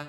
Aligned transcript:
Good 0.00 0.08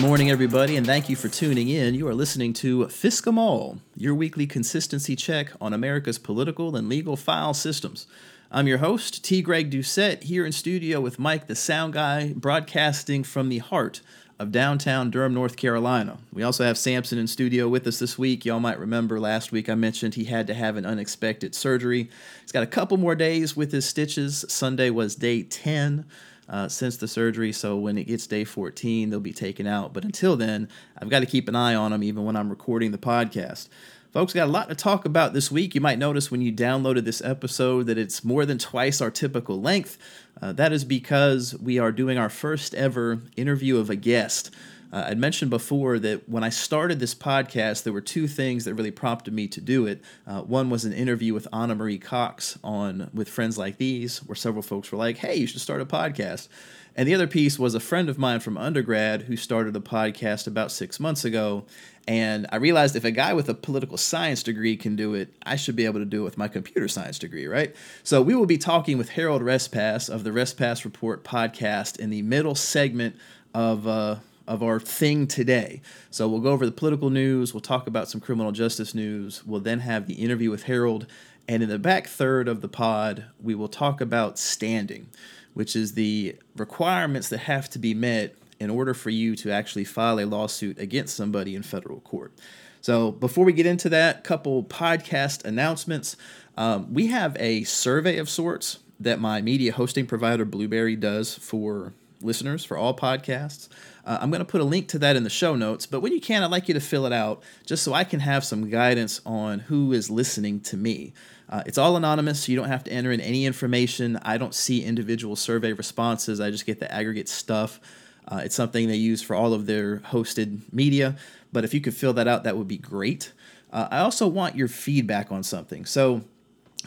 morning, 0.00 0.30
everybody, 0.30 0.76
and 0.76 0.86
thank 0.86 1.08
you 1.08 1.16
for 1.16 1.28
tuning 1.28 1.68
in. 1.68 1.96
You 1.96 2.06
are 2.06 2.14
listening 2.14 2.52
to 2.54 2.86
Fiscum 2.86 3.36
All, 3.36 3.78
your 3.96 4.14
weekly 4.14 4.46
consistency 4.46 5.16
check 5.16 5.50
on 5.60 5.72
America's 5.72 6.18
political 6.18 6.76
and 6.76 6.88
legal 6.88 7.16
file 7.16 7.54
systems. 7.54 8.06
I'm 8.54 8.68
your 8.68 8.78
host, 8.78 9.24
T. 9.24 9.40
Greg 9.40 9.70
Doucette, 9.70 10.24
here 10.24 10.44
in 10.44 10.52
studio 10.52 11.00
with 11.00 11.18
Mike, 11.18 11.46
the 11.46 11.54
sound 11.54 11.94
guy, 11.94 12.34
broadcasting 12.34 13.24
from 13.24 13.48
the 13.48 13.60
heart 13.60 14.02
of 14.38 14.52
downtown 14.52 15.10
Durham, 15.10 15.32
North 15.32 15.56
Carolina. 15.56 16.18
We 16.34 16.42
also 16.42 16.62
have 16.62 16.76
Samson 16.76 17.18
in 17.18 17.26
studio 17.26 17.66
with 17.66 17.86
us 17.86 17.98
this 17.98 18.18
week. 18.18 18.44
Y'all 18.44 18.60
might 18.60 18.78
remember 18.78 19.18
last 19.18 19.52
week 19.52 19.70
I 19.70 19.74
mentioned 19.74 20.16
he 20.16 20.24
had 20.24 20.46
to 20.48 20.54
have 20.54 20.76
an 20.76 20.84
unexpected 20.84 21.54
surgery. 21.54 22.10
He's 22.42 22.52
got 22.52 22.62
a 22.62 22.66
couple 22.66 22.98
more 22.98 23.14
days 23.14 23.56
with 23.56 23.72
his 23.72 23.86
stitches. 23.86 24.44
Sunday 24.50 24.90
was 24.90 25.14
day 25.14 25.44
10 25.44 26.04
uh, 26.46 26.68
since 26.68 26.98
the 26.98 27.08
surgery. 27.08 27.52
So 27.52 27.78
when 27.78 27.96
it 27.96 28.04
gets 28.04 28.26
day 28.26 28.44
14, 28.44 29.08
they'll 29.08 29.18
be 29.18 29.32
taken 29.32 29.66
out. 29.66 29.94
But 29.94 30.04
until 30.04 30.36
then, 30.36 30.68
I've 30.98 31.08
got 31.08 31.20
to 31.20 31.26
keep 31.26 31.48
an 31.48 31.56
eye 31.56 31.74
on 31.74 31.92
them 31.92 32.02
even 32.02 32.26
when 32.26 32.36
I'm 32.36 32.50
recording 32.50 32.90
the 32.90 32.98
podcast. 32.98 33.70
Folks, 34.12 34.34
got 34.34 34.46
a 34.46 34.50
lot 34.50 34.68
to 34.68 34.74
talk 34.74 35.06
about 35.06 35.32
this 35.32 35.50
week. 35.50 35.74
You 35.74 35.80
might 35.80 35.98
notice 35.98 36.30
when 36.30 36.42
you 36.42 36.52
downloaded 36.52 37.06
this 37.06 37.22
episode 37.22 37.86
that 37.86 37.96
it's 37.96 38.22
more 38.22 38.44
than 38.44 38.58
twice 38.58 39.00
our 39.00 39.10
typical 39.10 39.58
length. 39.58 39.96
Uh, 40.40 40.52
that 40.52 40.70
is 40.70 40.84
because 40.84 41.56
we 41.58 41.78
are 41.78 41.90
doing 41.90 42.18
our 42.18 42.28
first 42.28 42.74
ever 42.74 43.20
interview 43.38 43.78
of 43.78 43.88
a 43.88 43.96
guest. 43.96 44.50
Uh, 44.92 45.04
I'd 45.06 45.16
mentioned 45.16 45.50
before 45.50 45.98
that 46.00 46.28
when 46.28 46.44
I 46.44 46.50
started 46.50 47.00
this 47.00 47.14
podcast, 47.14 47.84
there 47.84 47.92
were 47.94 48.02
two 48.02 48.28
things 48.28 48.66
that 48.66 48.74
really 48.74 48.90
prompted 48.90 49.32
me 49.32 49.48
to 49.48 49.62
do 49.62 49.86
it. 49.86 50.02
Uh, 50.26 50.42
one 50.42 50.68
was 50.68 50.84
an 50.84 50.92
interview 50.92 51.32
with 51.32 51.48
Ana 51.50 51.74
Marie 51.74 51.96
Cox 51.96 52.58
on 52.62 53.08
with 53.14 53.30
Friends 53.30 53.56
Like 53.56 53.78
These, 53.78 54.18
where 54.24 54.36
several 54.36 54.62
folks 54.62 54.92
were 54.92 54.98
like, 54.98 55.16
"Hey, 55.16 55.36
you 55.36 55.46
should 55.46 55.62
start 55.62 55.80
a 55.80 55.86
podcast." 55.86 56.48
And 56.94 57.08
the 57.08 57.14
other 57.14 57.26
piece 57.26 57.58
was 57.58 57.74
a 57.74 57.80
friend 57.80 58.08
of 58.08 58.18
mine 58.18 58.40
from 58.40 58.58
undergrad 58.58 59.22
who 59.22 59.36
started 59.36 59.74
a 59.76 59.80
podcast 59.80 60.46
about 60.46 60.70
six 60.70 61.00
months 61.00 61.24
ago. 61.24 61.64
And 62.06 62.46
I 62.50 62.56
realized 62.56 62.96
if 62.96 63.04
a 63.04 63.10
guy 63.10 63.32
with 63.32 63.48
a 63.48 63.54
political 63.54 63.96
science 63.96 64.42
degree 64.42 64.76
can 64.76 64.96
do 64.96 65.14
it, 65.14 65.32
I 65.44 65.56
should 65.56 65.76
be 65.76 65.84
able 65.84 66.00
to 66.00 66.04
do 66.04 66.22
it 66.22 66.24
with 66.24 66.38
my 66.38 66.48
computer 66.48 66.88
science 66.88 67.18
degree, 67.18 67.46
right? 67.46 67.74
So 68.02 68.20
we 68.20 68.34
will 68.34 68.46
be 68.46 68.58
talking 68.58 68.98
with 68.98 69.10
Harold 69.10 69.42
Respass 69.42 70.10
of 70.10 70.24
the 70.24 70.30
Respass 70.30 70.84
Report 70.84 71.24
podcast 71.24 71.98
in 71.98 72.10
the 72.10 72.22
middle 72.22 72.54
segment 72.54 73.16
of. 73.54 73.86
Uh, 73.86 74.16
of 74.44 74.60
our 74.60 74.80
thing 74.80 75.28
today. 75.28 75.80
So 76.10 76.28
we'll 76.28 76.40
go 76.40 76.50
over 76.50 76.66
the 76.66 76.72
political 76.72 77.10
news, 77.10 77.54
we'll 77.54 77.60
talk 77.60 77.86
about 77.86 78.08
some 78.08 78.20
criminal 78.20 78.50
justice 78.50 78.92
news, 78.92 79.46
we'll 79.46 79.60
then 79.60 79.78
have 79.78 80.08
the 80.08 80.14
interview 80.14 80.50
with 80.50 80.64
Harold, 80.64 81.06
and 81.48 81.62
in 81.62 81.68
the 81.68 81.78
back 81.78 82.06
third 82.06 82.48
of 82.48 82.60
the 82.60 82.68
pod, 82.68 83.26
we 83.40 83.54
will 83.54 83.68
talk 83.68 84.00
about 84.00 84.38
standing, 84.38 85.08
which 85.54 85.76
is 85.76 85.94
the 85.94 86.36
requirements 86.56 87.28
that 87.28 87.38
have 87.38 87.68
to 87.70 87.78
be 87.78 87.94
met 87.94 88.34
in 88.58 88.70
order 88.70 88.94
for 88.94 89.10
you 89.10 89.34
to 89.36 89.50
actually 89.50 89.84
file 89.84 90.20
a 90.20 90.24
lawsuit 90.24 90.78
against 90.78 91.16
somebody 91.16 91.54
in 91.54 91.62
federal 91.62 92.00
court. 92.00 92.32
So 92.80 93.12
before 93.12 93.44
we 93.44 93.52
get 93.52 93.66
into 93.66 93.88
that, 93.90 94.24
couple 94.24 94.64
podcast 94.64 95.44
announcements. 95.44 96.16
Um, 96.56 96.92
we 96.92 97.08
have 97.08 97.36
a 97.38 97.64
survey 97.64 98.18
of 98.18 98.28
sorts 98.28 98.78
that 99.00 99.20
my 99.20 99.40
media 99.40 99.72
hosting 99.72 100.06
provider 100.06 100.44
Blubrry 100.44 100.96
does 100.96 101.34
for 101.34 101.92
listeners 102.20 102.64
for 102.64 102.76
all 102.76 102.96
podcasts. 102.96 103.68
Uh, 104.04 104.18
I'm 104.20 104.30
going 104.30 104.40
to 104.40 104.44
put 104.44 104.60
a 104.60 104.64
link 104.64 104.88
to 104.88 104.98
that 105.00 105.16
in 105.16 105.24
the 105.24 105.30
show 105.30 105.54
notes, 105.54 105.86
but 105.86 106.00
when 106.00 106.12
you 106.12 106.20
can, 106.20 106.42
I'd 106.42 106.50
like 106.50 106.68
you 106.68 106.74
to 106.74 106.80
fill 106.80 107.06
it 107.06 107.12
out 107.12 107.42
just 107.66 107.82
so 107.82 107.92
I 107.94 108.04
can 108.04 108.20
have 108.20 108.44
some 108.44 108.68
guidance 108.68 109.20
on 109.26 109.60
who 109.60 109.92
is 109.92 110.10
listening 110.10 110.60
to 110.60 110.76
me. 110.76 111.12
Uh, 111.52 111.62
it's 111.66 111.76
all 111.76 111.98
anonymous, 111.98 112.44
so 112.44 112.50
you 112.50 112.56
don't 112.56 112.70
have 112.70 112.82
to 112.82 112.90
enter 112.90 113.12
in 113.12 113.20
any 113.20 113.44
information. 113.44 114.18
I 114.22 114.38
don't 114.38 114.54
see 114.54 114.82
individual 114.82 115.36
survey 115.36 115.74
responses, 115.74 116.40
I 116.40 116.50
just 116.50 116.64
get 116.64 116.80
the 116.80 116.90
aggregate 116.90 117.28
stuff. 117.28 117.78
Uh, 118.26 118.40
it's 118.42 118.54
something 118.54 118.88
they 118.88 118.96
use 118.96 119.20
for 119.20 119.36
all 119.36 119.52
of 119.52 119.66
their 119.66 119.98
hosted 119.98 120.62
media, 120.72 121.14
but 121.52 121.62
if 121.62 121.74
you 121.74 121.82
could 121.82 121.92
fill 121.92 122.14
that 122.14 122.26
out, 122.26 122.44
that 122.44 122.56
would 122.56 122.68
be 122.68 122.78
great. 122.78 123.32
Uh, 123.70 123.86
I 123.90 123.98
also 123.98 124.26
want 124.26 124.56
your 124.56 124.68
feedback 124.68 125.30
on 125.30 125.42
something. 125.42 125.84
So, 125.84 126.22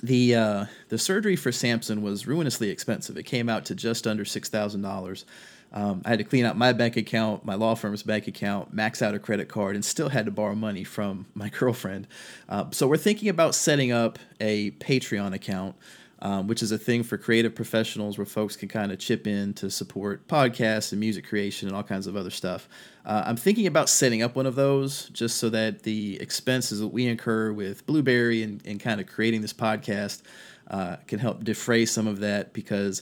the 0.02 0.36
uh, 0.36 0.66
the 0.90 0.98
surgery 0.98 1.36
for 1.36 1.52
Samson 1.52 2.02
was 2.02 2.26
ruinously 2.26 2.70
expensive. 2.70 3.18
It 3.18 3.24
came 3.24 3.48
out 3.48 3.66
to 3.66 3.76
just 3.76 4.08
under 4.08 4.26
six 4.26 4.50
thousand 4.50 4.82
dollars. 4.82 5.26
Um, 5.74 6.02
I 6.06 6.10
had 6.10 6.20
to 6.20 6.24
clean 6.24 6.46
out 6.46 6.58
my 6.58 6.72
bank 6.72 6.96
account, 6.96 7.44
my 7.44 7.56
law 7.56 7.76
firm's 7.76 8.04
bank 8.04 8.28
account, 8.28 8.74
max 8.74 9.02
out 9.02 9.14
a 9.14 9.20
credit 9.20 9.50
card, 9.50 9.76
and 9.76 9.84
still 9.84 10.10
had 10.10 10.26
to 10.26 10.32
borrow 10.32 10.56
money 10.56 10.84
from 10.84 11.26
my 11.34 11.50
girlfriend. 11.50 12.08
Uh, 12.48 12.66
so 12.72 12.88
we're 12.88 12.98
thinking 12.98 13.30
about 13.30 13.56
setting 13.56 13.92
up 13.92 14.20
a 14.40 14.72
Patreon 14.72 15.34
account 15.34 15.76
um, 16.20 16.48
which 16.48 16.64
is 16.64 16.72
a 16.72 16.78
thing 16.78 17.04
for 17.04 17.18
creative 17.18 17.54
professionals 17.54 18.18
where 18.18 18.26
folks 18.26 18.56
can 18.56 18.68
kind 18.68 18.92
of 18.92 19.00
chip 19.00 19.28
in 19.28 19.54
to 19.54 19.70
support 19.70 20.28
podcasts 20.28 20.92
and 20.92 21.00
music 21.00 21.28
creation 21.28 21.68
and 21.68 21.76
all 21.76 21.84
kinds 21.84 22.08
of 22.08 22.16
other 22.16 22.30
stuff. 22.30 22.70
Uh, 23.06 23.24
I'm 23.26 23.36
thinking 23.36 23.68
about 23.68 23.90
setting 23.90 24.24
up 24.24 24.36
one 24.36 24.46
of 24.46 24.56
those 24.56 25.10
just 25.10 25.38
so 25.38 25.50
that 25.50 25.84
the 25.84 26.20
expenses 26.22 26.80
that 26.80 26.88
we 26.88 27.06
incur 27.06 27.52
with 27.52 27.86
Blubrry 27.86 28.44
and, 28.44 28.66
and 28.66 28.80
kind 28.80 29.02
of 29.02 29.08
creating 29.08 29.42
this 29.42 29.54
podcast 29.54 30.22
uh, 30.72 30.96
can 31.06 31.20
help 31.20 31.44
defray 31.44 31.86
some 31.86 32.08
of 32.08 32.22
that 32.22 32.54
because 32.54 33.02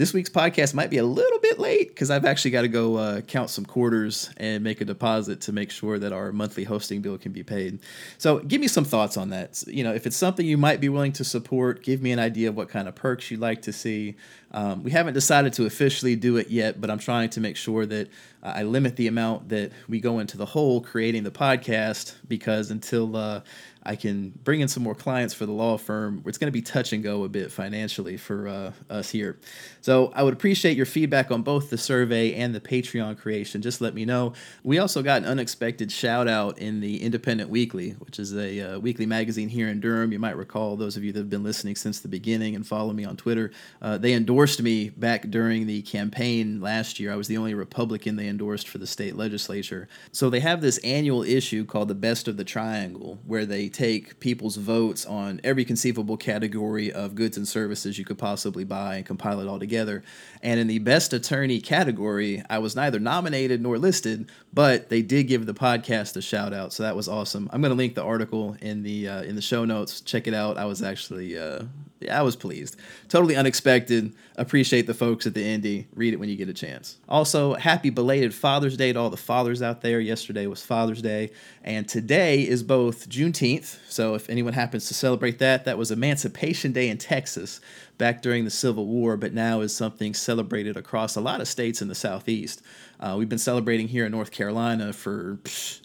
this 0.00 0.14
week's 0.14 0.30
podcast 0.30 0.72
might 0.72 0.88
be 0.88 0.96
a 0.96 1.04
little 1.04 1.38
bit 1.40 1.58
late 1.58 1.88
because 1.88 2.10
I've 2.10 2.24
actually 2.24 2.52
got 2.52 2.62
to 2.62 2.68
go 2.68 2.96
uh, 2.96 3.20
count 3.20 3.50
some 3.50 3.66
quarters 3.66 4.30
and 4.38 4.64
make 4.64 4.80
a 4.80 4.86
deposit 4.86 5.42
to 5.42 5.52
make 5.52 5.70
sure 5.70 5.98
that 5.98 6.10
our 6.10 6.32
monthly 6.32 6.64
hosting 6.64 7.02
bill 7.02 7.18
can 7.18 7.32
be 7.32 7.42
paid. 7.42 7.80
So, 8.16 8.38
give 8.38 8.62
me 8.62 8.66
some 8.66 8.86
thoughts 8.86 9.18
on 9.18 9.28
that. 9.28 9.62
You 9.66 9.84
know, 9.84 9.92
if 9.92 10.06
it's 10.06 10.16
something 10.16 10.46
you 10.46 10.56
might 10.56 10.80
be 10.80 10.88
willing 10.88 11.12
to 11.12 11.24
support, 11.24 11.82
give 11.82 12.00
me 12.00 12.12
an 12.12 12.18
idea 12.18 12.48
of 12.48 12.56
what 12.56 12.70
kind 12.70 12.88
of 12.88 12.94
perks 12.94 13.30
you'd 13.30 13.40
like 13.40 13.60
to 13.62 13.74
see. 13.74 14.16
Um, 14.52 14.82
we 14.82 14.90
haven't 14.90 15.12
decided 15.12 15.52
to 15.54 15.66
officially 15.66 16.16
do 16.16 16.38
it 16.38 16.48
yet, 16.48 16.80
but 16.80 16.90
I'm 16.90 16.98
trying 16.98 17.28
to 17.30 17.40
make 17.40 17.56
sure 17.56 17.84
that 17.84 18.08
uh, 18.42 18.52
I 18.56 18.62
limit 18.62 18.96
the 18.96 19.06
amount 19.06 19.50
that 19.50 19.70
we 19.86 20.00
go 20.00 20.18
into 20.18 20.38
the 20.38 20.46
hole 20.46 20.80
creating 20.80 21.24
the 21.24 21.30
podcast 21.30 22.14
because 22.26 22.70
until 22.70 23.16
uh, 23.16 23.42
I 23.82 23.96
can 23.96 24.30
bring 24.44 24.60
in 24.60 24.68
some 24.68 24.82
more 24.82 24.94
clients 24.94 25.32
for 25.32 25.46
the 25.46 25.52
law 25.52 25.78
firm. 25.78 26.22
It's 26.26 26.36
going 26.36 26.48
to 26.48 26.52
be 26.52 26.60
touch 26.60 26.92
and 26.92 27.02
go 27.02 27.24
a 27.24 27.28
bit 27.28 27.50
financially 27.50 28.16
for 28.18 28.46
uh, 28.46 28.72
us 28.90 29.10
here. 29.10 29.38
So 29.80 30.12
I 30.14 30.22
would 30.22 30.34
appreciate 30.34 30.76
your 30.76 30.86
feedback 30.86 31.30
on 31.30 31.42
both 31.42 31.70
the 31.70 31.78
survey 31.78 32.34
and 32.34 32.54
the 32.54 32.60
Patreon 32.60 33.18
creation. 33.18 33.62
Just 33.62 33.80
let 33.80 33.94
me 33.94 34.04
know. 34.04 34.34
We 34.62 34.78
also 34.78 35.02
got 35.02 35.22
an 35.22 35.28
unexpected 35.28 35.90
shout 35.90 36.28
out 36.28 36.58
in 36.58 36.80
the 36.80 37.02
Independent 37.02 37.48
Weekly, 37.48 37.92
which 37.92 38.18
is 38.18 38.34
a 38.36 38.74
uh, 38.74 38.78
weekly 38.78 39.06
magazine 39.06 39.48
here 39.48 39.68
in 39.68 39.80
Durham. 39.80 40.12
You 40.12 40.18
might 40.18 40.36
recall 40.36 40.76
those 40.76 40.98
of 40.98 41.04
you 41.04 41.12
that 41.12 41.18
have 41.18 41.30
been 41.30 41.42
listening 41.42 41.76
since 41.76 42.00
the 42.00 42.08
beginning 42.08 42.54
and 42.54 42.66
follow 42.66 42.92
me 42.92 43.06
on 43.06 43.16
Twitter. 43.16 43.50
Uh, 43.80 43.96
they 43.96 44.12
endorsed 44.12 44.60
me 44.60 44.90
back 44.90 45.30
during 45.30 45.66
the 45.66 45.80
campaign 45.82 46.60
last 46.60 47.00
year. 47.00 47.12
I 47.12 47.16
was 47.16 47.28
the 47.28 47.38
only 47.38 47.54
Republican 47.54 48.16
they 48.16 48.28
endorsed 48.28 48.68
for 48.68 48.76
the 48.76 48.86
state 48.86 49.16
legislature. 49.16 49.88
So 50.12 50.28
they 50.28 50.40
have 50.40 50.60
this 50.60 50.76
annual 50.78 51.22
issue 51.22 51.64
called 51.64 51.88
the 51.88 51.94
Best 51.94 52.28
of 52.28 52.36
the 52.36 52.44
Triangle, 52.44 53.18
where 53.24 53.46
they 53.46 53.69
take 53.72 54.20
people's 54.20 54.56
votes 54.56 55.06
on 55.06 55.40
every 55.44 55.64
conceivable 55.64 56.16
category 56.16 56.92
of 56.92 57.14
goods 57.14 57.36
and 57.36 57.46
services 57.46 57.98
you 57.98 58.04
could 58.04 58.18
possibly 58.18 58.64
buy 58.64 58.96
and 58.96 59.06
compile 59.06 59.40
it 59.40 59.48
all 59.48 59.58
together. 59.58 60.02
And 60.42 60.60
in 60.60 60.66
the 60.66 60.78
best 60.78 61.12
attorney 61.12 61.60
category, 61.60 62.42
I 62.50 62.58
was 62.58 62.76
neither 62.76 62.98
nominated 62.98 63.60
nor 63.60 63.78
listed, 63.78 64.30
but 64.52 64.88
they 64.88 65.02
did 65.02 65.24
give 65.24 65.46
the 65.46 65.54
podcast 65.54 66.16
a 66.16 66.22
shout 66.22 66.52
out, 66.52 66.72
so 66.72 66.82
that 66.82 66.96
was 66.96 67.08
awesome. 67.08 67.48
I'm 67.52 67.60
going 67.60 67.70
to 67.70 67.76
link 67.76 67.94
the 67.94 68.02
article 68.02 68.56
in 68.60 68.82
the 68.82 69.08
uh, 69.08 69.22
in 69.22 69.36
the 69.36 69.42
show 69.42 69.64
notes. 69.64 70.00
Check 70.00 70.26
it 70.26 70.34
out. 70.34 70.58
I 70.58 70.64
was 70.64 70.82
actually 70.82 71.38
uh, 71.38 71.62
yeah, 72.00 72.18
I 72.18 72.22
was 72.22 72.34
pleased. 72.34 72.76
Totally 73.08 73.36
unexpected. 73.36 74.14
Appreciate 74.40 74.86
the 74.86 74.94
folks 74.94 75.26
at 75.26 75.34
the 75.34 75.44
Indy. 75.44 75.86
Read 75.94 76.14
it 76.14 76.16
when 76.16 76.30
you 76.30 76.34
get 76.34 76.48
a 76.48 76.54
chance. 76.54 76.96
Also, 77.10 77.52
happy 77.52 77.90
belated 77.90 78.32
Father's 78.32 78.74
Day 78.74 78.90
to 78.90 78.98
all 78.98 79.10
the 79.10 79.18
fathers 79.18 79.60
out 79.60 79.82
there. 79.82 80.00
Yesterday 80.00 80.46
was 80.46 80.64
Father's 80.64 81.02
Day, 81.02 81.32
and 81.62 81.86
today 81.86 82.40
is 82.40 82.62
both 82.62 83.06
Juneteenth. 83.10 83.76
So, 83.90 84.14
if 84.14 84.30
anyone 84.30 84.54
happens 84.54 84.88
to 84.88 84.94
celebrate 84.94 85.40
that, 85.40 85.66
that 85.66 85.76
was 85.76 85.90
Emancipation 85.90 86.72
Day 86.72 86.88
in 86.88 86.96
Texas 86.96 87.60
back 87.98 88.22
during 88.22 88.46
the 88.46 88.50
Civil 88.50 88.86
War, 88.86 89.18
but 89.18 89.34
now 89.34 89.60
is 89.60 89.76
something 89.76 90.14
celebrated 90.14 90.74
across 90.74 91.16
a 91.16 91.20
lot 91.20 91.42
of 91.42 91.46
states 91.46 91.82
in 91.82 91.88
the 91.88 91.94
Southeast. 91.94 92.62
Uh, 92.98 93.16
we've 93.18 93.28
been 93.28 93.36
celebrating 93.36 93.88
here 93.88 94.06
in 94.06 94.12
North 94.12 94.30
Carolina 94.30 94.94
for. 94.94 95.36
Psh, 95.42 95.80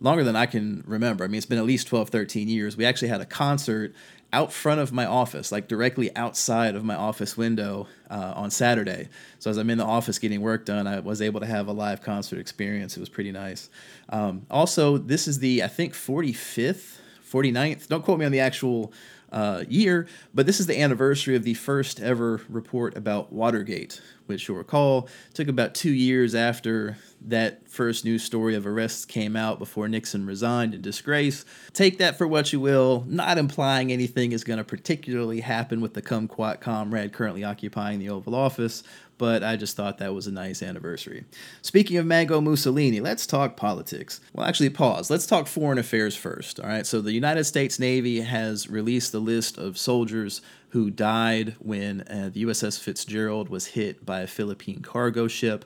longer 0.00 0.22
than 0.22 0.36
I 0.36 0.46
can 0.46 0.84
remember. 0.86 1.24
I 1.24 1.26
mean, 1.26 1.38
it's 1.38 1.46
been 1.46 1.58
at 1.58 1.64
least 1.64 1.88
12, 1.88 2.10
13 2.10 2.48
years. 2.48 2.76
We 2.76 2.84
actually 2.84 3.08
had 3.08 3.20
a 3.20 3.26
concert 3.26 3.94
out 4.32 4.52
front 4.52 4.80
of 4.80 4.92
my 4.92 5.06
office, 5.06 5.50
like 5.50 5.68
directly 5.68 6.14
outside 6.14 6.74
of 6.74 6.84
my 6.84 6.94
office 6.94 7.36
window 7.36 7.86
uh, 8.10 8.34
on 8.36 8.50
Saturday. 8.50 9.08
So 9.38 9.50
as 9.50 9.56
I'm 9.56 9.70
in 9.70 9.78
the 9.78 9.84
office 9.84 10.18
getting 10.18 10.42
work 10.42 10.66
done, 10.66 10.86
I 10.86 11.00
was 11.00 11.22
able 11.22 11.40
to 11.40 11.46
have 11.46 11.66
a 11.66 11.72
live 11.72 12.02
concert 12.02 12.38
experience. 12.38 12.96
It 12.96 13.00
was 13.00 13.08
pretty 13.08 13.32
nice. 13.32 13.70
Um, 14.10 14.46
also, 14.50 14.98
this 14.98 15.28
is 15.28 15.38
the, 15.38 15.62
I 15.62 15.68
think, 15.68 15.94
45th, 15.94 16.98
49th, 17.30 17.88
don't 17.88 18.04
quote 18.04 18.18
me 18.18 18.26
on 18.26 18.32
the 18.32 18.40
actual 18.40 18.92
uh, 19.32 19.64
year, 19.68 20.06
but 20.34 20.46
this 20.46 20.60
is 20.60 20.66
the 20.66 20.80
anniversary 20.80 21.36
of 21.36 21.44
the 21.44 21.54
first 21.54 22.00
ever 22.00 22.40
report 22.48 22.96
about 22.96 23.32
Watergate, 23.32 24.00
which 24.26 24.48
you'll 24.48 24.56
recall 24.56 25.08
took 25.34 25.48
about 25.48 25.74
two 25.74 25.92
years 25.92 26.34
after 26.34 26.96
that 27.20 27.68
first 27.68 28.04
news 28.04 28.22
story 28.22 28.54
of 28.54 28.66
arrests 28.66 29.04
came 29.04 29.36
out 29.36 29.58
before 29.58 29.88
Nixon 29.88 30.24
resigned 30.24 30.74
in 30.74 30.80
disgrace. 30.80 31.44
Take 31.72 31.98
that 31.98 32.16
for 32.16 32.26
what 32.26 32.52
you 32.52 32.60
will, 32.60 33.04
not 33.06 33.38
implying 33.38 33.92
anything 33.92 34.32
is 34.32 34.44
going 34.44 34.58
to 34.58 34.64
particularly 34.64 35.40
happen 35.40 35.80
with 35.80 35.94
the 35.94 36.02
kumquat 36.02 36.60
comrade 36.60 37.12
currently 37.12 37.44
occupying 37.44 37.98
the 37.98 38.08
Oval 38.08 38.34
Office, 38.34 38.82
but 39.18 39.42
I 39.42 39.56
just 39.56 39.76
thought 39.76 39.98
that 39.98 40.14
was 40.14 40.26
a 40.26 40.32
nice 40.32 40.62
anniversary. 40.62 41.24
Speaking 41.60 41.96
of 41.96 42.06
Mango 42.06 42.40
Mussolini, 42.40 43.00
let's 43.00 43.26
talk 43.26 43.56
politics. 43.56 44.20
Well, 44.32 44.46
actually, 44.46 44.70
pause. 44.70 45.10
Let's 45.10 45.26
talk 45.26 45.46
foreign 45.46 45.78
affairs 45.78 46.16
first. 46.16 46.60
All 46.60 46.68
right. 46.68 46.86
So, 46.86 47.00
the 47.00 47.12
United 47.12 47.44
States 47.44 47.78
Navy 47.78 48.20
has 48.20 48.70
released 48.70 49.12
the 49.12 49.20
list 49.20 49.58
of 49.58 49.76
soldiers 49.76 50.40
who 50.70 50.90
died 50.90 51.56
when 51.58 52.02
uh, 52.02 52.30
the 52.32 52.44
USS 52.44 52.78
Fitzgerald 52.78 53.48
was 53.48 53.66
hit 53.66 54.06
by 54.06 54.20
a 54.20 54.26
Philippine 54.26 54.80
cargo 54.80 55.26
ship. 55.28 55.64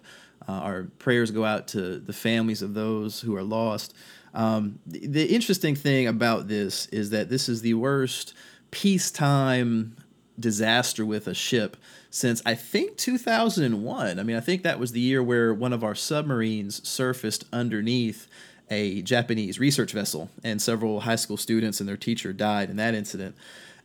Uh, 0.48 0.52
our 0.52 0.82
prayers 0.98 1.30
go 1.30 1.44
out 1.44 1.68
to 1.68 1.98
the 1.98 2.12
families 2.12 2.62
of 2.62 2.74
those 2.74 3.20
who 3.20 3.36
are 3.36 3.42
lost. 3.42 3.94
Um, 4.34 4.78
the, 4.86 5.06
the 5.06 5.34
interesting 5.34 5.74
thing 5.74 6.06
about 6.06 6.48
this 6.48 6.86
is 6.86 7.10
that 7.10 7.28
this 7.28 7.48
is 7.48 7.62
the 7.62 7.74
worst 7.74 8.34
peacetime 8.70 9.96
disaster 10.42 11.06
with 11.06 11.26
a 11.26 11.34
ship 11.34 11.78
since 12.10 12.42
I 12.44 12.54
think 12.54 12.98
2001. 12.98 14.18
I 14.18 14.22
mean, 14.22 14.36
I 14.36 14.40
think 14.40 14.62
that 14.62 14.78
was 14.78 14.92
the 14.92 15.00
year 15.00 15.22
where 15.22 15.54
one 15.54 15.72
of 15.72 15.82
our 15.82 15.94
submarines 15.94 16.86
surfaced 16.86 17.44
underneath 17.52 18.28
a 18.72 19.02
Japanese 19.02 19.58
research 19.60 19.92
vessel, 19.92 20.30
and 20.42 20.60
several 20.60 21.00
high 21.00 21.16
school 21.16 21.36
students 21.36 21.78
and 21.80 21.88
their 21.88 21.96
teacher 21.96 22.32
died 22.32 22.70
in 22.70 22.76
that 22.76 22.94
incident. 22.94 23.36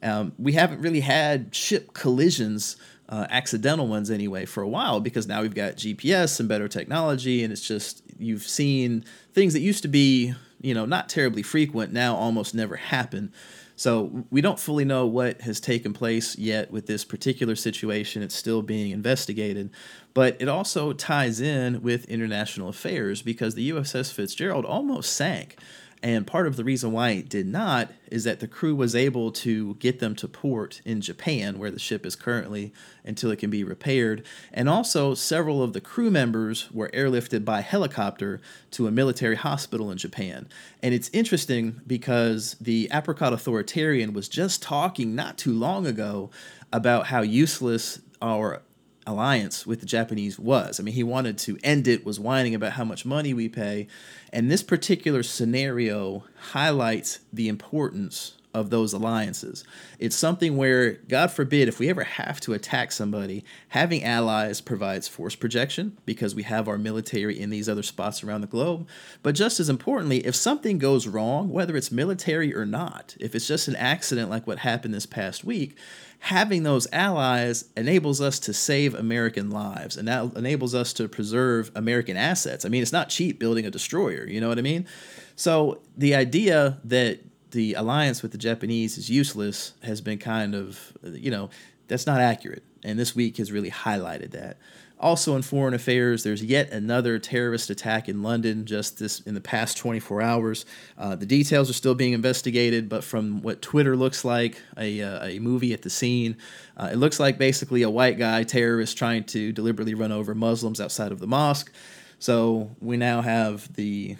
Um, 0.01 0.33
we 0.38 0.54
haven't 0.54 0.81
really 0.81 1.01
had 1.01 1.54
ship 1.54 1.94
collisions, 1.94 2.77
uh, 3.10 3.27
accidental 3.30 3.88
ones 3.88 4.10
anyway, 4.10 4.45
for 4.45 4.62
a 4.63 4.68
while 4.68 5.00
because 5.00 5.27
now 5.27 5.42
we've 5.42 5.56
got 5.56 5.75
GPS 5.75 6.39
and 6.39 6.48
better 6.48 6.68
technology, 6.68 7.44
and 7.44 7.51
it's 7.51 7.68
just 7.68 8.01
you've 8.18 8.44
seen 8.44 9.03
things 9.33 9.53
that 9.53 9.60
used 9.60 9.81
to 9.81 9.88
be, 9.88 10.33
you 10.62 10.74
know, 10.74 10.86
not 10.86 11.10
terribly 11.10 11.44
frequent 11.44 11.92
now 11.92 12.15
almost 12.15 12.56
never 12.56 12.75
happen. 12.77 13.31
So 13.77 14.25
we 14.31 14.41
don't 14.41 14.59
fully 14.59 14.85
know 14.85 15.06
what 15.06 15.41
has 15.41 15.59
taken 15.59 15.94
place 15.94 16.35
yet 16.35 16.71
with 16.71 16.88
this 16.88 17.06
particular 17.06 17.56
situation. 17.56 18.24
It's 18.24 18.35
still 18.35 18.63
being 18.63 18.89
investigated. 18.91 19.69
But 20.15 20.35
it 20.39 20.50
also 20.50 20.94
ties 20.94 21.39
in 21.39 21.83
with 21.83 22.06
international 22.06 22.69
affairs 22.69 23.21
because 23.21 23.53
the 23.53 23.69
USS 23.69 24.12
Fitzgerald 24.12 24.65
almost 24.65 25.13
sank. 25.13 25.57
And 26.03 26.27
part 26.27 26.45
of 26.45 26.57
the 26.57 26.63
reason 26.63 26.91
why 26.91 27.11
it 27.11 27.27
did 27.27 27.47
not 27.47 27.91
is 28.11 28.23
that 28.23 28.39
the 28.39 28.47
crew 28.47 28.75
was 28.75 28.95
able 28.95 29.31
to 29.31 29.73
get 29.75 29.99
them 29.99 30.15
to 30.15 30.27
port 30.27 30.81
in 30.85 31.01
Japan, 31.01 31.57
where 31.57 31.71
the 31.71 31.79
ship 31.79 32.05
is 32.05 32.15
currently, 32.15 32.71
until 33.03 33.31
it 33.31 33.39
can 33.39 33.49
be 33.49 33.63
repaired. 33.63 34.23
And 34.53 34.69
also, 34.69 35.15
several 35.15 35.63
of 35.63 35.73
the 35.73 35.81
crew 35.81 36.11
members 36.11 36.71
were 36.71 36.89
airlifted 36.89 37.44
by 37.44 37.61
helicopter 37.61 38.39
to 38.71 38.88
a 38.88 38.91
military 38.91 39.35
hospital 39.35 39.89
in 39.89 39.97
Japan. 39.97 40.47
And 40.83 40.94
it's 40.94 41.09
interesting 41.09 41.81
because 41.88 42.55
the 42.61 42.89
apricot 42.93 43.33
authoritarian 43.33 44.13
was 44.13 44.29
just 44.29 44.61
talking 44.61 45.15
not 45.15 45.38
too 45.38 45.53
long 45.53 45.88
ago 45.88 46.29
about 46.71 47.07
how 47.07 47.21
useless 47.21 48.01
our 48.21 48.61
alliance 49.07 49.65
with 49.65 49.80
the 49.80 49.86
Japanese 49.86 50.38
was. 50.38 50.80
I 50.80 50.83
mean, 50.83 50.94
he 50.94 51.04
wanted 51.04 51.38
to 51.39 51.57
end 51.63 51.88
it, 51.88 52.06
was 52.06 52.19
whining 52.19 52.54
about 52.54 52.74
how 52.74 52.83
much 52.83 53.06
money 53.06 53.33
we 53.33 53.50
pay. 53.50 53.88
And 54.31 54.51
this 54.51 54.62
particular 54.62 55.24
scenario 55.24 56.25
highlights 56.51 57.19
the 57.33 57.48
importance 57.48 58.33
of 58.54 58.69
those 58.69 58.92
alliances. 58.94 59.63
It's 60.00 60.15
something 60.15 60.57
where, 60.57 60.94
God 60.94 61.31
forbid, 61.31 61.68
if 61.68 61.80
we 61.80 61.89
ever 61.89 62.04
have 62.04 62.39
to 62.42 62.54
attack 62.54 62.92
somebody, 62.92 63.44
having 63.69 64.04
allies 64.04 64.62
provides 64.62 65.07
force 65.07 65.36
projection 65.36 65.98
because 66.06 66.33
we 66.33 66.44
have 66.44 66.68
our 66.68 66.77
military 66.77 67.39
in 67.39 67.50
these 67.50 67.69
other 67.69 67.83
spots 67.83 68.24
around 68.24 68.42
the 68.42 68.48
globe. 68.48 68.88
But 69.21 69.36
just 69.36 69.60
as 69.60 69.69
importantly, 69.69 70.25
if 70.25 70.36
something 70.36 70.80
goes 70.80 71.07
wrong, 71.07 71.50
whether 71.50 71.75
it's 71.75 71.92
military 71.92 72.56
or 72.56 72.65
not, 72.65 73.15
if 73.19 73.36
it's 73.36 73.48
just 73.48 73.68
an 73.68 73.75
accident 73.75 74.30
like 74.30 74.48
what 74.48 74.60
happened 74.60 74.94
this 74.94 75.06
past 75.06 75.44
week, 75.44 75.77
having 76.19 76.63
those 76.63 76.87
allies 76.91 77.65
enables 77.75 78.19
us 78.19 78.39
to 78.39 78.53
save 78.53 78.95
American 78.95 79.49
lives 79.49 79.97
and 79.97 80.07
that 80.07 80.33
enables 80.35 80.73
us 80.73 80.93
to 80.93 81.07
preserve 81.07 81.71
American 81.75 82.17
assets. 82.17 82.65
I 82.65 82.69
mean, 82.69 82.81
it's 82.81 82.91
not 82.91 83.09
cheap 83.09 83.39
building 83.39 83.65
a 83.65 83.71
destroyer, 83.71 84.25
you 84.25 84.41
know 84.41 84.49
what 84.49 84.57
I 84.57 84.63
mean? 84.63 84.87
So 85.35 85.81
the 85.95 86.15
idea 86.15 86.79
that 86.85 87.19
the 87.51 87.75
alliance 87.75 88.21
with 88.21 88.31
the 88.31 88.37
Japanese 88.37 88.97
is 88.97 89.09
useless 89.09 89.73
has 89.83 90.01
been 90.01 90.17
kind 90.17 90.55
of, 90.55 90.93
you 91.03 91.31
know, 91.31 91.49
that's 91.87 92.05
not 92.05 92.19
accurate. 92.19 92.63
And 92.83 92.99
this 92.99 93.15
week 93.15 93.37
has 93.37 93.51
really 93.51 93.71
highlighted 93.71 94.31
that. 94.31 94.57
Also 94.99 95.35
in 95.35 95.44
foreign 95.44 95.75
affairs, 95.75 96.23
there's 96.23 96.44
yet 96.44 96.71
another 96.71 97.19
terrorist 97.19 97.69
attack 97.69 98.09
in 98.09 98.23
London 98.23 98.65
just 98.65 98.97
this 98.97 99.19
in 99.21 99.35
the 99.35 99.41
past 99.41 99.77
24 99.77 100.23
hours. 100.23 100.65
Uh, 100.97 101.15
the 101.15 101.25
details 101.25 101.69
are 101.69 101.73
still 101.73 101.94
being 101.94 102.13
investigated, 102.13 102.89
but 102.89 103.03
from 103.03 103.41
what 103.44 103.61
Twitter 103.61 103.95
looks 103.95 104.25
like, 104.25 104.59
a, 104.75 105.01
uh, 105.01 105.25
a 105.25 105.39
movie 105.39 105.71
at 105.71 105.83
the 105.83 105.89
scene, 105.89 106.35
uh, 106.77 106.89
it 106.91 106.95
looks 106.95 107.19
like 107.19 107.38
basically 107.38 107.83
a 107.83 107.89
white 107.89 108.17
guy 108.17 108.41
terrorist 108.41 108.97
trying 108.97 109.23
to 109.25 109.51
deliberately 109.51 109.94
run 109.94 110.11
over 110.11 110.33
Muslims 110.33 110.81
outside 110.81 111.11
of 111.11 111.19
the 111.19 111.27
mosque. 111.27 111.71
So 112.17 112.75
we 112.81 112.97
now 112.97 113.21
have 113.21 113.71
the 113.75 114.17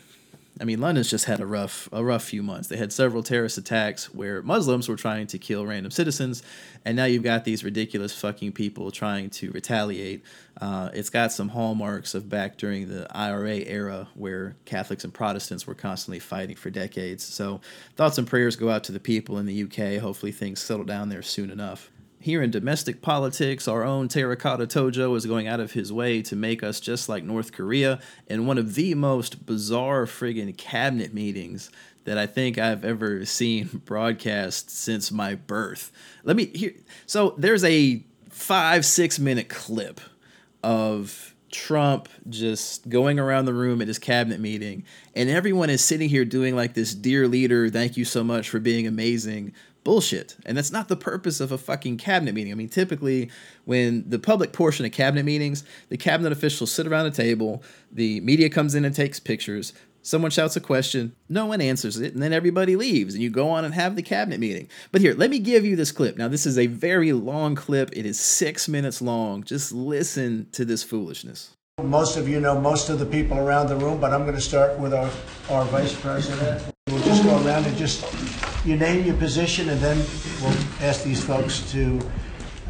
I 0.60 0.64
mean, 0.64 0.82
London's 0.82 1.10
just 1.10 1.26
had 1.26 1.40
a 1.40 1.46
rough 1.46 1.88
a 1.92 2.04
rough 2.04 2.24
few 2.24 2.42
months. 2.42 2.68
They 2.68 2.78
had 2.78 2.92
several 2.92 3.24
terrorist 3.24 3.58
attacks 3.58 4.14
where 4.14 4.42
Muslims 4.42 4.90
were 4.90 4.96
trying 4.96 5.28
to 5.28 5.38
kill 5.38 5.66
random 5.66 5.92
citizens, 5.92 6.44
and 6.86 6.96
now 6.96 7.06
you've 7.06 7.24
got 7.24 7.44
these 7.46 7.64
ridiculous 7.64 8.20
fucking 8.20 8.54
people 8.54 8.92
trying 8.92 9.30
to 9.32 9.52
retaliate. 9.52 10.24
Uh, 10.60 10.90
it's 10.94 11.10
got 11.10 11.32
some 11.32 11.50
hallmarks 11.50 12.16
of 12.16 12.30
back 12.30 12.58
during 12.58 12.90
the 12.90 13.08
IRA 13.16 13.58
era 13.58 14.08
where 14.16 14.56
Catholics 14.66 15.04
and 15.04 15.14
Protestants 15.14 15.68
were 15.68 15.76
constantly 15.76 16.20
fighting 16.20 16.56
for 16.56 16.70
decades. 16.70 17.24
So 17.24 17.62
thoughts 17.96 18.18
and 18.18 18.28
prayers 18.28 18.56
go 18.56 18.70
out 18.70 18.84
to 18.86 18.92
the 18.92 19.00
people 19.00 19.38
in 19.38 19.46
the 19.46 19.64
UK. 19.64 20.02
Hopefully 20.02 20.32
things 20.32 20.60
settle 20.60 20.86
down 20.86 21.10
there 21.10 21.22
soon 21.22 21.52
enough. 21.52 21.92
Here 22.20 22.42
in 22.42 22.50
domestic 22.50 23.02
politics, 23.02 23.68
our 23.68 23.84
own 23.84 24.08
Terracotta 24.08 24.66
Tojo 24.66 25.16
is 25.16 25.26
going 25.26 25.48
out 25.48 25.60
of 25.60 25.74
his 25.74 25.94
way 25.94 26.22
to 26.24 26.36
make 26.36 26.64
us 26.64 26.80
just 26.80 27.08
like 27.08 27.24
North 27.24 27.52
Korea 27.52 28.00
in 28.26 28.48
one 28.48 28.58
of 28.58 28.74
the 28.74 28.96
most 28.96 29.46
bizarre 29.46 30.06
friggin' 30.06 30.58
cabinet 30.58 31.14
meetings 31.14 31.70
that 32.06 32.18
I 32.18 32.26
think 32.26 32.58
I've 32.58 32.84
ever 32.84 33.24
seen 33.26 33.68
broadcast 33.86 34.72
since 34.72 35.12
my 35.12 35.36
birth. 35.36 35.92
Let 36.24 36.36
me 36.36 36.46
hear. 36.46 36.74
So 37.06 37.36
there's 37.38 37.64
a 37.64 38.04
five, 38.30 38.86
six 38.86 39.20
minute 39.20 39.50
clip 39.50 40.02
of 40.64 41.36
Trump 41.52 42.10
just 42.30 42.90
going 42.90 43.20
around 43.20 43.46
the 43.46 43.54
room 43.54 43.82
at 43.82 43.88
his 43.88 44.00
cabinet 44.00 44.40
meeting, 44.40 44.86
and 45.16 45.30
everyone 45.30 45.70
is 45.70 45.84
sitting 45.84 46.10
here 46.10 46.26
doing 46.26 46.56
like 46.56 46.74
this 46.74 46.94
dear 46.96 47.28
leader, 47.28 47.70
thank 47.70 47.96
you 47.96 48.06
so 48.06 48.24
much 48.24 48.50
for 48.50 48.60
being 48.60 48.88
amazing 48.88 49.54
bullshit. 49.88 50.36
And 50.46 50.58
that's 50.58 50.70
not 50.70 50.90
the 50.90 50.98
purpose 50.98 51.40
of 51.40 51.54
a 51.54 51.58
fucking 51.58 51.96
cabinet 51.96 52.36
meeting. 52.36 52.52
I 52.52 52.56
mean, 52.56 52.68
typically, 52.68 53.32
when 53.64 54.04
the 54.06 54.20
public 54.20 54.52
portion 54.52 54.86
of 54.86 54.92
cabinet 54.92 55.24
meetings, 55.24 55.64
the 55.88 55.96
cabinet 55.96 56.34
officials 56.34 56.74
sit 56.74 56.86
around 56.86 57.06
a 57.06 57.12
table, 57.12 57.64
the 57.90 58.20
media 58.20 58.50
comes 58.50 58.76
in 58.76 58.84
and 58.84 58.94
takes 58.94 59.18
pictures. 59.22 59.72
Someone 60.02 60.30
shouts 60.30 60.58
a 60.58 60.60
question, 60.60 61.16
no 61.30 61.46
one 61.46 61.62
answers 61.62 61.98
it, 62.02 62.14
and 62.14 62.22
then 62.22 62.34
everybody 62.34 62.76
leaves, 62.76 63.14
and 63.14 63.24
you 63.24 63.30
go 63.30 63.50
on 63.50 63.64
and 63.64 63.74
have 63.74 63.96
the 63.96 64.02
cabinet 64.02 64.42
meeting. 64.42 64.68
But 64.92 65.00
here, 65.00 65.14
let 65.14 65.30
me 65.30 65.40
give 65.40 65.64
you 65.64 65.78
this 65.78 65.94
clip. 65.94 66.18
Now, 66.18 66.28
this 66.28 66.46
is 66.46 66.58
a 66.58 66.68
very 66.68 67.14
long 67.14 67.56
clip, 67.56 67.90
it 67.94 68.06
is 68.06 68.20
six 68.20 68.68
minutes 68.68 69.02
long. 69.02 69.44
Just 69.44 69.72
listen 69.72 70.48
to 70.52 70.66
this 70.66 70.84
foolishness. 70.84 71.52
Most 71.82 72.18
of 72.18 72.28
you 72.28 72.42
know 72.42 72.60
most 72.60 72.90
of 72.90 73.00
the 73.00 73.06
people 73.06 73.38
around 73.38 73.68
the 73.68 73.78
room, 73.78 74.02
but 74.02 74.12
I'm 74.12 74.24
going 74.24 74.36
to 74.36 74.42
start 74.42 74.78
with 74.80 74.94
our, 74.94 75.10
our 75.50 75.64
vice 75.66 75.98
president. 75.98 76.62
We'll 76.90 77.04
just 77.04 77.24
go 77.24 77.42
around 77.46 77.66
and 77.66 77.78
just 77.78 78.04
you 78.68 78.76
name 78.76 79.06
your 79.06 79.16
position, 79.16 79.70
and 79.70 79.80
then 79.80 79.98
we'll 80.42 80.54
ask 80.82 81.04
these 81.04 81.24
folks 81.24 81.72
to 81.72 82.02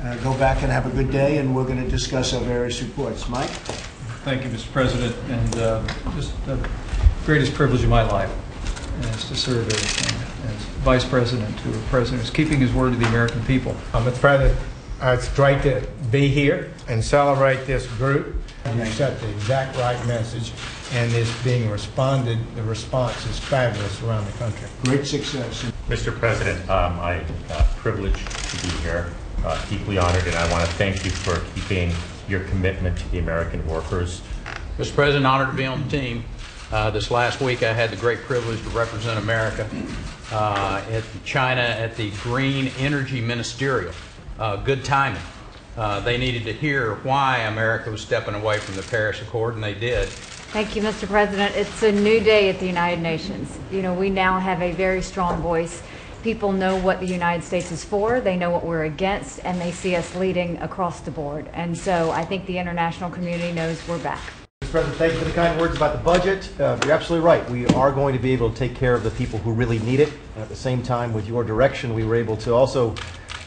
uh, 0.04 0.16
go 0.18 0.38
back 0.38 0.62
and 0.62 0.72
have 0.72 0.86
a 0.86 0.92
good 0.92 1.12
day, 1.12 1.39
and 1.39 1.56
we're 1.56 1.66
going 1.66 1.84
to 1.84 1.89
discuss 1.89 2.34
our 2.34 2.42
various 2.42 2.82
reports. 2.84 3.27
Mike? 3.27 3.50
Thank 4.24 4.44
you, 4.44 4.50
Mr. 4.50 4.72
President, 4.72 5.16
and 5.32 5.56
uh, 5.58 5.88
just 6.13 6.46
the 6.46 6.70
greatest 7.25 7.56
privilege 7.56 7.84
of 7.84 7.89
my 7.89 8.04
life 8.04 8.32
is 9.01 9.27
to 9.27 9.36
serve 9.36 9.68
as, 9.70 9.75
as 9.75 10.66
Vice 10.84 11.04
President 11.04 11.58
to 11.60 11.70
a 11.70 11.82
president 11.84 12.22
who's 12.22 12.30
keeping 12.30 12.60
his 12.60 12.72
word 12.74 12.94
to 12.94 13.00
the 13.00 13.08
American 13.08 13.44
people. 13.46 13.75
Uh, 13.94 14.06
Mr. 14.06 14.20
President, 14.20 14.60
uh, 15.01 15.16
it's 15.18 15.30
great 15.34 15.63
to 15.63 15.88
be 16.12 16.27
here 16.27 16.72
and 16.88 17.04
celebrate 17.04 17.66
this 17.66 17.88
group. 17.98 18.36
You 18.75 18.86
set 18.86 19.20
the 19.22 19.30
exact 19.30 19.77
right 19.77 20.06
message 20.06 20.51
and 20.94 21.12
is 21.13 21.32
being 21.44 21.70
responded. 21.70 22.38
The 22.56 22.63
response 22.63 23.25
is 23.25 23.39
fabulous 23.39 24.04
around 24.04 24.25
the 24.25 24.38
country. 24.38 24.68
Great 24.84 25.08
success. 25.08 25.72
Mr. 25.88 26.13
President, 26.13 26.60
um, 26.70 27.00
I 27.00 27.24
uh, 27.50 27.65
privileged 27.77 28.17
to 28.17 28.67
be 28.67 28.74
here, 28.82 29.10
uh, 29.46 29.65
deeply 29.70 29.98
honored, 29.98 30.27
and 30.27 30.36
I 30.36 30.51
want 30.51 30.65
to 30.65 30.72
thank 30.75 31.06
you 31.06 31.12
for 31.12 31.39
keeping 31.56 31.94
your 32.27 32.41
commitment 32.50 32.98
to 32.98 33.10
the 33.12 33.20
American 33.20 33.65
workers. 33.65 34.22
Mr. 34.77 34.94
President, 34.94 35.25
honored 35.25 35.51
to 35.51 35.56
be 35.56 35.65
on 35.65 35.84
the 35.84 35.89
team. 35.89 36.25
Uh, 36.74 36.91
this 36.91 37.10
last 37.10 37.39
week, 37.39 37.63
I 37.63 37.72
had 37.72 37.89
the 37.89 37.96
great 37.96 38.20
privilege 38.20 38.62
to 38.63 38.70
represent 38.72 39.17
America 39.17 39.70
uh, 40.34 40.84
at 40.89 41.06
China 41.24 41.62
at 41.62 41.96
the 41.96 42.12
Clean 42.12 42.67
Energy 42.77 43.22
Ministerial. 43.22 43.94
Uh, 44.38 44.58
good 44.58 44.84
timing. 44.84 45.22
Uh, 45.77 46.01
they 46.01 46.17
needed 46.17 46.44
to 46.44 46.51
hear 46.51 46.96
why 46.96 47.38
America 47.39 47.89
was 47.89 48.01
stepping 48.01 48.36
away 48.36 48.58
from 48.58 48.75
the 48.75 48.84
Paris 48.84 49.22
Accord, 49.22 49.56
and 49.56 49.63
they 49.63 49.74
did. 49.74 50.10
Thank 50.51 50.77
you, 50.77 50.82
Mr. 50.82 51.08
President. 51.08 51.54
It's 51.58 51.84
a 51.84 51.92
new 51.92 52.22
day 52.22 52.50
at 52.50 52.58
the 52.58 52.66
United 52.66 53.01
Nations. 53.01 53.60
You 53.70 53.82
know, 53.82 53.94
we 53.94 54.10
now 54.10 54.39
have 54.39 54.62
a 54.62 54.72
very 54.72 55.01
strong 55.01 55.42
voice. 55.42 55.84
People 56.24 56.54
know 56.54 56.77
what 56.77 57.01
the 57.01 57.06
United 57.06 57.44
States 57.44 57.70
is 57.70 57.84
for, 57.84 58.22
they 58.22 58.38
know 58.38 58.50
what 58.50 58.66
we're 58.66 58.86
against, 58.86 59.39
and 59.44 59.60
they 59.60 59.72
see 59.72 59.96
us 59.96 60.16
leading 60.16 60.58
across 60.60 61.01
the 61.01 61.12
board. 61.12 61.50
And 61.54 61.77
so 61.77 62.12
I 62.12 62.24
think 62.24 62.46
the 62.46 62.58
international 62.58 63.10
community 63.10 63.51
knows 63.51 63.86
we're 63.89 64.00
back. 64.00 64.22
Mr. 64.63 64.72
President, 64.72 64.98
thank 64.98 65.13
you 65.13 65.20
for 65.20 65.25
the 65.25 65.32
kind 65.32 65.60
words 65.60 65.75
about 65.75 65.98
the 65.98 66.04
budget. 66.04 66.50
Uh, 66.60 66.80
You're 66.84 66.94
absolutely 66.94 67.25
right. 67.25 67.48
We 67.50 67.68
are 67.68 67.92
going 67.92 68.13
to 68.13 68.20
be 68.20 68.32
able 68.32 68.50
to 68.50 68.56
take 68.56 68.74
care 68.74 68.96
of 68.96 69.04
the 69.04 69.12
people 69.12 69.39
who 69.39 69.51
really 69.51 69.80
need 69.80 70.00
it. 70.00 70.13
And 70.36 70.44
At 70.44 70.50
the 70.50 70.56
same 70.56 70.82
time, 70.82 71.13
with 71.13 71.27
your 71.27 71.44
direction, 71.44 71.94
we 71.94 72.06
were 72.06 72.16
able 72.16 72.38
to 72.38 72.54
also 72.54 72.96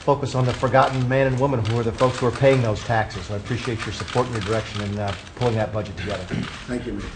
focus 0.01 0.35
on 0.35 0.47
the 0.47 0.53
forgotten 0.53 1.07
man 1.09 1.27
and 1.27 1.39
woman 1.39 1.65
who 1.67 1.79
are 1.79 1.83
the 1.83 1.93
folks 1.93 2.19
who 2.19 2.27
are 2.27 2.31
paying 2.33 2.63
those 2.63 2.83
taxes. 2.85 3.27
So 3.27 3.35
I 3.35 3.37
appreciate 3.37 3.85
your 3.85 3.93
support 3.93 4.27
and 4.27 4.35
your 4.35 4.45
direction 4.45 4.81
in 4.83 4.99
uh, 4.99 5.15
pulling 5.37 5.55
that 5.57 5.73
budget 5.73 5.97
together. 5.99 6.25
Thank 6.67 6.87
you, 6.87 6.95
Mayor. 6.95 7.07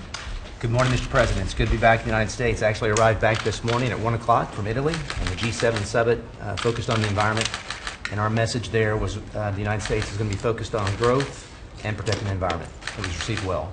Good 0.61 0.71
morning, 0.71 0.93
Mr. 0.93 1.09
President. 1.09 1.45
It's 1.47 1.55
good 1.55 1.67
to 1.67 1.73
be 1.73 1.79
back 1.79 2.01
in 2.01 2.05
the 2.07 2.11
United 2.11 2.31
States. 2.31 2.63
I 2.63 2.69
actually 2.69 2.91
arrived 2.91 3.21
back 3.21 3.43
this 3.43 3.65
morning 3.65 3.91
at 3.91 3.99
1 3.99 4.15
o'clock 4.15 4.53
from 4.53 4.67
Italy, 4.67 4.95
and 4.95 5.29
the 5.29 5.37
G7 5.37 5.85
summit 5.85 6.23
uh, 6.41 6.57
focused 6.57 6.91
on 6.91 7.01
the 7.01 7.09
environment. 7.09 7.49
And 8.11 8.21
our 8.21 8.31
message 8.31 8.69
there 8.69 8.97
was 8.97 9.19
uh, 9.35 9.51
the 9.51 9.59
United 9.59 9.83
States 9.83 10.11
is 10.13 10.19
going 10.19 10.31
to 10.31 10.37
be 10.37 10.41
focused 10.41 10.75
on 10.75 10.95
growth 10.97 11.51
and 11.85 11.97
protecting 11.97 12.27
the 12.27 12.33
environment. 12.33 12.71
It 12.83 12.99
was 12.99 13.09
received 13.09 13.45
well. 13.47 13.73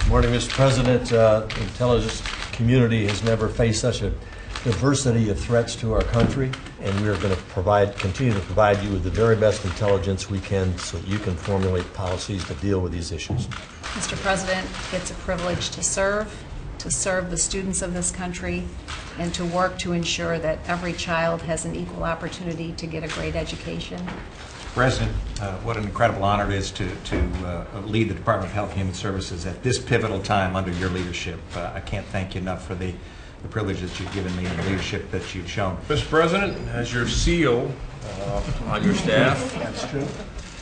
Good 0.00 0.08
Morning, 0.08 0.30
Mr. 0.30 0.50
President. 0.50 1.12
Uh, 1.12 1.40
The 1.40 1.62
intelligence 1.62 2.22
community 2.52 3.06
has 3.06 3.22
never 3.22 3.48
faced 3.48 3.80
such 3.82 4.00
a 4.02 4.12
diversity 4.66 5.30
of 5.30 5.38
threats 5.38 5.76
to 5.76 5.94
our 5.94 6.02
country, 6.02 6.50
and 6.80 7.00
we 7.00 7.06
are 7.06 7.16
going 7.18 7.32
to 7.32 7.40
provide, 7.42 7.96
continue 8.00 8.34
to 8.34 8.40
provide 8.40 8.82
you 8.82 8.90
with 8.90 9.04
the 9.04 9.10
very 9.10 9.36
best 9.36 9.64
intelligence 9.64 10.28
we 10.28 10.40
can 10.40 10.76
so 10.76 10.98
that 10.98 11.06
you 11.06 11.20
can 11.20 11.36
formulate 11.36 11.90
policies 11.94 12.44
to 12.44 12.54
deal 12.54 12.80
with 12.80 12.90
these 12.90 13.12
issues. 13.12 13.46
Mr. 13.46 14.16
President, 14.16 14.66
it's 14.92 15.12
a 15.12 15.14
privilege 15.14 15.70
to 15.70 15.84
serve, 15.84 16.44
to 16.78 16.90
serve 16.90 17.30
the 17.30 17.36
students 17.36 17.80
of 17.80 17.94
this 17.94 18.10
country, 18.10 18.64
and 19.20 19.32
to 19.32 19.44
work 19.44 19.78
to 19.78 19.92
ensure 19.92 20.36
that 20.40 20.58
every 20.66 20.92
child 20.92 21.42
has 21.42 21.64
an 21.64 21.76
equal 21.76 22.02
opportunity 22.02 22.72
to 22.72 22.88
get 22.88 23.04
a 23.04 23.08
great 23.14 23.36
education. 23.36 24.04
President, 24.74 25.16
uh, 25.40 25.56
what 25.58 25.76
an 25.76 25.84
incredible 25.84 26.24
honor 26.24 26.50
it 26.50 26.56
is 26.56 26.72
to, 26.72 26.90
to 27.04 27.18
uh, 27.46 27.80
lead 27.86 28.08
the 28.08 28.14
Department 28.14 28.50
of 28.50 28.54
Health 28.54 28.70
and 28.70 28.78
Human 28.78 28.94
Services 28.94 29.46
at 29.46 29.62
this 29.62 29.78
pivotal 29.78 30.20
time 30.20 30.56
under 30.56 30.72
your 30.72 30.90
leadership. 30.90 31.38
Uh, 31.54 31.70
I 31.72 31.80
can't 31.80 32.04
thank 32.06 32.34
you 32.34 32.40
enough 32.40 32.66
for 32.66 32.74
the, 32.74 32.92
the 33.42 33.48
privilege 33.48 33.80
that 33.80 33.98
you've 34.00 34.12
given 34.12 34.34
me 34.36 34.46
and 34.46 34.58
the 34.58 34.62
leadership 34.64 35.10
that 35.10 35.34
you've 35.34 35.50
shown. 35.50 35.76
Mr. 35.88 36.08
President, 36.08 36.56
as 36.68 36.92
your 36.92 37.06
seal 37.06 37.70
uh, 38.04 38.42
on 38.66 38.82
your 38.82 38.94
staff, 38.94 39.54
That's 39.54 39.88
true. 39.88 40.06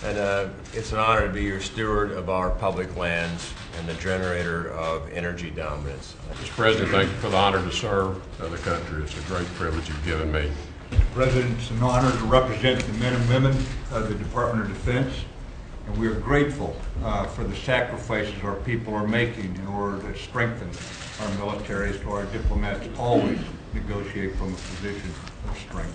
and 0.05 0.19
uh, 0.19 0.49
it's 0.73 0.93
an 0.93 0.99
honor 0.99 1.27
to 1.27 1.33
be 1.33 1.45
your 1.45 1.61
steward 1.61 2.13
of 2.13 2.29
our 2.29 2.51
public 2.51 2.97
lands 2.97 3.53
and 3.79 3.89
the 3.89 3.95
generator 3.95 4.71
of 4.73 5.11
energy 5.13 5.51
dominance. 5.51 6.15
Mr. 6.33 6.51
President, 6.51 6.91
thank 6.91 7.11
you 7.11 7.17
for 7.17 7.31
the 7.31 7.37
honor 7.37 7.63
to 7.63 7.73
serve 7.73 8.23
the 8.39 8.57
country. 8.59 9.03
It's 9.03 9.17
a 9.17 9.23
great 9.23 9.47
privilege 9.55 9.89
you've 9.89 10.05
given 10.05 10.31
me. 10.33 10.51
President, 11.13 11.59
it's 11.59 11.71
an 11.71 11.83
honor 11.83 12.11
to 12.11 12.25
represent 12.25 12.81
the 12.81 12.93
men 12.95 13.13
and 13.15 13.29
women 13.29 13.57
of 13.93 14.09
the 14.09 14.15
Department 14.15 14.69
of 14.69 14.75
Defense, 14.75 15.13
and 15.87 15.97
we 15.97 16.07
are 16.07 16.15
grateful 16.15 16.77
uh, 17.03 17.25
for 17.27 17.45
the 17.45 17.57
sacrifices 17.57 18.35
our 18.45 18.57
people 18.57 18.95
are 18.95 19.07
making 19.07 19.55
in 19.57 19.67
order 19.67 20.01
to 20.01 20.19
strengthen 20.19 20.71
our 21.21 21.29
militaries 21.31 22.03
so 22.03 22.11
our 22.13 22.25
diplomats 22.27 22.87
always 22.99 23.39
negotiate 23.73 24.35
from 24.37 24.53
a 24.53 24.57
position 24.57 25.11
of 25.49 25.59
strength. 25.59 25.95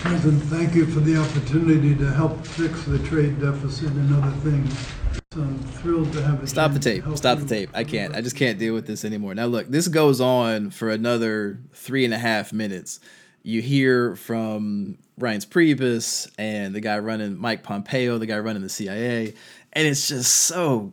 President, 0.00 0.42
thank 0.44 0.74
you 0.74 0.86
for 0.86 1.00
the 1.00 1.16
opportunity 1.16 1.94
to 1.94 2.10
help 2.10 2.46
fix 2.46 2.84
the 2.84 2.98
trade 3.00 3.40
deficit 3.40 3.88
and 3.90 4.14
other 4.14 4.30
things. 4.38 4.72
So 5.32 5.40
I'm 5.40 5.58
thrilled 5.58 6.12
to 6.14 6.22
have 6.22 6.42
a 6.42 6.46
Stop 6.46 6.72
the 6.72 6.74
chance 6.74 6.84
to 6.84 6.90
tape. 6.94 7.04
help 7.04 7.16
Stop 7.16 7.38
the 7.38 7.46
tape. 7.46 7.70
I 7.74 7.84
can't. 7.84 8.14
I 8.14 8.20
just 8.20 8.36
can't 8.36 8.58
deal 8.58 8.72
with 8.72 8.86
this 8.86 9.04
anymore. 9.04 9.34
Now, 9.34 9.46
look, 9.46 9.68
this 9.68 9.88
goes 9.88 10.20
on 10.20 10.70
for 10.70 10.90
another 10.90 11.58
three 11.72 12.04
and 12.04 12.14
a 12.14 12.18
half 12.18 12.52
minutes. 12.52 13.00
You 13.42 13.60
hear 13.60 14.16
from 14.16 14.96
Reince 15.20 15.46
Priebus 15.46 16.30
and 16.38 16.74
the 16.74 16.80
guy 16.80 16.98
running 16.98 17.36
Mike 17.38 17.62
Pompeo, 17.62 18.16
the 18.18 18.26
guy 18.26 18.38
running 18.38 18.62
the 18.62 18.68
CIA, 18.68 19.34
and 19.72 19.86
it's 19.86 20.08
just 20.08 20.32
so 20.32 20.92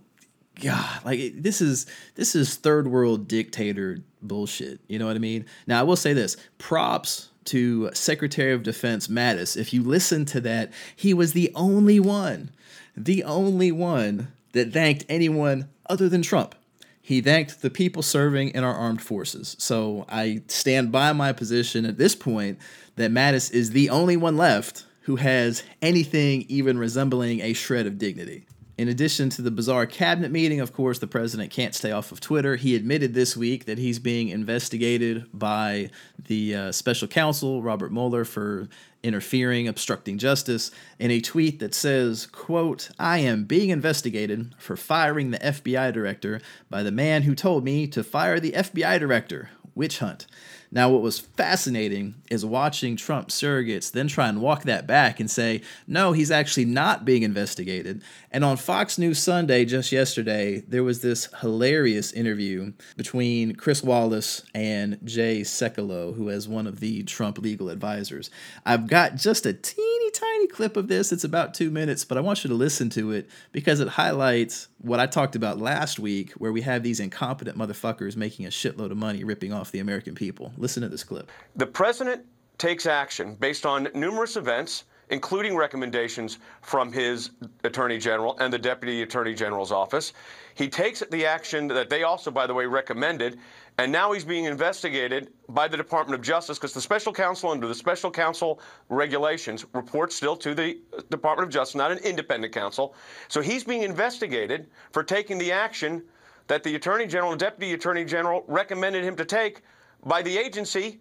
God, 0.60 1.06
like 1.06 1.42
this 1.42 1.62
is 1.62 1.86
this 2.16 2.36
is 2.36 2.56
third 2.56 2.88
world 2.88 3.28
dictator 3.28 4.00
bullshit. 4.22 4.80
You 4.88 5.00
know 5.00 5.08
what 5.08 5.16
I 5.16 5.20
mean? 5.20 5.46
Now 5.66 5.80
I 5.80 5.84
will 5.84 5.96
say 5.96 6.14
this: 6.14 6.38
props 6.58 7.30
to 7.46 7.90
Secretary 7.94 8.54
of 8.54 8.64
Defense 8.64 9.08
Mattis. 9.08 9.58
If 9.58 9.74
you 9.74 9.82
listen 9.82 10.26
to 10.26 10.42
that, 10.42 10.72
he 10.96 11.14
was 11.14 11.34
the 11.34 11.52
only 11.56 12.00
one, 12.00 12.52
the 12.96 13.24
only 13.24 13.72
one 13.72 14.32
that 14.52 14.74
thanked 14.74 15.06
anyone 15.10 15.70
other 15.90 16.10
than 16.10 16.22
Trump. 16.22 16.56
He 17.02 17.22
thanked 17.22 17.62
the 17.62 17.70
people 17.70 18.04
serving 18.04 18.50
in 18.50 18.64
our 18.64 18.76
armed 18.76 19.02
forces. 19.02 19.56
So 19.58 20.06
I 20.08 20.44
stand 20.48 20.92
by 20.92 21.14
my 21.14 21.34
position 21.34 21.86
at 21.86 21.98
this 21.98 22.16
point 22.16 22.60
that 22.96 23.12
Mattis 23.12 23.52
is 23.52 23.72
the 23.72 23.90
only 23.90 24.18
one 24.18 24.38
left 24.38 24.86
who 25.02 25.16
has 25.16 25.64
anything 25.82 26.46
even 26.48 26.78
resembling 26.78 27.42
a 27.42 27.54
shred 27.54 27.88
of 27.88 27.98
dignity. 27.98 28.46
In 28.82 28.88
addition 28.88 29.30
to 29.30 29.44
the 29.44 29.52
bizarre 29.52 29.86
cabinet 29.86 30.32
meeting, 30.32 30.60
of 30.60 30.74
course, 30.74 30.98
the 30.98 31.06
president 31.06 31.52
can't 31.52 31.76
stay 31.76 31.92
off 31.92 32.12
of 32.12 32.20
Twitter. 32.20 32.56
He 32.56 32.76
admitted 32.76 33.14
this 33.14 33.38
week 33.38 33.66
that 33.66 33.78
he's 33.78 34.00
being 34.00 34.30
investigated 34.30 35.28
by 35.32 35.92
the 36.18 36.56
uh, 36.56 36.72
special 36.72 37.08
counsel, 37.08 37.62
Robert 37.62 37.92
Mueller, 37.92 38.26
for 38.26 38.68
interfering, 39.04 39.68
obstructing 39.68 40.18
justice, 40.18 40.72
in 40.98 41.12
a 41.12 41.22
tweet 41.22 41.60
that 41.60 41.76
says, 41.76 42.26
quote, 42.26 42.90
I 42.98 43.20
am 43.20 43.44
being 43.44 43.70
investigated 43.70 44.56
for 44.58 44.76
firing 44.76 45.30
the 45.30 45.38
FBI 45.38 45.94
director 45.94 46.42
by 46.68 46.82
the 46.82 46.92
man 46.92 47.22
who 47.22 47.36
told 47.36 47.64
me 47.64 47.86
to 47.86 48.04
fire 48.04 48.40
the 48.40 48.54
FBI 48.54 49.00
director. 49.00 49.52
Witch 49.76 50.00
hunt. 50.00 50.26
Now, 50.74 50.90
what 50.90 51.02
was 51.02 51.20
fascinating 51.20 52.16
is 52.30 52.46
watching 52.46 52.96
Trump 52.96 53.28
surrogates 53.28 53.92
then 53.92 54.08
try 54.08 54.30
and 54.30 54.42
walk 54.42 54.64
that 54.64 54.88
back 54.88 55.20
and 55.20 55.30
say, 55.30 55.62
no, 55.86 56.14
he's 56.14 56.32
actually 56.32 56.64
not 56.64 57.04
being 57.04 57.24
investigated. 57.24 58.02
And 58.32 58.46
on 58.46 58.56
Fox 58.56 58.98
News 58.98 59.20
Sunday 59.20 59.66
just 59.66 59.92
yesterday, 59.92 60.62
there 60.62 60.84
was 60.84 61.02
this 61.02 61.28
hilarious 61.42 62.14
interview 62.14 62.72
between 62.96 63.56
Chris 63.56 63.84
Wallace 63.84 64.44
and 64.56 64.98
Jay 65.04 65.42
Sekulow, 65.42 66.16
who 66.16 66.30
is 66.30 66.48
one 66.48 66.68
of 66.68 66.80
the 66.80 67.04
Trump 67.04 67.38
legal 67.38 67.70
advisors. 67.70 68.30
I've 68.66 68.88
got 68.88 69.16
just 69.16 69.46
a 69.46 69.54
teeny 69.54 70.02
tiny 70.12 70.48
clip 70.48 70.78
of 70.78 70.88
this. 70.88 71.12
It's 71.12 71.24
about 71.24 71.54
two 71.54 71.70
minutes, 71.70 72.06
but 72.06 72.18
I 72.18 72.22
want 72.22 72.44
you 72.44 72.50
to 72.50 72.56
listen 72.56 72.90
to 72.92 73.12
it 73.12 73.30
because 73.52 73.80
it 73.80 73.88
highlights 73.88 74.68
what 74.80 75.00
I 75.00 75.06
talked 75.06 75.36
about 75.36 75.60
last 75.60 76.00
week, 76.00 76.32
where 76.34 76.52
we 76.52 76.62
have 76.62 76.84
these 76.84 77.00
incompetent 77.00 77.58
motherfuckers 77.58 78.16
making 78.16 78.46
a 78.46 78.50
shitload 78.50 78.92
of 78.92 78.98
money 78.98 79.24
ripping 79.24 79.54
off 79.54 79.72
the 79.72 79.80
American 79.80 80.16
people. 80.16 80.54
Listen 80.62 80.84
to 80.84 80.90
this 80.90 81.04
clip. 81.04 81.32
The 81.56 81.66
president 81.66 82.24
takes 82.60 82.86
action 82.86 83.34
based 83.34 83.66
on 83.66 83.88
numerous 83.96 84.36
events, 84.36 84.84
including 85.10 85.56
recommendations 85.56 86.38
from 86.62 86.94
his 86.94 87.32
attorney 87.64 87.98
general 87.98 88.38
and 88.38 88.54
the 88.54 88.60
deputy 88.60 89.02
attorney 89.02 89.34
general's 89.34 89.72
office. 89.72 90.14
He 90.54 90.70
takes 90.70 91.02
the 91.10 91.26
action 91.26 91.68
that 91.70 91.90
they 91.90 92.04
also, 92.04 92.30
by 92.30 92.46
the 92.46 92.54
way, 92.54 92.68
recommended, 92.68 93.40
and 93.80 93.92
now 93.92 94.12
he's 94.12 94.24
being 94.24 94.46
investigated 94.46 95.32
by 95.50 95.68
the 95.68 95.76
Department 95.76 96.14
of 96.20 96.24
Justice 96.24 96.60
because 96.60 96.76
the 96.76 96.82
special 96.82 97.12
counsel, 97.12 97.50
under 97.50 97.68
the 97.68 97.74
special 97.74 98.12
counsel 98.12 98.62
regulations, 98.90 99.66
reports 99.74 100.16
still 100.16 100.38
to 100.38 100.54
the 100.54 100.80
Department 101.10 101.48
of 101.48 101.52
Justice, 101.52 101.74
not 101.74 101.92
an 101.92 101.98
independent 102.00 102.54
counsel. 102.54 102.94
So 103.30 103.42
he's 103.42 103.64
being 103.64 103.82
investigated 103.82 104.68
for 104.92 105.04
taking 105.04 105.40
the 105.40 105.52
action 105.52 106.04
that 106.46 106.62
the 106.62 106.76
attorney 106.76 107.08
general 107.08 107.32
and 107.32 107.40
deputy 107.40 107.74
attorney 107.74 108.06
general 108.06 108.44
recommended 108.48 109.04
him 109.04 109.16
to 109.16 109.26
take 109.26 109.64
by 110.06 110.22
the 110.22 110.38
agency 110.38 111.00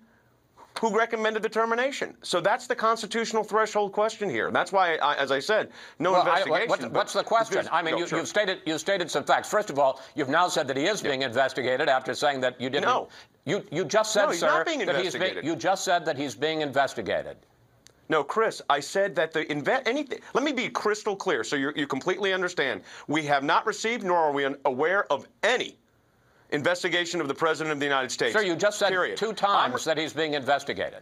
who 0.81 0.97
recommended 0.97 1.43
the 1.43 1.49
termination. 1.49 2.17
So 2.23 2.41
that's 2.41 2.67
the 2.67 2.75
constitutional 2.75 3.45
threshold 3.45 3.93
question 3.93 4.31
here. 4.31 4.51
That's 4.51 4.73
why, 4.73 4.97
I, 4.97 5.15
as 5.17 5.31
I 5.31 5.39
said, 5.39 5.71
no 5.99 6.13
Well, 6.13 6.23
I- 6.23 6.41
investigation. 6.41 6.69
what's, 6.69 6.83
but- 6.85 6.93
what's 6.93 7.13
the 7.13 7.23
question? 7.25 7.69
I 7.71 7.83
mean, 7.83 7.95
No, 7.95 7.99
you, 8.01 8.07
sure. 8.07 8.19
you've 8.19 8.29
stated 8.29 8.61
you've 8.65 8.81
stated 8.81 9.11
some 9.11 9.25
facts. 9.25 9.51
First 9.51 9.69
of 9.69 9.79
all, 9.79 10.01
you've 10.15 10.29
now 10.29 10.49
said 10.49 10.67
that 10.69 10.77
he 10.77 10.87
is 10.87 11.03
being 11.03 11.23
investigated 11.23 11.89
after 11.89 12.15
saying 12.15 12.41
that 12.43 12.59
you 12.61 12.71
didn't. 12.71 12.85
No. 12.85 13.09
You 13.45 13.65
you 13.71 13.85
just 13.85 14.13
said, 14.13 14.27
No, 14.27 14.31
he's 14.31 14.41
sir, 14.41 14.47
not 14.47 14.67
being 14.67 14.79
that 14.81 14.87
he's 14.97 15.13
being. 15.13 15.23
investigated. 15.23 15.45
You 15.45 15.57
just 15.57 15.85
said 15.85 16.05
that 16.07 16.17
he's 16.17 16.35
being 16.35 16.61
investigated. 16.63 17.37
No, 18.09 18.25
Chris, 18.25 18.61
I 18.71 18.81
said 18.81 19.15
that 19.17 19.33
the 19.33 19.45
inve- 19.47 19.87
anything. 19.87 20.19
Let 20.35 20.45
me 20.45 20.53
be 20.53 20.69
crystal 20.69 21.15
clear 21.17 21.45
so 21.45 21.57
you 21.57 21.73
you 21.77 21.87
completely 21.87 22.33
understand. 22.33 22.83
We 23.07 23.23
have 23.25 23.43
not 23.43 23.67
received 23.67 24.03
nor 24.05 24.19
are 24.19 24.33
we 24.33 24.47
aware 24.65 25.11
of 25.13 25.27
any 25.43 25.77
investigation 26.53 27.21
of 27.21 27.29
the 27.29 27.35
President 27.35 27.73
of 27.73 27.79
the 27.79 27.87
United 27.87 28.11
States. 28.11 28.33
Sir, 28.33 28.43
you 28.43 28.57
just 28.57 28.79
said 28.79 28.91
Period. 28.91 29.17
two 29.17 29.33
times 29.33 29.85
that 29.85 29.99
he's 29.99 30.13
being 30.13 30.35
investigated. 30.35 31.01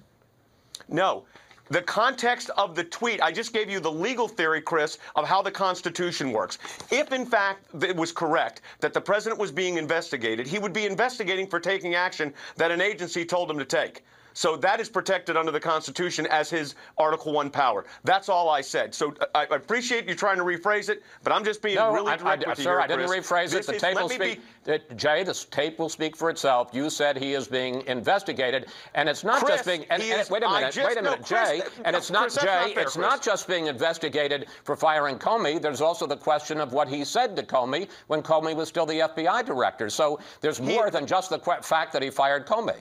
No. 0.89 1.25
The 1.71 1.83
context 1.83 2.51
of 2.57 2.75
the 2.75 2.85
tweet, 2.85 3.21
I 3.21 3.31
just 3.31 3.53
gave 3.53 3.69
you 3.69 3.79
the 3.79 3.93
legal 3.93 4.27
theory, 4.27 4.63
Chris, 4.63 4.97
of 5.17 5.29
how 5.29 5.43
the 5.43 5.51
Constitution 5.51 6.33
works. 6.33 6.59
If, 6.91 7.13
in 7.13 7.27
fact, 7.27 7.67
it 7.83 7.95
was 7.95 8.11
correct 8.11 8.63
that 8.81 8.95
the 8.95 9.01
president 9.01 9.39
was 9.39 9.53
being 9.53 9.77
investigated, 9.77 10.47
he 10.47 10.59
would 10.59 10.73
be 10.73 10.87
investigating 10.87 11.47
for 11.47 11.61
taking 11.61 11.95
action 11.95 12.33
that 12.57 12.71
an 12.71 12.81
agency 12.81 13.23
told 13.25 13.51
him 13.51 13.59
to 13.59 13.67
take. 13.67 14.03
So 14.39 14.57
that 14.59 14.79
is 14.79 14.89
protected 14.89 15.37
under 15.37 15.51
the 15.51 15.59
Constitution 15.59 16.25
as 16.31 16.49
his 16.49 16.77
Article 16.97 17.33
1 17.33 17.51
power. 17.51 17.85
That's 18.05 18.29
all 18.29 18.49
I 18.49 18.61
said. 18.61 18.95
So 18.95 19.13
uh, 19.21 19.27
I, 19.35 19.47
I 19.51 19.57
appreciate 19.57 20.07
you 20.09 20.15
trying 20.15 20.37
to 20.37 20.45
rephrase 20.45 20.89
it, 20.89 21.03
but 21.25 21.33
I'm 21.33 21.43
just 21.45 21.61
being 21.61 21.75
no, 21.75 21.93
really 21.93 22.13
I, 22.13 22.17
direct 22.19 22.47
I, 22.47 22.51
with 22.51 22.59
you 22.59 22.65
sir, 22.65 22.81
I 22.81 22.87
didn't 22.87 23.09
Chris. 23.09 23.27
rephrase 23.29 23.51
This 23.51 23.55
it. 23.55 23.67
The 23.67 23.75
is- 23.75 23.83
tape 23.83 23.97
will 23.97 24.09
speak. 24.09 24.41
be- 24.65 24.95
Jay, 24.95 25.25
the 25.25 25.35
tape 25.51 25.81
will 25.81 25.89
speak 25.89 26.17
for 26.17 26.31
itself. 26.31 26.71
You 26.73 26.89
said 26.89 27.17
he 27.19 27.35
is 27.35 27.49
being 27.49 27.85
investigated, 27.89 28.67
and 28.95 29.09
it's 29.09 29.25
not 29.25 29.41
Chris, 29.41 29.57
just 29.57 29.67
being. 29.67 29.85
And, 29.91 30.01
he 30.01 30.13
and- 30.13 30.21
is- 30.21 30.31
wait 30.31 30.45
a 30.45 30.47
I 30.49 30.61
minute. 30.61 30.73
just- 30.73 30.87
wait 30.87 30.99
a 30.99 31.03
minute, 31.03 31.25
Chris, 31.27 31.49
Jay. 31.49 31.59
that- 31.59 31.73
and 31.85 31.97
it's 31.97 32.11
not 32.13 32.23
Chris, 32.31 32.37
Jay. 32.37 32.47
not 32.47 32.71
fair, 32.75 32.83
it's 32.85 32.93
Chris. 32.93 32.97
not 32.97 33.21
just 33.23 33.49
being 33.49 33.67
investigated 33.67 34.47
for 34.63 34.77
firing 34.77 35.19
Comey. 35.19 35.61
There's 35.61 35.81
also 35.81 36.07
the 36.07 36.17
question 36.17 36.61
of 36.61 36.73
what 36.73 36.87
he 36.87 37.05
said 37.05 37.35
to 37.35 37.43
Comey 37.43 37.89
when 38.07 38.23
Comey 38.23 38.55
was 38.55 38.69
still 38.69 38.87
the 38.87 39.01
FBI 39.01 39.43
director. 39.43 39.91
So 39.91 40.21
there's 40.43 40.61
more 40.61 40.91
than 40.93 41.09
just 41.09 41.29
the 41.29 41.41
qu- 41.41 41.61
fact 41.63 41.93
that 41.93 42.03
he 42.03 42.11
fired 42.11 42.47
Comey. 42.47 42.77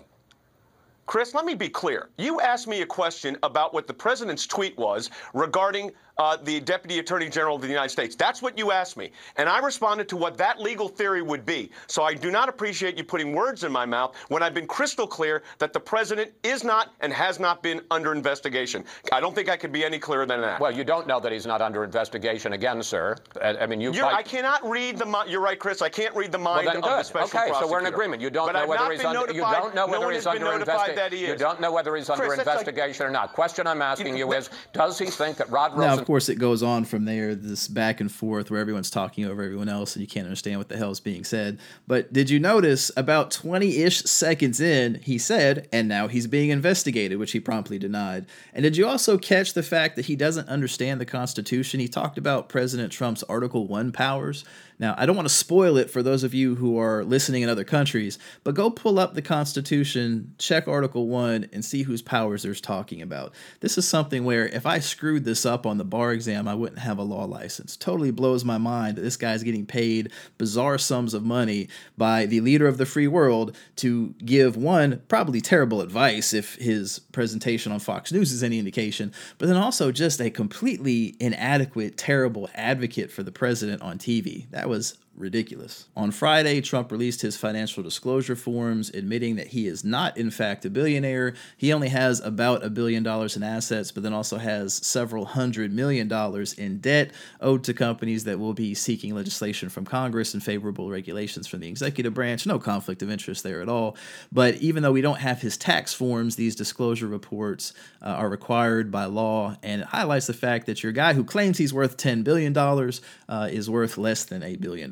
Chris, 1.08 1.34
let 1.34 1.46
me 1.46 1.56
be 1.56 1.70
clear. 1.70 2.10
You 2.18 2.42
asked 2.42 2.68
me 2.68 2.82
a 2.82 2.86
question 2.86 3.38
about 3.42 3.74
what 3.74 3.88
the 3.88 3.94
president's 3.94 4.46
tweet 4.46 4.78
was 4.78 5.10
regarding 5.34 5.94
uh, 6.18 6.38
the 6.44 6.60
Deputy 6.60 7.00
Attorney 7.00 7.30
General 7.30 7.56
of 7.56 7.62
the 7.62 7.68
United 7.68 7.90
States. 7.90 8.16
That's 8.16 8.42
what 8.42 8.58
you 8.58 8.72
asked 8.72 8.98
me. 8.98 9.12
And 9.38 9.48
I 9.48 9.60
responded 9.60 10.10
to 10.10 10.18
what 10.18 10.38
that 10.38 10.60
legal 10.60 10.90
theory 10.90 11.22
would 11.22 11.46
be. 11.46 11.72
So 11.88 12.04
I 12.04 12.14
do 12.14 12.32
not 12.32 12.50
appreciate 12.50 12.98
you 12.98 13.04
putting 13.04 13.34
words 13.34 13.64
in 13.64 13.72
my 13.72 13.86
mouth 13.86 14.16
when 14.30 14.42
I've 14.44 14.54
been 14.54 14.68
crystal 14.68 15.08
clear 15.08 15.44
that 15.60 15.74
the 15.74 15.80
president 15.80 16.32
is 16.44 16.64
not 16.64 16.94
and 17.02 17.14
has 17.14 17.40
not 17.40 17.62
been 17.62 17.82
under 17.92 18.14
investigation. 18.14 18.84
I 19.12 19.20
don't 19.20 19.36
think 19.36 19.50
I 19.50 19.58
could 19.58 19.72
be 19.72 19.86
any 19.86 20.00
clearer 20.00 20.26
than 20.26 20.42
that. 20.42 20.60
Well, 20.60 20.72
you 20.72 20.84
don't 20.84 21.08
know 21.08 21.20
that 21.20 21.32
he's 21.32 21.46
not 21.46 21.62
under 21.62 21.84
investigation 21.84 22.54
again, 22.54 22.82
sir. 22.82 23.16
I, 23.42 23.58
I 23.58 23.66
mean, 23.68 23.80
you. 23.80 23.94
You're, 23.94 24.06
I 24.06 24.24
cannot 24.24 24.68
read 24.68 24.98
the. 24.98 25.24
You're 25.28 25.42
right, 25.42 25.60
Chris. 25.60 25.82
I 25.82 25.90
can't 25.90 26.16
read 26.16 26.32
the 26.32 26.38
mind 26.38 26.66
well, 26.66 26.78
of 26.78 26.84
the 26.84 27.04
special 27.04 27.40
okay, 27.40 27.52
so 27.60 27.70
we're 27.70 27.80
in 27.80 27.86
agreement. 27.86 28.22
You 28.22 28.30
don't 28.30 28.48
But 28.48 28.54
know 28.54 28.62
I've 28.62 28.70
whether 28.70 28.92
he's 28.92 29.06
under. 29.06 29.32
You 29.32 29.42
don't 29.42 29.76
know 29.76 29.86
no 29.86 30.00
whether 30.00 30.12
he's 30.12 30.26
under 30.26 30.52
investigation. 30.54 30.97
That 30.98 31.14
he 31.14 31.26
You 31.26 31.36
don't 31.36 31.62
know 31.62 31.72
whether 31.72 31.96
he's 31.96 32.10
under 32.10 32.26
Chris, 32.26 32.38
that's 32.38 32.48
like- 32.48 32.60
investigation 32.60 33.06
or 33.06 33.10
not. 33.10 33.34
Question 33.34 33.66
I'm 33.66 33.82
asking 33.82 34.18
you 34.18 34.34
is: 34.34 34.50
Does 34.74 35.00
he 35.00 35.06
think 35.06 35.38
that 35.38 35.50
Rod 35.50 35.78
Now, 35.78 35.98
of 35.98 36.06
course, 36.06 36.28
it 36.30 36.36
goes 36.36 36.62
on 36.62 36.86
from 36.86 37.06
there, 37.06 37.34
this 37.34 37.68
back 37.68 38.02
and 38.02 38.12
forth 38.12 38.52
where 38.52 38.60
everyone's 38.60 38.90
talking 38.90 39.26
over 39.26 39.42
everyone 39.42 39.70
else 39.70 39.96
and 39.96 40.02
you 40.02 40.08
can't 40.08 40.26
understand 40.26 40.58
what 40.58 40.70
the 40.70 40.78
hell 40.78 40.92
is 40.92 41.00
being 41.00 41.24
said. 41.24 41.60
But 41.88 42.12
did 42.12 42.30
you 42.30 42.40
notice 42.40 42.92
about 42.98 43.32
20 43.32 43.78
ish 43.78 44.04
seconds 44.04 44.60
in, 44.60 44.96
he 45.04 45.18
said, 45.18 45.68
and 45.72 45.88
now 45.88 46.08
he's 46.08 46.28
being 46.28 46.50
investigated, 46.50 47.18
which 47.18 47.32
he 47.32 47.40
promptly 47.40 47.80
denied. 47.80 48.26
And 48.54 48.64
did 48.64 48.76
you 48.76 48.88
also 48.88 49.18
catch 49.18 49.54
the 49.54 49.64
fact 49.64 49.96
that 49.96 50.06
he 50.06 50.16
doesn't 50.16 50.50
understand 50.50 51.00
the 51.00 51.06
Constitution? 51.06 51.80
He 51.80 51.88
talked 51.88 52.18
about 52.18 52.50
President 52.50 52.92
Trump's 52.92 53.24
Article 53.24 53.68
1 53.68 53.92
powers. 53.92 54.44
Now, 54.80 54.94
I 54.98 55.06
don't 55.06 55.16
want 55.16 55.28
to 55.28 55.34
spoil 55.34 55.78
it 55.78 55.90
for 55.90 56.04
those 56.04 56.24
of 56.24 56.34
you 56.34 56.56
who 56.56 56.78
are 56.78 57.04
listening 57.04 57.42
in 57.42 57.50
other 57.50 57.64
countries, 57.64 58.20
but 58.44 58.54
go 58.54 58.70
pull 58.70 59.00
up 59.00 59.16
the 59.16 59.22
Constitution, 59.24 60.36
check 60.38 60.68
Article 60.68 61.08
1, 61.08 61.50
and 61.52 61.66
see 61.66 61.82
whose 61.82 62.04
powers 62.04 62.44
there's 62.44 62.62
talking 62.62 63.02
about. 63.02 63.34
This 63.60 63.78
is 63.78 63.88
something 63.88 64.24
where 64.24 64.48
if 64.48 64.68
I 64.68 64.80
screwed 64.80 65.26
this 65.26 65.46
up 65.46 65.66
on 65.66 65.78
the 65.78 65.84
bar 65.84 66.12
exam, 66.12 66.48
I 66.48 66.54
wouldn't 66.54 66.80
have 66.80 67.00
a 67.00 67.04
law 67.04 67.26
license. 67.26 67.76
Totally 67.76 68.12
blows 68.12 68.46
my 68.46 68.60
mind 68.60 68.98
that 68.98 69.02
this 69.02 69.18
guy's 69.18 69.42
getting 69.42 69.66
paid 69.66 70.12
bizarre 70.38 70.78
sums 70.78 71.16
of 71.16 71.24
money 71.24 71.70
by 71.98 72.28
the 72.28 72.42
leader 72.42 72.68
of 72.68 72.78
the 72.78 72.86
free 72.86 73.08
world 73.08 73.56
to 73.78 74.14
give 74.24 74.56
one, 74.58 75.02
probably 75.08 75.42
terrible 75.42 75.82
advice 75.82 76.34
if 76.34 76.56
his 76.56 77.00
presentation 77.00 77.72
on 77.72 77.80
Fox 77.80 78.12
News 78.12 78.32
is 78.32 78.44
any 78.44 78.60
indication, 78.60 79.12
but 79.40 79.48
then 79.48 79.58
also 79.58 79.92
just 79.92 80.22
a 80.22 80.30
completely 80.30 81.16
inadequate, 81.20 81.98
terrible 81.98 82.48
advocate 82.54 83.12
for 83.12 83.24
the 83.24 83.32
president 83.32 83.82
on 83.82 83.98
TV. 83.98 84.50
That 84.52 84.67
was 84.68 84.98
ridiculous. 85.18 85.88
On 85.96 86.12
Friday, 86.12 86.62
Trump 86.62 86.92
released 86.92 87.22
his 87.22 87.36
financial 87.36 87.84
disclosure 87.84 88.36
forms 88.36 88.90
admitting 88.92 89.36
that 89.36 89.48
he 89.48 89.68
is 89.68 89.84
not, 89.84 90.18
in 90.18 90.30
fact, 90.30 90.66
a 90.66 90.70
billionaire. 90.70 91.34
He 91.58 91.74
only 91.74 91.90
has 91.90 92.20
about 92.20 92.64
a 92.64 92.70
billion 92.70 93.04
dollars 93.04 93.36
in 93.36 93.44
assets, 93.44 93.92
but 93.92 94.04
then 94.04 94.14
also 94.14 94.38
has 94.38 94.76
several 94.76 95.26
hundred 95.26 95.74
million 95.74 96.08
dollars 96.08 96.54
in 96.54 96.80
debt 96.80 97.12
owed 97.42 97.64
to 97.64 97.74
companies 97.74 98.24
that 98.26 98.40
will 98.40 98.54
be 98.54 98.74
seeking 98.74 99.16
legislation 99.16 99.70
from 99.70 99.86
Congress 99.86 100.34
and 100.34 100.44
favorable 100.44 100.90
regulations 100.90 101.48
from 101.48 101.62
the 101.62 101.68
executive 101.68 102.14
branch. 102.14 102.46
No 102.46 102.60
conflict 102.60 103.02
of 103.02 103.10
interest 103.10 103.44
there 103.44 103.62
at 103.62 103.70
all. 103.70 103.98
But 104.32 104.56
even 104.56 104.84
though 104.84 104.92
we 104.92 105.02
don't 105.02 105.20
have 105.20 105.42
his 105.42 105.58
tax 105.58 105.94
forms, 105.94 106.36
these 106.36 106.56
disclosure 106.56 107.08
reports 107.08 107.74
uh, 108.02 108.10
are 108.10 108.30
required 108.30 108.92
by 108.92 109.06
law, 109.06 109.58
and 109.64 109.82
it 109.82 109.88
highlights 109.88 110.28
the 110.28 110.34
fact 110.34 110.68
that 110.68 110.84
your 110.84 110.92
guy 110.92 111.14
who 111.14 111.24
claims 111.24 111.58
he's 111.58 111.74
worth 111.74 111.98
$10 111.98 112.24
billion 112.24 112.56
uh, 112.58 113.50
is 113.52 113.70
worth 113.70 113.98
less 113.98 114.26
than 114.26 114.44
a 114.44 114.56
billion 114.56 114.90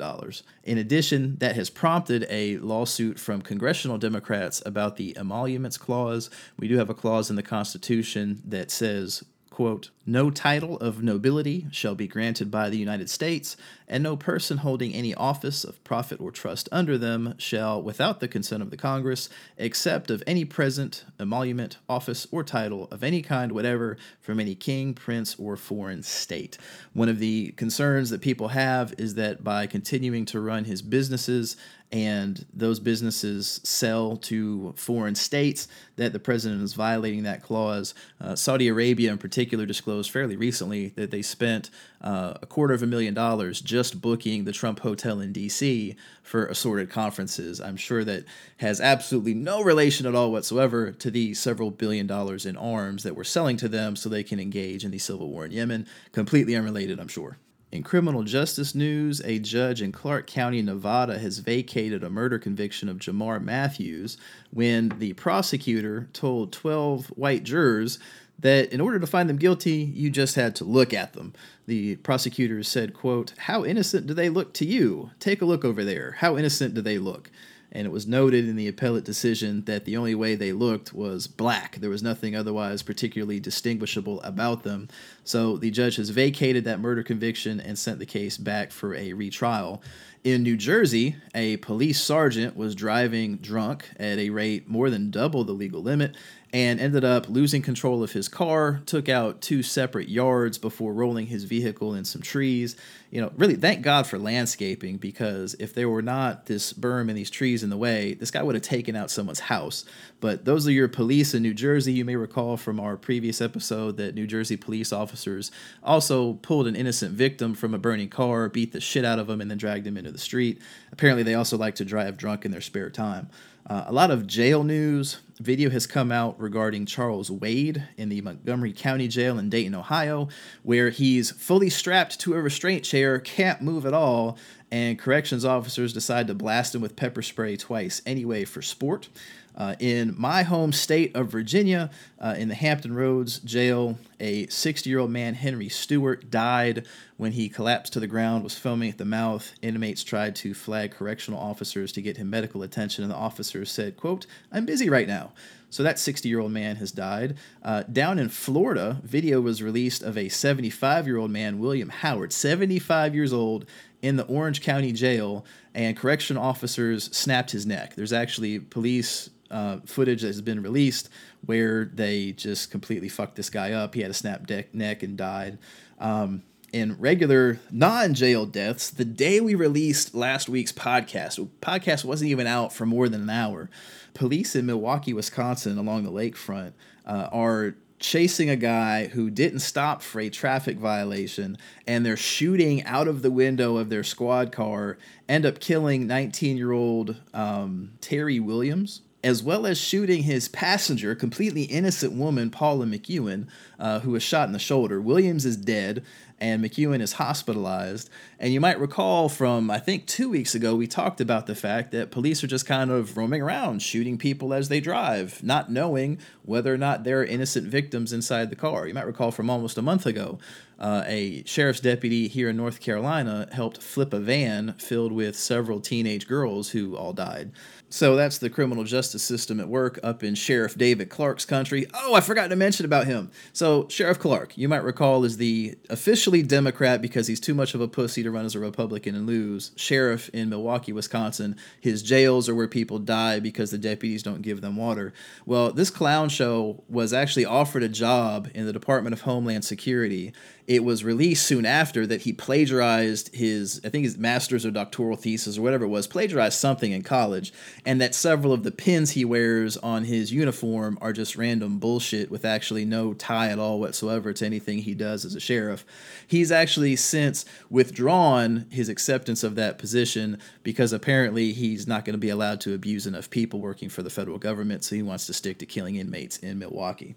In 0.64 0.78
addition, 0.78 1.38
that 1.38 1.56
has 1.56 1.70
prompted 1.70 2.26
a 2.30 2.58
lawsuit 2.58 3.20
from 3.20 3.42
congressional 3.42 3.98
Democrats 3.98 4.62
about 4.66 4.98
the 4.98 5.16
emoluments 5.18 5.78
clause. 5.78 6.30
We 6.58 6.68
do 6.68 6.78
have 6.78 6.90
a 6.90 6.94
clause 6.94 7.30
in 7.30 7.36
the 7.36 7.44
Constitution 7.44 8.42
that 8.46 8.72
says, 8.72 9.24
quote, 9.56 9.90
no 10.06 10.30
title 10.30 10.78
of 10.80 11.02
nobility 11.02 11.66
shall 11.72 11.96
be 11.96 12.10
granted 12.10 12.52
by 12.52 12.70
the 12.70 12.78
United 12.78 13.10
States, 13.10 13.56
and 13.88 14.04
no 14.04 14.18
person 14.18 14.58
holding 14.58 14.94
any 14.94 15.16
office 15.16 15.64
of 15.64 15.82
profit 15.86 16.20
or 16.20 16.30
trust 16.30 16.68
under 16.74 16.98
them 16.98 17.34
shall, 17.38 17.82
without 17.82 18.20
the 18.20 18.28
consent 18.28 18.62
of 18.62 18.70
the 18.70 18.76
Congress, 18.76 19.30
accept 19.58 20.12
of 20.12 20.22
any 20.28 20.44
present, 20.44 21.06
emolument, 21.22 21.78
office, 21.88 22.28
or 22.34 22.44
title 22.44 22.90
of 22.92 23.02
any 23.02 23.22
kind 23.22 23.54
whatever 23.54 23.96
from 24.20 24.42
any 24.42 24.56
king, 24.56 24.94
prince, 24.94 25.38
or 25.40 25.56
foreign 25.56 26.04
state. 26.04 26.58
One 26.92 27.08
of 27.08 27.20
the 27.20 27.54
concerns 27.56 28.10
that 28.10 28.20
people 28.20 28.50
have 28.50 28.94
is 28.98 29.16
that 29.16 29.42
by 29.42 29.68
continuing 29.68 30.26
to 30.26 30.42
run 30.42 30.66
his 30.66 30.82
businesses 30.82 31.56
and 31.92 32.46
those 32.54 32.80
businesses 32.80 33.62
sell 33.64 34.18
to 34.18 34.74
foreign 34.76 35.16
states, 35.16 35.68
that 35.96 36.14
the 36.14 36.20
president 36.20 36.62
is 36.62 36.74
violating 36.74 37.24
that 37.24 37.44
clause. 37.44 37.94
Uh, 38.20 38.36
Saudi 38.36 38.68
Arabia, 38.68 39.12
in 39.12 39.18
particular, 39.18 39.66
disclosed 39.66 40.12
fairly 40.12 40.36
recently 40.36 40.90
that 40.90 41.12
they 41.12 41.22
spent 41.22 41.70
uh, 42.02 42.34
a 42.42 42.46
quarter 42.46 42.74
of 42.74 42.84
a 42.84 42.88
million 42.88 43.14
dollars 43.14 43.62
just 43.62 44.02
booking 44.02 44.44
the 44.44 44.52
Trump 44.52 44.80
Hotel 44.80 45.20
in 45.20 45.32
D.C. 45.32 45.96
for 46.22 46.48
assorted 46.48 46.90
conferences. 46.90 47.62
I'm 47.62 47.78
sure 47.78 48.04
that 48.04 48.26
has 48.58 48.82
absolutely 48.82 49.34
no 49.34 49.62
relation 49.62 50.06
at 50.06 50.16
all 50.16 50.32
whatsoever 50.32 50.92
to 50.92 51.12
the 51.12 51.34
several 51.34 51.72
billion 51.72 52.08
dollars 52.08 52.46
in 52.46 52.58
arms 52.58 53.04
that 53.04 53.16
we're 53.16 53.24
selling 53.24 53.58
to 53.58 53.70
them 53.70 53.96
so 53.96 54.10
they 54.10 54.24
can 54.24 54.40
engage 54.40 54.84
in 54.84 54.92
the 54.92 55.00
civil 55.00 55.30
war 55.30 55.46
in 55.46 55.52
Yemen. 55.52 55.88
Completely 56.12 56.56
unrelated, 56.56 57.00
I'm 57.00 57.08
sure. 57.08 57.38
In 57.76 57.84
criminal 57.84 58.24
justice 58.24 58.74
news, 58.74 59.22
a 59.26 59.38
judge 59.38 59.82
in 59.82 59.92
Clark 59.92 60.28
County, 60.28 60.62
Nevada, 60.62 61.20
has 61.20 61.40
vacated 61.40 62.06
a 62.06 62.10
murder 62.10 62.40
conviction 62.40 62.88
of 62.88 63.00
Jamar 63.00 63.44
Matthews 63.44 64.16
when 64.50 64.94
the 65.00 65.12
prosecutor 65.12 66.08
told 66.14 66.54
12 66.54 67.08
white 67.08 67.44
jurors 67.44 68.00
that 68.40 68.72
in 68.72 68.80
order 68.80 68.98
to 68.98 69.06
find 69.06 69.30
them 69.30 69.36
guilty, 69.36 69.92
you 69.94 70.10
just 70.10 70.36
had 70.36 70.56
to 70.56 70.64
look 70.64 70.94
at 70.94 71.12
them. 71.12 71.34
The 71.66 71.98
prosecutor 71.98 72.64
said, 72.64 72.94
quote, 72.94 73.34
"How 73.40 73.66
innocent 73.66 74.08
do 74.08 74.14
they 74.14 74.30
look 74.30 74.54
to 74.54 74.66
you? 74.66 75.12
Take 75.20 75.42
a 75.42 75.46
look 75.46 75.66
over 75.66 75.84
there. 75.84 76.16
How 76.20 76.38
innocent 76.38 76.76
do 76.76 76.82
they 76.82 76.98
look?" 76.98 77.30
And 77.76 77.86
it 77.86 77.92
was 77.92 78.08
noted 78.08 78.48
in 78.48 78.56
the 78.56 78.70
appellate 78.70 79.04
decision 79.04 79.66
that 79.66 79.84
the 79.84 79.98
only 79.98 80.16
way 80.16 80.34
they 80.34 80.54
looked 80.54 80.94
was 80.94 81.28
black. 81.28 81.76
There 81.76 81.90
was 81.90 82.02
nothing 82.02 82.34
otherwise 82.34 82.82
particularly 82.82 83.42
distinguishable 83.42 84.22
about 84.22 84.64
them. 84.64 84.88
So 85.26 85.58
the 85.58 85.72
judge 85.72 85.98
has 85.98 86.10
vacated 86.10 86.64
that 86.64 86.80
murder 86.80 87.04
conviction 87.04 87.60
and 87.60 87.78
sent 87.78 88.00
the 88.00 88.06
case 88.06 88.38
back 88.38 88.72
for 88.72 88.96
a 88.96 89.12
retrial. 89.12 89.84
In 90.24 90.42
New 90.42 90.56
Jersey, 90.56 91.18
a 91.36 91.58
police 91.58 92.02
sergeant 92.02 92.56
was 92.56 92.76
driving 92.76 93.36
drunk 93.38 93.90
at 94.00 94.20
a 94.20 94.30
rate 94.30 94.70
more 94.70 94.90
than 94.90 95.12
double 95.12 95.44
the 95.44 95.52
legal 95.52 95.84
limit 95.84 96.16
and 96.56 96.80
ended 96.80 97.04
up 97.04 97.28
losing 97.28 97.62
control 97.62 98.02
of 98.02 98.14
his 98.14 98.30
car, 98.30 98.82
took 98.86 99.10
out 99.10 99.42
two 99.42 99.62
separate 99.62 100.08
yards 100.08 100.58
before 100.58 100.94
rolling 100.94 101.26
his 101.26 101.44
vehicle 101.44 101.94
in 101.94 102.06
some 102.06 102.22
trees. 102.22 102.78
You 103.12 103.20
know, 103.20 103.34
really 103.36 103.56
thank 103.56 103.82
God 103.82 104.08
for 104.08 104.18
landscaping 104.18 104.96
because 104.96 105.58
if 105.60 105.74
there 105.74 105.90
were 105.90 106.02
not 106.02 106.46
this 106.46 106.72
berm 106.72 107.10
and 107.10 107.18
these 107.18 107.30
trees 107.30 107.62
in 107.62 107.70
the 107.70 107.76
way, 107.76 108.14
this 108.14 108.32
guy 108.32 108.42
would 108.42 108.56
have 108.56 108.62
taken 108.62 108.96
out 108.96 109.12
someone's 109.12 109.42
house. 109.42 109.84
But 110.22 110.46
those 110.46 110.66
are 110.66 110.72
your 110.72 110.88
police 110.88 111.34
in 111.34 111.44
New 111.44 111.54
Jersey. 111.54 111.92
You 111.92 112.06
may 112.06 112.16
recall 112.16 112.56
from 112.56 112.80
our 112.80 112.96
previous 112.96 113.42
episode 113.42 113.98
that 113.98 114.16
New 114.16 114.26
Jersey 114.26 114.56
police 114.56 114.94
officers 114.94 115.52
also 115.84 116.36
pulled 116.36 116.68
an 116.68 116.76
innocent 116.78 117.12
victim 117.16 117.54
from 117.54 117.74
a 117.74 117.78
burning 117.78 118.08
car, 118.08 118.48
beat 118.48 118.72
the 118.72 118.80
shit 118.80 119.04
out 119.04 119.20
of 119.20 119.30
him, 119.30 119.42
and 119.42 119.52
then 119.52 119.58
dragged 119.58 119.86
him 119.86 119.98
into 119.98 120.12
the 120.12 120.18
street. 120.18 120.62
Apparently, 120.94 121.24
they 121.24 121.36
also 121.36 121.58
like 121.58 121.76
to 121.76 121.84
drive 121.84 122.16
drunk 122.16 122.46
in 122.46 122.52
their 122.52 122.62
spare 122.62 122.90
time. 122.90 123.30
Uh, 123.68 123.86
a 123.88 123.92
lot 123.92 124.12
of 124.12 124.28
jail 124.28 124.64
news. 124.64 125.22
Video 125.40 125.72
has 125.72 125.88
come 125.88 126.12
out 126.12 126.40
regarding 126.40 126.86
Charles 126.86 127.32
Wade 127.32 127.84
in 127.98 128.10
the 128.10 128.22
Montgomery 128.22 128.72
County 128.72 129.08
Jail 129.08 129.40
in 129.40 129.50
Dayton, 129.50 129.74
Ohio, 129.74 130.30
where 130.62 130.92
he's 130.92 131.32
fully 131.32 131.72
strapped 131.72 132.20
to 132.20 132.36
a 132.36 132.42
restraint 132.42 132.84
chair, 132.84 133.20
can't 133.20 133.62
move 133.62 133.88
at 133.88 133.94
all, 133.94 134.38
and 134.76 135.00
corrections 135.00 135.46
officers 135.46 135.94
decide 135.94 136.28
to 136.28 136.34
blast 136.34 136.76
him 136.76 136.82
with 136.82 136.98
pepper 136.98 137.22
spray 137.22 137.56
twice 137.56 138.02
anyway 138.06 138.44
for 138.44 138.62
sport. 138.62 139.08
Uh, 139.56 139.74
in 139.80 140.14
my 140.18 140.44
home 140.44 140.74
state 140.74 141.16
of 141.16 141.32
Virginia, 141.32 141.90
uh, 142.20 142.36
in 142.38 142.50
the 142.50 142.56
Hampton 142.56 142.94
Roads 142.94 143.40
jail, 143.40 143.98
a 144.20 144.48
60 144.48 144.90
year 144.90 145.00
old 145.00 145.12
man, 145.12 145.34
Henry 145.34 145.70
Stewart, 145.70 146.30
died 146.30 146.86
when 147.16 147.32
he 147.32 147.48
collapsed 147.48 147.94
to 147.94 148.02
the 148.02 148.08
ground, 148.08 148.44
was 148.44 148.58
foaming 148.58 148.90
at 148.90 148.98
the 148.98 149.06
mouth. 149.06 149.50
Inmates 149.62 150.04
tried 150.04 150.36
to 150.36 150.54
flag 150.54 150.92
correctional 150.92 151.40
officers 151.40 151.94
to 151.94 152.02
get 152.02 152.18
him 152.18 152.30
medical 152.30 152.62
attention, 152.62 153.06
and 153.06 153.14
the 153.14 153.16
officers 153.16 153.72
said, 153.72 153.96
quote, 153.96 154.26
I'm 154.52 154.66
busy 154.66 154.90
right 154.90 155.08
now. 155.08 155.32
So 155.76 155.84
that 155.84 156.00
60 156.00 156.30
year 156.30 156.40
old 156.40 156.54
man 156.54 156.78
has 156.78 156.94
died. 156.94 157.36
Uh, 157.62 157.84
down 157.84 158.18
in 158.18 158.30
Florida, 158.30 159.02
video 159.04 159.42
was 159.42 159.62
released 159.62 160.04
of 160.04 160.18
a 160.18 160.30
75 160.30 161.06
year 161.06 161.18
old 161.18 161.32
man, 161.32 161.60
William 161.60 161.90
Howard, 161.90 162.32
75 162.32 163.14
years 163.14 163.34
old, 163.34 163.66
in 164.02 164.16
the 164.16 164.24
Orange 164.28 164.62
County 164.62 164.94
jail, 164.94 165.44
and 165.74 165.98
correction 165.98 166.38
officers 166.38 167.14
snapped 167.14 167.52
his 167.52 167.66
neck. 167.66 167.96
There's 167.96 168.14
actually 168.14 168.58
police 168.58 169.30
uh, 169.52 169.80
footage 169.86 170.22
that 170.22 170.28
has 170.28 170.42
been 170.42 170.64
released 170.64 171.10
where 171.46 171.84
they 171.84 172.32
just 172.32 172.72
completely 172.72 173.10
fucked 173.10 173.36
this 173.36 173.50
guy 173.50 173.74
up. 173.74 173.96
He 173.96 174.02
had 174.02 174.12
a 174.12 174.14
snapped 174.14 174.50
neck 174.74 175.04
and 175.04 175.18
died. 175.18 175.58
Um, 176.00 176.44
in 176.76 177.00
regular 177.00 177.58
non-jail 177.72 178.46
deaths, 178.46 178.90
the 178.90 179.06
day 179.06 179.40
we 179.40 179.56
released 179.56 180.14
last 180.14 180.50
week's 180.50 180.74
podcast, 180.74 181.48
podcast 181.62 182.04
wasn't 182.04 182.30
even 182.30 182.46
out 182.46 182.74
for 182.74 182.86
more 182.86 183.08
than 183.08 183.22
an 183.22 183.30
hour. 183.30 183.70
Police 184.14 184.58
in 184.58 184.66
Milwaukee, 184.66 185.14
Wisconsin, 185.14 185.78
along 185.78 186.04
the 186.04 186.12
lakefront, 186.12 186.74
uh, 187.06 187.30
are 187.32 187.76
chasing 187.98 188.50
a 188.50 188.58
guy 188.58 189.08
who 189.08 189.30
didn't 189.30 189.60
stop 189.60 190.02
for 190.02 190.20
a 190.20 190.30
traffic 190.30 190.78
violation 190.78 191.58
and 191.88 192.06
they're 192.06 192.18
shooting 192.18 192.84
out 192.84 193.08
of 193.08 193.22
the 193.22 193.32
window 193.32 193.78
of 193.78 193.90
their 193.90 194.04
squad 194.04 194.52
car 194.52 194.98
end 195.30 195.46
up 195.46 195.62
killing 195.62 196.06
19 196.06 196.58
year 196.58 196.74
old 196.74 197.16
um, 197.34 197.94
terry 198.02 198.38
williams 198.38 199.02
as 199.26 199.42
well 199.42 199.66
as 199.66 199.80
shooting 199.80 200.22
his 200.22 200.48
passenger, 200.48 201.16
completely 201.16 201.64
innocent 201.64 202.14
woman, 202.14 202.52
Paula 202.52 202.86
McEwen, 202.86 203.48
uh, 203.80 204.00
who 204.02 204.12
was 204.12 204.22
shot 204.22 204.46
in 204.46 204.54
the 204.54 204.60
shoulder. 204.60 205.02
Williams 205.02 205.48
is 205.48 205.58
dead, 205.58 206.06
and 206.40 206.64
McEwen 206.64 207.02
is 207.02 207.14
hospitalized. 207.14 208.10
And 208.40 208.54
you 208.54 208.60
might 208.60 208.80
recall 208.80 209.30
from, 209.30 209.72
I 209.72 209.80
think, 209.80 210.06
two 210.06 210.30
weeks 210.30 210.54
ago, 210.54 210.76
we 210.76 210.88
talked 210.88 211.22
about 211.22 211.48
the 211.48 211.56
fact 211.56 211.92
that 211.92 212.12
police 212.12 212.44
are 212.44 212.48
just 212.48 212.66
kind 212.66 212.92
of 212.92 213.16
roaming 213.16 213.42
around, 213.42 213.82
shooting 213.82 214.18
people 214.18 214.54
as 214.54 214.68
they 214.68 214.82
drive, 214.82 215.42
not 215.44 215.72
knowing 215.72 216.20
whether 216.44 216.74
or 216.74 216.78
not 216.78 217.04
there 217.04 217.22
are 217.22 217.26
innocent 217.26 217.68
victims 217.68 218.12
inside 218.12 218.50
the 218.50 218.56
car. 218.56 218.88
You 218.88 218.94
might 218.94 219.08
recall 219.08 219.32
from 219.32 219.50
almost 219.50 219.78
a 219.78 219.82
month 219.82 220.06
ago, 220.06 220.40
uh, 220.78 221.04
a 221.06 221.44
sheriff's 221.46 221.80
deputy 221.80 222.28
here 222.28 222.50
in 222.50 222.58
North 222.58 222.82
Carolina 222.82 223.48
helped 223.54 223.82
flip 223.82 224.14
a 224.14 224.20
van 224.20 224.74
filled 224.78 225.14
with 225.14 225.38
several 225.38 225.80
teenage 225.80 226.28
girls 226.28 226.72
who 226.72 226.98
all 226.98 227.14
died. 227.14 227.52
So 227.90 228.16
that's 228.16 228.40
the 228.40 228.50
criminal 228.50 228.84
justice 228.84 229.24
system 229.24 229.60
at 229.60 229.70
work 229.70 230.00
up 230.04 230.24
in 230.24 230.36
Sheriff 230.36 230.76
David 230.76 231.10
Clarke's 231.10 231.46
country. 231.46 231.86
Oh, 231.94 232.16
I 232.16 232.22
forgot 232.22 232.50
to 232.50 232.56
mention 232.56 232.86
about 232.86 233.06
him. 233.06 233.32
So, 233.54 233.88
Sheriff 233.90 234.20
Clarke, 234.20 234.58
you 234.58 234.68
might 234.68 234.84
recall, 234.84 235.24
is 235.24 235.38
the 235.38 235.78
officially 235.90 236.42
Democrat 236.42 237.02
because 237.02 237.28
he's 237.28 237.40
too 237.40 237.54
much 237.54 237.74
of 237.76 237.82
a 237.82 237.88
pussy 237.88 238.24
to 238.24 238.32
run 238.32 238.46
as 238.46 238.56
a 238.56 238.60
Republican 238.60 239.16
and 239.16 239.28
lose. 239.28 239.72
Sheriff 239.76 240.30
in 240.30 240.50
Milwaukee, 240.50 240.92
Wisconsin. 240.92 241.56
His 241.80 242.02
jails 242.02 242.50
are 242.50 242.56
where 242.56 242.68
people 242.68 243.00
die 243.00 243.40
because 243.40 243.72
the 243.72 243.78
deputies 243.78 244.24
don't 244.24 244.42
give 244.42 244.62
them 244.62 244.76
water. 244.76 245.14
Well, 245.46 245.72
this 245.72 245.90
clown 245.90 246.30
show 246.30 246.84
was 246.90 247.14
actually 247.14 247.46
offered 247.46 247.84
a 247.84 247.90
job 247.90 248.50
in 248.56 248.66
the 248.66 248.74
Department 248.74 249.14
of 249.14 249.22
Homeland 249.22 249.64
Security 249.64 250.34
it 250.68 250.84
was 250.84 251.04
released 251.04 251.46
soon 251.46 251.66
after 251.66 252.08
that 252.08 252.22
he 252.22 252.34
plagiarized 252.34 253.34
his, 253.36 253.80
I 253.84 253.90
think 253.90 254.04
his 254.04 254.18
master's 254.18 254.66
or 254.66 254.72
doctoral 254.72 255.16
thesis 255.16 255.58
or 255.58 255.62
whatever 255.62 255.86
it 255.86 255.90
was, 255.90 256.08
plagiarized 256.08 256.58
something 256.58 256.92
in 256.92 257.04
college, 257.04 257.54
and 257.86 258.02
that 258.02 258.16
several 258.16 258.52
of 258.52 258.64
the 258.64 258.72
pins 258.72 259.12
he 259.12 259.24
wears 259.24 259.78
on 259.78 260.06
his 260.06 260.32
uniform 260.32 260.98
are 261.02 261.14
just 261.14 261.36
random 261.36 261.78
bullshit 261.78 262.32
with 262.32 262.44
actually 262.44 262.84
no 262.84 263.14
tie 263.14 263.50
at 263.50 263.60
all 263.60 263.80
whatsoever 263.80 264.34
to 264.34 264.46
anything 264.46 264.80
he 264.80 264.96
does 264.96 265.24
as 265.24 265.36
a 265.36 265.40
sheriff. 265.40 265.86
He's 266.28 266.52
actually 266.52 266.96
since 266.96 267.46
withdrawn 267.70 268.66
his 268.72 268.90
acceptance 268.90 269.44
of 269.44 269.56
that 269.56 269.78
position 269.78 270.40
because 270.64 270.92
apparently 270.92 271.54
he's 271.54 271.88
not 271.88 272.06
going 272.06 272.16
to 272.16 272.20
be 272.20 272.30
allowed 272.30 272.60
to 272.62 272.74
abuse 272.74 273.06
enough 273.06 273.30
people 273.30 273.62
working 273.62 273.90
for 273.90 274.02
the 274.02 274.10
federal 274.10 274.40
government, 274.40 274.84
so 274.84 274.96
he 274.96 275.04
wants 275.04 275.28
to 275.28 275.34
stick 275.34 275.60
to 275.60 275.66
killing 275.66 275.98
inmates 275.98 276.38
in 276.40 276.58
Milwaukee. 276.58 277.16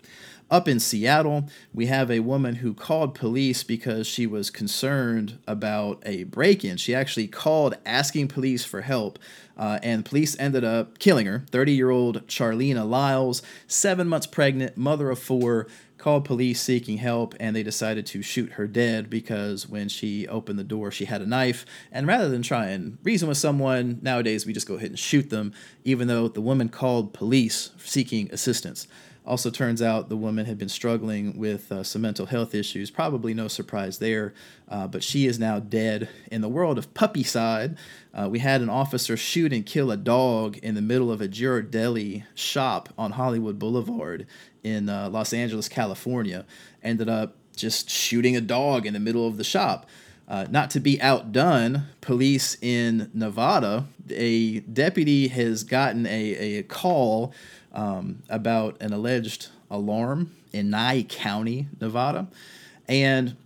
Up 0.50 0.66
in 0.66 0.80
Seattle, 0.80 1.46
we 1.74 1.86
have 1.86 2.10
a 2.10 2.20
woman 2.20 2.56
who 2.56 2.72
called 2.72 3.14
police 3.14 3.62
because 3.62 4.06
she 4.06 4.26
was 4.26 4.48
concerned 4.48 5.38
about 5.46 6.02
a 6.06 6.24
break 6.24 6.64
in. 6.64 6.78
She 6.78 6.94
actually 6.94 7.26
called 7.26 7.76
asking 7.84 8.28
police 8.28 8.64
for 8.64 8.80
help, 8.80 9.18
uh, 9.58 9.78
and 9.82 10.06
police 10.06 10.38
ended 10.38 10.64
up 10.64 10.98
killing 10.98 11.26
her. 11.26 11.44
30 11.50 11.72
year 11.72 11.90
old 11.90 12.26
Charleena 12.28 12.88
Lyles, 12.88 13.42
seven 13.66 14.08
months 14.08 14.26
pregnant, 14.26 14.78
mother 14.78 15.10
of 15.10 15.18
four, 15.18 15.66
called 15.98 16.24
police 16.24 16.62
seeking 16.62 16.96
help, 16.96 17.34
and 17.38 17.54
they 17.54 17.62
decided 17.62 18.06
to 18.06 18.22
shoot 18.22 18.52
her 18.52 18.66
dead 18.66 19.10
because 19.10 19.68
when 19.68 19.90
she 19.90 20.26
opened 20.28 20.58
the 20.58 20.64
door, 20.64 20.90
she 20.90 21.04
had 21.04 21.20
a 21.20 21.26
knife. 21.26 21.66
And 21.92 22.06
rather 22.06 22.30
than 22.30 22.40
try 22.40 22.68
and 22.68 22.96
reason 23.02 23.28
with 23.28 23.36
someone, 23.36 23.98
nowadays 24.00 24.46
we 24.46 24.54
just 24.54 24.68
go 24.68 24.76
ahead 24.76 24.88
and 24.88 24.98
shoot 24.98 25.28
them, 25.28 25.52
even 25.84 26.08
though 26.08 26.28
the 26.28 26.40
woman 26.40 26.70
called 26.70 27.12
police 27.12 27.72
seeking 27.76 28.30
assistance. 28.32 28.88
Also, 29.28 29.50
turns 29.50 29.82
out 29.82 30.08
the 30.08 30.16
woman 30.16 30.46
had 30.46 30.56
been 30.56 30.70
struggling 30.70 31.36
with 31.36 31.70
uh, 31.70 31.84
some 31.84 32.00
mental 32.00 32.24
health 32.24 32.54
issues. 32.54 32.90
Probably 32.90 33.34
no 33.34 33.46
surprise 33.46 33.98
there, 33.98 34.32
uh, 34.70 34.86
but 34.86 35.04
she 35.04 35.26
is 35.26 35.38
now 35.38 35.58
dead. 35.58 36.08
In 36.32 36.40
the 36.40 36.48
world 36.48 36.78
of 36.78 36.94
puppycide, 36.94 37.76
uh, 38.14 38.26
we 38.30 38.38
had 38.38 38.62
an 38.62 38.70
officer 38.70 39.18
shoot 39.18 39.52
and 39.52 39.66
kill 39.66 39.90
a 39.90 39.98
dog 39.98 40.56
in 40.56 40.74
the 40.74 40.80
middle 40.80 41.12
of 41.12 41.20
a 41.20 41.28
Ghirardelli 41.28 42.24
shop 42.34 42.88
on 42.96 43.12
Hollywood 43.12 43.58
Boulevard 43.58 44.26
in 44.64 44.88
uh, 44.88 45.10
Los 45.10 45.34
Angeles, 45.34 45.68
California. 45.68 46.46
Ended 46.82 47.10
up 47.10 47.36
just 47.54 47.90
shooting 47.90 48.34
a 48.34 48.40
dog 48.40 48.86
in 48.86 48.94
the 48.94 49.00
middle 49.00 49.26
of 49.26 49.36
the 49.36 49.44
shop. 49.44 49.84
Uh, 50.26 50.46
not 50.50 50.70
to 50.70 50.80
be 50.80 51.00
outdone, 51.02 51.84
police 52.00 52.56
in 52.62 53.10
Nevada, 53.12 53.86
a 54.10 54.60
deputy 54.60 55.28
has 55.28 55.64
gotten 55.64 56.06
a, 56.06 56.58
a 56.58 56.62
call 56.62 57.34
um, 57.78 58.24
about 58.28 58.76
an 58.82 58.92
alleged 58.92 59.50
alarm 59.70 60.34
in 60.52 60.68
Nye 60.68 61.04
County, 61.04 61.68
Nevada. 61.80 62.26
And 62.88 63.36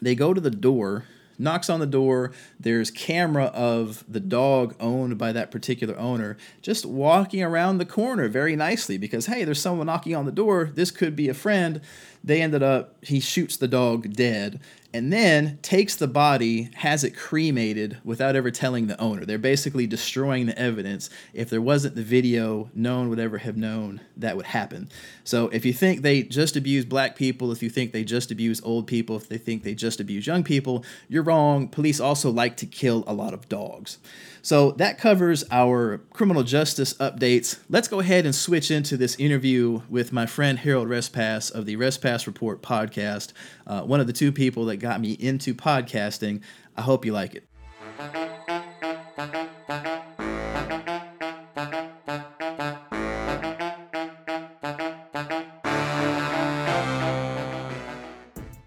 they 0.00 0.14
go 0.14 0.32
to 0.32 0.40
the 0.40 0.50
door, 0.50 1.06
knocks 1.40 1.68
on 1.68 1.80
the 1.80 1.86
door. 1.86 2.30
There's 2.60 2.92
camera 2.92 3.46
of 3.46 4.04
the 4.08 4.20
dog 4.20 4.76
owned 4.78 5.18
by 5.18 5.32
that 5.32 5.50
particular 5.50 5.98
owner 5.98 6.36
just 6.62 6.86
walking 6.86 7.42
around 7.42 7.78
the 7.78 7.84
corner 7.84 8.28
very 8.28 8.54
nicely 8.54 8.96
because, 8.96 9.26
hey, 9.26 9.42
there's 9.42 9.60
someone 9.60 9.88
knocking 9.88 10.14
on 10.14 10.24
the 10.24 10.32
door. 10.32 10.70
This 10.72 10.92
could 10.92 11.16
be 11.16 11.28
a 11.28 11.34
friend. 11.34 11.80
They 12.24 12.40
ended 12.40 12.62
up, 12.62 12.96
he 13.02 13.20
shoots 13.20 13.58
the 13.58 13.68
dog 13.68 14.14
dead 14.14 14.60
and 14.94 15.12
then 15.12 15.58
takes 15.60 15.96
the 15.96 16.06
body, 16.06 16.70
has 16.76 17.04
it 17.04 17.16
cremated 17.16 17.98
without 18.04 18.36
ever 18.36 18.50
telling 18.50 18.86
the 18.86 18.98
owner. 19.00 19.24
They're 19.24 19.38
basically 19.38 19.86
destroying 19.86 20.46
the 20.46 20.58
evidence. 20.58 21.10
If 21.34 21.50
there 21.50 21.60
wasn't 21.60 21.96
the 21.96 22.02
video, 22.02 22.70
no 22.74 22.98
one 22.98 23.10
would 23.10 23.18
ever 23.18 23.38
have 23.38 23.56
known 23.56 24.00
that 24.16 24.36
would 24.36 24.46
happen. 24.46 24.88
So 25.24 25.48
if 25.48 25.66
you 25.66 25.72
think 25.72 26.02
they 26.02 26.22
just 26.22 26.56
abuse 26.56 26.84
black 26.84 27.16
people, 27.16 27.52
if 27.52 27.62
you 27.62 27.68
think 27.68 27.92
they 27.92 28.04
just 28.04 28.30
abuse 28.30 28.62
old 28.62 28.86
people, 28.86 29.16
if 29.16 29.28
they 29.28 29.36
think 29.36 29.64
they 29.64 29.74
just 29.74 30.00
abuse 30.00 30.26
young 30.26 30.44
people, 30.44 30.84
you're 31.08 31.24
wrong. 31.24 31.68
Police 31.68 31.98
also 31.98 32.30
like 32.30 32.56
to 32.58 32.66
kill 32.66 33.04
a 33.06 33.12
lot 33.12 33.34
of 33.34 33.48
dogs. 33.48 33.98
So 34.44 34.72
that 34.72 34.98
covers 34.98 35.42
our 35.50 36.02
criminal 36.12 36.42
justice 36.42 36.92
updates. 36.98 37.60
Let's 37.70 37.88
go 37.88 38.00
ahead 38.00 38.26
and 38.26 38.34
switch 38.34 38.70
into 38.70 38.98
this 38.98 39.16
interview 39.16 39.80
with 39.88 40.12
my 40.12 40.26
friend 40.26 40.58
Harold 40.58 40.86
Respass 40.86 41.50
of 41.50 41.64
the 41.64 41.78
Respass 41.78 42.26
Report 42.26 42.60
podcast, 42.60 43.32
uh, 43.66 43.80
one 43.84 44.00
of 44.00 44.06
the 44.06 44.12
two 44.12 44.32
people 44.32 44.66
that 44.66 44.76
got 44.76 45.00
me 45.00 45.12
into 45.12 45.54
podcasting. 45.54 46.42
I 46.76 46.82
hope 46.82 47.06
you 47.06 47.14
like 47.14 47.34
it. 47.34 47.48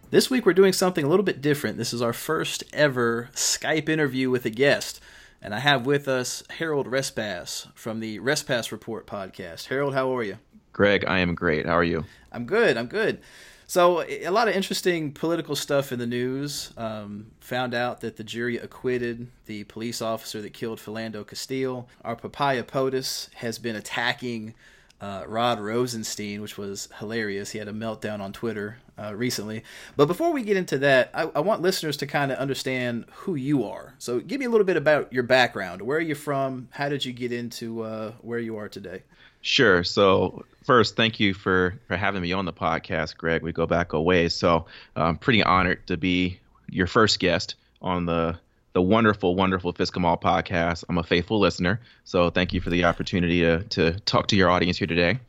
This 0.10 0.32
week 0.32 0.48
we're 0.48 0.54
doing 0.54 0.74
something 0.74 1.06
a 1.06 1.08
little 1.08 1.24
bit 1.24 1.40
different. 1.40 1.78
This 1.78 1.94
is 1.94 2.02
our 2.02 2.14
first 2.14 2.64
ever 2.74 3.30
Skype 3.36 3.88
interview 3.88 4.32
with 4.32 4.44
a 4.48 4.50
guest. 4.50 5.02
And 5.48 5.56
I 5.56 5.60
have 5.60 5.86
with 5.86 6.10
us 6.10 6.44
Harold 6.50 6.88
Respass 6.88 7.74
from 7.74 8.02
the 8.02 8.20
Respass 8.20 8.74
Report 8.74 9.08
podcast. 9.08 9.68
Harold, 9.68 9.94
how 9.94 10.14
are 10.14 10.22
you? 10.22 10.40
Greg, 10.74 11.06
I 11.08 11.20
am 11.20 11.36
great. 11.36 11.66
How 11.66 11.78
are 11.78 11.86
you? 11.86 12.04
I'm 12.34 12.46
good. 12.46 12.76
I'm 12.76 12.88
good. 12.88 13.22
So, 13.66 14.04
a 14.06 14.28
lot 14.28 14.50
of 14.50 14.56
interesting 14.56 15.14
political 15.14 15.56
stuff 15.56 15.94
in 15.94 16.00
the 16.00 16.06
news. 16.06 16.74
Um, 16.76 17.28
found 17.40 17.74
out 17.74 18.02
that 18.02 18.18
the 18.18 18.26
jury 18.26 18.58
acquitted 18.58 19.30
the 19.46 19.64
police 19.64 20.02
officer 20.02 20.42
that 20.42 20.52
killed 20.52 20.80
Philando 20.80 21.26
Castile. 21.26 21.88
Our 22.04 22.18
papaya 22.18 22.66
POTUS 22.66 23.34
has 23.36 23.58
been 23.58 23.78
attacking 23.78 24.54
uh, 25.00 25.24
Rod 25.28 25.62
Rosenstein, 25.62 26.42
which 26.42 26.58
was 26.58 26.90
hilarious. 27.00 27.52
He 27.52 27.60
had 27.60 27.70
a 27.70 27.74
meltdown 27.74 28.20
on 28.20 28.34
Twitter 28.34 28.80
uh, 28.98 29.16
recently. 29.16 29.64
But 29.96 30.08
before 30.08 30.32
we 30.32 30.44
get 30.44 30.58
into 30.58 30.78
that, 30.80 31.10
I, 31.14 31.30
I 31.36 31.40
want 31.40 31.62
listeners 31.62 31.98
to 31.98 32.08
kind 32.08 32.32
of 32.32 32.38
understand 32.38 33.06
who 33.12 33.36
you 33.36 33.64
are. 33.64 33.94
So 34.00 34.20
give 34.20 34.40
me 34.40 34.46
a 34.46 34.50
little 34.50 34.66
bit 34.66 34.78
about 34.78 35.12
your 35.14 35.24
background. 35.24 35.82
Where 35.82 35.98
are 35.98 36.02
you 36.02 36.16
from? 36.16 36.68
How 36.72 36.90
did 36.90 37.06
you 37.06 37.14
get 37.14 37.32
into 37.32 37.84
uh, 37.84 38.12
where 38.22 38.40
you 38.40 38.58
are 38.58 38.68
today? 38.68 39.04
Sure. 39.42 39.84
So 39.84 40.46
first, 40.64 40.96
thank 40.96 41.20
you 41.20 41.34
for 41.34 41.80
for 41.88 41.96
having 41.96 42.22
me 42.22 42.34
on 42.34 42.46
the 42.46 42.54
podcast, 42.54 43.18
Greg. 43.18 43.44
We 43.44 43.54
go 43.54 43.66
back 43.66 43.94
a 43.94 44.02
ways, 44.02 44.34
so 44.34 44.66
I'm 44.96 45.18
pretty 45.18 45.44
honored 45.44 45.86
to 45.88 45.96
be 45.96 46.40
your 46.70 46.88
first 46.88 47.20
guest 47.20 47.56
on 47.82 48.06
the 48.06 48.38
the 48.74 48.82
wonderful, 48.82 49.36
wonderful 49.36 49.74
Fiscomall 49.74 50.22
podcast. 50.22 50.84
I'm 50.88 50.98
a 50.98 51.04
faithful 51.04 51.40
listener, 51.40 51.80
so 52.04 52.30
thank 52.30 52.54
you 52.54 52.62
for 52.62 52.70
the 52.70 52.84
opportunity 52.86 53.42
to 53.42 53.64
to 53.64 54.00
talk 54.02 54.28
to 54.28 54.36
your 54.36 54.50
audience 54.50 54.78
here 54.78 54.88
today. 54.88 55.20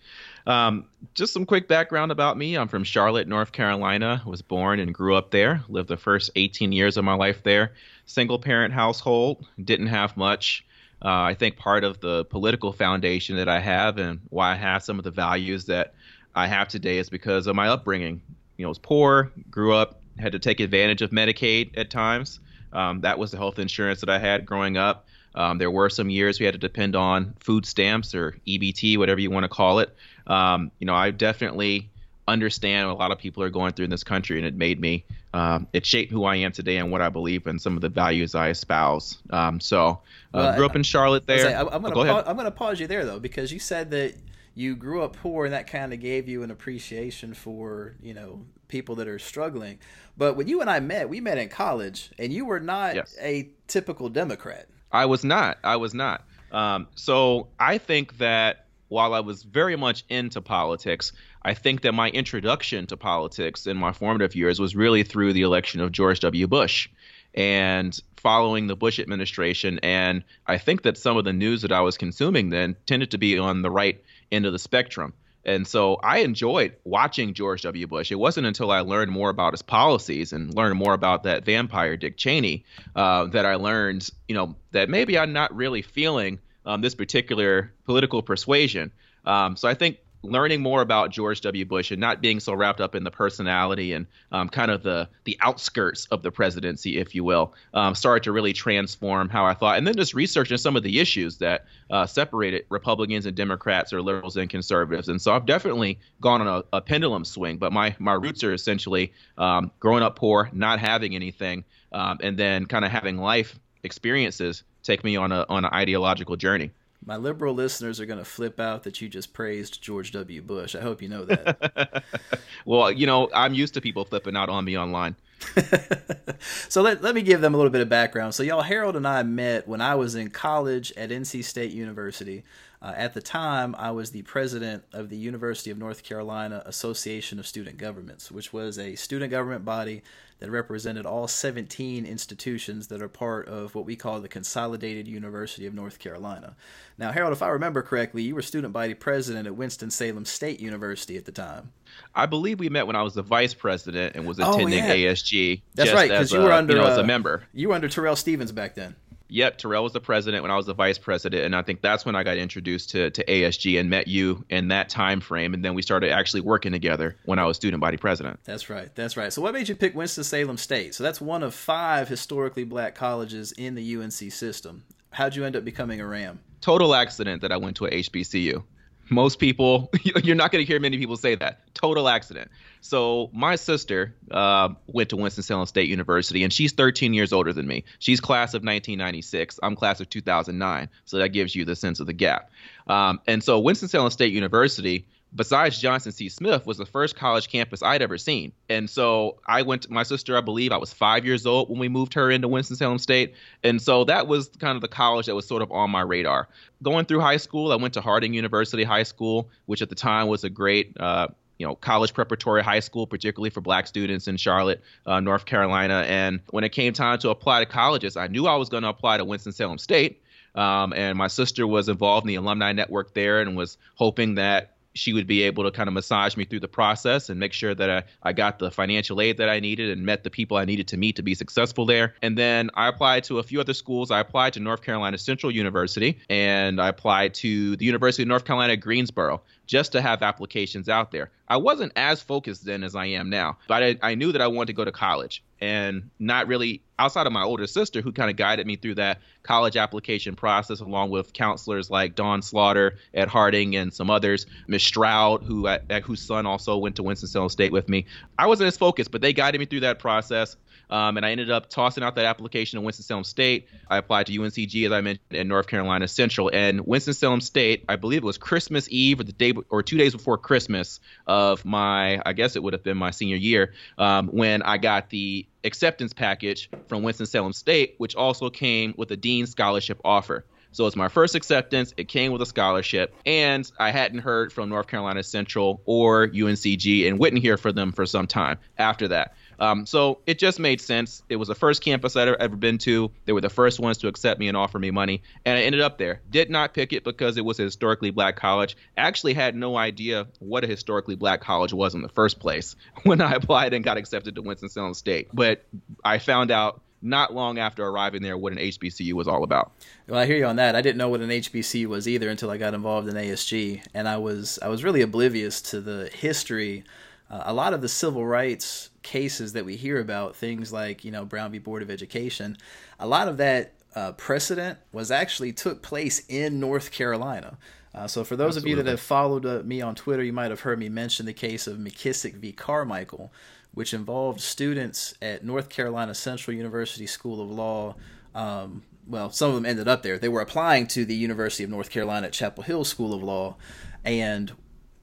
Um, 0.48 0.87
just 1.14 1.34
some 1.34 1.44
quick 1.44 1.68
background 1.68 2.11
about 2.11 2.38
me. 2.38 2.56
I'm 2.56 2.68
from 2.68 2.82
Charlotte, 2.82 3.28
North 3.28 3.52
Carolina. 3.52 4.22
Was 4.24 4.40
born 4.40 4.80
and 4.80 4.94
grew 4.94 5.14
up 5.14 5.30
there. 5.30 5.62
Lived 5.68 5.90
the 5.90 5.98
first 5.98 6.30
18 6.37 6.72
years 6.72 6.96
of 6.96 7.04
my 7.04 7.12
life 7.12 7.42
there. 7.42 7.74
Single 8.06 8.38
parent 8.38 8.72
household. 8.72 9.46
Didn't 9.62 9.88
have 9.88 10.16
much. 10.16 10.64
Uh, 11.04 11.20
I 11.20 11.34
think 11.34 11.58
part 11.58 11.84
of 11.84 12.00
the 12.00 12.24
political 12.24 12.72
foundation 12.72 13.37
that 13.37 13.48
I 13.48 13.61
have 13.61 13.98
and 13.98 14.20
why 14.30 14.52
I 14.52 14.54
have 14.56 14.82
some 14.82 14.98
of 14.98 15.04
the 15.04 15.11
values 15.11 15.66
that 15.66 15.94
I 16.34 16.46
have 16.46 16.68
today 16.68 16.96
is 16.96 17.11
because 17.11 17.46
of 17.46 17.54
my 17.54 17.68
upbringing. 17.68 18.22
You 18.56 18.64
know, 18.64 18.68
I 18.68 18.70
was 18.70 18.78
poor, 18.78 19.30
grew 19.50 19.74
up, 19.74 20.00
had 20.18 20.32
to 20.32 20.38
take 20.38 20.61
advantage 20.61 21.02
of 21.02 21.11
Medicaid 21.11 21.76
at 21.76 21.90
times. 21.90 22.40
Um, 22.72 23.02
that 23.02 23.18
was 23.18 23.30
the 23.30 23.37
health 23.37 23.58
insurance 23.58 24.00
that 24.00 24.11
I 24.11 24.18
had 24.18 24.46
growing 24.46 24.78
up. 24.78 25.06
Um, 25.34 25.58
there 25.58 25.70
were 25.70 25.88
some 25.88 26.11
years 26.11 26.40
we 26.40 26.46
had 26.46 26.54
to 26.54 26.58
depend 26.58 26.96
on 26.96 27.34
food 27.38 27.64
stamps 27.64 28.14
or 28.14 28.37
EBT, 28.46 28.98
whatever 28.98 29.20
you 29.20 29.30
want 29.30 29.44
to 29.44 29.48
call 29.48 29.78
it. 29.78 29.94
Um, 30.28 30.70
you 30.78 30.86
know, 30.86 30.94
I 30.94 31.10
definitely 31.10 31.90
understand 32.26 32.88
what 32.88 32.94
a 32.94 32.98
lot 32.98 33.10
of 33.10 33.18
people 33.18 33.42
are 33.42 33.50
going 33.50 33.72
through 33.72 33.84
in 33.84 33.90
this 33.90 34.04
country, 34.04 34.36
and 34.36 34.46
it 34.46 34.54
made 34.54 34.78
me, 34.80 35.04
um, 35.32 35.66
it 35.72 35.86
shaped 35.86 36.12
who 36.12 36.24
I 36.24 36.36
am 36.36 36.52
today 36.52 36.76
and 36.76 36.92
what 36.92 37.00
I 37.00 37.08
believe 37.08 37.46
and 37.46 37.60
some 37.60 37.74
of 37.74 37.80
the 37.80 37.88
values 37.88 38.34
I 38.34 38.50
espouse. 38.50 39.18
Um, 39.30 39.60
so, 39.60 39.88
uh, 39.88 39.96
well, 40.34 40.56
grew 40.56 40.66
up 40.66 40.76
in 40.76 40.82
Charlotte 40.82 41.26
there. 41.26 41.38
Say, 41.38 41.54
I'm, 41.54 41.82
going 41.82 42.10
oh, 42.10 42.22
pa- 42.22 42.24
I'm 42.26 42.36
to 42.36 42.50
pause 42.50 42.80
you 42.80 42.86
there 42.86 43.06
though, 43.06 43.18
because 43.18 43.50
you 43.50 43.58
said 43.58 43.90
that 43.92 44.14
you 44.54 44.76
grew 44.76 45.02
up 45.02 45.16
poor 45.16 45.46
and 45.46 45.54
that 45.54 45.68
kind 45.68 45.92
of 45.92 46.00
gave 46.00 46.28
you 46.28 46.42
an 46.42 46.50
appreciation 46.50 47.32
for, 47.32 47.94
you 48.02 48.12
know, 48.12 48.44
people 48.68 48.96
that 48.96 49.08
are 49.08 49.18
struggling. 49.18 49.78
But 50.18 50.36
when 50.36 50.48
you 50.48 50.60
and 50.60 50.68
I 50.68 50.80
met, 50.80 51.08
we 51.08 51.20
met 51.20 51.38
in 51.38 51.48
college, 51.48 52.10
and 52.18 52.32
you 52.32 52.44
were 52.44 52.60
not 52.60 52.94
yes. 52.94 53.16
a 53.20 53.48
typical 53.68 54.10
Democrat. 54.10 54.66
I 54.92 55.06
was 55.06 55.24
not. 55.24 55.58
I 55.64 55.76
was 55.76 55.94
not. 55.94 56.24
Um, 56.52 56.88
so 56.94 57.48
I 57.58 57.78
think 57.78 58.18
that 58.18 58.66
while 58.88 59.14
I 59.14 59.20
was 59.20 59.42
very 59.42 59.77
much 59.77 60.05
into 60.09 60.40
politics, 60.40 61.12
I 61.42 61.55
think 61.55 61.83
that 61.83 61.92
my 61.92 62.09
introduction 62.11 62.87
to 62.87 62.96
politics 62.96 63.66
in 63.66 63.77
my 63.77 63.92
formative 63.92 64.35
years 64.35 64.59
was 64.59 64.74
really 64.74 65.03
through 65.03 65.33
the 65.33 65.42
election 65.42 65.81
of 65.81 65.92
George 65.92 66.20
W. 66.20 66.46
Bush 66.46 66.88
and 67.35 67.98
following 68.16 68.66
the 68.66 68.77
Bush 68.77 68.98
administration. 68.98 69.79
And 69.83 70.24
I 70.46 70.59
think 70.59 70.83
that 70.83 70.98
some 70.98 71.16
of 71.16 71.24
the 71.24 71.33
news 71.33 71.62
that 71.62 71.72
I 71.72 71.83
was 71.83 71.98
consuming 71.98 72.51
then 72.51 72.77
tended 72.87 73.12
to 73.12 73.18
be 73.18 73.38
on 73.38 73.62
the 73.62 73.70
right 73.70 74.03
end 74.33 74.46
of 74.46 74.53
the 74.53 74.59
spectrum. 74.59 75.12
And 75.44 75.66
so 75.66 75.94
I 76.03 76.18
enjoyed 76.18 76.74
watching 76.85 77.33
George 77.33 77.62
W. 77.62 77.87
Bush. 77.87 78.12
It 78.12 78.18
wasn't 78.18 78.46
until 78.46 78.70
I 78.70 78.81
learned 78.81 79.11
more 79.11 79.31
about 79.31 79.53
his 79.53 79.62
policies 79.62 80.33
and 80.33 80.53
learned 80.53 80.77
more 80.77 80.92
about 80.92 81.22
that 81.22 81.44
vampire 81.44 81.96
Dick 81.96 82.16
Cheney 82.16 82.64
uh, 82.94 83.27
that 83.27 83.46
I 83.46 83.55
learned, 83.55 84.11
you 84.27 84.35
know, 84.35 84.57
that 84.72 84.90
maybe 84.90 85.18
I'm 85.18 85.33
not 85.33 85.55
really 85.55 85.81
feeling 85.81 86.38
um, 86.68 86.83
this 86.83 86.94
particular 86.94 87.72
political 87.85 88.22
persuasion. 88.22 88.92
Um, 89.24 89.57
so 89.57 89.68
I 89.68 89.74
think 89.74 89.98
learning 90.22 90.61
more 90.61 90.83
about 90.83 91.11
George 91.11 91.40
W. 91.42 91.64
Bush 91.64 91.90
and 91.90 92.00
not 92.00 92.20
being 92.20 92.40
so 92.40 92.52
wrapped 92.52 92.81
up 92.81 92.94
in 92.94 93.04
the 93.04 93.11
personality 93.11 93.92
and 93.92 94.07
um, 94.33 94.48
kind 94.48 94.70
of 94.70 94.83
the 94.83 95.09
the 95.24 95.38
outskirts 95.40 96.07
of 96.07 96.22
the 96.22 96.31
presidency, 96.31 96.98
if 96.98 97.14
you 97.14 97.24
will, 97.24 97.54
um, 97.72 97.94
started 97.94 98.24
to 98.24 98.33
really 98.33 98.52
transform 98.52 99.28
how 99.28 99.46
I 99.46 99.54
thought. 99.54 99.78
And 99.78 99.87
then 99.87 99.96
just 99.96 100.14
researching 100.14 100.59
some 100.59 100.76
of 100.76 100.83
the 100.83 101.00
issues 101.00 101.38
that 101.38 101.66
uh, 101.90 102.07
separated 102.07 102.66
Republicans 102.68 103.26
and 103.26 103.37
Democrats 103.37 103.92
or 103.92 104.02
liberals 104.02 104.37
and 104.37 104.50
conservatives. 104.50 105.09
And 105.09 105.22
so 105.22 105.33
I've 105.35 105.46
definitely 105.46 105.98
gone 106.20 106.42
on 106.42 106.48
a, 106.72 106.76
a 106.76 106.81
pendulum 106.81 107.24
swing. 107.24 107.57
But 107.57 107.72
my 107.72 107.96
my 107.98 108.14
roots 108.14 108.44
are 108.44 108.52
essentially 108.52 109.12
um, 109.38 109.70
growing 109.81 110.02
up 110.02 110.16
poor, 110.16 110.50
not 110.52 110.81
having 110.81 111.14
anything, 111.14 111.64
um, 111.92 112.18
and 112.22 112.37
then 112.37 112.66
kind 112.66 112.85
of 112.85 112.90
having 112.90 113.16
life 113.16 113.59
experiences 113.85 114.64
take 114.88 115.05
me 115.05 115.16
on 115.16 115.31
a 115.31 115.44
on 115.48 115.64
an 115.64 115.70
ideological 115.72 116.37
journey. 116.37 116.70
My 117.05 117.16
liberal 117.16 117.55
listeners 117.55 118.01
are 118.01 118.07
going 118.07 118.18
to 118.18 118.24
flip 118.24 118.59
out 118.59 118.83
that 118.83 119.01
you 119.01 119.09
just 119.09 119.33
praised 119.33 119.81
George 119.81 120.11
W. 120.12 120.42
Bush. 120.42 120.74
I 120.74 120.81
hope 120.81 121.01
you 121.01 121.09
know 121.09 121.24
that. 121.27 122.05
well, 122.64 122.90
you 122.90 123.07
know, 123.07 123.31
I'm 123.33 123.55
used 123.55 123.74
to 123.74 123.81
people 123.81 124.05
flipping 124.05 124.37
out 124.37 124.48
on 124.48 124.64
me 124.64 124.77
online. 124.77 125.14
so 126.68 126.83
let, 126.83 127.03
let 127.03 127.14
me 127.14 127.22
give 127.22 127.40
them 127.40 127.55
a 127.55 127.57
little 127.57 127.70
bit 127.70 127.81
of 127.81 127.88
background. 127.88 128.35
So, 128.35 128.42
y'all, 128.42 128.62
Harold 128.62 128.96
and 128.96 129.07
I 129.07 129.22
met 129.22 129.68
when 129.68 129.81
I 129.81 129.94
was 129.94 130.14
in 130.14 130.31
college 130.31 130.92
at 130.96 131.11
NC 131.11 131.44
State 131.44 131.72
University. 131.72 132.44
Uh, 132.81 132.94
at 132.96 133.12
the 133.12 133.20
time, 133.20 133.74
I 133.77 133.90
was 133.90 134.12
the 134.12 134.22
president 134.22 134.85
of 134.92 135.09
the 135.09 135.16
University 135.16 135.70
of 135.70 135.79
North 135.79 136.05
Carolina 136.05 136.62
Association 136.64 137.40
of 137.40 137.46
Student 137.46 137.77
Governments, 137.77 138.31
which 138.31 138.53
was 138.53 138.79
a 138.79 138.94
student 138.94 139.33
government 139.33 139.64
body 139.64 140.03
that 140.38 140.51
represented 140.51 141.05
all 141.05 141.27
17 141.27 142.07
institutions 142.07 142.87
that 142.87 143.03
are 143.03 143.09
part 143.09 143.48
of 143.48 143.74
what 143.74 143.85
we 143.85 143.96
call 143.96 144.20
the 144.20 144.29
Consolidated 144.29 145.09
University 145.09 145.66
of 145.66 145.74
North 145.74 145.98
Carolina. 145.98 146.55
Now, 146.96 147.11
Harold, 147.11 147.33
if 147.33 147.42
I 147.42 147.48
remember 147.48 147.83
correctly, 147.83 148.22
you 148.22 148.37
were 148.37 148.42
student 148.42 148.72
body 148.72 148.94
president 148.94 149.48
at 149.48 149.57
Winston-Salem 149.57 150.24
State 150.24 150.61
University 150.61 151.16
at 151.16 151.24
the 151.24 151.33
time. 151.33 151.72
I 152.14 152.27
believe 152.27 152.59
we 152.59 152.68
met 152.68 152.87
when 152.87 152.96
I 152.96 153.03
was 153.03 153.14
the 153.14 153.22
vice 153.22 153.55
president 153.55 154.16
and 154.16 154.27
was 154.27 154.40
oh, 154.40 154.55
attending 154.55 154.83
oh, 154.83 154.92
yeah. 154.92 155.12
ASG. 155.12 155.62
That's 155.74 155.92
right, 155.92 156.11
because 156.11 156.33
you 156.33 156.40
were 156.40 156.53
under 156.53 156.74
you 156.74 156.81
know, 156.81 156.87
uh, 156.87 156.90
as 156.90 156.98
a 156.98 157.05
member. 157.05 157.44
You 157.53 157.68
were 157.68 157.74
under 157.74 157.88
Terrell 157.88 158.16
Stevens 158.16 158.53
back 158.53 158.74
then. 158.74 158.96
Yep, 159.31 159.59
Terrell 159.59 159.85
was 159.85 159.92
the 159.92 160.01
president 160.01 160.42
when 160.42 160.51
I 160.51 160.57
was 160.57 160.66
the 160.66 160.74
vice 160.74 160.96
president, 160.96 161.44
and 161.44 161.55
I 161.55 161.62
think 161.62 161.83
that's 161.83 162.07
when 162.07 162.16
I 162.16 162.22
got 162.22 162.38
introduced 162.38 162.90
to, 162.90 163.11
to 163.11 163.24
ASG 163.27 163.79
and 163.79 163.90
met 163.90 164.09
you 164.09 164.44
in 164.48 164.68
that 164.68 164.88
time 164.88 165.20
frame, 165.20 165.53
and 165.53 165.62
then 165.62 165.74
we 165.74 165.83
started 165.83 166.11
actually 166.12 166.40
working 166.40 166.72
together 166.72 167.16
when 167.27 167.38
I 167.38 167.44
was 167.44 167.57
student 167.57 167.81
body 167.81 167.98
president. 167.98 168.40
That's 168.44 168.70
right, 168.70 168.94
that's 168.94 169.16
right. 169.18 169.31
So 169.31 169.42
what 169.42 169.53
made 169.53 169.68
you 169.68 169.77
pick 169.77 169.94
Winston 169.94 170.24
Salem 170.24 170.57
State? 170.57 170.94
So 170.94 171.05
that's 171.05 171.20
one 171.20 171.42
of 171.42 171.55
five 171.55 172.09
historically 172.09 172.64
black 172.64 172.94
colleges 172.94 173.53
in 173.53 173.74
the 173.74 173.96
UNC 173.96 174.12
system. 174.12 174.85
How'd 175.11 175.37
you 175.37 175.44
end 175.44 175.57
up 175.57 175.64
becoming 175.64 176.01
a 176.01 176.07
Ram? 176.07 176.40
Total 176.61 176.94
accident 176.94 177.42
that 177.42 177.53
I 177.53 177.59
went 177.59 177.77
to 177.77 177.87
a 177.87 177.90
HBCU. 177.90 178.62
Most 179.10 179.38
people, 179.38 179.90
you're 180.02 180.36
not 180.36 180.52
going 180.52 180.64
to 180.64 180.66
hear 180.66 180.80
many 180.80 180.98
people 180.98 181.16
say 181.16 181.34
that. 181.36 181.74
Total 181.74 182.08
accident. 182.08 182.50
So 182.80 183.30
my 183.32 183.56
sister 183.56 184.14
uh, 184.30 184.70
went 184.86 185.10
to 185.10 185.16
Winston-Salem 185.16 185.66
State 185.66 185.88
University, 185.88 186.44
and 186.44 186.52
she's 186.52 186.72
13 186.72 187.14
years 187.14 187.32
older 187.32 187.52
than 187.52 187.66
me. 187.66 187.84
She's 187.98 188.20
class 188.20 188.50
of 188.50 188.62
1996. 188.62 189.58
I'm 189.62 189.74
class 189.76 190.00
of 190.00 190.08
2009. 190.10 190.88
So 191.04 191.18
that 191.18 191.30
gives 191.30 191.54
you 191.54 191.64
the 191.64 191.76
sense 191.76 192.00
of 192.00 192.06
the 192.06 192.12
gap. 192.12 192.50
Um, 192.86 193.20
and 193.26 193.42
so 193.42 193.58
Winston-Salem 193.58 194.10
State 194.10 194.32
University 194.32 195.06
besides 195.34 195.78
Johnson 195.78 196.12
C. 196.12 196.28
Smith, 196.28 196.66
was 196.66 196.78
the 196.78 196.86
first 196.86 197.16
college 197.16 197.48
campus 197.48 197.82
I'd 197.82 198.02
ever 198.02 198.18
seen. 198.18 198.52
And 198.68 198.88
so 198.88 199.38
I 199.46 199.62
went 199.62 199.82
to 199.82 199.92
my 199.92 200.02
sister, 200.02 200.36
I 200.36 200.40
believe 200.40 200.72
I 200.72 200.78
was 200.78 200.92
five 200.92 201.24
years 201.24 201.46
old 201.46 201.68
when 201.68 201.78
we 201.78 201.88
moved 201.88 202.14
her 202.14 202.30
into 202.30 202.48
Winston-Salem 202.48 202.98
State. 202.98 203.34
And 203.62 203.80
so 203.80 204.04
that 204.04 204.26
was 204.26 204.48
kind 204.58 204.76
of 204.76 204.82
the 204.82 204.88
college 204.88 205.26
that 205.26 205.34
was 205.34 205.46
sort 205.46 205.62
of 205.62 205.70
on 205.70 205.90
my 205.90 206.00
radar. 206.00 206.48
Going 206.82 207.04
through 207.04 207.20
high 207.20 207.36
school, 207.36 207.72
I 207.72 207.76
went 207.76 207.94
to 207.94 208.00
Harding 208.00 208.34
University 208.34 208.84
High 208.84 209.02
School, 209.02 209.50
which 209.66 209.82
at 209.82 209.88
the 209.88 209.94
time 209.94 210.28
was 210.28 210.44
a 210.44 210.50
great, 210.50 210.96
uh, 210.98 211.28
you 211.58 211.66
know, 211.66 211.74
college 211.74 212.14
preparatory 212.14 212.62
high 212.62 212.80
school, 212.80 213.06
particularly 213.06 213.50
for 213.50 213.60
black 213.60 213.86
students 213.86 214.28
in 214.28 214.36
Charlotte, 214.36 214.80
uh, 215.06 215.20
North 215.20 215.44
Carolina. 215.44 216.04
And 216.06 216.40
when 216.50 216.64
it 216.64 216.70
came 216.70 216.92
time 216.92 217.18
to 217.18 217.30
apply 217.30 217.60
to 217.60 217.66
colleges, 217.66 218.16
I 218.16 218.28
knew 218.28 218.46
I 218.46 218.56
was 218.56 218.68
going 218.68 218.84
to 218.84 218.88
apply 218.88 219.18
to 219.18 219.24
Winston-Salem 219.24 219.78
State. 219.78 220.22
Um, 220.54 220.92
and 220.92 221.18
my 221.18 221.28
sister 221.28 221.66
was 221.66 221.88
involved 221.88 222.24
in 222.24 222.28
the 222.28 222.34
alumni 222.36 222.72
network 222.72 223.12
there 223.12 223.40
and 223.40 223.56
was 223.56 223.76
hoping 223.96 224.36
that 224.36 224.76
she 224.98 225.12
would 225.12 225.26
be 225.26 225.42
able 225.42 225.64
to 225.64 225.70
kind 225.70 225.88
of 225.88 225.94
massage 225.94 226.37
me 226.37 226.44
through 226.44 226.61
the 226.61 226.68
process 226.68 227.30
and 227.30 227.38
make 227.38 227.52
sure 227.52 227.74
that 227.74 227.90
I, 227.90 228.02
I 228.22 228.32
got 228.32 228.58
the 228.58 228.70
financial 228.70 229.20
aid 229.20 229.38
that 229.38 229.48
I 229.48 229.61
needed 229.61 229.90
and 229.90 230.04
met 230.04 230.24
the 230.24 230.30
people 230.30 230.56
I 230.56 230.64
needed 230.64 230.88
to 230.88 230.96
meet 230.96 231.16
to 231.16 231.22
be 231.22 231.34
successful 231.34 231.87
there. 231.87 232.14
And 232.22 232.37
then 232.37 232.70
I 232.74 232.88
applied 232.88 233.24
to 233.24 233.38
a 233.38 233.42
few 233.42 233.61
other 233.61 233.74
schools. 233.74 234.11
I 234.11 234.20
applied 234.20 234.54
to 234.54 234.61
North 234.61 234.82
Carolina 234.82 235.18
Central 235.18 235.52
University 235.52 236.18
and 236.28 236.80
I 236.80 236.88
applied 236.88 237.34
to 237.34 237.76
the 237.76 237.84
University 237.84 238.22
of 238.22 238.28
North 238.28 238.44
Carolina 238.44 238.76
Greensboro 238.76 239.42
just 239.68 239.92
to 239.92 240.00
have 240.00 240.22
applications 240.22 240.88
out 240.88 241.12
there. 241.12 241.31
I 241.46 241.59
wasn't 241.59 241.92
as 241.94 242.20
focused 242.20 242.64
then 242.64 242.83
as 242.83 242.96
I 242.96 243.07
am 243.07 243.31
now, 243.31 243.59
but 243.68 243.83
I, 243.83 243.98
I 244.02 244.14
knew 244.16 244.33
that 244.33 244.40
I 244.40 244.48
wanted 244.48 244.68
to 244.68 244.72
go 244.72 244.85
to 244.85 244.90
college 244.90 245.44
and 245.61 246.11
not 246.18 246.48
really 246.48 246.83
outside 246.98 247.26
of 247.26 247.33
my 247.33 247.42
older 247.42 247.66
sister 247.66 248.00
who 248.00 248.11
kind 248.11 248.31
of 248.31 248.37
guided 248.37 248.66
me 248.66 248.76
through 248.76 248.96
that 248.96 249.20
college 249.42 249.76
application 249.76 250.35
process 250.35 250.81
along 250.81 251.11
with 251.11 251.33
counselors 251.33 251.90
like 251.90 252.14
Don 252.14 252.42
Slaughter 252.42 252.96
at 253.14 253.28
Harding 253.28 253.76
and 253.76 253.92
some 253.92 254.11
others, 254.11 254.46
Miss 254.66 254.83
Stroud 254.83 255.42
who 255.42 255.66
at, 255.68 255.85
whose 256.02 256.20
son 256.20 256.46
also 256.46 256.78
went 256.78 256.96
to 256.96 257.02
Winston-Salem 257.02 257.50
State 257.50 257.72
with 257.72 257.88
me. 257.88 258.07
I 258.38 258.46
wasn't 258.46 258.68
as 258.68 258.78
focused, 258.78 259.11
but 259.11 259.20
they 259.20 259.33
guided 259.33 259.59
me 259.61 259.66
through 259.66 259.81
that 259.81 259.98
process. 259.98 260.57
Um, 260.90 261.16
and 261.16 261.27
I 261.27 261.31
ended 261.33 261.51
up 261.51 261.68
tossing 261.68 262.03
out 262.03 262.14
that 262.16 262.24
application 262.24 262.79
to 262.79 262.85
Winston-Salem 262.85 263.24
State. 263.24 263.68
I 263.88 263.98
applied 263.98 264.27
to 264.27 264.33
UNCG, 264.33 264.87
as 264.87 264.92
I 264.92 265.01
mentioned, 265.01 265.27
in 265.31 265.48
North 265.48 265.66
Carolina 265.66 266.09
Central. 266.09 266.51
And 266.53 266.87
Winston-Salem 266.87 267.40
State, 267.40 267.85
I 267.88 267.96
believe 267.96 268.22
it 268.22 268.27
was 268.27 268.38
Christmas 268.38 268.88
Eve 268.90 269.20
or 269.20 269.24
the 269.24 269.33
day 269.33 269.53
or 269.68 269.83
two 269.83 269.98
days 269.98 270.12
before 270.12 270.38
Christmas 270.38 271.01
of 271.27 271.64
my, 271.64 272.20
I 272.24 272.33
guess 272.33 272.57
it 272.57 272.62
would 272.62 272.72
have 272.72 272.83
been 272.83 272.96
my 272.96 273.11
senior 273.11 273.37
year, 273.37 273.74
um, 273.98 274.29
when 274.29 274.62
I 274.62 274.79
got 274.79 275.11
the 275.11 275.46
acceptance 275.64 276.12
package 276.12 276.70
from 276.87 277.03
Winston-Salem 277.03 277.53
State, 277.53 277.94
which 277.98 278.14
also 278.14 278.51
came 278.51 278.94
with 278.96 279.11
a 279.11 279.16
Dean 279.16 279.46
Scholarship 279.46 280.01
offer. 280.05 280.44
So 280.72 280.87
it's 280.87 280.96
my 280.96 281.09
first 281.09 281.35
acceptance. 281.35 281.94
It 281.96 282.09
came 282.09 282.31
with 282.31 282.42
a 282.42 282.46
scholarship, 282.46 283.14
and 283.24 283.70
I 283.79 283.90
hadn't 283.90 284.20
heard 284.20 284.53
from 284.53 284.68
North 284.68 284.87
Carolina 284.87 285.22
Central 285.22 285.81
or 285.87 286.29
UNCG 286.29 287.09
and 287.09 287.18
wouldn't 287.18 287.42
hear 287.42 287.57
from 287.57 287.74
them 287.74 287.92
for 287.92 288.07
some 288.07 288.27
time 288.27 288.59
after 288.77 289.09
that. 289.09 289.35
Um, 289.58 289.86
so 289.86 290.20
it 290.26 290.38
just 290.38 290.58
made 290.58 290.80
sense. 290.80 291.22
It 291.28 291.36
was 291.36 291.48
the 291.48 291.54
first 291.54 291.82
campus 291.82 292.16
I'd 292.16 292.28
ever 292.28 292.56
been 292.56 292.78
to. 292.78 293.10
They 293.24 293.32
were 293.32 293.40
the 293.40 293.50
first 293.50 293.80
ones 293.80 293.98
to 293.98 294.08
accept 294.08 294.38
me 294.38 294.48
and 294.48 294.56
offer 294.56 294.78
me 294.78 294.90
money, 294.90 295.22
and 295.44 295.58
I 295.58 295.62
ended 295.62 295.80
up 295.80 295.98
there. 295.98 296.20
Did 296.30 296.50
not 296.50 296.74
pick 296.74 296.92
it 296.92 297.04
because 297.04 297.36
it 297.36 297.44
was 297.44 297.58
a 297.58 297.64
historically 297.64 298.10
black 298.10 298.36
college. 298.36 298.76
Actually, 298.96 299.34
had 299.34 299.54
no 299.54 299.76
idea 299.76 300.26
what 300.38 300.64
a 300.64 300.66
historically 300.66 301.16
black 301.16 301.40
college 301.40 301.72
was 301.72 301.94
in 301.94 302.02
the 302.02 302.08
first 302.08 302.38
place 302.38 302.76
when 303.02 303.20
I 303.20 303.32
applied 303.32 303.74
and 303.74 303.84
got 303.84 303.96
accepted 303.96 304.34
to 304.36 304.42
Winston-Salem 304.42 304.94
State. 304.94 305.28
But 305.32 305.64
I 306.04 306.18
found 306.18 306.50
out 306.50 306.80
not 307.00 307.32
long 307.32 307.58
after 307.58 307.86
arriving 307.86 308.22
there 308.22 308.36
what 308.36 308.52
an 308.52 308.58
HBCU 308.58 309.12
was 309.12 309.28
all 309.28 309.44
about. 309.44 309.72
Well, 310.08 310.18
I 310.18 310.26
hear 310.26 310.36
you 310.36 310.46
on 310.46 310.56
that. 310.56 310.74
I 310.74 310.82
didn't 310.82 310.98
know 310.98 311.08
what 311.08 311.20
an 311.20 311.30
HBCU 311.30 311.86
was 311.86 312.08
either 312.08 312.28
until 312.28 312.50
I 312.50 312.56
got 312.56 312.74
involved 312.74 313.08
in 313.08 313.14
ASG, 313.14 313.84
and 313.94 314.08
I 314.08 314.16
was 314.16 314.58
I 314.62 314.68
was 314.68 314.84
really 314.84 315.02
oblivious 315.02 315.60
to 315.62 315.80
the 315.80 316.10
history. 316.12 316.84
Uh, 317.30 317.42
a 317.44 317.52
lot 317.52 317.74
of 317.74 317.82
the 317.82 317.88
civil 317.88 318.26
rights 318.26 318.90
cases 319.02 319.52
that 319.52 319.64
we 319.64 319.76
hear 319.76 320.00
about, 320.00 320.37
things 320.37 320.72
like 320.72 321.04
you 321.04 321.11
know 321.11 321.24
Brown 321.24 321.52
v. 321.52 321.58
Board 321.58 321.82
of 321.82 321.90
Education, 321.90 322.56
a 322.98 323.06
lot 323.06 323.28
of 323.28 323.37
that 323.38 323.74
uh, 323.94 324.12
precedent 324.12 324.78
was 324.92 325.11
actually 325.11 325.52
took 325.52 325.82
place 325.82 326.24
in 326.28 326.61
North 326.61 326.90
Carolina. 326.90 327.58
Uh, 327.94 328.06
so 328.06 328.22
for 328.22 328.37
those 328.37 328.56
Absolutely. 328.56 328.72
of 328.72 328.78
you 328.78 328.82
that 328.84 328.90
have 328.90 329.00
followed 329.00 329.46
uh, 329.46 329.62
me 329.64 329.80
on 329.80 329.94
Twitter, 329.94 330.22
you 330.22 330.32
might 330.32 330.50
have 330.50 330.61
heard 330.61 330.78
me 330.78 330.88
mention 330.88 331.26
the 331.26 331.32
case 331.32 331.66
of 331.66 331.78
McKissick 331.78 332.34
v. 332.34 332.52
Carmichael, 332.52 333.32
which 333.72 333.94
involved 333.94 334.40
students 334.40 335.14
at 335.22 335.44
North 335.44 335.68
Carolina 335.68 336.14
Central 336.14 336.56
University 336.56 337.06
School 337.06 337.40
of 337.40 337.50
Law. 337.50 337.96
Um, 338.34 338.82
well, 339.06 339.30
some 339.30 339.48
of 339.48 339.54
them 339.54 339.64
ended 339.66 339.88
up 339.88 340.02
there. 340.02 340.18
They 340.18 340.28
were 340.28 340.42
applying 340.42 340.87
to 340.88 341.04
the 341.04 341.14
University 341.14 341.64
of 341.64 341.70
North 341.70 341.90
Carolina 341.90 342.26
at 342.26 342.32
Chapel 342.32 342.62
Hill 342.62 342.84
School 342.84 343.14
of 343.14 343.22
Law, 343.22 343.56
and 344.04 344.52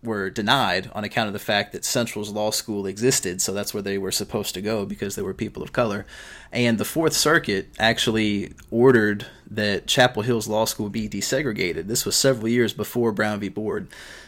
were 0.05 0.29
denied 0.29 0.89
on 0.93 1.03
account 1.03 1.27
of 1.27 1.33
the 1.33 1.39
fact 1.39 1.71
that 1.71 1.83
Central's 1.83 2.29
law 2.29 2.51
school 2.51 2.85
existed, 2.85 3.41
so 3.41 3.53
that's 3.53 3.73
where 3.73 3.83
they 3.83 3.97
were 3.97 4.11
supposed 4.11 4.53
to 4.53 4.61
go 4.61 4.85
because 4.85 5.15
they 5.15 5.21
were 5.21 5.33
people 5.33 5.63
of 5.63 5.73
color. 5.73 6.05
And 6.51 6.77
the 6.77 6.85
Fourth 6.85 7.13
Circuit 7.13 7.67
actually 7.79 8.53
ordered 8.71 9.25
that 9.49 9.87
Chapel 9.87 10.21
Hill's 10.23 10.47
law 10.47 10.65
school 10.65 10.89
be 10.89 11.09
desegregated. 11.09 11.87
This 11.87 12.05
was 12.05 12.15
several 12.15 12.47
years 12.47 12.73
before 12.73 13.11
Brown 13.11 13.39
v. 13.39 13.49
Board. 13.49 13.87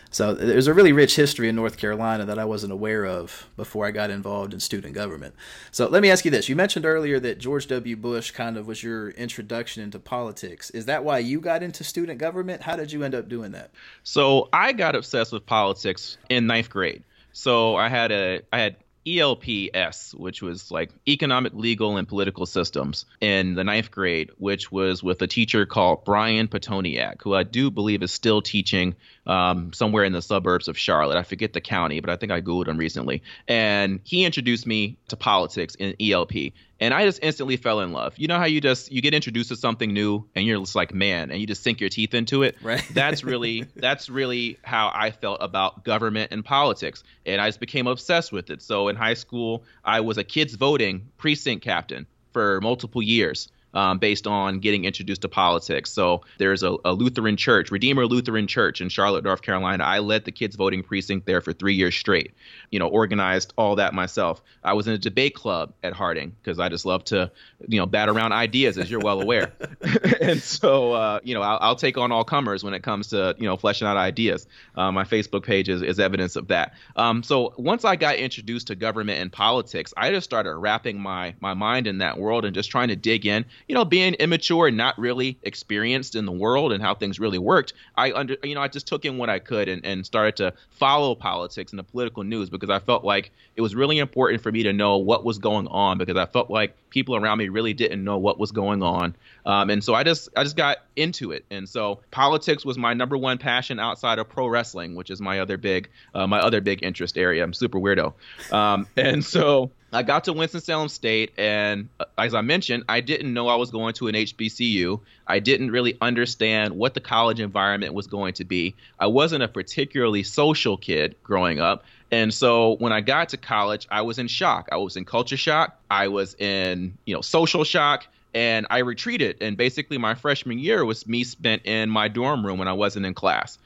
So 0.10 0.34
there's 0.34 0.68
a 0.68 0.74
really 0.74 0.94
rich 0.94 1.16
history 1.16 1.50
in 1.50 1.56
North 1.56 1.78
Carolina 1.78 2.26
that 2.26 2.40
I 2.40 2.46
wasn't 2.46 2.74
aware 2.74 3.06
of 3.06 3.48
before 3.58 3.86
I 3.86 3.92
got 3.92 4.10
involved 4.10 4.54
in 4.54 4.60
student 4.60 4.94
government. 4.94 5.36
So 5.72 5.88
let 5.88 6.02
me 6.02 6.10
ask 6.10 6.26
you 6.26 6.32
this. 6.32 6.48
You 6.48 6.56
mentioned 6.56 6.86
earlier 6.86 7.20
that 7.20 7.40
George 7.40 7.68
W. 7.68 7.96
Bush 7.96 8.32
kind 8.32 8.58
of 8.58 8.68
was 8.68 8.82
your 8.82 9.10
introduction 9.12 9.84
into 9.84 10.00
politics. 10.00 10.70
Is 10.72 10.86
that 10.86 11.04
why 11.04 11.20
you 11.20 11.40
got 11.40 11.62
into 11.64 11.84
student 11.84 12.20
government? 12.20 12.62
How 12.62 12.76
did 12.76 12.92
you 12.92 13.04
end 13.04 13.16
up 13.16 13.28
doing 13.28 13.52
that? 13.52 13.72
So 14.04 14.50
I 14.54 14.74
got 14.74 14.96
obsessed 14.96 15.34
with 15.34 15.46
politics 15.46 16.18
in 16.30 16.48
ninth 16.48 16.70
grade. 16.70 17.04
So 17.34 17.76
I 17.76 17.90
had 17.90 18.12
a 18.12 18.42
I 18.52 18.60
had 18.60 18.78
ELPS, 19.08 20.14
which 20.16 20.42
was 20.42 20.70
like 20.70 20.92
economic, 21.08 21.54
legal, 21.54 21.98
and 21.98 22.08
political 22.08 22.46
systems 22.46 23.06
in 23.22 23.56
the 23.56 23.64
ninth 23.64 23.90
grade, 23.90 24.32
which 24.38 24.72
was 24.72 25.02
with 25.02 25.22
a 25.22 25.28
teacher 25.28 25.66
called 25.66 26.04
Brian 26.04 26.48
Petoniak, 26.48 27.22
who 27.22 27.34
I 27.34 27.44
do 27.44 27.72
believe 27.72 28.04
is 28.04 28.12
still 28.12 28.42
teaching 28.42 28.96
um, 29.28 29.74
somewhere 29.74 30.04
in 30.04 30.14
the 30.14 30.22
suburbs 30.22 30.68
of 30.68 30.78
Charlotte. 30.78 31.18
I 31.18 31.24
forget 31.24 31.54
the 31.54 31.62
county, 31.62 32.00
but 32.00 32.10
I 32.10 32.16
think 32.16 32.32
I 32.32 32.42
Googled 32.42 32.68
him 32.68 32.78
recently. 32.78 33.22
And 33.48 34.00
he 34.04 34.26
introduced 34.26 34.66
me 34.66 34.98
to 35.10 35.16
politics 35.16 35.76
in 35.76 35.96
ELP 36.00 36.54
and 36.80 36.94
I 36.94 37.06
just 37.06 37.20
instantly 37.24 37.58
fell 37.58 37.82
in 37.82 37.92
love. 37.92 38.18
You 38.18 38.28
know 38.28 38.38
how 38.38 38.46
you 38.46 38.62
just 38.62 38.92
you 38.92 39.02
get 39.02 39.14
introduced 39.14 39.50
to 39.50 39.56
something 39.56 39.94
new 39.94 40.26
and 40.36 40.46
you're 40.46 40.60
just 40.60 40.76
like, 40.76 40.94
man, 40.94 41.32
and 41.32 41.40
you 41.40 41.48
just 41.48 41.64
sink 41.64 41.80
your 41.80 41.90
teeth 41.90 42.14
into 42.14 42.44
it. 42.44 42.56
Right. 42.62 42.84
That's 42.94 43.24
really 43.24 43.66
that's 43.76 44.10
really 44.10 44.60
how 44.64 44.92
I 44.94 45.12
felt 45.12 45.40
about 45.42 45.84
government 45.84 46.32
and 46.32 46.44
politics, 46.46 47.04
and 47.26 47.42
I 47.42 47.48
just 47.48 47.60
became 47.60 47.88
obsessed 47.88 48.32
with 48.32 48.50
it. 48.50 48.62
So 48.62 48.88
in 48.88 48.96
high 48.96 49.16
school, 49.16 49.64
I 49.84 50.02
was 50.02 50.18
a 50.18 50.24
kids 50.24 50.54
voting 50.54 51.10
precinct 51.18 51.64
captain 51.64 52.06
for 52.32 52.62
multiple 52.62 53.02
years 53.02 53.50
um, 53.74 54.00
based 54.00 54.28
on 54.28 54.60
getting 54.60 54.86
introduced 54.86 55.22
to 55.22 55.30
politics. 55.30 55.92
So 55.92 56.22
there's 56.38 56.64
a, 56.64 56.76
a, 56.86 56.94
Lutheran 56.94 57.38
church, 57.38 57.70
Redeemer 57.70 58.06
Lutheran 58.06 58.48
Church 58.48 58.82
in 58.82 58.90
Charlotte, 58.90 59.24
North 59.24 59.42
Carolina. 59.42 59.84
I 59.84 60.00
led 60.00 60.26
the 60.26 60.32
kids 60.32 60.56
voting 60.56 60.84
precinct 60.84 61.26
there 61.26 61.42
for 61.42 61.54
three 61.54 61.76
years 61.76 61.96
straight. 61.96 62.34
You 62.72 62.80
know, 62.80 62.88
organized 62.88 63.54
all 63.58 63.76
that 63.76 63.94
myself. 63.94 64.42
I 64.64 64.74
was 64.74 64.88
in 64.88 64.94
a 64.94 64.98
debate 64.98 65.36
club 65.36 65.74
at 65.84 65.94
Harding 65.94 66.36
because 66.42 66.60
I 66.60 66.70
just 66.70 66.86
love 66.86 67.04
to, 67.06 67.32
you 67.68 67.80
know, 67.80 67.86
bat 67.86 68.10
around 68.10 68.32
ideas, 68.34 68.78
as 68.78 68.90
you're 68.90 69.00
well 69.00 69.22
aware. 69.22 69.54
and 70.22 70.42
so, 70.42 70.94
uh, 70.94 71.20
you 71.24 71.34
know, 71.34 71.42
I'll, 71.42 71.60
I'll, 71.62 71.76
take 71.78 71.98
on 71.98 72.12
all 72.12 72.24
comers 72.24 72.64
when 72.64 72.74
it 72.74 72.82
comes 72.82 73.10
to, 73.10 73.36
you 73.38 73.46
know, 73.46 73.56
fleshing 73.56 73.88
out 73.88 73.98
ideas. 73.98 74.48
Uh, 74.76 74.92
my 74.92 75.04
Facebook 75.04 75.44
page 75.44 75.70
is, 75.70 75.84
is 75.84 76.00
evidence 76.00 76.36
of 76.36 76.48
that. 76.48 76.74
Um, 76.96 77.22
so 77.22 77.54
once 77.58 77.86
I 77.86 77.96
got 77.96 78.16
introduced 78.16 78.68
to 78.68 78.76
government 78.76 79.22
and 79.22 79.32
politics, 79.32 79.94
I 79.96 80.10
just 80.10 80.26
started 80.26 80.56
wrapping 80.56 81.00
my 81.00 81.36
my 81.40 81.54
mind 81.54 81.88
in 81.88 82.00
that 82.00 82.18
world 82.18 82.46
and 82.46 82.56
just 82.56 82.72
trying 82.72 82.88
to 82.88 82.96
dig 82.96 83.26
in 83.26 83.46
you 83.68 83.76
know, 83.76 83.86
being 83.86 84.14
immature 84.16 84.68
and 84.68 84.78
not 84.78 84.98
really 84.98 85.38
experienced 85.44 86.16
in 86.16 86.26
the 86.26 86.32
world 86.32 86.72
and 86.72 86.82
how 86.82 86.96
things 86.96 87.20
really 87.20 87.38
worked, 87.38 87.74
I 87.96 88.12
under 88.12 88.38
you 88.44 88.56
know, 88.56 88.62
I 88.62 88.68
just 88.68 88.88
took 88.88 89.06
in 89.06 89.18
what 89.18 89.30
I 89.30 89.40
could 89.40 89.68
and, 89.68 89.86
and 89.86 90.06
started 90.06 90.36
to 90.38 90.54
follow 90.72 91.16
politics 91.16 91.72
and 91.72 91.80
the 91.80 91.84
political 91.84 92.24
news 92.24 92.50
because 92.50 92.70
I 92.70 92.80
felt 92.80 93.04
like 93.04 93.32
it 93.56 93.62
was 93.62 93.76
really 93.76 94.00
important 94.00 94.42
for 94.42 94.52
me 94.52 94.64
to 94.64 94.74
know 94.74 94.98
what 94.98 95.26
was 95.26 95.40
going 95.40 95.68
on 95.68 95.98
because 95.98 96.18
I 96.18 96.26
felt 96.26 96.50
like 96.50 96.76
people 96.90 97.16
around 97.16 97.38
me 97.38 97.50
really 97.50 97.74
didn't 97.74 98.04
know 98.04 98.18
what 98.18 98.40
was 98.40 98.52
going 98.52 98.82
on. 98.82 99.16
Um, 99.46 99.70
and 99.70 99.84
so 99.84 99.94
I 99.94 100.04
just 100.04 100.30
I 100.36 100.44
just 100.44 100.56
got 100.56 100.78
into 100.96 101.32
it. 101.32 101.46
And 101.50 101.68
so 101.68 102.00
politics 102.12 102.66
was 102.66 102.78
my 102.78 102.94
number 102.94 103.18
one 103.18 103.38
passion 103.38 103.80
outside 103.80 104.20
of 104.20 104.30
pro 104.30 104.48
wrestling, 104.48 104.96
which 104.96 105.10
is 105.10 105.22
my 105.22 105.40
other 105.40 105.58
big 105.58 105.90
uh, 106.14 106.28
my 106.28 106.40
other 106.40 106.62
big 106.62 106.84
interest 106.84 107.18
area. 107.18 107.44
I'm 107.44 107.54
super 107.54 107.80
weirdo. 107.80 108.14
Um, 108.52 108.88
and 108.98 109.24
so 109.24 109.72
I 109.94 110.04
got 110.04 110.26
to 110.26 110.34
Winston-Salem 110.34 110.90
State, 110.90 111.32
and 111.38 111.88
uh, 112.00 112.06
as 112.18 112.34
I 112.34 112.42
mentioned, 112.42 112.84
I 112.90 113.00
didn't 113.00 113.34
know 113.34 113.48
I 113.48 113.56
was 113.56 113.72
going 113.72 113.94
to 113.96 114.08
an 114.08 114.16
HBCU. 114.16 115.00
I 115.28 115.40
didn't 115.40 115.72
really 115.72 115.98
understand 116.02 116.74
what 116.76 116.94
the 116.94 117.00
college 117.00 117.40
environment 117.40 117.94
was 117.94 118.06
going 118.08 118.34
to 118.34 118.44
be. 118.44 118.76
I 119.00 119.08
wasn't 119.08 119.44
a 119.44 119.48
particularly 119.48 120.24
social 120.24 120.76
kid 120.76 121.16
growing 121.24 121.60
up. 121.60 121.86
And 122.12 122.34
so 122.34 122.76
when 122.78 122.92
I 122.92 123.02
got 123.02 123.30
to 123.30 123.38
college, 123.38 123.88
I 123.90 124.02
was 124.02 124.20
in 124.20 124.28
shock. 124.28 124.68
I 124.72 124.78
was 124.78 124.98
in 124.98 125.06
culture 125.06 125.38
shock. 125.38 125.80
I 125.90 126.10
was 126.10 126.36
in, 126.36 126.98
you 127.06 127.14
know, 127.14 127.22
social 127.22 127.64
shock. 127.64 128.08
And 128.34 128.68
I 128.70 128.80
retreated. 128.80 129.38
And 129.42 129.58
basically, 129.58 129.98
my 129.98 130.14
freshman 130.14 130.60
year 130.60 130.86
was 130.86 131.08
me 131.08 131.24
spent 131.24 131.66
in 131.66 131.90
my 131.90 132.08
dorm 132.08 132.46
room 132.46 132.60
when 132.60 132.68
I 132.68 132.74
wasn't 132.74 133.06
in 133.06 133.14
class. 133.14 133.58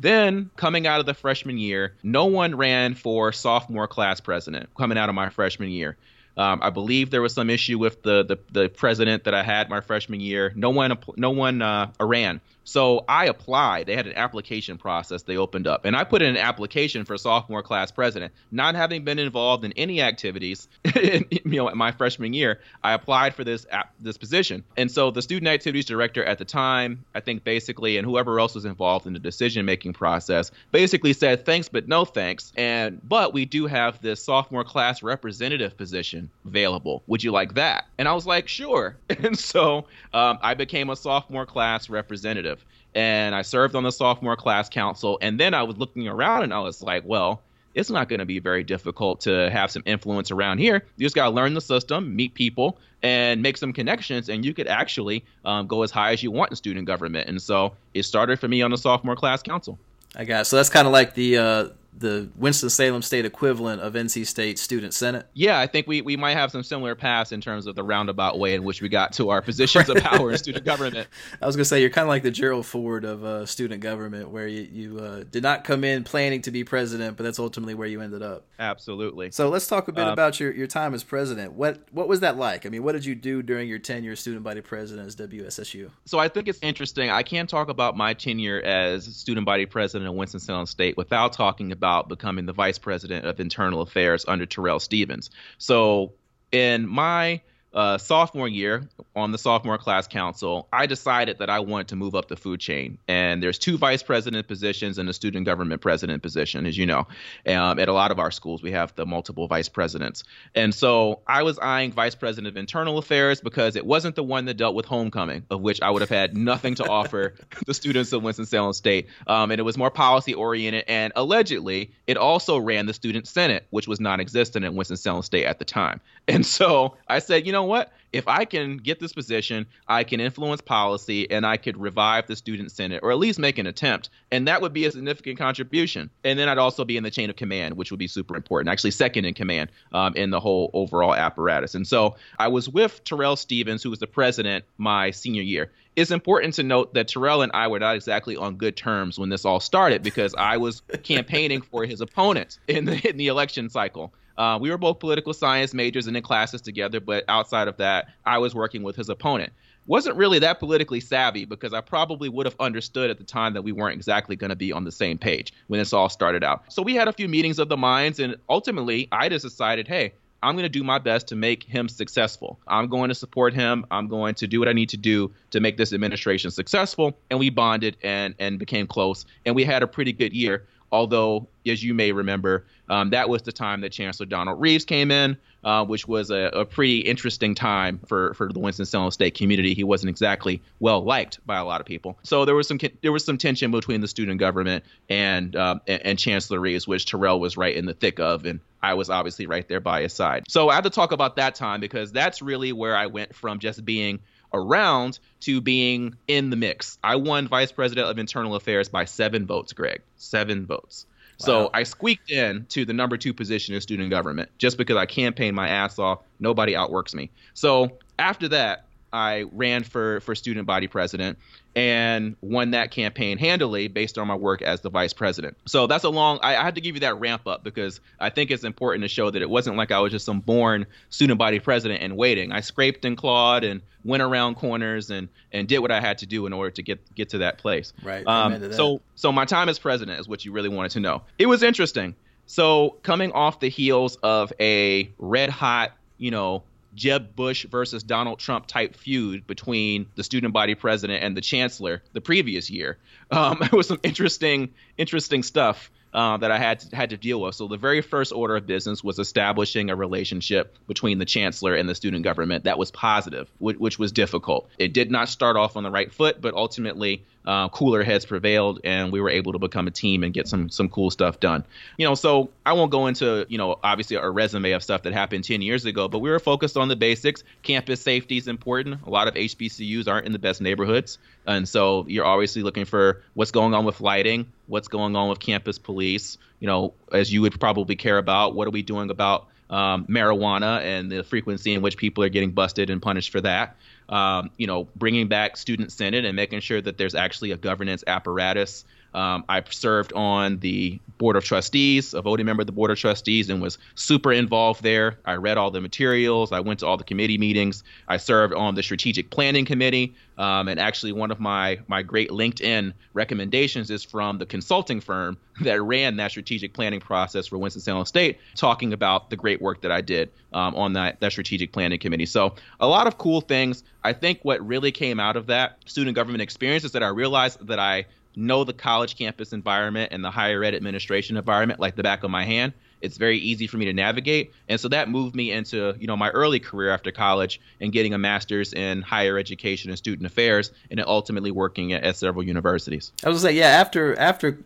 Then, 0.00 0.50
coming 0.56 0.86
out 0.86 1.00
of 1.00 1.06
the 1.06 1.14
freshman 1.14 1.58
year, 1.58 1.94
no 2.02 2.26
one 2.26 2.54
ran 2.54 2.94
for 2.94 3.32
sophomore 3.32 3.88
class 3.88 4.20
president 4.20 4.68
coming 4.76 4.96
out 4.96 5.08
of 5.08 5.14
my 5.14 5.28
freshman 5.28 5.70
year. 5.70 5.96
Um, 6.36 6.60
I 6.62 6.70
believe 6.70 7.10
there 7.10 7.20
was 7.20 7.34
some 7.34 7.50
issue 7.50 7.78
with 7.78 8.02
the, 8.02 8.24
the, 8.24 8.38
the 8.52 8.68
president 8.68 9.24
that 9.24 9.34
I 9.34 9.42
had 9.42 9.68
my 9.68 9.80
freshman 9.80 10.20
year. 10.20 10.52
No 10.54 10.70
one 10.70 10.96
no 11.16 11.30
one 11.30 11.60
uh, 11.60 11.90
ran. 11.98 12.40
So 12.68 13.06
I 13.08 13.24
applied. 13.24 13.86
They 13.86 13.96
had 13.96 14.06
an 14.06 14.12
application 14.14 14.76
process 14.76 15.22
they 15.22 15.38
opened 15.38 15.66
up, 15.66 15.86
and 15.86 15.96
I 15.96 16.04
put 16.04 16.20
in 16.20 16.28
an 16.28 16.36
application 16.36 17.06
for 17.06 17.16
sophomore 17.16 17.62
class 17.62 17.90
president, 17.90 18.34
not 18.50 18.74
having 18.74 19.04
been 19.04 19.18
involved 19.18 19.64
in 19.64 19.72
any 19.72 20.02
activities. 20.02 20.68
in, 20.94 21.24
you 21.30 21.40
know, 21.44 21.74
my 21.74 21.92
freshman 21.92 22.34
year, 22.34 22.60
I 22.84 22.92
applied 22.92 23.34
for 23.34 23.42
this 23.42 23.66
this 24.00 24.18
position, 24.18 24.64
and 24.76 24.90
so 24.90 25.10
the 25.10 25.22
student 25.22 25.48
activities 25.48 25.86
director 25.86 26.22
at 26.22 26.36
the 26.36 26.44
time, 26.44 27.06
I 27.14 27.20
think 27.20 27.42
basically, 27.42 27.96
and 27.96 28.04
whoever 28.04 28.38
else 28.38 28.54
was 28.54 28.66
involved 28.66 29.06
in 29.06 29.14
the 29.14 29.18
decision 29.18 29.64
making 29.64 29.94
process, 29.94 30.50
basically 30.70 31.14
said 31.14 31.46
thanks 31.46 31.70
but 31.70 31.88
no 31.88 32.04
thanks, 32.04 32.52
and 32.54 33.00
but 33.08 33.32
we 33.32 33.46
do 33.46 33.64
have 33.64 34.02
this 34.02 34.22
sophomore 34.22 34.64
class 34.64 35.02
representative 35.02 35.74
position 35.78 36.28
available. 36.44 37.02
Would 37.06 37.24
you 37.24 37.30
like 37.30 37.54
that? 37.54 37.86
And 37.96 38.06
I 38.06 38.12
was 38.12 38.26
like, 38.26 38.46
sure. 38.46 38.96
And 39.18 39.36
so 39.36 39.86
um, 40.12 40.38
I 40.42 40.54
became 40.54 40.90
a 40.90 40.96
sophomore 40.96 41.44
class 41.44 41.90
representative 41.90 42.57
and 42.94 43.34
I 43.34 43.42
served 43.42 43.74
on 43.74 43.84
the 43.84 43.92
sophomore 43.92 44.36
class 44.36 44.68
council. 44.68 45.18
And 45.20 45.38
then 45.38 45.54
I 45.54 45.62
was 45.62 45.76
looking 45.76 46.08
around 46.08 46.42
and 46.42 46.54
I 46.54 46.60
was 46.60 46.82
like, 46.82 47.04
well, 47.06 47.42
it's 47.74 47.90
not 47.90 48.08
going 48.08 48.18
to 48.18 48.26
be 48.26 48.38
very 48.38 48.64
difficult 48.64 49.20
to 49.20 49.50
have 49.50 49.70
some 49.70 49.82
influence 49.86 50.30
around 50.30 50.58
here. 50.58 50.84
You 50.96 51.06
just 51.06 51.14
got 51.14 51.24
to 51.24 51.30
learn 51.30 51.54
the 51.54 51.60
system, 51.60 52.16
meet 52.16 52.34
people, 52.34 52.78
and 53.02 53.40
make 53.40 53.56
some 53.56 53.72
connections, 53.72 54.28
and 54.28 54.44
you 54.44 54.52
could 54.52 54.66
actually 54.66 55.24
um, 55.44 55.66
go 55.66 55.82
as 55.82 55.90
high 55.90 56.12
as 56.12 56.22
you 56.22 56.30
want 56.30 56.50
in 56.50 56.56
student 56.56 56.86
government. 56.86 57.28
And 57.28 57.40
so 57.40 57.74
it 57.94 58.02
started 58.02 58.40
for 58.40 58.48
me 58.48 58.62
on 58.62 58.72
the 58.72 58.78
sophomore 58.78 59.14
class 59.14 59.42
council. 59.42 59.78
I 60.16 60.24
got 60.24 60.40
it. 60.40 60.44
so 60.46 60.56
that's 60.56 60.70
kind 60.70 60.86
of 60.86 60.92
like 60.92 61.14
the 61.14 61.38
uh, 61.38 61.68
the 61.98 62.30
Winston 62.36 62.70
Salem 62.70 63.02
State 63.02 63.24
equivalent 63.24 63.80
of 63.82 63.94
NC 63.94 64.26
State 64.26 64.58
Student 64.58 64.94
Senate. 64.94 65.26
Yeah, 65.34 65.58
I 65.58 65.66
think 65.66 65.86
we, 65.86 66.00
we 66.02 66.16
might 66.16 66.36
have 66.36 66.50
some 66.50 66.62
similar 66.62 66.94
paths 66.94 67.32
in 67.32 67.40
terms 67.40 67.66
of 67.66 67.74
the 67.74 67.82
roundabout 67.82 68.38
way 68.38 68.54
in 68.54 68.64
which 68.64 68.80
we 68.80 68.88
got 68.88 69.12
to 69.14 69.30
our 69.30 69.42
positions 69.42 69.88
of 69.88 69.96
power 69.98 70.30
in 70.30 70.38
student 70.38 70.64
government. 70.64 71.08
I 71.42 71.46
was 71.46 71.56
gonna 71.56 71.64
say 71.64 71.80
you're 71.80 71.90
kind 71.90 72.04
of 72.04 72.08
like 72.08 72.22
the 72.22 72.30
Gerald 72.30 72.66
Ford 72.66 73.04
of 73.04 73.24
uh, 73.24 73.46
student 73.46 73.80
government, 73.80 74.30
where 74.30 74.46
you 74.46 74.68
you 74.70 74.98
uh, 75.00 75.24
did 75.30 75.42
not 75.42 75.64
come 75.64 75.84
in 75.84 76.04
planning 76.04 76.42
to 76.42 76.50
be 76.50 76.64
president, 76.64 77.16
but 77.16 77.24
that's 77.24 77.38
ultimately 77.38 77.74
where 77.74 77.88
you 77.88 78.00
ended 78.00 78.22
up. 78.22 78.44
Absolutely. 78.58 79.30
So 79.30 79.48
let's 79.48 79.66
talk 79.66 79.88
a 79.88 79.92
bit 79.92 80.04
Um, 80.04 80.12
about 80.12 80.38
your, 80.40 80.52
your 80.52 80.66
time 80.66 80.94
as 80.94 81.02
president. 81.02 81.52
What 81.54 81.80
what 81.90 82.08
was 82.08 82.20
that 82.20 82.36
like? 82.36 82.66
I 82.66 82.68
mean, 82.68 82.82
what 82.82 82.92
did 82.92 83.04
you 83.04 83.14
do 83.14 83.42
during 83.42 83.68
your 83.68 83.78
tenure 83.78 84.12
as 84.12 84.20
student 84.20 84.44
body 84.44 84.60
president 84.60 85.06
as 85.06 85.16
WSSU? 85.16 85.90
So 86.04 86.18
I 86.18 86.28
think 86.28 86.48
it's 86.48 86.58
interesting. 86.62 87.10
I 87.10 87.22
can't 87.22 87.48
talk 87.48 87.68
about 87.68 87.96
my 87.96 88.14
tenure 88.14 88.60
as 88.62 89.04
student 89.04 89.46
body 89.46 89.66
president 89.66 90.08
of 90.08 90.14
Winston-Salem 90.14 90.66
State 90.66 90.96
without 90.96 91.32
talking 91.32 91.72
about 91.72 91.87
becoming 92.08 92.46
the 92.46 92.52
vice 92.52 92.78
president 92.78 93.24
of 93.24 93.40
internal 93.40 93.80
affairs 93.80 94.24
under 94.28 94.46
Terrell 94.46 94.80
Stevens. 94.80 95.30
So 95.58 96.12
in 96.52 96.86
my 96.86 97.40
uh, 97.74 97.98
sophomore 97.98 98.48
year 98.48 98.88
on 99.14 99.30
the 99.30 99.38
sophomore 99.38 99.78
class 99.78 100.06
council, 100.06 100.68
I 100.72 100.86
decided 100.86 101.38
that 101.38 101.50
I 101.50 101.60
wanted 101.60 101.88
to 101.88 101.96
move 101.96 102.14
up 102.14 102.28
the 102.28 102.36
food 102.36 102.60
chain. 102.60 102.98
And 103.06 103.42
there's 103.42 103.58
two 103.58 103.76
vice 103.76 104.02
president 104.02 104.48
positions 104.48 104.98
and 104.98 105.08
a 105.08 105.12
student 105.12 105.44
government 105.44 105.82
president 105.82 106.22
position, 106.22 106.66
as 106.66 106.78
you 106.78 106.86
know. 106.86 107.06
Um, 107.46 107.78
at 107.78 107.88
a 107.88 107.92
lot 107.92 108.10
of 108.10 108.18
our 108.18 108.30
schools, 108.30 108.62
we 108.62 108.72
have 108.72 108.94
the 108.94 109.04
multiple 109.04 109.46
vice 109.48 109.68
presidents. 109.68 110.24
And 110.54 110.74
so 110.74 111.20
I 111.26 111.42
was 111.42 111.58
eyeing 111.58 111.92
vice 111.92 112.14
president 112.14 112.48
of 112.48 112.56
internal 112.56 112.96
affairs 112.96 113.40
because 113.40 113.76
it 113.76 113.84
wasn't 113.84 114.16
the 114.16 114.24
one 114.24 114.46
that 114.46 114.54
dealt 114.54 114.74
with 114.74 114.86
homecoming, 114.86 115.44
of 115.50 115.60
which 115.60 115.82
I 115.82 115.90
would 115.90 116.02
have 116.02 116.08
had 116.08 116.36
nothing 116.36 116.76
to 116.76 116.88
offer 116.88 117.34
the 117.66 117.74
students 117.74 118.12
of 118.12 118.22
Winston-Salem 118.22 118.72
State. 118.72 119.08
Um, 119.26 119.50
and 119.50 119.60
it 119.60 119.64
was 119.64 119.76
more 119.76 119.90
policy 119.90 120.32
oriented. 120.32 120.84
And 120.88 121.12
allegedly, 121.16 121.92
it 122.06 122.16
also 122.16 122.56
ran 122.56 122.86
the 122.86 122.94
student 122.94 123.28
senate, 123.28 123.66
which 123.70 123.86
was 123.86 124.00
non-existent 124.00 124.64
at 124.64 124.72
Winston-Salem 124.72 125.22
State 125.22 125.44
at 125.44 125.58
the 125.58 125.64
time. 125.64 126.00
And 126.26 126.44
so 126.44 126.96
I 127.08 127.18
said, 127.20 127.46
you 127.46 127.52
know 127.52 127.57
what? 127.64 127.92
If 128.12 128.26
I 128.26 128.44
can 128.46 128.78
get 128.78 129.00
this 129.00 129.12
position, 129.12 129.66
I 129.86 130.04
can 130.04 130.20
influence 130.20 130.62
policy 130.62 131.30
and 131.30 131.44
I 131.44 131.58
could 131.58 131.76
revive 131.76 132.26
the 132.26 132.36
student 132.36 132.72
senate 132.72 133.00
or 133.02 133.10
at 133.10 133.18
least 133.18 133.38
make 133.38 133.58
an 133.58 133.66
attempt. 133.66 134.08
And 134.30 134.48
that 134.48 134.62
would 134.62 134.72
be 134.72 134.86
a 134.86 134.90
significant 134.90 135.38
contribution. 135.38 136.08
And 136.24 136.38
then 136.38 136.48
I'd 136.48 136.58
also 136.58 136.84
be 136.84 136.96
in 136.96 137.02
the 137.02 137.10
chain 137.10 137.28
of 137.28 137.36
command, 137.36 137.76
which 137.76 137.90
would 137.90 137.98
be 137.98 138.06
super 138.06 138.34
important, 138.34 138.70
actually 138.70 138.92
second 138.92 139.26
in 139.26 139.34
command 139.34 139.70
um, 139.92 140.14
in 140.14 140.30
the 140.30 140.40
whole 140.40 140.70
overall 140.72 141.14
apparatus. 141.14 141.74
And 141.74 141.86
so 141.86 142.16
I 142.38 142.48
was 142.48 142.68
with 142.68 143.04
Terrell 143.04 143.36
Stevens, 143.36 143.82
who 143.82 143.90
was 143.90 143.98
the 143.98 144.06
president 144.06 144.64
my 144.78 145.10
senior 145.10 145.42
year. 145.42 145.70
It's 145.94 146.10
important 146.10 146.54
to 146.54 146.62
note 146.62 146.94
that 146.94 147.08
Terrell 147.08 147.42
and 147.42 147.50
I 147.52 147.66
were 147.66 147.80
not 147.80 147.96
exactly 147.96 148.36
on 148.36 148.56
good 148.56 148.76
terms 148.76 149.18
when 149.18 149.30
this 149.30 149.44
all 149.44 149.60
started 149.60 150.02
because 150.02 150.34
I 150.36 150.56
was 150.56 150.80
campaigning 151.02 151.60
for 151.60 151.84
his 151.84 152.00
opponent 152.00 152.58
in 152.68 152.84
the, 152.84 153.08
in 153.08 153.16
the 153.16 153.26
election 153.26 153.68
cycle. 153.68 154.14
Uh, 154.38 154.56
we 154.58 154.70
were 154.70 154.78
both 154.78 155.00
political 155.00 155.34
science 155.34 155.74
majors 155.74 156.06
and 156.06 156.16
in 156.16 156.22
classes 156.22 156.62
together, 156.62 157.00
but 157.00 157.24
outside 157.28 157.68
of 157.68 157.76
that, 157.76 158.08
I 158.24 158.38
was 158.38 158.54
working 158.54 158.84
with 158.84 158.96
his 158.96 159.08
opponent. 159.08 159.52
Wasn't 159.86 160.16
really 160.16 160.38
that 160.38 160.58
politically 160.58 161.00
savvy 161.00 161.44
because 161.44 161.72
I 161.72 161.80
probably 161.80 162.28
would 162.28 162.46
have 162.46 162.54
understood 162.60 163.10
at 163.10 163.18
the 163.18 163.24
time 163.24 163.54
that 163.54 163.62
we 163.62 163.72
weren't 163.72 163.96
exactly 163.96 164.36
going 164.36 164.50
to 164.50 164.56
be 164.56 164.70
on 164.70 164.84
the 164.84 164.92
same 164.92 165.18
page 165.18 165.52
when 165.66 165.78
this 165.78 165.92
all 165.92 166.08
started 166.08 166.44
out. 166.44 166.72
So 166.72 166.82
we 166.82 166.94
had 166.94 167.08
a 167.08 167.12
few 167.12 167.26
meetings 167.26 167.58
of 167.58 167.68
the 167.68 167.76
minds, 167.76 168.20
and 168.20 168.36
ultimately, 168.48 169.08
I 169.10 169.28
just 169.28 169.44
decided, 169.44 169.88
hey, 169.88 170.12
I'm 170.42 170.54
going 170.54 170.64
to 170.64 170.68
do 170.68 170.84
my 170.84 170.98
best 170.98 171.26
to 171.28 171.36
make 171.36 171.64
him 171.64 171.88
successful. 171.88 172.60
I'm 172.68 172.86
going 172.86 173.08
to 173.08 173.14
support 173.14 173.54
him. 173.54 173.84
I'm 173.90 174.06
going 174.06 174.36
to 174.36 174.46
do 174.46 174.60
what 174.60 174.68
I 174.68 174.72
need 174.72 174.90
to 174.90 174.96
do 174.96 175.32
to 175.50 175.58
make 175.58 175.78
this 175.78 175.92
administration 175.92 176.52
successful. 176.52 177.18
And 177.28 177.40
we 177.40 177.50
bonded 177.50 177.96
and 178.04 178.36
and 178.38 178.58
became 178.58 178.86
close, 178.86 179.24
and 179.44 179.56
we 179.56 179.64
had 179.64 179.82
a 179.82 179.88
pretty 179.88 180.12
good 180.12 180.32
year. 180.32 180.64
Although, 180.92 181.48
as 181.66 181.82
you 181.82 181.92
may 181.92 182.12
remember, 182.12 182.64
um, 182.88 183.10
that 183.10 183.28
was 183.28 183.42
the 183.42 183.52
time 183.52 183.82
that 183.82 183.92
Chancellor 183.92 184.26
Donald 184.26 184.60
Reaves 184.60 184.84
came 184.84 185.10
in, 185.10 185.36
uh, 185.64 185.84
which 185.84 186.08
was 186.08 186.30
a, 186.30 186.50
a 186.54 186.64
pretty 186.64 187.00
interesting 187.00 187.54
time 187.54 188.00
for, 188.06 188.34
for 188.34 188.52
the 188.52 188.58
Winston-Salem 188.58 189.10
State 189.10 189.34
community. 189.34 189.74
He 189.74 189.84
wasn't 189.84 190.10
exactly 190.10 190.62
well 190.80 191.04
liked 191.04 191.44
by 191.46 191.58
a 191.58 191.64
lot 191.64 191.80
of 191.80 191.86
people. 191.86 192.18
So 192.22 192.44
there 192.44 192.54
was 192.54 192.68
some 192.68 192.78
there 193.02 193.12
was 193.12 193.24
some 193.24 193.38
tension 193.38 193.70
between 193.70 194.00
the 194.00 194.08
student 194.08 194.40
government 194.40 194.84
and 195.08 195.54
um, 195.56 195.80
and, 195.86 196.02
and 196.04 196.18
Chancellor 196.18 196.60
Reaves, 196.60 196.86
which 196.86 197.06
Terrell 197.06 197.40
was 197.40 197.56
right 197.56 197.74
in 197.74 197.86
the 197.86 197.94
thick 197.94 198.20
of, 198.20 198.46
and 198.46 198.60
I 198.82 198.94
was 198.94 199.10
obviously 199.10 199.46
right 199.46 199.66
there 199.68 199.80
by 199.80 200.02
his 200.02 200.12
side. 200.12 200.44
So 200.48 200.68
I 200.68 200.74
have 200.74 200.84
to 200.84 200.90
talk 200.90 201.12
about 201.12 201.36
that 201.36 201.54
time 201.54 201.80
because 201.80 202.12
that's 202.12 202.40
really 202.40 202.72
where 202.72 202.96
I 202.96 203.06
went 203.06 203.34
from 203.34 203.58
just 203.58 203.84
being 203.84 204.20
around 204.52 205.18
to 205.40 205.60
being 205.60 206.16
in 206.26 206.50
the 206.50 206.56
mix. 206.56 206.98
I 207.04 207.16
won 207.16 207.48
vice 207.48 207.72
president 207.72 208.08
of 208.08 208.18
internal 208.18 208.54
affairs 208.54 208.88
by 208.88 209.04
seven 209.04 209.46
votes, 209.46 209.72
Greg. 209.72 210.00
Seven 210.16 210.66
votes. 210.66 211.06
So 211.38 211.70
I 211.72 211.84
squeaked 211.84 212.30
in 212.30 212.66
to 212.70 212.84
the 212.84 212.92
number 212.92 213.16
two 213.16 213.32
position 213.32 213.74
in 213.74 213.80
student 213.80 214.10
government 214.10 214.50
just 214.58 214.76
because 214.76 214.96
I 214.96 215.06
campaigned 215.06 215.54
my 215.54 215.68
ass 215.68 215.98
off. 215.98 216.20
Nobody 216.40 216.74
outworks 216.74 217.14
me. 217.14 217.30
So 217.54 217.90
after 218.18 218.48
that, 218.48 218.87
I 219.12 219.44
ran 219.52 219.84
for 219.84 220.20
for 220.20 220.34
student 220.34 220.66
body 220.66 220.86
president 220.86 221.38
and 221.74 222.36
won 222.40 222.72
that 222.72 222.90
campaign 222.90 223.38
handily 223.38 223.88
based 223.88 224.18
on 224.18 224.26
my 224.26 224.34
work 224.34 224.62
as 224.62 224.80
the 224.80 224.90
vice 224.90 225.12
president. 225.12 225.56
So 225.66 225.86
that's 225.86 226.04
a 226.04 226.08
long. 226.08 226.40
I, 226.42 226.56
I 226.56 226.64
had 226.64 226.74
to 226.74 226.80
give 226.80 226.96
you 226.96 227.00
that 227.00 227.20
ramp 227.20 227.46
up 227.46 227.62
because 227.62 228.00
I 228.18 228.30
think 228.30 228.50
it's 228.50 228.64
important 228.64 229.02
to 229.02 229.08
show 229.08 229.30
that 229.30 229.40
it 229.40 229.48
wasn't 229.48 229.76
like 229.76 229.92
I 229.92 230.00
was 230.00 230.10
just 230.12 230.26
some 230.26 230.40
born 230.40 230.86
student 231.10 231.38
body 231.38 231.60
president 231.60 232.02
and 232.02 232.16
waiting. 232.16 232.52
I 232.52 232.60
scraped 232.60 233.04
and 233.04 233.16
clawed 233.16 233.64
and 233.64 233.80
went 234.04 234.22
around 234.22 234.56
corners 234.56 235.10
and 235.10 235.28
and 235.52 235.68
did 235.68 235.78
what 235.78 235.90
I 235.90 236.00
had 236.00 236.18
to 236.18 236.26
do 236.26 236.46
in 236.46 236.52
order 236.52 236.70
to 236.72 236.82
get 236.82 237.14
get 237.14 237.30
to 237.30 237.38
that 237.38 237.58
place. 237.58 237.92
Right. 238.02 238.26
Um, 238.26 238.58
that. 238.60 238.74
so 238.74 239.00
so 239.14 239.30
my 239.32 239.44
time 239.44 239.68
as 239.68 239.78
president 239.78 240.20
is 240.20 240.28
what 240.28 240.44
you 240.44 240.52
really 240.52 240.68
wanted 240.68 240.92
to 240.92 241.00
know. 241.00 241.22
It 241.38 241.46
was 241.46 241.62
interesting. 241.62 242.14
So 242.46 242.96
coming 243.02 243.32
off 243.32 243.60
the 243.60 243.68
heels 243.68 244.16
of 244.16 244.52
a 244.58 245.12
red 245.18 245.50
hot, 245.50 245.92
you 246.16 246.30
know, 246.30 246.62
Jeb 246.98 247.34
Bush 247.34 247.64
versus 247.66 248.02
Donald 248.02 248.38
Trump 248.38 248.66
type 248.66 248.96
feud 248.96 249.46
between 249.46 250.06
the 250.16 250.24
student 250.24 250.52
body 250.52 250.74
president 250.74 251.22
and 251.22 251.36
the 251.36 251.40
chancellor 251.40 252.02
the 252.12 252.20
previous 252.20 252.70
year, 252.70 252.98
um, 253.30 253.58
it 253.62 253.72
was 253.72 253.88
some 253.88 254.00
interesting, 254.02 254.74
interesting 254.98 255.42
stuff 255.42 255.90
uh, 256.12 256.36
that 256.38 256.50
I 256.50 256.58
had 256.58 256.80
to, 256.80 256.96
had 256.96 257.10
to 257.10 257.16
deal 257.16 257.40
with. 257.40 257.54
So 257.54 257.68
the 257.68 257.76
very 257.76 258.00
first 258.00 258.32
order 258.32 258.56
of 258.56 258.66
business 258.66 259.04
was 259.04 259.18
establishing 259.18 259.90
a 259.90 259.96
relationship 259.96 260.76
between 260.86 261.18
the 261.18 261.24
chancellor 261.24 261.74
and 261.74 261.88
the 261.88 261.94
student 261.94 262.24
government 262.24 262.64
that 262.64 262.78
was 262.78 262.90
positive, 262.90 263.48
which, 263.58 263.78
which 263.78 263.98
was 263.98 264.12
difficult. 264.12 264.68
It 264.78 264.92
did 264.92 265.10
not 265.10 265.28
start 265.28 265.56
off 265.56 265.76
on 265.76 265.82
the 265.82 265.90
right 265.90 266.12
foot, 266.12 266.40
but 266.40 266.54
ultimately 266.54 267.24
uh, 267.48 267.66
cooler 267.70 268.02
heads 268.02 268.26
prevailed, 268.26 268.80
and 268.84 269.10
we 269.10 269.22
were 269.22 269.30
able 269.30 269.52
to 269.52 269.58
become 269.58 269.86
a 269.86 269.90
team 269.90 270.22
and 270.22 270.34
get 270.34 270.46
some 270.46 270.68
some 270.68 270.90
cool 270.90 271.10
stuff 271.10 271.40
done. 271.40 271.64
You 271.96 272.06
know, 272.06 272.14
so 272.14 272.50
I 272.66 272.74
won't 272.74 272.90
go 272.90 273.06
into 273.06 273.46
you 273.48 273.56
know 273.56 273.78
obviously 273.82 274.16
a 274.16 274.28
resume 274.28 274.72
of 274.72 274.82
stuff 274.82 275.04
that 275.04 275.14
happened 275.14 275.44
10 275.44 275.62
years 275.62 275.86
ago, 275.86 276.08
but 276.08 276.18
we 276.18 276.28
were 276.28 276.40
focused 276.40 276.76
on 276.76 276.88
the 276.88 276.96
basics. 276.96 277.42
Campus 277.62 278.02
safety 278.02 278.36
is 278.36 278.48
important. 278.48 279.00
A 279.06 279.08
lot 279.08 279.28
of 279.28 279.34
HBCUs 279.34 280.08
aren't 280.08 280.26
in 280.26 280.32
the 280.32 280.38
best 280.38 280.60
neighborhoods, 280.60 281.16
and 281.46 281.66
so 281.66 282.04
you're 282.06 282.26
obviously 282.26 282.62
looking 282.62 282.84
for 282.84 283.22
what's 283.32 283.50
going 283.50 283.72
on 283.72 283.86
with 283.86 284.02
lighting, 284.02 284.52
what's 284.66 284.88
going 284.88 285.16
on 285.16 285.30
with 285.30 285.40
campus 285.40 285.78
police. 285.78 286.36
You 286.60 286.66
know, 286.66 286.92
as 287.10 287.32
you 287.32 287.40
would 287.40 287.58
probably 287.58 287.96
care 287.96 288.18
about, 288.18 288.54
what 288.54 288.68
are 288.68 288.72
we 288.72 288.82
doing 288.82 289.08
about 289.08 289.46
um, 289.70 290.04
marijuana 290.06 290.80
and 290.82 291.10
the 291.10 291.22
frequency 291.22 291.74
in 291.74 291.82
which 291.82 291.96
people 291.96 292.24
are 292.24 292.28
getting 292.28 292.50
busted 292.50 292.90
and 292.90 293.02
punished 293.02 293.30
for 293.30 293.40
that. 293.40 293.76
Um, 294.08 294.50
you 294.56 294.66
know, 294.66 294.88
bringing 294.96 295.28
back 295.28 295.56
student 295.56 295.92
senate 295.92 296.24
and 296.24 296.34
making 296.34 296.60
sure 296.60 296.80
that 296.80 296.96
there's 296.96 297.14
actually 297.14 297.50
a 297.50 297.56
governance 297.56 298.02
apparatus. 298.06 298.84
Um, 299.14 299.44
I 299.48 299.62
served 299.70 300.12
on 300.12 300.58
the 300.58 301.00
board 301.18 301.36
of 301.36 301.44
trustees, 301.44 302.14
a 302.14 302.22
voting 302.22 302.46
member 302.46 302.62
of 302.62 302.66
the 302.66 302.72
board 302.72 302.90
of 302.90 302.98
trustees, 302.98 303.50
and 303.50 303.60
was 303.60 303.78
super 303.94 304.32
involved 304.32 304.82
there. 304.82 305.18
I 305.24 305.34
read 305.34 305.58
all 305.58 305.70
the 305.70 305.80
materials. 305.80 306.52
I 306.52 306.60
went 306.60 306.80
to 306.80 306.86
all 306.86 306.96
the 306.96 307.04
committee 307.04 307.38
meetings. 307.38 307.82
I 308.06 308.18
served 308.18 308.54
on 308.54 308.74
the 308.74 308.82
strategic 308.82 309.30
planning 309.30 309.64
committee. 309.64 310.14
Um, 310.36 310.68
and 310.68 310.78
actually, 310.78 311.12
one 311.12 311.32
of 311.32 311.40
my 311.40 311.80
my 311.88 312.02
great 312.02 312.30
LinkedIn 312.30 312.92
recommendations 313.12 313.90
is 313.90 314.04
from 314.04 314.38
the 314.38 314.46
consulting 314.46 315.00
firm 315.00 315.36
that 315.62 315.82
ran 315.82 316.16
that 316.16 316.30
strategic 316.30 316.72
planning 316.72 317.00
process 317.00 317.48
for 317.48 317.58
Winston-Salem 317.58 318.06
State, 318.06 318.38
talking 318.54 318.92
about 318.92 319.30
the 319.30 319.36
great 319.36 319.60
work 319.60 319.82
that 319.82 319.90
I 319.90 320.00
did 320.00 320.30
um, 320.52 320.76
on 320.76 320.92
that 320.92 321.18
that 321.20 321.32
strategic 321.32 321.72
planning 321.72 321.98
committee. 321.98 322.26
So 322.26 322.54
a 322.78 322.86
lot 322.86 323.06
of 323.06 323.18
cool 323.18 323.40
things. 323.40 323.82
I 324.04 324.12
think 324.12 324.40
what 324.42 324.64
really 324.64 324.92
came 324.92 325.18
out 325.18 325.36
of 325.36 325.46
that 325.46 325.78
student 325.86 326.14
government 326.14 326.40
experience 326.40 326.84
is 326.84 326.92
that 326.92 327.02
I 327.02 327.08
realized 327.08 327.66
that 327.66 327.80
I 327.80 328.06
know 328.38 328.64
the 328.64 328.72
college 328.72 329.16
campus 329.16 329.52
environment 329.52 330.12
and 330.12 330.24
the 330.24 330.30
higher 330.30 330.62
ed 330.64 330.74
administration 330.74 331.36
environment 331.36 331.80
like 331.80 331.96
the 331.96 332.02
back 332.02 332.22
of 332.22 332.30
my 332.30 332.44
hand. 332.44 332.72
It's 333.00 333.16
very 333.16 333.38
easy 333.38 333.66
for 333.66 333.76
me 333.76 333.84
to 333.84 333.92
navigate, 333.92 334.52
and 334.68 334.80
so 334.80 334.88
that 334.88 335.08
moved 335.08 335.36
me 335.36 335.52
into 335.52 335.94
you 336.00 336.06
know 336.06 336.16
my 336.16 336.30
early 336.30 336.58
career 336.58 336.90
after 336.90 337.12
college 337.12 337.60
and 337.80 337.92
getting 337.92 338.12
a 338.12 338.18
master's 338.18 338.72
in 338.72 339.02
higher 339.02 339.38
education 339.38 339.90
and 339.90 339.98
student 339.98 340.26
affairs, 340.26 340.72
and 340.90 341.00
ultimately 341.06 341.52
working 341.52 341.92
at, 341.92 342.02
at 342.02 342.16
several 342.16 342.42
universities. 342.44 343.12
I 343.24 343.28
was 343.28 343.42
gonna 343.42 343.52
say, 343.52 343.58
yeah. 343.58 343.68
After 343.68 344.18
after 344.18 344.58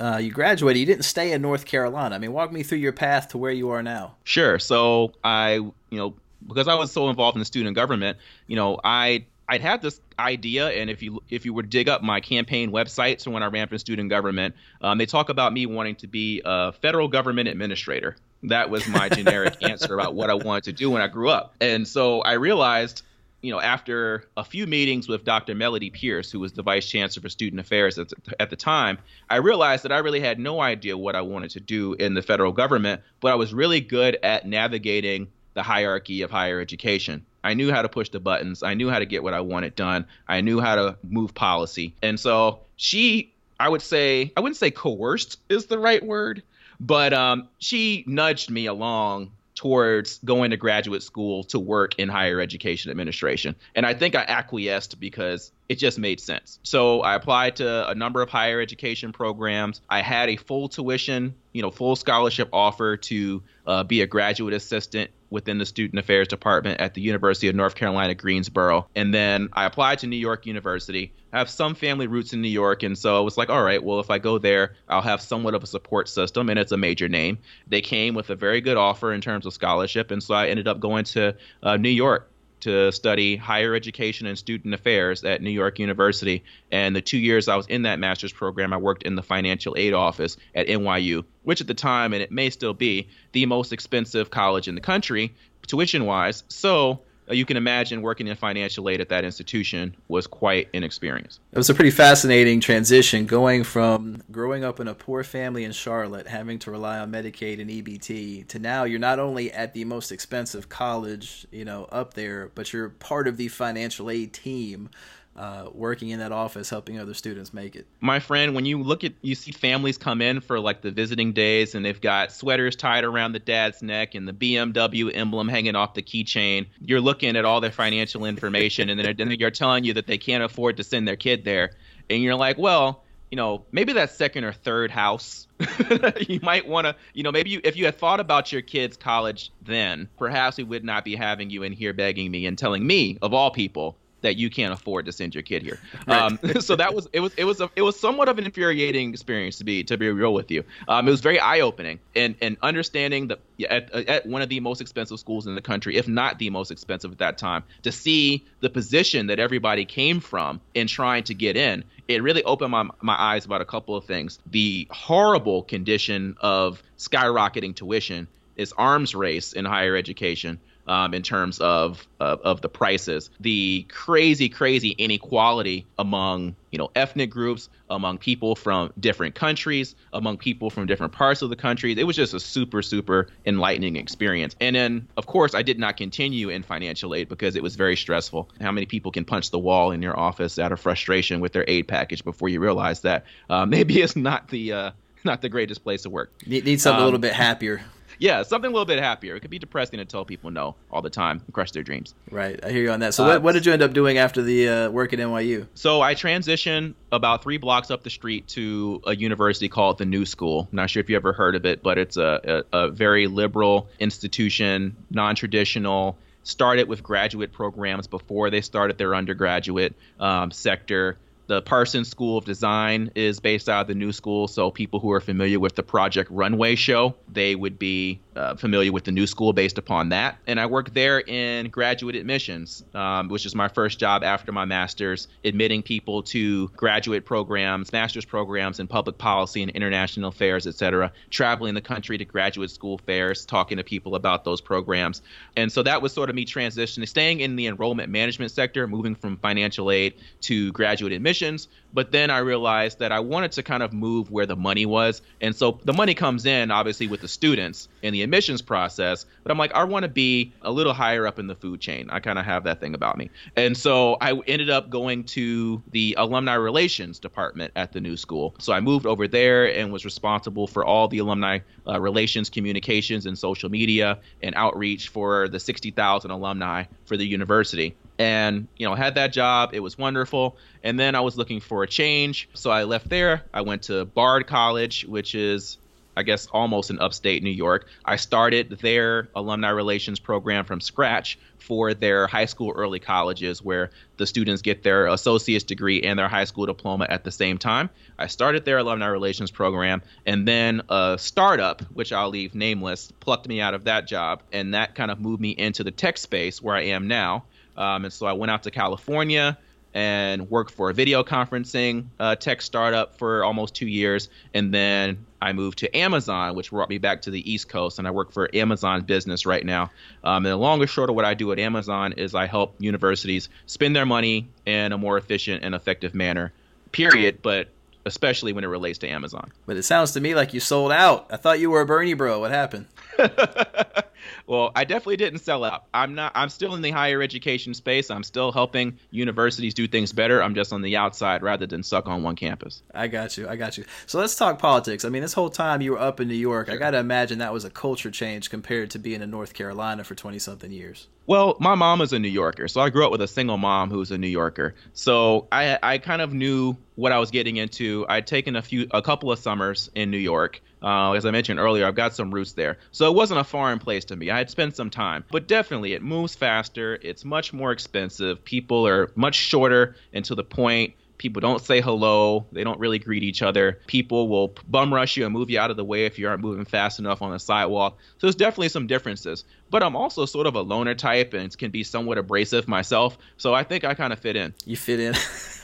uh, 0.00 0.18
you 0.20 0.30
graduated, 0.30 0.80
you 0.80 0.86
didn't 0.86 1.04
stay 1.04 1.32
in 1.32 1.42
North 1.42 1.64
Carolina. 1.64 2.14
I 2.14 2.18
mean, 2.18 2.32
walk 2.32 2.52
me 2.52 2.62
through 2.62 2.78
your 2.78 2.92
path 2.92 3.28
to 3.28 3.38
where 3.38 3.52
you 3.52 3.70
are 3.70 3.82
now. 3.82 4.16
Sure. 4.24 4.58
So 4.58 5.12
I, 5.22 5.54
you 5.54 5.74
know, 5.90 6.14
because 6.46 6.68
I 6.68 6.74
was 6.74 6.92
so 6.92 7.08
involved 7.08 7.36
in 7.36 7.40
the 7.40 7.46
student 7.46 7.76
government, 7.76 8.18
you 8.46 8.56
know, 8.56 8.80
I 8.82 9.26
I'd 9.48 9.60
had 9.60 9.80
this 9.82 10.00
idea, 10.18 10.68
and 10.68 10.90
if 10.90 11.02
you 11.02 11.22
if 11.28 11.44
you 11.44 11.52
were 11.52 11.62
to 11.62 11.68
dig 11.68 11.88
up 11.88 12.02
my 12.02 12.20
campaign 12.20 12.70
websites 12.70 13.24
from 13.24 13.32
when 13.32 13.42
I 13.42 13.46
ran 13.46 13.68
for 13.68 13.78
student 13.78 14.10
government, 14.10 14.54
um, 14.80 14.98
they 14.98 15.06
talk 15.06 15.28
about 15.28 15.52
me 15.52 15.66
wanting 15.66 15.96
to 15.96 16.06
be 16.06 16.42
a 16.44 16.72
federal 16.72 17.08
government 17.08 17.48
administrator. 17.48 18.16
That 18.42 18.70
was 18.70 18.86
my 18.88 19.08
generic 19.08 19.56
answer 19.62 19.94
about 19.94 20.14
what 20.14 20.30
I 20.30 20.34
wanted 20.34 20.64
to 20.64 20.72
do 20.72 20.90
when 20.90 21.02
I 21.02 21.08
grew 21.08 21.28
up. 21.28 21.54
And 21.60 21.86
so 21.86 22.20
I 22.20 22.34
realized, 22.34 23.02
you 23.40 23.50
know, 23.50 23.60
after 23.60 24.24
a 24.36 24.44
few 24.44 24.66
meetings 24.66 25.08
with 25.08 25.24
Dr. 25.24 25.54
Melody 25.54 25.90
Pierce, 25.90 26.30
who 26.30 26.40
was 26.40 26.52
the 26.52 26.62
vice 26.62 26.86
chancellor 26.88 27.22
for 27.22 27.28
student 27.28 27.60
affairs 27.60 27.98
at 27.98 28.08
the, 28.08 28.16
at 28.40 28.50
the 28.50 28.56
time, 28.56 28.98
I 29.30 29.36
realized 29.36 29.84
that 29.84 29.92
I 29.92 29.98
really 29.98 30.20
had 30.20 30.38
no 30.38 30.60
idea 30.60 30.96
what 30.96 31.16
I 31.16 31.22
wanted 31.22 31.50
to 31.52 31.60
do 31.60 31.94
in 31.94 32.14
the 32.14 32.22
federal 32.22 32.52
government, 32.52 33.02
but 33.20 33.32
I 33.32 33.36
was 33.36 33.52
really 33.52 33.80
good 33.80 34.18
at 34.22 34.46
navigating 34.46 35.28
the 35.54 35.62
hierarchy 35.62 36.22
of 36.22 36.30
higher 36.30 36.60
education. 36.60 37.24
I 37.46 37.54
knew 37.54 37.70
how 37.70 37.82
to 37.82 37.88
push 37.88 38.08
the 38.08 38.18
buttons. 38.18 38.64
I 38.64 38.74
knew 38.74 38.90
how 38.90 38.98
to 38.98 39.06
get 39.06 39.22
what 39.22 39.32
I 39.32 39.40
wanted 39.40 39.76
done. 39.76 40.06
I 40.26 40.40
knew 40.40 40.60
how 40.60 40.74
to 40.74 40.96
move 41.08 41.32
policy. 41.32 41.94
And 42.02 42.18
so 42.18 42.60
she, 42.74 43.32
I 43.60 43.68
would 43.68 43.82
say, 43.82 44.32
I 44.36 44.40
wouldn't 44.40 44.56
say 44.56 44.72
coerced 44.72 45.38
is 45.48 45.66
the 45.66 45.78
right 45.78 46.04
word, 46.04 46.42
but 46.80 47.12
um, 47.12 47.48
she 47.58 48.02
nudged 48.08 48.50
me 48.50 48.66
along 48.66 49.30
towards 49.54 50.18
going 50.24 50.50
to 50.50 50.56
graduate 50.56 51.04
school 51.04 51.44
to 51.44 51.58
work 51.60 51.98
in 51.98 52.08
higher 52.08 52.40
education 52.40 52.90
administration. 52.90 53.54
And 53.76 53.86
I 53.86 53.94
think 53.94 54.16
I 54.16 54.24
acquiesced 54.26 54.98
because 54.98 55.52
it 55.68 55.76
just 55.76 55.98
made 56.00 56.20
sense. 56.20 56.58
So 56.64 57.00
I 57.00 57.14
applied 57.14 57.56
to 57.56 57.88
a 57.88 57.94
number 57.94 58.22
of 58.22 58.28
higher 58.28 58.60
education 58.60 59.12
programs. 59.12 59.80
I 59.88 60.02
had 60.02 60.28
a 60.28 60.36
full 60.36 60.68
tuition, 60.68 61.34
you 61.52 61.62
know, 61.62 61.70
full 61.70 61.94
scholarship 61.94 62.48
offer 62.52 62.96
to 62.96 63.42
uh, 63.66 63.84
be 63.84 64.02
a 64.02 64.06
graduate 64.06 64.52
assistant 64.52 65.10
within 65.30 65.58
the 65.58 65.66
student 65.66 65.98
affairs 65.98 66.28
department 66.28 66.80
at 66.80 66.94
the 66.94 67.00
University 67.00 67.48
of 67.48 67.54
North 67.54 67.74
Carolina, 67.74 68.14
Greensboro. 68.14 68.86
And 68.94 69.12
then 69.12 69.48
I 69.52 69.64
applied 69.64 69.98
to 70.00 70.06
New 70.06 70.16
York 70.16 70.46
University. 70.46 71.12
I 71.32 71.38
have 71.38 71.50
some 71.50 71.74
family 71.74 72.06
roots 72.06 72.32
in 72.32 72.40
New 72.40 72.48
York. 72.48 72.82
And 72.82 72.96
so 72.96 73.16
I 73.16 73.20
was 73.20 73.36
like, 73.36 73.50
all 73.50 73.62
right, 73.62 73.82
well, 73.82 74.00
if 74.00 74.10
I 74.10 74.18
go 74.18 74.38
there, 74.38 74.74
I'll 74.88 75.02
have 75.02 75.20
somewhat 75.20 75.54
of 75.54 75.62
a 75.62 75.66
support 75.66 76.08
system. 76.08 76.48
And 76.48 76.58
it's 76.58 76.72
a 76.72 76.76
major 76.76 77.08
name. 77.08 77.38
They 77.66 77.80
came 77.80 78.14
with 78.14 78.30
a 78.30 78.36
very 78.36 78.60
good 78.60 78.76
offer 78.76 79.12
in 79.12 79.20
terms 79.20 79.46
of 79.46 79.52
scholarship. 79.52 80.10
And 80.10 80.22
so 80.22 80.34
I 80.34 80.48
ended 80.48 80.68
up 80.68 80.80
going 80.80 81.04
to 81.04 81.36
uh, 81.62 81.76
New 81.76 81.90
York 81.90 82.30
to 82.66 82.90
study 82.90 83.36
higher 83.36 83.76
education 83.76 84.26
and 84.26 84.36
student 84.36 84.74
affairs 84.74 85.22
at 85.22 85.40
New 85.40 85.50
York 85.50 85.78
University. 85.78 86.42
And 86.72 86.96
the 86.96 87.00
two 87.00 87.16
years 87.16 87.46
I 87.46 87.54
was 87.54 87.68
in 87.68 87.82
that 87.82 88.00
master's 88.00 88.32
program, 88.32 88.72
I 88.72 88.76
worked 88.76 89.04
in 89.04 89.14
the 89.14 89.22
financial 89.22 89.76
aid 89.78 89.94
office 89.94 90.36
at 90.52 90.66
NYU, 90.66 91.24
which 91.44 91.60
at 91.60 91.68
the 91.68 91.74
time, 91.74 92.12
and 92.12 92.20
it 92.20 92.32
may 92.32 92.50
still 92.50 92.74
be, 92.74 93.08
the 93.30 93.46
most 93.46 93.72
expensive 93.72 94.30
college 94.30 94.66
in 94.66 94.74
the 94.74 94.80
country, 94.80 95.32
tuition 95.68 96.06
wise. 96.06 96.42
So 96.48 97.02
Uh, 97.28 97.34
you 97.34 97.44
can 97.44 97.56
imagine 97.56 98.02
working 98.02 98.26
in 98.26 98.36
financial 98.36 98.88
aid 98.88 99.00
at 99.00 99.08
that 99.08 99.24
institution 99.24 99.96
was 100.08 100.26
quite 100.26 100.68
an 100.74 100.84
experience. 100.84 101.40
It 101.52 101.58
was 101.58 101.70
a 101.70 101.74
pretty 101.74 101.90
fascinating 101.90 102.60
transition 102.60 103.26
going 103.26 103.64
from 103.64 104.22
growing 104.30 104.64
up 104.64 104.80
in 104.80 104.88
a 104.88 104.94
poor 104.94 105.24
family 105.24 105.64
in 105.64 105.72
Charlotte, 105.72 106.26
having 106.26 106.58
to 106.60 106.70
rely 106.70 106.98
on 106.98 107.10
Medicaid 107.10 107.60
and 107.60 107.70
EBT, 107.70 108.46
to 108.48 108.58
now 108.58 108.84
you're 108.84 108.98
not 108.98 109.18
only 109.18 109.50
at 109.52 109.74
the 109.74 109.84
most 109.84 110.12
expensive 110.12 110.68
college, 110.68 111.46
you 111.50 111.64
know, 111.64 111.84
up 111.90 112.14
there, 112.14 112.50
but 112.54 112.72
you're 112.72 112.90
part 112.90 113.26
of 113.26 113.36
the 113.36 113.48
financial 113.48 114.10
aid 114.10 114.32
team 114.32 114.88
uh, 115.36 115.68
working 115.72 116.08
in 116.10 116.18
that 116.18 116.32
office 116.32 116.70
helping 116.70 116.98
other 116.98 117.14
students 117.14 117.52
make 117.52 117.76
it. 117.76 117.86
My 118.00 118.20
friend, 118.20 118.54
when 118.54 118.64
you 118.64 118.82
look 118.82 119.04
at 119.04 119.12
you 119.22 119.34
see 119.34 119.52
families 119.52 119.98
come 119.98 120.22
in 120.22 120.40
for 120.40 120.58
like 120.58 120.80
the 120.80 120.90
visiting 120.90 121.32
days 121.32 121.74
and 121.74 121.84
they've 121.84 122.00
got 122.00 122.32
sweaters 122.32 122.74
tied 122.74 123.04
around 123.04 123.32
the 123.32 123.38
dad's 123.38 123.82
neck 123.82 124.14
and 124.14 124.26
the 124.26 124.32
BMW 124.32 125.14
emblem 125.14 125.48
hanging 125.48 125.76
off 125.76 125.94
the 125.94 126.02
keychain, 126.02 126.66
you're 126.80 127.00
looking 127.00 127.36
at 127.36 127.44
all 127.44 127.60
their 127.60 127.70
financial 127.70 128.24
information 128.24 128.88
and 128.88 128.98
then 128.98 129.28
they're 129.38 129.50
telling 129.50 129.84
you 129.84 129.94
that 129.94 130.06
they 130.06 130.18
can't 130.18 130.42
afford 130.42 130.78
to 130.78 130.84
send 130.84 131.06
their 131.06 131.16
kid 131.16 131.44
there, 131.44 131.72
and 132.10 132.22
you're 132.22 132.36
like, 132.36 132.58
well. 132.58 133.02
You 133.28 133.34
know, 133.34 133.64
maybe 133.72 133.92
that 133.94 134.12
second 134.12 134.44
or 134.44 134.52
third 134.52 134.92
house, 134.92 135.48
you 136.28 136.38
might 136.44 136.68
want 136.68 136.86
to, 136.86 136.94
you 137.12 137.24
know, 137.24 137.32
maybe 137.32 137.50
you, 137.50 137.60
if 137.64 137.76
you 137.76 137.84
had 137.84 137.98
thought 137.98 138.20
about 138.20 138.52
your 138.52 138.62
kid's 138.62 138.96
college 138.96 139.50
then, 139.62 140.08
perhaps 140.16 140.58
we 140.58 140.62
would 140.62 140.84
not 140.84 141.04
be 141.04 141.16
having 141.16 141.50
you 141.50 141.64
in 141.64 141.72
here 141.72 141.92
begging 141.92 142.30
me 142.30 142.46
and 142.46 142.56
telling 142.56 142.86
me, 142.86 143.18
of 143.20 143.34
all 143.34 143.50
people, 143.50 143.96
that 144.26 144.36
you 144.36 144.50
can't 144.50 144.72
afford 144.72 145.06
to 145.06 145.12
send 145.12 145.34
your 145.34 145.42
kid 145.42 145.62
here. 145.62 145.78
Um, 146.08 146.38
so 146.60 146.76
that 146.76 146.94
was 146.94 147.08
it 147.12 147.20
was 147.20 147.34
it 147.36 147.44
was 147.44 147.60
a, 147.60 147.68
it 147.74 147.82
was 147.82 147.98
somewhat 147.98 148.28
of 148.28 148.38
an 148.38 148.44
infuriating 148.44 149.12
experience 149.12 149.58
to 149.58 149.64
be 149.64 149.82
to 149.84 149.96
be 149.96 150.08
real 150.08 150.32
with 150.32 150.50
you. 150.52 150.62
Um, 150.86 151.08
it 151.08 151.10
was 151.10 151.20
very 151.20 151.40
eye 151.40 151.60
opening 151.60 151.98
and 152.14 152.36
and 152.40 152.56
understanding 152.62 153.28
that 153.28 153.40
at, 153.68 153.92
at 153.92 154.26
one 154.26 154.40
of 154.40 154.48
the 154.48 154.60
most 154.60 154.80
expensive 154.80 155.18
schools 155.18 155.46
in 155.46 155.56
the 155.56 155.60
country, 155.60 155.96
if 155.96 156.06
not 156.06 156.38
the 156.38 156.50
most 156.50 156.70
expensive 156.70 157.10
at 157.10 157.18
that 157.18 157.38
time, 157.38 157.64
to 157.82 157.90
see 157.90 158.44
the 158.60 158.70
position 158.70 159.26
that 159.28 159.40
everybody 159.40 159.84
came 159.84 160.20
from 160.20 160.60
in 160.74 160.86
trying 160.86 161.24
to 161.24 161.34
get 161.34 161.56
in. 161.56 161.82
It 162.06 162.22
really 162.22 162.44
opened 162.44 162.70
my, 162.70 162.88
my 163.00 163.20
eyes 163.20 163.44
about 163.44 163.62
a 163.62 163.64
couple 163.64 163.96
of 163.96 164.04
things. 164.04 164.38
The 164.46 164.86
horrible 164.90 165.62
condition 165.62 166.36
of 166.40 166.82
skyrocketing 166.98 167.74
tuition 167.74 168.28
is 168.56 168.72
arms 168.72 169.14
race 169.14 169.52
in 169.52 169.64
higher 169.64 169.96
education 169.96 170.60
um, 170.86 171.14
in 171.14 171.22
terms 171.22 171.58
of, 171.58 172.06
of, 172.20 172.40
of 172.40 172.60
the 172.60 172.68
prices. 172.68 173.30
The 173.40 173.86
crazy, 173.88 174.48
crazy 174.48 174.90
inequality 174.90 175.86
among 175.98 176.56
you 176.70 176.78
know 176.78 176.90
ethnic 176.94 177.30
groups, 177.30 177.68
among 177.88 178.18
people 178.18 178.54
from 178.54 178.92
different 178.98 179.34
countries, 179.34 179.94
among 180.12 180.38
people 180.38 180.70
from 180.70 180.86
different 180.86 181.12
parts 181.12 181.42
of 181.42 181.50
the 181.50 181.56
country. 181.56 181.92
It 181.96 182.04
was 182.04 182.16
just 182.16 182.34
a 182.34 182.40
super, 182.40 182.82
super 182.82 183.28
enlightening 183.44 183.96
experience. 183.96 184.54
And 184.60 184.76
then, 184.76 185.08
of 185.16 185.26
course, 185.26 185.54
I 185.54 185.62
did 185.62 185.78
not 185.78 185.96
continue 185.96 186.48
in 186.50 186.62
financial 186.62 187.14
aid 187.14 187.28
because 187.28 187.56
it 187.56 187.62
was 187.62 187.76
very 187.76 187.96
stressful. 187.96 188.50
How 188.60 188.72
many 188.72 188.86
people 188.86 189.12
can 189.12 189.24
punch 189.24 189.50
the 189.50 189.58
wall 189.58 189.90
in 189.90 190.02
your 190.02 190.18
office 190.18 190.58
out 190.58 190.72
of 190.72 190.80
frustration 190.80 191.40
with 191.40 191.52
their 191.52 191.64
aid 191.66 191.88
package 191.88 192.24
before 192.24 192.48
you 192.48 192.60
realize 192.60 193.00
that 193.00 193.24
uh, 193.48 193.66
maybe 193.76 194.00
it's 194.00 194.16
not 194.16 194.48
the 194.48 194.72
uh, 194.72 194.90
not 195.24 195.42
the 195.42 195.48
greatest 195.48 195.82
place 195.82 196.02
to 196.02 196.10
work. 196.10 196.32
Need, 196.46 196.64
need 196.64 196.80
something 196.80 196.98
um, 196.98 197.02
a 197.02 197.06
little 197.06 197.18
bit 197.18 197.32
happier 197.32 197.82
yeah, 198.18 198.42
something 198.42 198.70
a 198.70 198.72
little 198.72 198.86
bit 198.86 198.98
happier. 198.98 199.36
It 199.36 199.40
could 199.40 199.50
be 199.50 199.58
depressing 199.58 199.98
to 199.98 200.04
tell 200.04 200.24
people 200.24 200.50
no 200.50 200.74
all 200.90 201.02
the 201.02 201.10
time 201.10 201.42
and 201.44 201.54
crush 201.54 201.72
their 201.72 201.82
dreams. 201.82 202.14
Right, 202.30 202.62
I 202.64 202.70
hear 202.70 202.82
you 202.82 202.90
on 202.90 203.00
that. 203.00 203.14
So, 203.14 203.24
uh, 203.24 203.28
what, 203.28 203.42
what, 203.42 203.52
did 203.52 203.66
you 203.66 203.72
end 203.72 203.82
up 203.82 203.92
doing 203.92 204.18
after 204.18 204.42
the 204.42 204.68
uh, 204.68 204.90
work 204.90 205.12
at 205.12 205.18
NYU? 205.18 205.66
So, 205.74 206.00
I 206.00 206.14
transitioned 206.14 206.94
about 207.12 207.42
three 207.42 207.58
blocks 207.58 207.90
up 207.90 208.02
the 208.02 208.10
street 208.10 208.48
to 208.48 209.02
a 209.06 209.14
university 209.14 209.68
called 209.68 209.98
the 209.98 210.06
New 210.06 210.26
School. 210.26 210.68
I'm 210.70 210.76
not 210.76 210.90
sure 210.90 211.00
if 211.00 211.10
you 211.10 211.16
ever 211.16 211.32
heard 211.32 211.54
of 211.54 211.66
it, 211.66 211.82
but 211.82 211.98
it's 211.98 212.16
a, 212.16 212.64
a, 212.72 212.78
a 212.78 212.90
very 212.90 213.26
liberal 213.26 213.88
institution, 213.98 214.96
non 215.10 215.34
traditional. 215.34 216.16
Started 216.42 216.86
with 216.86 217.02
graduate 217.02 217.52
programs 217.52 218.06
before 218.06 218.50
they 218.50 218.60
started 218.60 218.98
their 218.98 219.16
undergraduate 219.16 219.96
um, 220.20 220.52
sector 220.52 221.18
the 221.46 221.62
Parsons 221.62 222.08
School 222.08 222.38
of 222.38 222.44
Design 222.44 223.10
is 223.14 223.40
based 223.40 223.68
out 223.68 223.82
of 223.82 223.86
the 223.88 223.94
New 223.94 224.12
School, 224.12 224.48
so 224.48 224.70
people 224.70 225.00
who 225.00 225.12
are 225.12 225.20
familiar 225.20 225.60
with 225.60 225.76
the 225.76 225.82
Project 225.82 226.30
Runway 226.30 226.74
show, 226.74 227.14
they 227.32 227.54
would 227.54 227.78
be 227.78 228.20
uh, 228.36 228.54
familiar 228.54 228.92
with 228.92 229.04
the 229.04 229.12
New 229.12 229.26
School 229.26 229.52
based 229.52 229.78
upon 229.78 230.10
that. 230.10 230.38
And 230.46 230.60
I 230.60 230.66
worked 230.66 230.94
there 230.94 231.20
in 231.20 231.70
graduate 231.70 232.14
admissions, 232.14 232.84
um, 232.94 233.28
which 233.28 233.46
is 233.46 233.54
my 233.54 233.68
first 233.68 233.98
job 233.98 234.22
after 234.22 234.52
my 234.52 234.64
master's, 234.64 235.28
admitting 235.44 235.82
people 235.82 236.22
to 236.24 236.68
graduate 236.68 237.24
programs, 237.24 237.92
master's 237.92 238.24
programs 238.24 238.78
in 238.78 238.86
public 238.86 239.18
policy 239.18 239.62
and 239.62 239.70
international 239.72 240.28
affairs, 240.28 240.66
et 240.66 240.74
cetera, 240.74 241.12
traveling 241.30 241.74
the 241.74 241.80
country 241.80 242.18
to 242.18 242.24
graduate 242.24 242.70
school 242.70 242.98
fairs, 242.98 243.44
talking 243.44 243.78
to 243.78 243.84
people 243.84 244.14
about 244.14 244.44
those 244.44 244.60
programs. 244.60 245.22
And 245.56 245.72
so 245.72 245.82
that 245.82 246.02
was 246.02 246.12
sort 246.12 246.30
of 246.30 246.36
me 246.36 246.44
transitioning, 246.44 247.08
staying 247.08 247.40
in 247.40 247.56
the 247.56 247.66
enrollment 247.66 248.10
management 248.10 248.50
sector, 248.50 248.86
moving 248.86 249.14
from 249.14 249.36
financial 249.38 249.90
aid 249.90 250.14
to 250.42 250.72
graduate 250.72 251.12
admissions 251.12 251.68
but 251.96 252.12
then 252.12 252.28
I 252.28 252.38
realized 252.40 252.98
that 252.98 253.10
I 253.10 253.20
wanted 253.20 253.52
to 253.52 253.62
kind 253.62 253.82
of 253.82 253.94
move 253.94 254.30
where 254.30 254.44
the 254.44 254.54
money 254.54 254.84
was. 254.84 255.22
And 255.40 255.56
so 255.56 255.80
the 255.82 255.94
money 255.94 256.12
comes 256.12 256.44
in, 256.44 256.70
obviously, 256.70 257.06
with 257.06 257.22
the 257.22 257.28
students 257.28 257.88
in 258.02 258.12
the 258.12 258.20
admissions 258.26 258.60
process. 258.60 259.24
But 259.44 259.52
I'm 259.52 259.58
like, 259.58 259.72
I 259.72 259.84
want 259.84 260.02
to 260.02 260.08
be 260.08 260.52
a 260.62 260.70
little 260.70 260.92
higher 260.92 261.26
up 261.26 261.38
in 261.38 261.46
the 261.46 261.54
food 261.54 261.80
chain. 261.80 262.08
I 262.10 262.18
kind 262.18 262.38
of 262.38 262.44
have 262.44 262.64
that 262.64 262.80
thing 262.80 262.94
about 262.94 263.16
me. 263.16 263.30
And 263.56 263.76
so 263.76 264.16
I 264.20 264.32
ended 264.46 264.68
up 264.68 264.90
going 264.90 265.24
to 265.24 265.80
the 265.92 266.16
alumni 266.18 266.54
relations 266.54 267.20
department 267.20 267.72
at 267.76 267.92
the 267.92 268.00
new 268.00 268.16
school. 268.16 268.54
So 268.58 268.72
I 268.72 268.80
moved 268.80 269.06
over 269.06 269.28
there 269.28 269.72
and 269.72 269.92
was 269.92 270.04
responsible 270.04 270.66
for 270.66 270.84
all 270.84 271.06
the 271.06 271.18
alumni 271.18 271.60
uh, 271.86 272.00
relations, 272.00 272.50
communications, 272.50 273.26
and 273.26 273.38
social 273.38 273.70
media 273.70 274.18
and 274.42 274.54
outreach 274.56 275.08
for 275.08 275.48
the 275.48 275.60
60,000 275.60 276.30
alumni 276.30 276.84
for 277.04 277.16
the 277.16 277.26
university 277.26 277.94
and 278.18 278.66
you 278.78 278.88
know 278.88 278.94
had 278.94 279.16
that 279.16 279.30
job 279.30 279.70
it 279.74 279.80
was 279.80 279.98
wonderful 279.98 280.56
and 280.82 280.98
then 280.98 281.14
i 281.14 281.20
was 281.20 281.36
looking 281.36 281.60
for 281.60 281.82
a 281.82 281.86
change 281.86 282.48
so 282.54 282.70
i 282.70 282.84
left 282.84 283.10
there 283.10 283.42
i 283.52 283.60
went 283.60 283.82
to 283.82 284.06
bard 284.06 284.46
college 284.46 285.04
which 285.04 285.34
is 285.34 285.76
I 286.16 286.22
guess 286.22 286.46
almost 286.46 286.90
in 286.90 286.98
upstate 286.98 287.42
New 287.42 287.50
York. 287.50 287.88
I 288.04 288.16
started 288.16 288.78
their 288.80 289.28
alumni 289.34 289.68
relations 289.68 290.18
program 290.18 290.64
from 290.64 290.80
scratch 290.80 291.38
for 291.58 291.94
their 291.94 292.26
high 292.26 292.46
school 292.46 292.72
early 292.74 293.00
colleges 293.00 293.62
where 293.62 293.90
the 294.16 294.26
students 294.26 294.62
get 294.62 294.82
their 294.82 295.06
associate's 295.08 295.64
degree 295.64 296.02
and 296.02 296.18
their 296.18 296.28
high 296.28 296.44
school 296.44 296.66
diploma 296.66 297.06
at 297.08 297.24
the 297.24 297.30
same 297.32 297.58
time. 297.58 297.90
I 298.18 298.28
started 298.28 298.64
their 298.64 298.78
alumni 298.78 299.06
relations 299.06 299.50
program 299.50 300.02
and 300.24 300.46
then 300.46 300.82
a 300.88 301.16
startup, 301.18 301.82
which 301.92 302.12
I'll 302.12 302.30
leave 302.30 302.54
nameless, 302.54 303.12
plucked 303.20 303.48
me 303.48 303.60
out 303.60 303.74
of 303.74 303.84
that 303.84 304.06
job 304.06 304.42
and 304.52 304.74
that 304.74 304.94
kind 304.94 305.10
of 305.10 305.20
moved 305.20 305.40
me 305.40 305.50
into 305.50 305.84
the 305.84 305.90
tech 305.90 306.18
space 306.18 306.62
where 306.62 306.76
I 306.76 306.82
am 306.82 307.08
now 307.08 307.44
Um, 307.76 308.04
and 308.04 308.12
so 308.12 308.26
I 308.26 308.32
went 308.32 308.50
out 308.50 308.62
to 308.62 308.70
California 308.70 309.58
and 309.96 310.50
worked 310.50 310.72
for 310.72 310.90
a 310.90 310.92
video 310.92 311.24
conferencing 311.24 312.04
uh, 312.20 312.36
tech 312.36 312.60
startup 312.60 313.16
for 313.16 313.42
almost 313.42 313.74
two 313.74 313.86
years. 313.86 314.28
And 314.52 314.72
then 314.72 315.24
I 315.40 315.54
moved 315.54 315.78
to 315.78 315.96
Amazon, 315.96 316.54
which 316.54 316.68
brought 316.68 316.90
me 316.90 316.98
back 316.98 317.22
to 317.22 317.30
the 317.30 317.50
East 317.50 317.70
Coast. 317.70 317.98
And 317.98 318.06
I 318.06 318.10
work 318.10 318.30
for 318.30 318.54
Amazon 318.54 319.04
Business 319.04 319.46
right 319.46 319.64
now. 319.64 319.90
Um, 320.22 320.44
and 320.44 320.52
the 320.52 320.56
long 320.58 320.82
and 320.82 320.90
short 320.90 321.08
of 321.08 321.16
what 321.16 321.24
I 321.24 321.32
do 321.32 321.50
at 321.50 321.58
Amazon 321.58 322.12
is 322.12 322.34
I 322.34 322.46
help 322.46 322.74
universities 322.78 323.48
spend 323.64 323.96
their 323.96 324.04
money 324.04 324.48
in 324.66 324.92
a 324.92 324.98
more 324.98 325.16
efficient 325.16 325.64
and 325.64 325.74
effective 325.74 326.14
manner, 326.14 326.52
period. 326.92 327.40
But 327.40 327.68
especially 328.04 328.52
when 328.52 328.64
it 328.64 328.68
relates 328.68 328.98
to 328.98 329.08
Amazon. 329.08 329.50
But 329.64 329.78
it 329.78 329.84
sounds 329.84 330.12
to 330.12 330.20
me 330.20 330.34
like 330.34 330.52
you 330.52 330.60
sold 330.60 330.92
out. 330.92 331.26
I 331.30 331.38
thought 331.38 331.58
you 331.58 331.70
were 331.70 331.80
a 331.80 331.86
Bernie 331.86 332.12
bro. 332.12 332.38
What 332.38 332.50
happened? 332.50 332.84
well, 334.46 334.72
I 334.74 334.84
definitely 334.84 335.16
didn't 335.16 335.40
sell 335.40 335.64
out. 335.64 335.84
I'm 335.92 336.14
not. 336.14 336.32
I'm 336.34 336.48
still 336.48 336.74
in 336.74 336.82
the 336.82 336.90
higher 336.90 337.22
education 337.22 337.74
space. 337.74 338.10
I'm 338.10 338.22
still 338.22 338.52
helping 338.52 338.98
universities 339.10 339.74
do 339.74 339.86
things 339.86 340.12
better. 340.12 340.42
I'm 340.42 340.54
just 340.54 340.72
on 340.72 340.82
the 340.82 340.96
outside 340.96 341.42
rather 341.42 341.66
than 341.66 341.82
suck 341.82 342.06
on 342.06 342.22
one 342.22 342.36
campus. 342.36 342.82
I 342.94 343.08
got 343.08 343.36
you. 343.36 343.48
I 343.48 343.56
got 343.56 343.78
you. 343.78 343.84
So 344.06 344.18
let's 344.18 344.36
talk 344.36 344.58
politics. 344.58 345.04
I 345.04 345.08
mean, 345.08 345.22
this 345.22 345.32
whole 345.32 345.50
time 345.50 345.80
you 345.80 345.92
were 345.92 346.00
up 346.00 346.20
in 346.20 346.28
New 346.28 346.34
York, 346.34 346.66
sure. 346.66 346.74
I 346.74 346.78
got 346.78 346.90
to 346.90 346.98
imagine 346.98 347.38
that 347.38 347.52
was 347.52 347.64
a 347.64 347.70
culture 347.70 348.10
change 348.10 348.50
compared 348.50 348.90
to 348.92 348.98
being 348.98 349.22
in 349.22 349.30
North 349.30 349.54
Carolina 349.54 350.04
for 350.04 350.14
20 350.14 350.38
something 350.38 350.70
years. 350.70 351.08
Well, 351.26 351.56
my 351.58 351.74
mom 351.74 352.00
is 352.02 352.12
a 352.12 352.20
New 352.20 352.28
Yorker, 352.28 352.68
so 352.68 352.80
I 352.80 352.88
grew 352.88 353.04
up 353.04 353.10
with 353.10 353.20
a 353.20 353.26
single 353.26 353.58
mom 353.58 353.90
who's 353.90 354.12
a 354.12 354.18
New 354.18 354.28
Yorker. 354.28 354.76
So 354.92 355.48
I 355.50 355.76
I 355.82 355.98
kind 355.98 356.22
of 356.22 356.32
knew 356.32 356.76
what 356.94 357.10
I 357.10 357.18
was 357.18 357.32
getting 357.32 357.56
into. 357.56 358.06
I'd 358.08 358.28
taken 358.28 358.54
a 358.54 358.62
few 358.62 358.86
a 358.92 359.02
couple 359.02 359.32
of 359.32 359.38
summers 359.40 359.90
in 359.94 360.10
New 360.12 360.18
York. 360.18 360.62
Uh, 360.82 361.12
as 361.12 361.26
I 361.26 361.32
mentioned 361.32 361.58
earlier, 361.58 361.84
I've 361.84 361.96
got 361.96 362.14
some 362.14 362.32
roots 362.32 362.52
there, 362.52 362.78
so 362.92 363.10
it 363.10 363.14
wasn't 363.16 363.40
a 363.40 363.44
foreign 363.44 363.80
place 363.80 364.04
to 364.08 364.16
me. 364.16 364.30
I 364.30 364.38
had 364.38 364.50
spent 364.50 364.76
some 364.76 364.90
time, 364.90 365.24
but 365.30 365.48
definitely 365.48 365.92
it 365.92 366.02
moves 366.02 366.34
faster. 366.34 366.98
It's 367.02 367.24
much 367.24 367.52
more 367.52 367.72
expensive. 367.72 368.44
People 368.44 368.86
are 368.86 369.10
much 369.14 369.34
shorter 369.34 369.96
and 370.12 370.24
to 370.24 370.34
the 370.34 370.44
point. 370.44 370.94
People 371.18 371.40
don't 371.40 371.62
say 371.62 371.80
hello. 371.80 372.46
They 372.52 372.64
don't 372.64 372.78
really 372.78 372.98
greet 372.98 373.22
each 373.22 373.42
other. 373.42 373.80
People 373.86 374.28
will 374.28 374.54
bum 374.68 374.92
rush 374.92 375.16
you 375.16 375.24
and 375.24 375.32
move 375.32 375.50
you 375.50 375.58
out 375.58 375.70
of 375.70 375.76
the 375.76 375.84
way 375.84 376.04
if 376.04 376.18
you 376.18 376.28
aren't 376.28 376.42
moving 376.42 376.64
fast 376.64 376.98
enough 376.98 377.22
on 377.22 377.30
the 377.30 377.38
sidewalk. 377.38 377.98
So 378.18 378.26
there's 378.26 378.34
definitely 378.34 378.68
some 378.68 378.86
differences. 378.86 379.44
But 379.70 379.82
I'm 379.82 379.96
also 379.96 380.26
sort 380.26 380.46
of 380.46 380.54
a 380.54 380.60
loner 380.60 380.94
type 380.94 381.34
and 381.34 381.56
can 381.56 381.70
be 381.70 381.82
somewhat 381.82 382.18
abrasive 382.18 382.68
myself. 382.68 383.18
So 383.36 383.54
I 383.54 383.64
think 383.64 383.84
I 383.84 383.94
kind 383.94 384.12
of 384.12 384.18
fit 384.18 384.36
in. 384.36 384.54
You 384.64 384.76
fit 384.76 385.00
in. 385.00 385.14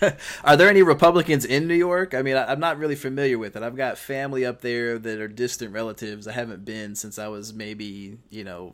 are 0.44 0.56
there 0.56 0.68
any 0.68 0.82
Republicans 0.82 1.44
in 1.44 1.68
New 1.68 1.74
York? 1.74 2.14
I 2.14 2.22
mean, 2.22 2.36
I, 2.36 2.52
am 2.52 2.60
not 2.60 2.78
really 2.78 2.96
familiar 2.96 3.38
with 3.38 3.56
it. 3.56 3.62
I've 3.62 3.76
got 3.76 3.98
family 3.98 4.44
up 4.44 4.60
there 4.60 4.98
that 4.98 5.20
are 5.20 5.28
distant 5.28 5.72
relatives. 5.72 6.26
I 6.26 6.32
haven't 6.32 6.64
been 6.64 6.94
since 6.94 7.18
I 7.18 7.28
was 7.28 7.52
maybe, 7.52 8.18
you 8.30 8.44
know, 8.44 8.72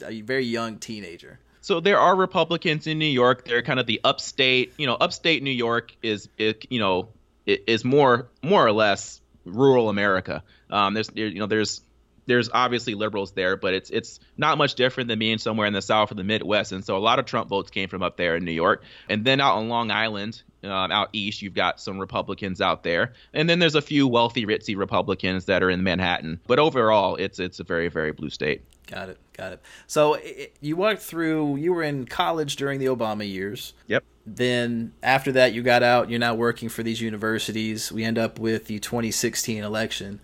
a, 0.00 0.08
a 0.08 0.20
very 0.20 0.44
young 0.44 0.78
teenager. 0.78 1.38
So 1.64 1.80
there 1.80 1.98
are 1.98 2.14
Republicans 2.14 2.86
in 2.86 2.98
New 2.98 3.06
York. 3.06 3.46
They're 3.46 3.62
kind 3.62 3.80
of 3.80 3.86
the 3.86 3.98
upstate. 4.04 4.74
You 4.76 4.86
know, 4.86 4.96
upstate 4.96 5.42
New 5.42 5.50
York 5.50 5.96
is, 6.02 6.28
it, 6.36 6.66
you 6.68 6.78
know, 6.78 7.08
is 7.46 7.86
more 7.86 8.28
more 8.42 8.66
or 8.66 8.70
less 8.70 9.22
rural 9.46 9.88
America. 9.88 10.42
Um, 10.68 10.92
there's 10.92 11.08
you 11.14 11.38
know 11.38 11.46
there's 11.46 11.80
there's 12.26 12.50
obviously 12.52 12.94
liberals 12.94 13.32
there, 13.32 13.56
but 13.56 13.72
it's 13.72 13.88
it's 13.88 14.20
not 14.36 14.58
much 14.58 14.74
different 14.74 15.08
than 15.08 15.18
being 15.18 15.38
somewhere 15.38 15.66
in 15.66 15.72
the 15.72 15.80
South 15.80 16.12
or 16.12 16.16
the 16.16 16.22
Midwest. 16.24 16.72
And 16.72 16.84
so 16.84 16.98
a 16.98 16.98
lot 16.98 17.18
of 17.18 17.24
Trump 17.24 17.48
votes 17.48 17.70
came 17.70 17.88
from 17.88 18.02
up 18.02 18.18
there 18.18 18.36
in 18.36 18.44
New 18.44 18.52
York. 18.52 18.82
And 19.08 19.24
then 19.24 19.40
out 19.40 19.56
on 19.56 19.70
Long 19.70 19.90
Island, 19.90 20.42
um, 20.64 20.92
out 20.92 21.08
east, 21.14 21.40
you've 21.40 21.54
got 21.54 21.80
some 21.80 21.98
Republicans 21.98 22.60
out 22.60 22.82
there, 22.82 23.14
and 23.32 23.48
then 23.48 23.58
there's 23.58 23.74
a 23.74 23.82
few 23.82 24.06
wealthy, 24.06 24.44
ritzy 24.44 24.76
Republicans 24.76 25.46
that 25.46 25.62
are 25.62 25.70
in 25.70 25.82
Manhattan. 25.82 26.40
But 26.46 26.58
overall, 26.58 27.16
it's 27.16 27.38
it's 27.38 27.58
a 27.58 27.64
very 27.64 27.88
very 27.88 28.12
blue 28.12 28.28
state. 28.28 28.64
Got 28.86 29.08
it. 29.10 29.18
Got 29.32 29.54
it. 29.54 29.62
So 29.86 30.14
it, 30.14 30.54
you 30.60 30.76
walked 30.76 31.02
through. 31.02 31.56
You 31.56 31.72
were 31.72 31.82
in 31.82 32.06
college 32.06 32.56
during 32.56 32.80
the 32.80 32.86
Obama 32.86 33.28
years. 33.28 33.72
Yep. 33.88 34.04
Then 34.26 34.92
after 35.02 35.32
that, 35.32 35.52
you 35.52 35.62
got 35.62 35.82
out. 35.82 36.10
You're 36.10 36.18
now 36.18 36.34
working 36.34 36.68
for 36.68 36.82
these 36.82 37.00
universities. 37.00 37.90
We 37.90 38.04
end 38.04 38.18
up 38.18 38.38
with 38.38 38.66
the 38.66 38.78
2016 38.78 39.62
election. 39.62 40.20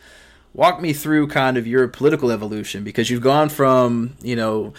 Walk 0.53 0.81
me 0.81 0.93
through 0.93 1.29
kind 1.29 1.57
of 1.57 1.67
your 1.67 1.87
political 1.89 2.31
evolution 2.31 2.83
because 2.83 3.09
you've 3.09 3.23
gone 3.23 3.49
from 3.49 4.17
you 4.21 4.37
know 4.37 4.73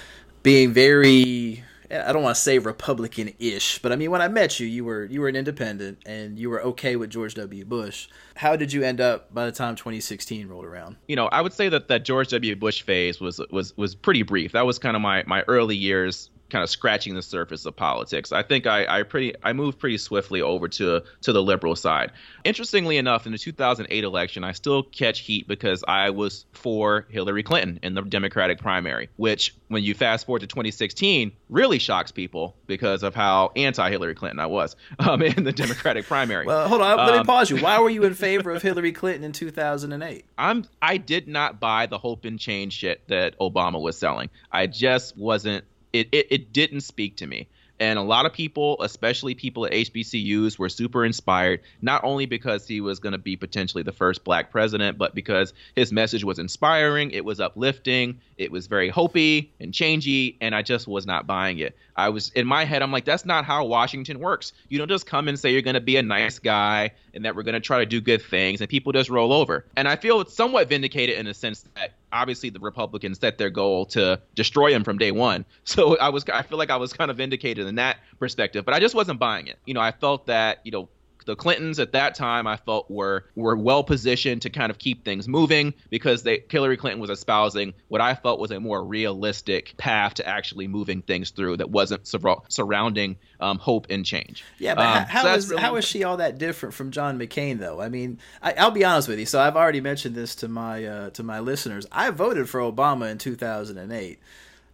being 0.43 0.73
very 0.73 1.63
I 1.91 2.13
don't 2.13 2.23
want 2.23 2.35
to 2.35 2.41
say 2.41 2.57
Republican-ish, 2.57 3.79
but 3.79 3.91
I 3.91 3.95
mean 3.95 4.11
when 4.11 4.21
I 4.21 4.27
met 4.27 4.59
you, 4.59 4.65
you 4.65 4.83
were 4.83 5.05
you 5.05 5.21
were 5.21 5.27
an 5.27 5.35
independent 5.35 5.99
and 6.05 6.39
you 6.39 6.49
were 6.49 6.61
okay 6.63 6.95
with 6.95 7.09
George 7.09 7.35
W. 7.35 7.65
Bush. 7.65 8.07
How 8.35 8.55
did 8.55 8.73
you 8.73 8.81
end 8.81 8.99
up 8.99 9.33
by 9.33 9.45
the 9.45 9.51
time 9.51 9.75
2016 9.75 10.47
rolled 10.47 10.65
around? 10.65 10.95
You 11.07 11.15
know, 11.15 11.27
I 11.27 11.41
would 11.41 11.53
say 11.53 11.69
that 11.69 11.89
that 11.89 12.03
George 12.03 12.29
W. 12.29 12.55
Bush 12.55 12.81
phase 12.81 13.19
was 13.19 13.39
was 13.51 13.77
was 13.77 13.93
pretty 13.93 14.23
brief. 14.23 14.53
That 14.53 14.65
was 14.65 14.79
kind 14.79 14.95
of 14.95 15.01
my 15.01 15.23
my 15.27 15.43
early 15.43 15.75
years 15.75 16.30
kind 16.51 16.63
of 16.63 16.69
scratching 16.69 17.15
the 17.15 17.21
surface 17.21 17.65
of 17.65 17.75
politics. 17.75 18.31
I 18.31 18.43
think 18.43 18.67
I, 18.67 18.99
I 18.99 19.03
pretty 19.03 19.33
I 19.41 19.53
moved 19.53 19.79
pretty 19.79 19.97
swiftly 19.97 20.41
over 20.41 20.67
to 20.67 21.01
to 21.21 21.33
the 21.33 21.41
liberal 21.41 21.75
side. 21.75 22.11
Interestingly 22.43 22.97
enough, 22.97 23.25
in 23.25 23.31
the 23.31 23.37
2008 23.37 24.03
election, 24.03 24.43
I 24.43 24.51
still 24.51 24.83
catch 24.83 25.19
heat 25.19 25.47
because 25.47 25.83
I 25.87 26.11
was 26.11 26.45
for 26.51 27.07
Hillary 27.09 27.43
Clinton 27.43 27.79
in 27.81 27.93
the 27.93 28.01
Democratic 28.01 28.59
primary, 28.59 29.09
which 29.15 29.55
when 29.69 29.83
you 29.83 29.93
fast 29.93 30.25
forward 30.25 30.39
to 30.39 30.47
2016 30.47 31.31
really 31.49 31.79
shocks 31.79 32.11
people 32.11 32.55
because 32.67 33.03
of 33.03 33.15
how 33.15 33.51
anti-Hillary 33.55 34.15
Clinton 34.15 34.39
I 34.39 34.47
was 34.47 34.75
um, 34.99 35.21
in 35.21 35.43
the 35.43 35.53
Democratic 35.53 36.05
primary. 36.05 36.45
well, 36.45 36.67
hold 36.67 36.81
on, 36.81 36.97
let 36.97 37.13
me 37.13 37.19
um, 37.19 37.25
pause 37.25 37.49
you. 37.49 37.57
Why 37.57 37.79
were 37.79 37.89
you 37.89 38.03
in 38.03 38.13
favor 38.21 38.51
of 38.51 38.61
Hillary 38.61 38.91
Clinton 38.91 39.23
in 39.23 39.31
2008? 39.31 40.25
I'm 40.37 40.65
I 40.81 40.97
did 40.97 41.27
not 41.27 41.59
buy 41.59 41.85
the 41.85 41.97
hope 41.97 42.25
and 42.25 42.37
change 42.37 42.73
shit 42.73 43.07
that 43.07 43.39
Obama 43.39 43.81
was 43.81 43.97
selling. 43.97 44.29
I 44.51 44.67
just 44.67 45.17
wasn't 45.17 45.63
it, 45.93 46.09
it, 46.11 46.27
it 46.29 46.53
didn't 46.53 46.81
speak 46.81 47.17
to 47.17 47.27
me. 47.27 47.47
And 47.81 47.97
a 47.97 48.03
lot 48.03 48.27
of 48.27 48.33
people, 48.33 48.79
especially 48.83 49.33
people 49.33 49.65
at 49.65 49.71
HBCUs, 49.71 50.59
were 50.59 50.69
super 50.69 51.03
inspired, 51.03 51.61
not 51.81 52.03
only 52.03 52.27
because 52.27 52.67
he 52.67 52.79
was 52.79 52.99
going 52.99 53.13
to 53.13 53.17
be 53.17 53.35
potentially 53.35 53.81
the 53.81 53.91
first 53.91 54.23
black 54.23 54.51
president, 54.51 54.99
but 54.99 55.15
because 55.15 55.51
his 55.75 55.91
message 55.91 56.23
was 56.23 56.37
inspiring, 56.37 57.09
it 57.09 57.25
was 57.25 57.39
uplifting, 57.39 58.19
it 58.37 58.51
was 58.51 58.67
very 58.67 58.91
hopey 58.91 59.49
and 59.59 59.73
changey, 59.73 60.35
and 60.41 60.53
I 60.53 60.61
just 60.61 60.87
was 60.87 61.07
not 61.07 61.25
buying 61.25 61.57
it. 61.57 61.75
I 62.01 62.09
was 62.09 62.29
in 62.29 62.47
my 62.47 62.65
head, 62.65 62.81
I'm 62.81 62.91
like, 62.91 63.05
that's 63.05 63.25
not 63.25 63.45
how 63.45 63.63
Washington 63.65 64.19
works. 64.19 64.53
You 64.69 64.77
don't 64.79 64.89
just 64.89 65.05
come 65.05 65.27
and 65.27 65.39
say 65.39 65.51
you're 65.51 65.61
going 65.61 65.75
to 65.75 65.81
be 65.81 65.97
a 65.97 66.01
nice 66.01 66.39
guy 66.39 66.91
and 67.13 67.23
that 67.25 67.35
we're 67.35 67.43
going 67.43 67.53
to 67.53 67.59
try 67.59 67.79
to 67.79 67.85
do 67.85 68.01
good 68.01 68.21
things, 68.21 68.61
and 68.61 68.69
people 68.69 68.91
just 68.91 69.09
roll 69.09 69.31
over. 69.31 69.65
And 69.75 69.87
I 69.87 69.95
feel 69.95 70.19
it's 70.21 70.33
somewhat 70.33 70.69
vindicated 70.69 71.17
in 71.17 71.25
the 71.25 71.33
sense 71.33 71.65
that 71.75 71.93
obviously 72.11 72.49
the 72.49 72.59
Republicans 72.59 73.19
set 73.19 73.37
their 73.37 73.49
goal 73.49 73.85
to 73.87 74.19
destroy 74.35 74.73
him 74.73 74.83
from 74.83 74.97
day 74.97 75.11
one. 75.11 75.45
So 75.63 75.97
I 75.99 76.09
was 76.09 76.25
I 76.27 76.41
feel 76.41 76.57
like 76.57 76.69
I 76.69 76.75
was 76.75 76.91
kind 76.91 77.09
of 77.09 77.17
vindicated 77.17 77.65
in 77.65 77.75
that 77.75 77.97
perspective, 78.19 78.65
but 78.65 78.73
I 78.73 78.79
just 78.79 78.93
wasn't 78.93 79.19
buying 79.19 79.47
it. 79.47 79.57
You 79.65 79.73
know, 79.73 79.79
I 79.79 79.91
felt 79.91 80.25
that, 80.25 80.59
you 80.65 80.71
know, 80.71 80.89
the 81.25 81.35
Clintons 81.35 81.79
at 81.79 81.93
that 81.93 82.15
time 82.15 82.47
I 82.47 82.57
felt 82.57 82.89
were 82.89 83.25
were 83.35 83.55
well 83.55 83.83
positioned 83.83 84.43
to 84.43 84.49
kind 84.49 84.69
of 84.69 84.77
keep 84.77 85.05
things 85.05 85.27
moving 85.27 85.73
because 85.89 86.23
they 86.23 86.43
Hillary 86.49 86.77
Clinton 86.77 86.99
was 86.99 87.09
espousing 87.09 87.73
what 87.87 88.01
I 88.01 88.15
felt 88.15 88.39
was 88.39 88.51
a 88.51 88.59
more 88.59 88.83
realistic 88.83 89.75
path 89.77 90.15
to 90.15 90.27
actually 90.27 90.67
moving 90.67 91.01
things 91.01 91.31
through 91.31 91.57
that 91.57 91.69
wasn't 91.69 92.07
sur- 92.07 92.41
surrounding 92.47 93.17
um, 93.39 93.57
hope 93.59 93.87
and 93.89 94.05
change. 94.05 94.43
Yeah, 94.59 94.75
but 94.75 94.85
um, 94.85 95.03
how, 95.05 95.23
so 95.23 95.33
is, 95.33 95.49
really... 95.49 95.61
how 95.61 95.75
is 95.75 95.85
she 95.85 96.03
all 96.03 96.17
that 96.17 96.37
different 96.37 96.75
from 96.75 96.91
John 96.91 97.19
McCain 97.19 97.59
though? 97.59 97.81
I 97.81 97.89
mean, 97.89 98.19
I, 98.41 98.63
will 98.63 98.71
be 98.71 98.85
honest 98.85 99.07
with 99.07 99.19
you. 99.19 99.25
So 99.25 99.39
I've 99.39 99.55
already 99.55 99.81
mentioned 99.81 100.15
this 100.15 100.35
to 100.35 100.47
my 100.47 100.85
uh, 100.85 101.09
to 101.11 101.23
my 101.23 101.39
listeners. 101.39 101.85
I 101.91 102.09
voted 102.11 102.49
for 102.49 102.59
Obama 102.59 103.11
in 103.11 103.17
2008 103.17 104.19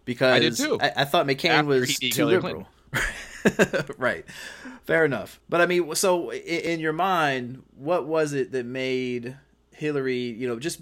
because 0.04 0.60
I. 0.60 0.68
I, 0.68 0.92
I 0.96 1.04
thought 1.04 1.26
McCain 1.26 1.50
After 1.50 1.68
was 1.68 1.98
too 1.98 2.24
liberal. 2.24 2.68
right. 3.98 4.24
Fair 4.88 5.04
enough. 5.04 5.38
But 5.50 5.60
I 5.60 5.66
mean, 5.66 5.94
so 5.96 6.32
in 6.32 6.80
your 6.80 6.94
mind, 6.94 7.62
what 7.76 8.06
was 8.06 8.32
it 8.32 8.52
that 8.52 8.64
made 8.64 9.36
Hillary, 9.70 10.30
you 10.30 10.48
know, 10.48 10.58
just 10.58 10.80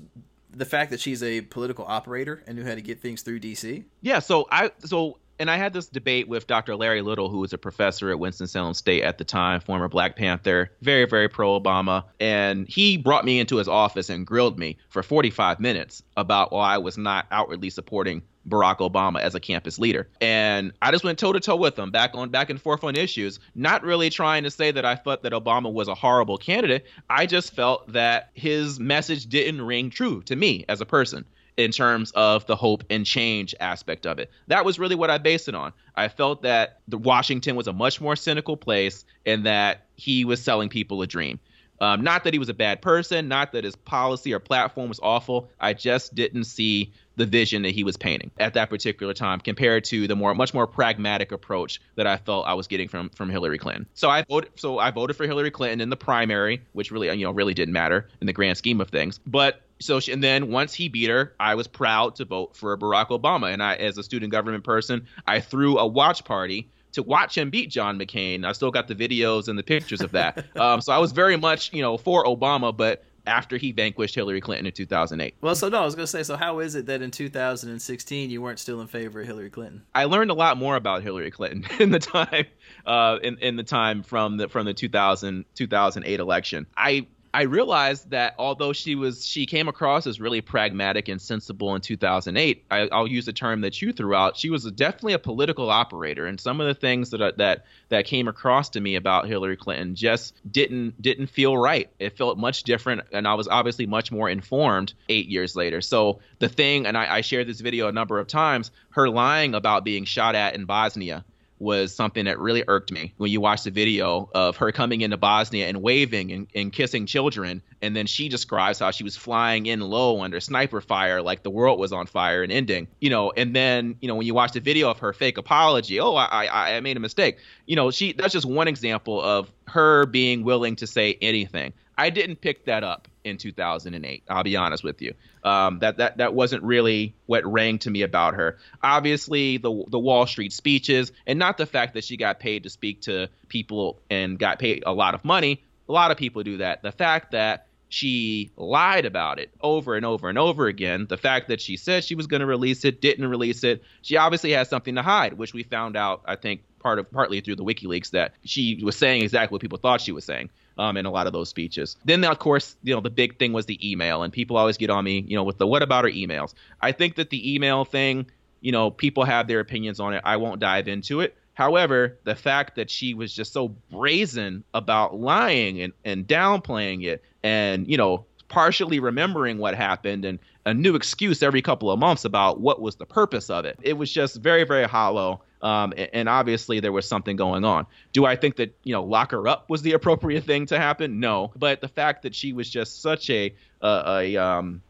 the 0.53 0.65
fact 0.65 0.93
that 0.93 1.01
she's 1.01 1.25
a 1.25 1.41
political 1.41 1.85
operator 1.85 2.41
and 2.47 2.57
knew 2.57 2.65
how 2.65 2.77
to 2.77 2.81
get 2.81 3.01
things 3.01 3.23
through 3.23 3.41
DC? 3.41 3.83
Yeah, 4.03 4.21
so 4.21 4.47
I 4.49 4.71
so 4.79 5.19
and 5.41 5.51
I 5.51 5.57
had 5.57 5.73
this 5.73 5.89
debate 5.89 6.29
with 6.29 6.47
Dr. 6.47 6.77
Larry 6.77 7.03
Little, 7.03 7.29
who 7.29 7.39
was 7.39 7.53
a 7.53 7.59
professor 7.59 8.09
at 8.11 8.21
Winston-Salem 8.21 8.75
State 8.75 9.03
at 9.03 9.19
the 9.19 9.25
time, 9.25 9.61
former 9.61 9.89
Black 9.89 10.15
Panther, 10.15 10.71
very, 10.83 11.07
very 11.07 11.29
pro 11.29 11.61
Obama. 11.61 12.05
And 12.21 12.69
he 12.69 12.97
brought 12.97 13.25
me 13.25 13.41
into 13.41 13.57
his 13.57 13.67
office 13.67 14.09
and 14.09 14.25
grilled 14.25 14.57
me 14.57 14.79
for 14.89 15.03
45 15.03 15.59
minutes 15.59 16.05
about 16.17 16.53
why 16.53 16.75
I 16.75 16.79
was 16.79 16.97
not 16.97 17.27
outwardly 17.33 17.71
supporting 17.71 18.23
Barack 18.49 18.79
Obama 18.79 19.21
as 19.21 19.35
a 19.35 19.41
campus 19.41 19.79
leader. 19.79 20.09
And 20.21 20.73
I 20.83 20.91
just 20.91 21.05
went 21.05 21.19
toe 21.19 21.33
to 21.33 21.41
toe 21.41 21.57
with 21.57 21.79
him, 21.79 21.91
back 21.91 22.13
on 22.15 22.31
back 22.31 22.51
and 22.51 22.61
forth 22.61 22.85
on 22.85 22.97
issues, 22.97 23.41
not 23.55 23.83
really 23.83 24.11
trying 24.11 24.45
to 24.45 24.51
say 24.51 24.71
that 24.71 24.85
I 24.85 24.95
thought 24.95 25.23
that 25.23 25.33
Obama 25.33 25.73
was 25.73 25.89
a 25.89 25.95
horrible 25.95 26.39
candidate. 26.39 26.87
I 27.11 27.27
just 27.27 27.55
felt 27.55 27.93
that 27.93 28.31
his 28.35 28.79
message 28.79 29.27
didn't 29.27 29.63
ring 29.63 29.91
true 29.91 30.23
to 30.23 30.37
me 30.37 30.65
as 30.69 30.81
a 30.81 30.87
person 30.87 31.25
in 31.57 31.71
terms 31.71 32.11
of 32.13 32.47
the 32.47 32.57
hope 32.57 32.85
and 32.91 33.07
change 33.07 33.55
aspect 33.61 34.07
of 34.07 34.19
it. 34.19 34.31
That 34.49 34.65
was 34.65 34.79
really 34.79 34.95
what 34.95 35.11
I 35.11 35.19
based 35.19 35.49
it 35.49 35.55
on. 35.55 35.73
I 35.95 36.09
felt 36.09 36.43
that 36.43 36.81
the 36.87 36.99
Washington 36.99 37.57
was 37.57 37.67
a 37.67 37.73
much 37.73 38.01
more 38.01 38.15
cynical 38.15 38.57
place 38.57 39.05
and 39.25 39.47
that 39.47 39.87
he 39.97 40.25
was 40.25 40.43
selling 40.43 40.69
people 40.69 41.01
a 41.01 41.07
dream. 41.07 41.41
Um, 41.81 42.03
not 42.03 42.25
that 42.25 42.33
he 42.33 42.39
was 42.39 42.49
a 42.49 42.55
bad 42.55 42.83
person, 42.83 43.29
not 43.29 43.53
that 43.53 43.65
his 43.65 43.77
policy 43.77 44.33
or 44.33 44.39
platform 44.39 44.89
was 44.89 45.01
awful. 45.03 45.51
I 45.61 45.75
just 45.75 46.15
didn't 46.15 46.45
see 46.45 46.93
the 47.17 47.27
vision 47.27 47.63
that 47.63 47.71
he 47.71 47.83
was 47.83 47.97
painting 47.97 48.31
at 48.39 48.55
that 48.55 48.69
particular 48.69 49.15
time 49.15 49.41
compared 49.41 49.85
to 49.85 50.07
the 50.07 50.15
more 50.15 50.35
much 50.35 50.53
more 50.53 50.67
pragmatic 50.67 51.33
approach 51.33 51.81
that 51.95 52.07
I 52.07 52.19
felt 52.19 52.47
I 52.47 52.55
was 52.55 52.67
getting 52.67 52.89
from 52.89 53.09
from 53.11 53.31
Hillary 53.31 53.59
Clinton. 53.59 53.87
So 53.95 54.11
I 54.11 54.23
voted 54.29 54.51
so 54.57 54.79
I 54.79 54.91
voted 54.91 55.17
for 55.17 55.27
Hillary 55.27 55.51
Clinton 55.51 55.81
in 55.81 55.91
the 55.91 55.97
primary, 55.97 56.63
which 56.73 56.91
really 56.91 57.11
you 57.17 57.25
know 57.25 57.33
really 57.33 57.55
didn't 57.55 57.73
matter 57.73 58.09
in 58.21 58.27
the 58.27 58.33
grand 58.33 58.59
scheme 58.59 58.81
of 58.81 58.91
things. 58.91 59.19
But 59.27 59.63
so 59.79 60.01
she, 60.01 60.13
and 60.13 60.23
then 60.23 60.51
once 60.51 60.73
he 60.75 60.89
beat 60.89 61.11
her, 61.11 61.35
I 61.39 61.55
was 61.55 61.67
proud 61.67 62.17
to 62.17 62.25
vote 62.25 62.57
for 62.57 62.77
Barack 62.77 63.09
Obama. 63.09 63.53
And 63.53 63.63
I, 63.63 63.75
as 63.75 63.99
a 63.99 64.03
student 64.03 64.33
government 64.33 64.65
person, 64.65 65.07
I 65.27 65.41
threw 65.41 65.79
a 65.79 65.87
watch 65.87 66.25
party 66.25 66.71
to 66.97 67.03
watch 67.03 67.37
him 67.37 67.51
beat 67.51 67.71
John 67.71 67.99
McCain. 67.99 68.45
I 68.45 68.53
still 68.53 68.71
got 68.71 68.89
the 68.89 68.95
videos 68.95 69.49
and 69.49 69.59
the 69.59 69.63
pictures 69.63 70.01
of 70.01 70.13
that. 70.13 70.47
um, 70.57 70.81
so 70.81 70.93
I 70.93 70.99
was 70.99 71.13
very 71.13 71.37
much, 71.37 71.73
you 71.73 71.83
know, 71.83 71.99
for 71.99 72.25
Obama, 72.25 72.75
but 72.75 73.05
after 73.27 73.59
he 73.59 73.73
vanquished 73.73 74.15
Hillary 74.15 74.41
Clinton 74.41 74.67
in 74.67 74.73
2008. 74.73 75.35
Well, 75.41 75.55
so 75.55 75.69
no, 75.69 75.83
I 75.83 75.85
was 75.85 75.95
going 75.95 76.05
to 76.05 76.11
say, 76.11 76.23
so 76.23 76.37
how 76.37 76.61
is 76.61 76.75
it 76.75 76.87
that 76.87 77.03
in 77.03 77.11
2016 77.11 78.31
you 78.31 78.41
weren't 78.41 78.59
still 78.59 78.81
in 78.81 78.87
favor 78.87 79.21
of 79.21 79.27
Hillary 79.27 79.51
Clinton? 79.51 79.83
I 79.95 80.05
learned 80.05 80.31
a 80.31 80.35
lot 80.35 80.57
more 80.57 80.77
about 80.77 81.03
Hillary 81.03 81.31
Clinton 81.31 81.65
in 81.81 81.91
the 81.91 81.99
time, 81.99 82.47
uh, 82.87 83.19
in 83.23 83.37
in 83.39 83.57
the 83.57 83.65
time 83.65 84.03
from 84.03 84.39
the 84.39 84.49
from 84.49 84.65
the 84.65 84.75
2000 84.75 85.45
2008 85.55 86.21
election. 86.21 86.67
I 86.77 87.07
I 87.37 87.43
realized 87.43 88.13
that 88.13 88.35
although 88.39 88.73
she 88.73 88.95
was 88.95 89.27
she 89.27 89.45
came 89.45 89.69
across 89.69 90.07
as 90.07 90.19
really 90.19 90.41
pragmatic 90.41 91.09
and 91.09 91.21
sensible 91.21 91.75
in 91.75 91.83
2008, 91.83 92.65
I, 92.71 92.89
will 92.91 93.07
use 93.07 93.27
the 93.27 93.35
term 93.35 93.61
that 93.61 93.83
you 93.83 93.93
threw 93.93 94.15
out. 94.15 94.39
She 94.39 94.49
was 94.49 94.65
definitely 94.73 95.13
a 95.13 95.19
political 95.19 95.69
operator, 95.69 96.25
and 96.25 96.41
some 96.41 96.63
of 96.63 96.67
the 96.67 96.73
things 96.73 97.11
that 97.11 97.37
that 97.37 97.67
that 97.91 98.07
came 98.07 98.27
across 98.27 98.71
to 98.71 98.81
me 98.81 98.95
about 98.95 99.29
Hillary 99.29 99.59
Clinton 99.59 99.95
just 99.95 100.33
didn't 100.51 101.03
didn't 101.03 101.27
feel 101.27 101.59
right. 101.59 101.91
It 101.99 102.17
felt 102.17 102.39
much 102.39 102.63
different, 102.63 103.03
and 103.13 103.29
I 103.29 103.35
was 103.35 103.49
obviously 103.49 103.85
much 103.85 104.11
more 104.11 104.31
informed 104.31 104.95
eight 105.11 105.27
years 105.27 105.55
later. 105.55 105.83
So 105.83 106.21
the 106.39 106.49
thing, 106.49 106.87
and 106.87 106.97
I, 106.97 107.17
I 107.17 107.21
shared 107.21 107.49
this 107.49 107.61
video 107.61 107.89
a 107.89 107.93
number 107.93 108.19
of 108.19 108.29
times, 108.29 108.71
her 108.93 109.11
lying 109.11 109.55
about 109.55 109.85
being 109.85 110.07
shot 110.07 110.37
at 110.37 110.55
in 110.55 110.65
Bosnia 110.65 111.23
was 111.59 111.95
something 111.95 112.27
that 112.27 112.39
really 112.39 112.65
irked 112.69 112.93
me 112.93 113.15
when 113.17 113.31
you 113.31 113.41
watch 113.41 113.63
the 113.63 113.71
video 113.71 114.29
of 114.35 114.57
her 114.57 114.73
coming 114.73 115.01
into 115.01 115.17
Bosnia 115.17 115.69
and 115.69 115.83
waving 115.83 116.33
and, 116.33 116.47
and 116.55 116.73
kissing 116.73 117.07
children. 117.07 117.63
And 117.83 117.97
then 117.97 118.07
she 118.07 118.29
describes 118.29 118.79
how 118.79 118.91
she 118.91 119.05
was 119.05 119.17
flying 119.17 119.67
in 119.67 119.81
low 119.81 120.21
under 120.21 120.41
sniper 120.41 120.81
fire, 120.81 121.23
like 121.23 121.43
the 121.43 121.51
world 121.51 121.79
was 121.79 121.93
on 121.93 122.07
fire 122.07 122.43
and 122.43 122.53
ending, 122.53 122.89
you 123.01 123.11
know. 123.11 123.33
And 123.37 123.55
then, 123.55 123.97
you 124.01 124.09
know, 124.09 124.17
when 124.17 124.27
you 124.27 124.35
watch 124.35 124.53
the 124.53 124.61
video 124.61 124.91
of 124.91 124.99
her 124.99 125.13
fake 125.13 125.39
apology, 125.39 126.01
oh, 126.01 126.15
I, 126.15 126.45
I, 126.45 126.77
I 126.77 126.81
made 126.81 126.97
a 126.97 127.01
mistake. 127.01 127.39
You 127.67 127.77
know, 127.77 127.91
she 127.91 128.13
that's 128.13 128.33
just 128.33 128.47
one 128.47 128.69
example 128.69 129.21
of 129.21 129.51
her 129.69 130.07
being 130.07 130.45
willing 130.45 130.77
to 130.77 130.87
say 130.87 131.19
anything. 131.21 131.73
I 131.99 132.11
didn't 132.11 132.41
pick 132.43 132.67
that 132.67 132.85
up 132.85 133.09
in 133.27 133.37
2008. 133.37 134.23
I'll 134.29 134.45
be 134.45 134.57
honest 134.57 134.85
with 134.85 135.03
you. 135.03 135.15
Um, 135.43 135.81
that 135.81 135.99
that 135.99 136.19
that 136.19 136.35
wasn't 136.35 136.63
really 136.63 137.15
what 137.27 137.45
rang 137.45 137.79
to 137.81 137.91
me 137.91 138.03
about 138.03 138.35
her. 138.35 138.59
Obviously, 138.83 139.59
the 139.59 139.85
the 139.89 139.99
Wall 139.99 140.27
Street 140.27 140.53
speeches, 140.53 141.13
and 141.27 141.39
not 141.39 141.59
the 141.59 141.67
fact 141.67 141.95
that 141.95 142.05
she 142.05 142.17
got 142.17 142.39
paid 142.39 142.63
to 142.63 142.71
speak 142.71 143.03
to 143.03 143.29
people 143.49 144.01
and 144.09 144.39
got 144.39 144.59
paid 144.59 144.85
a 144.87 144.93
lot 144.93 145.15
of 145.15 145.25
money. 145.25 145.63
A 145.89 145.93
lot 145.93 146.11
of 146.11 146.17
people 146.17 146.43
do 146.43 146.59
that. 146.59 146.83
The 146.83 146.93
fact 146.93 147.33
that 147.33 147.67
she 147.89 148.51
lied 148.57 149.07
about 149.07 149.39
it 149.39 149.51
over 149.61 149.95
and 149.95 150.05
over 150.05 150.29
and 150.29 150.39
over 150.39 150.67
again. 150.67 151.07
The 151.09 151.17
fact 151.17 151.49
that 151.49 151.61
she 151.61 151.77
said 151.77 152.03
she 152.03 152.17
was 152.17 152.27
going 152.27 152.41
to 152.41 152.47
release 152.47 152.85
it, 152.85 153.01
didn't 153.01 153.29
release 153.29 153.63
it. 153.63 153.85
She 154.03 154.17
obviously 154.17 154.53
has 154.53 154.69
something 154.69 154.97
to 154.97 155.03
hide, 155.03 155.35
which 155.35 155.55
we 155.55 155.63
found 155.63 155.97
out, 155.97 156.23
I 156.25 156.35
think, 156.35 156.63
part 156.81 156.99
of 156.99 157.11
partly 157.13 157.41
through 157.41 157.57
the 157.57 157.65
WikiLeaks 157.65 158.11
that 158.11 158.35
she 158.45 158.81
was 158.83 158.97
saying 158.97 159.23
exactly 159.23 159.55
what 159.55 159.61
people 159.61 159.79
thought 159.79 160.01
she 160.01 160.11
was 160.11 160.25
saying 160.25 160.51
um, 160.79 160.97
in 160.97 161.07
a 161.07 161.11
lot 161.11 161.27
of 161.27 161.33
those 161.33 161.49
speeches. 161.49 161.97
Then, 162.05 162.25
of 162.25 162.39
course, 162.39 162.77
you 162.83 162.95
know, 162.95 163.01
the 163.01 163.11
big 163.11 163.39
thing 163.39 163.53
was 163.53 163.67
the 163.67 163.91
email, 163.91 164.23
and 164.23 164.33
people 164.33 164.57
always 164.57 164.77
get 164.77 164.91
on 164.91 165.05
me, 165.05 165.25
you 165.27 165.37
know, 165.37 165.45
with 165.45 165.59
the 165.59 165.67
what 165.67 165.83
about 165.83 166.05
our 166.05 166.11
emails? 166.11 166.55
I 166.81 166.93
think 166.93 167.17
that 167.17 167.31
the 167.31 167.55
email 167.55 167.85
thing, 167.85 168.27
you 168.61 168.73
know, 168.73 168.91
people 168.91 169.25
have 169.25 169.49
their 169.49 169.61
opinions 169.61 170.01
on 170.01 170.15
it. 170.15 170.23
I 170.25 170.37
won't 170.37 170.61
dive 170.61 170.89
into 170.89 171.21
it. 171.21 171.37
However, 171.55 172.19
the 172.25 172.35
fact 172.35 172.77
that 172.77 172.91
she 172.91 173.15
was 173.15 173.33
just 173.33 173.55
so 173.55 173.69
brazen 173.91 174.63
about 174.75 175.19
lying 175.19 175.81
and, 175.81 175.95
and 176.05 176.27
downplaying 176.27 177.05
it 177.05 177.25
and, 177.43 177.89
you 177.89 177.97
know, 177.97 178.27
partially 178.49 179.01
remembering 179.01 179.57
what 179.57 179.75
happened 179.75 180.27
and 180.27 180.39
a 180.67 180.75
new 180.75 180.95
excuse 180.97 181.43
every 181.43 181.63
couple 181.63 181.91
of 181.91 181.99
months 181.99 182.27
about 182.27 182.61
what 182.61 182.81
was 182.81 182.97
the 182.97 183.07
purpose 183.07 183.49
of 183.49 183.65
it. 183.65 183.79
It 183.83 183.95
was 183.95 184.13
just 184.13 184.37
very, 184.37 184.65
very 184.65 184.85
hollow. 184.85 185.41
Um, 185.63 185.95
and 186.13 186.29
obviously 186.29 186.81
there 186.81 186.93
was 186.93 187.09
something 187.09 187.37
going 187.37 187.65
on. 187.65 187.87
Do 188.13 188.25
I 188.25 188.37
think 188.37 188.57
that 188.57 188.77
you 188.85 188.93
know 188.93 189.03
lock 189.03 189.31
her 189.31 189.49
up 189.49 189.71
was 189.71 189.83
the 189.83 189.93
appropriate 189.93 190.45
thing 190.45 190.67
to 190.67 190.79
happen? 190.79 191.21
No, 191.21 191.53
but 191.57 191.81
the 191.81 191.89
fact 191.89 192.23
that 192.23 192.35
she 192.35 192.53
was 192.53 192.69
just 192.69 193.03
such 193.03 193.31
a 193.31 193.55
uh, 193.83 194.19
a 194.21 194.37
um, 194.37 194.83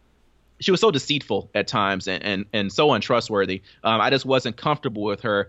she 0.59 0.71
was 0.71 0.81
so 0.81 0.91
deceitful 0.91 1.51
at 1.55 1.69
times 1.69 2.09
and 2.09 2.23
and, 2.25 2.47
and 2.53 2.73
so 2.73 2.93
untrustworthy. 2.93 3.63
Um, 3.85 4.01
I 4.01 4.11
just 4.11 4.27
wasn't 4.27 4.57
comfortable 4.57 5.03
with 5.03 5.21
her 5.23 5.49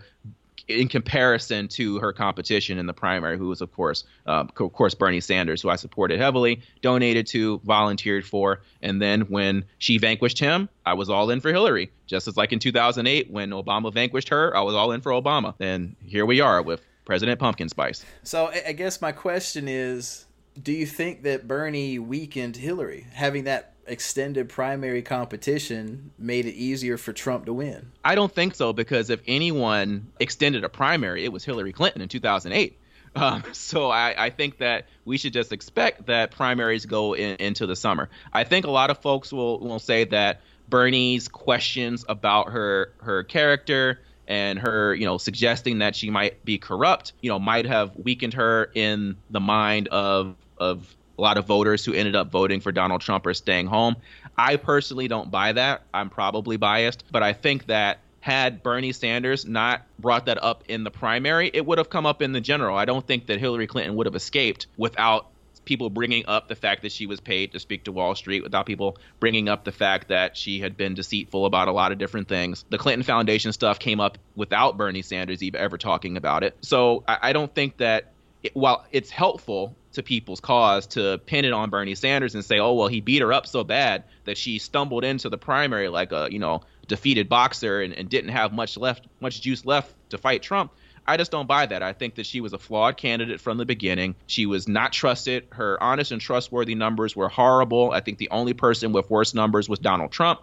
in 0.66 0.88
comparison 0.88 1.68
to 1.68 1.98
her 1.98 2.12
competition 2.12 2.78
in 2.78 2.86
the 2.86 2.92
primary, 2.92 3.38
who 3.38 3.48
was 3.48 3.60
of 3.60 3.72
course, 3.72 4.04
uh, 4.26 4.44
of 4.58 4.72
course, 4.72 4.94
Bernie 4.94 5.20
Sanders, 5.20 5.62
who 5.62 5.68
I 5.68 5.76
supported 5.76 6.18
heavily, 6.18 6.62
donated 6.82 7.26
to, 7.28 7.58
volunteered 7.64 8.26
for, 8.26 8.62
and 8.82 9.00
then 9.00 9.22
when 9.22 9.64
she 9.78 9.98
vanquished 9.98 10.38
him, 10.38 10.68
I 10.84 10.94
was 10.94 11.10
all 11.10 11.30
in 11.30 11.40
for 11.40 11.50
Hillary. 11.50 11.90
Just 12.06 12.26
as 12.26 12.36
like 12.36 12.52
in 12.52 12.58
2008 12.58 13.30
when 13.30 13.50
Obama 13.50 13.92
vanquished 13.92 14.30
her, 14.30 14.56
I 14.56 14.62
was 14.62 14.74
all 14.74 14.92
in 14.92 15.00
for 15.00 15.12
Obama. 15.12 15.54
And 15.60 15.94
here 16.04 16.26
we 16.26 16.40
are 16.40 16.62
with 16.62 16.80
President 17.04 17.38
Pumpkin 17.38 17.68
Spice. 17.68 18.04
So 18.22 18.50
I 18.66 18.72
guess 18.72 19.00
my 19.00 19.12
question 19.12 19.68
is, 19.68 20.26
do 20.60 20.72
you 20.72 20.86
think 20.86 21.22
that 21.22 21.46
Bernie 21.46 21.98
weakened 21.98 22.56
Hillary 22.56 23.06
having 23.12 23.44
that 23.44 23.74
extended 23.88 24.48
primary 24.48 25.02
competition 25.02 26.10
made 26.18 26.46
it 26.46 26.54
easier 26.54 26.96
for 26.96 27.12
Trump 27.12 27.46
to 27.46 27.52
win? 27.52 27.92
I 28.04 28.14
don't 28.14 28.32
think 28.32 28.54
so 28.54 28.72
because 28.72 29.10
if 29.10 29.20
anyone 29.26 30.08
extended 30.20 30.64
a 30.64 30.68
primary, 30.68 31.24
it 31.24 31.32
was 31.32 31.44
Hillary 31.44 31.72
Clinton 31.72 32.02
in 32.02 32.08
2008. 32.08 32.78
Um, 33.16 33.42
so 33.52 33.90
I, 33.90 34.26
I, 34.26 34.30
think 34.30 34.58
that 34.58 34.86
we 35.04 35.18
should 35.18 35.32
just 35.32 35.52
expect 35.52 36.06
that 36.06 36.30
primaries 36.30 36.86
go 36.86 37.14
in, 37.14 37.36
into 37.36 37.66
the 37.66 37.76
summer. 37.76 38.08
I 38.32 38.44
think 38.44 38.66
a 38.66 38.70
lot 38.70 38.90
of 38.90 38.98
folks 38.98 39.32
will, 39.32 39.58
will 39.60 39.78
say 39.78 40.04
that 40.04 40.40
Bernie's 40.68 41.28
questions 41.28 42.04
about 42.08 42.50
her 42.50 42.92
her 42.98 43.24
character 43.24 44.00
and 44.26 44.58
her, 44.58 44.94
you 44.94 45.06
know, 45.06 45.16
suggesting 45.16 45.78
that 45.78 45.96
she 45.96 46.10
might 46.10 46.44
be 46.44 46.58
corrupt, 46.58 47.14
you 47.22 47.30
know, 47.30 47.38
might 47.38 47.64
have 47.64 47.96
weakened 47.96 48.34
her 48.34 48.70
in 48.74 49.16
the 49.30 49.40
mind 49.40 49.88
of 49.88 50.36
of 50.58 50.94
a 51.18 51.20
lot 51.20 51.36
of 51.36 51.46
voters 51.46 51.84
who 51.84 51.92
ended 51.92 52.14
up 52.14 52.30
voting 52.30 52.60
for 52.60 52.72
Donald 52.72 53.00
Trump 53.00 53.26
are 53.26 53.34
staying 53.34 53.66
home. 53.66 53.96
I 54.36 54.56
personally 54.56 55.08
don't 55.08 55.30
buy 55.30 55.52
that. 55.52 55.82
I'm 55.92 56.10
probably 56.10 56.56
biased, 56.56 57.04
but 57.10 57.22
I 57.22 57.32
think 57.32 57.66
that 57.66 57.98
had 58.20 58.62
Bernie 58.62 58.92
Sanders 58.92 59.44
not 59.44 59.82
brought 59.98 60.26
that 60.26 60.42
up 60.42 60.64
in 60.68 60.84
the 60.84 60.90
primary, 60.90 61.50
it 61.52 61.64
would 61.64 61.78
have 61.78 61.90
come 61.90 62.06
up 62.06 62.22
in 62.22 62.32
the 62.32 62.40
general. 62.40 62.76
I 62.76 62.84
don't 62.84 63.06
think 63.06 63.26
that 63.26 63.40
Hillary 63.40 63.66
Clinton 63.66 63.96
would 63.96 64.06
have 64.06 64.14
escaped 64.14 64.66
without 64.76 65.28
people 65.64 65.90
bringing 65.90 66.24
up 66.26 66.48
the 66.48 66.54
fact 66.54 66.82
that 66.82 66.90
she 66.90 67.06
was 67.06 67.20
paid 67.20 67.52
to 67.52 67.60
speak 67.60 67.84
to 67.84 67.92
Wall 67.92 68.14
Street, 68.14 68.42
without 68.42 68.64
people 68.64 68.96
bringing 69.20 69.48
up 69.48 69.64
the 69.64 69.72
fact 69.72 70.08
that 70.08 70.36
she 70.36 70.60
had 70.60 70.76
been 70.76 70.94
deceitful 70.94 71.44
about 71.44 71.68
a 71.68 71.72
lot 71.72 71.92
of 71.92 71.98
different 71.98 72.26
things. 72.26 72.64
The 72.70 72.78
Clinton 72.78 73.02
Foundation 73.02 73.52
stuff 73.52 73.78
came 73.78 74.00
up 74.00 74.18
without 74.34 74.78
Bernie 74.78 75.02
Sanders 75.02 75.42
ever 75.54 75.76
talking 75.76 76.16
about 76.16 76.42
it. 76.42 76.56
So 76.62 77.04
I, 77.06 77.18
I 77.22 77.32
don't 77.32 77.54
think 77.54 77.76
that 77.78 78.12
it, 78.42 78.56
while 78.56 78.86
it's 78.92 79.10
helpful 79.10 79.76
to 79.98 80.02
people's 80.02 80.40
cause 80.40 80.86
to 80.86 81.18
pin 81.26 81.44
it 81.44 81.52
on 81.52 81.70
Bernie 81.70 81.94
Sanders 81.94 82.34
and 82.34 82.44
say, 82.44 82.58
oh, 82.58 82.72
well, 82.72 82.88
he 82.88 83.00
beat 83.00 83.20
her 83.20 83.32
up 83.32 83.46
so 83.46 83.62
bad 83.62 84.04
that 84.24 84.38
she 84.38 84.58
stumbled 84.58 85.04
into 85.04 85.28
the 85.28 85.38
primary 85.38 85.88
like 85.88 86.12
a, 86.12 86.28
you 86.30 86.38
know, 86.38 86.62
defeated 86.86 87.28
boxer 87.28 87.82
and, 87.82 87.92
and 87.92 88.08
didn't 88.08 88.30
have 88.30 88.52
much 88.52 88.76
left, 88.76 89.06
much 89.20 89.42
juice 89.42 89.64
left 89.64 89.92
to 90.10 90.18
fight 90.18 90.42
Trump. 90.42 90.72
I 91.06 91.16
just 91.16 91.30
don't 91.30 91.46
buy 91.46 91.64
that. 91.66 91.82
I 91.82 91.94
think 91.94 92.16
that 92.16 92.26
she 92.26 92.40
was 92.40 92.52
a 92.52 92.58
flawed 92.58 92.96
candidate 92.98 93.40
from 93.40 93.56
the 93.56 93.64
beginning. 93.64 94.14
She 94.26 94.44
was 94.46 94.68
not 94.68 94.92
trusted. 94.92 95.46
Her 95.50 95.82
honest 95.82 96.12
and 96.12 96.20
trustworthy 96.20 96.74
numbers 96.74 97.16
were 97.16 97.28
horrible. 97.28 97.90
I 97.92 98.00
think 98.00 98.18
the 98.18 98.28
only 98.30 98.52
person 98.52 98.92
with 98.92 99.10
worse 99.10 99.32
numbers 99.32 99.68
was 99.68 99.78
Donald 99.78 100.12
Trump. 100.12 100.40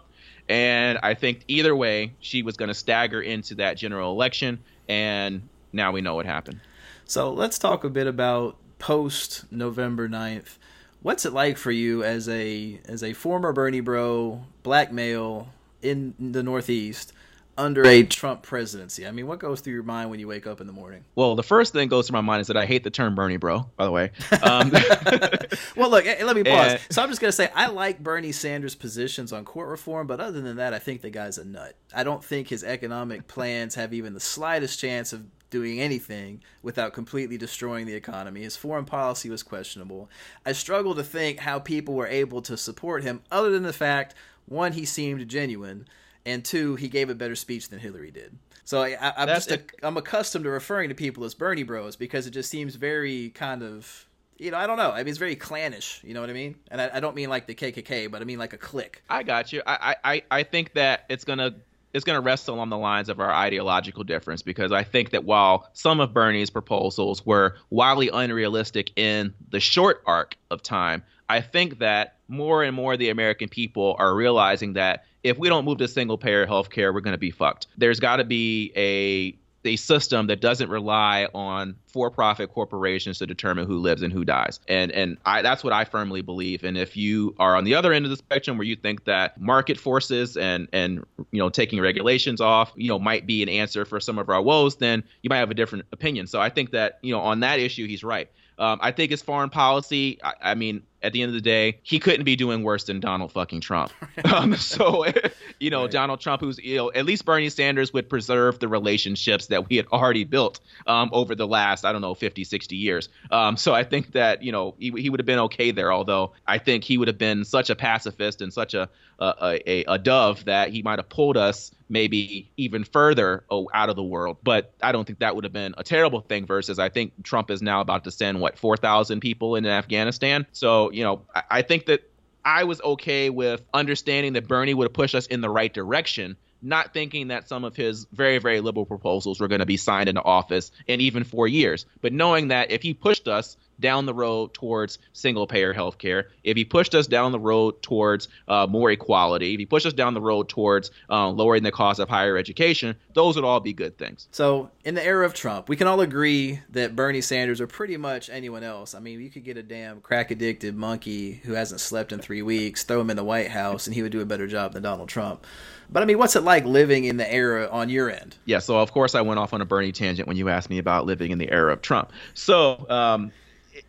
And 0.48 0.98
I 1.02 1.14
think 1.14 1.44
either 1.48 1.74
way, 1.74 2.14
she 2.20 2.42
was 2.42 2.56
going 2.56 2.68
to 2.68 2.74
stagger 2.74 3.20
into 3.20 3.56
that 3.56 3.76
general 3.76 4.12
election. 4.12 4.58
And 4.88 5.48
now 5.72 5.92
we 5.92 6.00
know 6.00 6.16
what 6.16 6.26
happened. 6.26 6.60
So 7.04 7.32
let's 7.32 7.58
talk 7.58 7.84
a 7.84 7.88
bit 7.88 8.08
about 8.08 8.56
post 8.78 9.50
November 9.50 10.08
9th, 10.08 10.58
what's 11.02 11.24
it 11.24 11.32
like 11.32 11.56
for 11.56 11.70
you 11.70 12.02
as 12.02 12.28
a 12.28 12.80
as 12.86 13.02
a 13.02 13.12
former 13.12 13.52
Bernie 13.52 13.80
bro, 13.80 14.44
black 14.62 14.92
male 14.92 15.48
in 15.82 16.14
the 16.18 16.42
Northeast 16.42 17.12
under 17.58 17.86
a 17.86 18.02
Trump 18.02 18.42
presidency? 18.42 19.06
I 19.06 19.10
mean, 19.12 19.26
what 19.26 19.38
goes 19.38 19.60
through 19.60 19.72
your 19.72 19.82
mind 19.82 20.10
when 20.10 20.20
you 20.20 20.28
wake 20.28 20.46
up 20.46 20.60
in 20.60 20.66
the 20.66 20.72
morning? 20.72 21.04
Well, 21.14 21.36
the 21.36 21.42
first 21.42 21.72
thing 21.72 21.88
goes 21.88 22.08
through 22.08 22.14
my 22.14 22.20
mind 22.20 22.40
is 22.40 22.48
that 22.48 22.56
I 22.56 22.66
hate 22.66 22.84
the 22.84 22.90
term 22.90 23.14
Bernie 23.14 23.36
bro, 23.36 23.68
by 23.76 23.84
the 23.84 23.90
way. 23.90 24.10
Um, 24.42 24.70
well, 25.76 25.90
look, 25.90 26.04
let 26.04 26.36
me 26.36 26.44
pause. 26.44 26.72
And, 26.72 26.80
so 26.90 27.02
I'm 27.02 27.08
just 27.08 27.20
going 27.20 27.30
to 27.30 27.36
say 27.36 27.48
I 27.54 27.68
like 27.68 28.02
Bernie 28.02 28.32
Sanders' 28.32 28.74
positions 28.74 29.32
on 29.32 29.44
court 29.44 29.68
reform, 29.68 30.06
but 30.06 30.20
other 30.20 30.40
than 30.40 30.56
that, 30.56 30.74
I 30.74 30.78
think 30.78 31.02
the 31.02 31.10
guy's 31.10 31.38
a 31.38 31.44
nut. 31.44 31.76
I 31.94 32.04
don't 32.04 32.22
think 32.22 32.48
his 32.48 32.64
economic 32.64 33.26
plans 33.28 33.74
have 33.76 33.94
even 33.94 34.12
the 34.12 34.20
slightest 34.20 34.78
chance 34.78 35.12
of 35.12 35.24
doing 35.50 35.80
anything 35.80 36.42
without 36.62 36.92
completely 36.92 37.38
destroying 37.38 37.86
the 37.86 37.94
economy. 37.94 38.42
His 38.42 38.56
foreign 38.56 38.84
policy 38.84 39.30
was 39.30 39.42
questionable. 39.42 40.10
I 40.44 40.52
struggle 40.52 40.94
to 40.94 41.04
think 41.04 41.40
how 41.40 41.58
people 41.58 41.94
were 41.94 42.06
able 42.06 42.42
to 42.42 42.56
support 42.56 43.02
him, 43.02 43.22
other 43.30 43.50
than 43.50 43.62
the 43.62 43.72
fact 43.72 44.14
one, 44.46 44.72
he 44.72 44.84
seemed 44.84 45.26
genuine, 45.28 45.86
and 46.24 46.44
two, 46.44 46.76
he 46.76 46.88
gave 46.88 47.10
a 47.10 47.14
better 47.14 47.36
speech 47.36 47.68
than 47.68 47.80
Hillary 47.80 48.10
did. 48.10 48.38
So 48.64 48.82
I, 48.82 48.96
am 49.00 49.28
just 49.28 49.52
a, 49.52 49.60
I'm 49.82 49.96
accustomed 49.96 50.44
to 50.44 50.50
referring 50.50 50.88
to 50.88 50.94
people 50.94 51.24
as 51.24 51.34
Bernie 51.34 51.62
Bros 51.62 51.94
because 51.94 52.26
it 52.26 52.32
just 52.32 52.50
seems 52.50 52.74
very 52.74 53.30
kind 53.30 53.62
of 53.62 54.08
you 54.38 54.50
know 54.50 54.58
I 54.58 54.66
don't 54.66 54.76
know. 54.76 54.90
I 54.90 54.98
mean 54.98 55.08
it's 55.08 55.18
very 55.18 55.36
clannish. 55.36 56.00
You 56.02 56.14
know 56.14 56.20
what 56.20 56.30
I 56.30 56.32
mean? 56.32 56.56
And 56.72 56.80
I, 56.80 56.90
I 56.94 57.00
don't 57.00 57.14
mean 57.14 57.30
like 57.30 57.46
the 57.46 57.54
KKK, 57.54 58.10
but 58.10 58.22
I 58.22 58.24
mean 58.24 58.40
like 58.40 58.54
a 58.54 58.58
clique. 58.58 59.02
I 59.08 59.22
got 59.22 59.52
you. 59.52 59.62
I 59.64 59.94
I 60.04 60.22
I 60.32 60.42
think 60.42 60.74
that 60.74 61.04
it's 61.08 61.24
gonna 61.24 61.54
it's 61.96 62.04
going 62.04 62.16
to 62.16 62.20
rest 62.20 62.46
along 62.48 62.68
the 62.68 62.76
lines 62.76 63.08
of 63.08 63.20
our 63.20 63.32
ideological 63.32 64.04
difference 64.04 64.42
because 64.42 64.70
I 64.70 64.84
think 64.84 65.12
that 65.12 65.24
while 65.24 65.70
some 65.72 65.98
of 65.98 66.12
Bernie's 66.12 66.50
proposals 66.50 67.24
were 67.24 67.56
wildly 67.70 68.10
unrealistic 68.12 68.92
in 68.96 69.32
the 69.48 69.60
short 69.60 70.02
arc 70.04 70.36
of 70.50 70.62
time, 70.62 71.02
I 71.30 71.40
think 71.40 71.78
that 71.78 72.18
more 72.28 72.62
and 72.62 72.76
more 72.76 72.98
the 72.98 73.08
American 73.08 73.48
people 73.48 73.96
are 73.98 74.14
realizing 74.14 74.74
that 74.74 75.06
if 75.22 75.38
we 75.38 75.48
don't 75.48 75.64
move 75.64 75.78
to 75.78 75.88
single 75.88 76.18
payer 76.18 76.44
health 76.44 76.68
care, 76.68 76.92
we're 76.92 77.00
going 77.00 77.14
to 77.14 77.18
be 77.18 77.30
fucked. 77.30 77.66
There's 77.78 77.98
got 77.98 78.16
to 78.16 78.24
be 78.24 78.72
a 78.76 79.32
a 79.66 79.76
system 79.76 80.28
that 80.28 80.40
doesn't 80.40 80.70
rely 80.70 81.28
on 81.34 81.76
for-profit 81.86 82.52
corporations 82.52 83.18
to 83.18 83.26
determine 83.26 83.66
who 83.66 83.78
lives 83.78 84.02
and 84.02 84.12
who 84.12 84.24
dies. 84.24 84.60
And 84.68 84.92
and 84.92 85.18
I, 85.24 85.42
that's 85.42 85.64
what 85.64 85.72
I 85.72 85.84
firmly 85.84 86.22
believe. 86.22 86.64
And 86.64 86.76
if 86.76 86.96
you 86.96 87.34
are 87.38 87.56
on 87.56 87.64
the 87.64 87.74
other 87.74 87.92
end 87.92 88.04
of 88.04 88.10
the 88.10 88.16
spectrum 88.16 88.58
where 88.58 88.66
you 88.66 88.76
think 88.76 89.04
that 89.04 89.40
market 89.40 89.78
forces 89.78 90.36
and 90.36 90.68
and 90.72 91.04
you 91.30 91.38
know 91.38 91.48
taking 91.48 91.80
regulations 91.80 92.40
off, 92.40 92.72
you 92.76 92.88
know, 92.88 92.98
might 92.98 93.26
be 93.26 93.42
an 93.42 93.48
answer 93.48 93.84
for 93.84 94.00
some 94.00 94.18
of 94.18 94.28
our 94.28 94.42
woes, 94.42 94.76
then 94.76 95.04
you 95.22 95.28
might 95.28 95.38
have 95.38 95.50
a 95.50 95.54
different 95.54 95.86
opinion. 95.92 96.26
So 96.26 96.40
I 96.40 96.50
think 96.50 96.70
that 96.72 96.98
you 97.02 97.12
know 97.12 97.20
on 97.20 97.40
that 97.40 97.58
issue 97.58 97.86
he's 97.86 98.04
right. 98.04 98.30
Um, 98.58 98.78
I 98.80 98.92
think 98.92 99.10
his 99.10 99.22
foreign 99.22 99.50
policy. 99.50 100.18
I, 100.22 100.32
I, 100.40 100.54
mean, 100.54 100.82
at 101.02 101.12
the 101.12 101.22
end 101.22 101.30
of 101.30 101.34
the 101.34 101.40
day, 101.40 101.78
he 101.82 101.98
couldn't 101.98 102.24
be 102.24 102.36
doing 102.36 102.62
worse 102.62 102.84
than 102.84 103.00
Donald 103.00 103.32
fucking 103.32 103.60
Trump. 103.60 103.92
um, 104.32 104.56
so, 104.56 105.04
you 105.60 105.70
know, 105.70 105.82
right. 105.82 105.90
Donald 105.90 106.20
Trump, 106.20 106.40
who's 106.40 106.58
you 106.58 106.76
know, 106.76 106.92
at 106.92 107.04
least 107.04 107.24
Bernie 107.24 107.48
Sanders 107.48 107.92
would 107.92 108.08
preserve 108.08 108.58
the 108.58 108.68
relationships 108.68 109.46
that 109.46 109.68
we 109.68 109.76
had 109.76 109.86
already 109.88 110.24
built 110.24 110.60
um, 110.86 111.10
over 111.12 111.34
the 111.34 111.46
last, 111.46 111.84
I 111.84 111.92
don't 111.92 112.00
know, 112.00 112.14
50, 112.14 112.44
60 112.44 112.76
years. 112.76 113.08
Um, 113.30 113.56
so 113.56 113.74
I 113.74 113.84
think 113.84 114.12
that 114.12 114.42
you 114.42 114.52
know 114.52 114.74
he, 114.78 114.90
he 114.90 115.10
would 115.10 115.20
have 115.20 115.26
been 115.26 115.40
okay 115.40 115.70
there. 115.70 115.92
Although 115.92 116.32
I 116.46 116.58
think 116.58 116.84
he 116.84 116.98
would 116.98 117.08
have 117.08 117.18
been 117.18 117.44
such 117.44 117.70
a 117.70 117.76
pacifist 117.76 118.42
and 118.42 118.52
such 118.52 118.74
a 118.74 118.88
a, 119.18 119.60
a, 119.66 119.84
a 119.84 119.98
dove 119.98 120.44
that 120.44 120.70
he 120.70 120.82
might 120.82 120.98
have 120.98 121.08
pulled 121.08 121.36
us 121.36 121.70
maybe 121.88 122.50
even 122.56 122.84
further 122.84 123.44
oh, 123.50 123.68
out 123.72 123.88
of 123.88 123.96
the 123.96 124.02
world. 124.02 124.38
But 124.42 124.74
I 124.82 124.92
don't 124.92 125.04
think 125.04 125.20
that 125.20 125.34
would 125.34 125.44
have 125.44 125.52
been 125.52 125.74
a 125.78 125.84
terrible 125.84 126.20
thing. 126.20 126.46
Versus, 126.46 126.78
I 126.78 126.88
think 126.88 127.22
Trump 127.22 127.50
is 127.50 127.62
now 127.62 127.80
about 127.80 128.04
to 128.04 128.10
send 128.10 128.40
what 128.40 128.58
four 128.58 128.76
thousand 128.76 129.20
people 129.20 129.56
into 129.56 129.70
Afghanistan. 129.70 130.46
So 130.52 130.85
you 130.92 131.04
know, 131.04 131.22
I, 131.34 131.42
I 131.50 131.62
think 131.62 131.86
that 131.86 132.08
I 132.44 132.64
was 132.64 132.80
okay 132.80 133.30
with 133.30 133.62
understanding 133.74 134.34
that 134.34 134.46
Bernie 134.46 134.74
would 134.74 134.84
have 134.84 134.92
pushed 134.92 135.14
us 135.14 135.26
in 135.26 135.40
the 135.40 135.50
right 135.50 135.72
direction 135.72 136.36
not 136.62 136.92
thinking 136.92 137.28
that 137.28 137.48
some 137.48 137.64
of 137.64 137.76
his 137.76 138.06
very, 138.12 138.38
very 138.38 138.60
liberal 138.60 138.86
proposals 138.86 139.40
were 139.40 139.48
going 139.48 139.60
to 139.60 139.66
be 139.66 139.76
signed 139.76 140.08
into 140.08 140.22
office 140.22 140.72
in 140.86 141.00
even 141.00 141.24
four 141.24 141.46
years, 141.46 141.86
but 142.00 142.12
knowing 142.12 142.48
that 142.48 142.70
if 142.70 142.82
he 142.82 142.94
pushed 142.94 143.28
us 143.28 143.56
down 143.80 144.06
the 144.06 144.14
road 144.14 144.54
towards 144.54 144.98
single 145.12 145.46
payer 145.46 145.72
health 145.72 145.98
care, 145.98 146.28
if 146.44 146.56
he 146.56 146.64
pushed 146.64 146.94
us 146.94 147.06
down 147.06 147.32
the 147.32 147.40
road 147.40 147.82
towards 147.82 148.28
uh, 148.48 148.66
more 148.66 148.90
equality, 148.90 149.54
if 149.54 149.60
he 149.60 149.66
pushed 149.66 149.86
us 149.86 149.92
down 149.92 150.14
the 150.14 150.20
road 150.20 150.48
towards 150.48 150.90
uh, 151.10 151.28
lowering 151.28 151.62
the 151.62 151.72
cost 151.72 152.00
of 152.00 152.08
higher 152.08 152.36
education, 152.36 152.96
those 153.14 153.36
would 153.36 153.44
all 153.44 153.60
be 153.60 153.72
good 153.72 153.98
things. 153.98 154.28
So, 154.30 154.70
in 154.84 154.94
the 154.94 155.04
era 155.04 155.26
of 155.26 155.34
Trump, 155.34 155.68
we 155.68 155.76
can 155.76 155.86
all 155.86 156.00
agree 156.00 156.60
that 156.70 156.94
Bernie 156.96 157.20
Sanders 157.20 157.60
or 157.60 157.66
pretty 157.66 157.96
much 157.96 158.30
anyone 158.30 158.62
else, 158.62 158.94
I 158.94 159.00
mean, 159.00 159.20
you 159.20 159.30
could 159.30 159.44
get 159.44 159.56
a 159.56 159.62
damn 159.62 160.00
crack 160.00 160.30
addicted 160.30 160.76
monkey 160.76 161.40
who 161.44 161.52
hasn't 161.52 161.80
slept 161.80 162.12
in 162.12 162.20
three 162.20 162.42
weeks, 162.42 162.84
throw 162.84 163.00
him 163.00 163.10
in 163.10 163.16
the 163.16 163.24
White 163.24 163.50
House, 163.50 163.86
and 163.86 163.94
he 163.94 164.02
would 164.02 164.12
do 164.12 164.20
a 164.20 164.26
better 164.26 164.46
job 164.46 164.72
than 164.72 164.82
Donald 164.82 165.08
Trump. 165.08 165.46
But 165.90 166.02
I 166.02 166.06
mean, 166.06 166.18
what's 166.18 166.36
it 166.36 166.42
like 166.42 166.64
living 166.64 167.04
in 167.04 167.16
the 167.16 167.32
era 167.32 167.68
on 167.70 167.88
your 167.88 168.10
end? 168.10 168.36
Yeah, 168.44 168.58
so 168.58 168.78
of 168.78 168.92
course 168.92 169.14
I 169.14 169.20
went 169.20 169.38
off 169.38 169.52
on 169.52 169.60
a 169.60 169.64
Bernie 169.64 169.92
tangent 169.92 170.26
when 170.26 170.36
you 170.36 170.48
asked 170.48 170.70
me 170.70 170.78
about 170.78 171.06
living 171.06 171.30
in 171.30 171.38
the 171.38 171.50
era 171.50 171.72
of 171.72 171.82
Trump. 171.82 172.12
So, 172.34 172.86
um, 172.88 173.32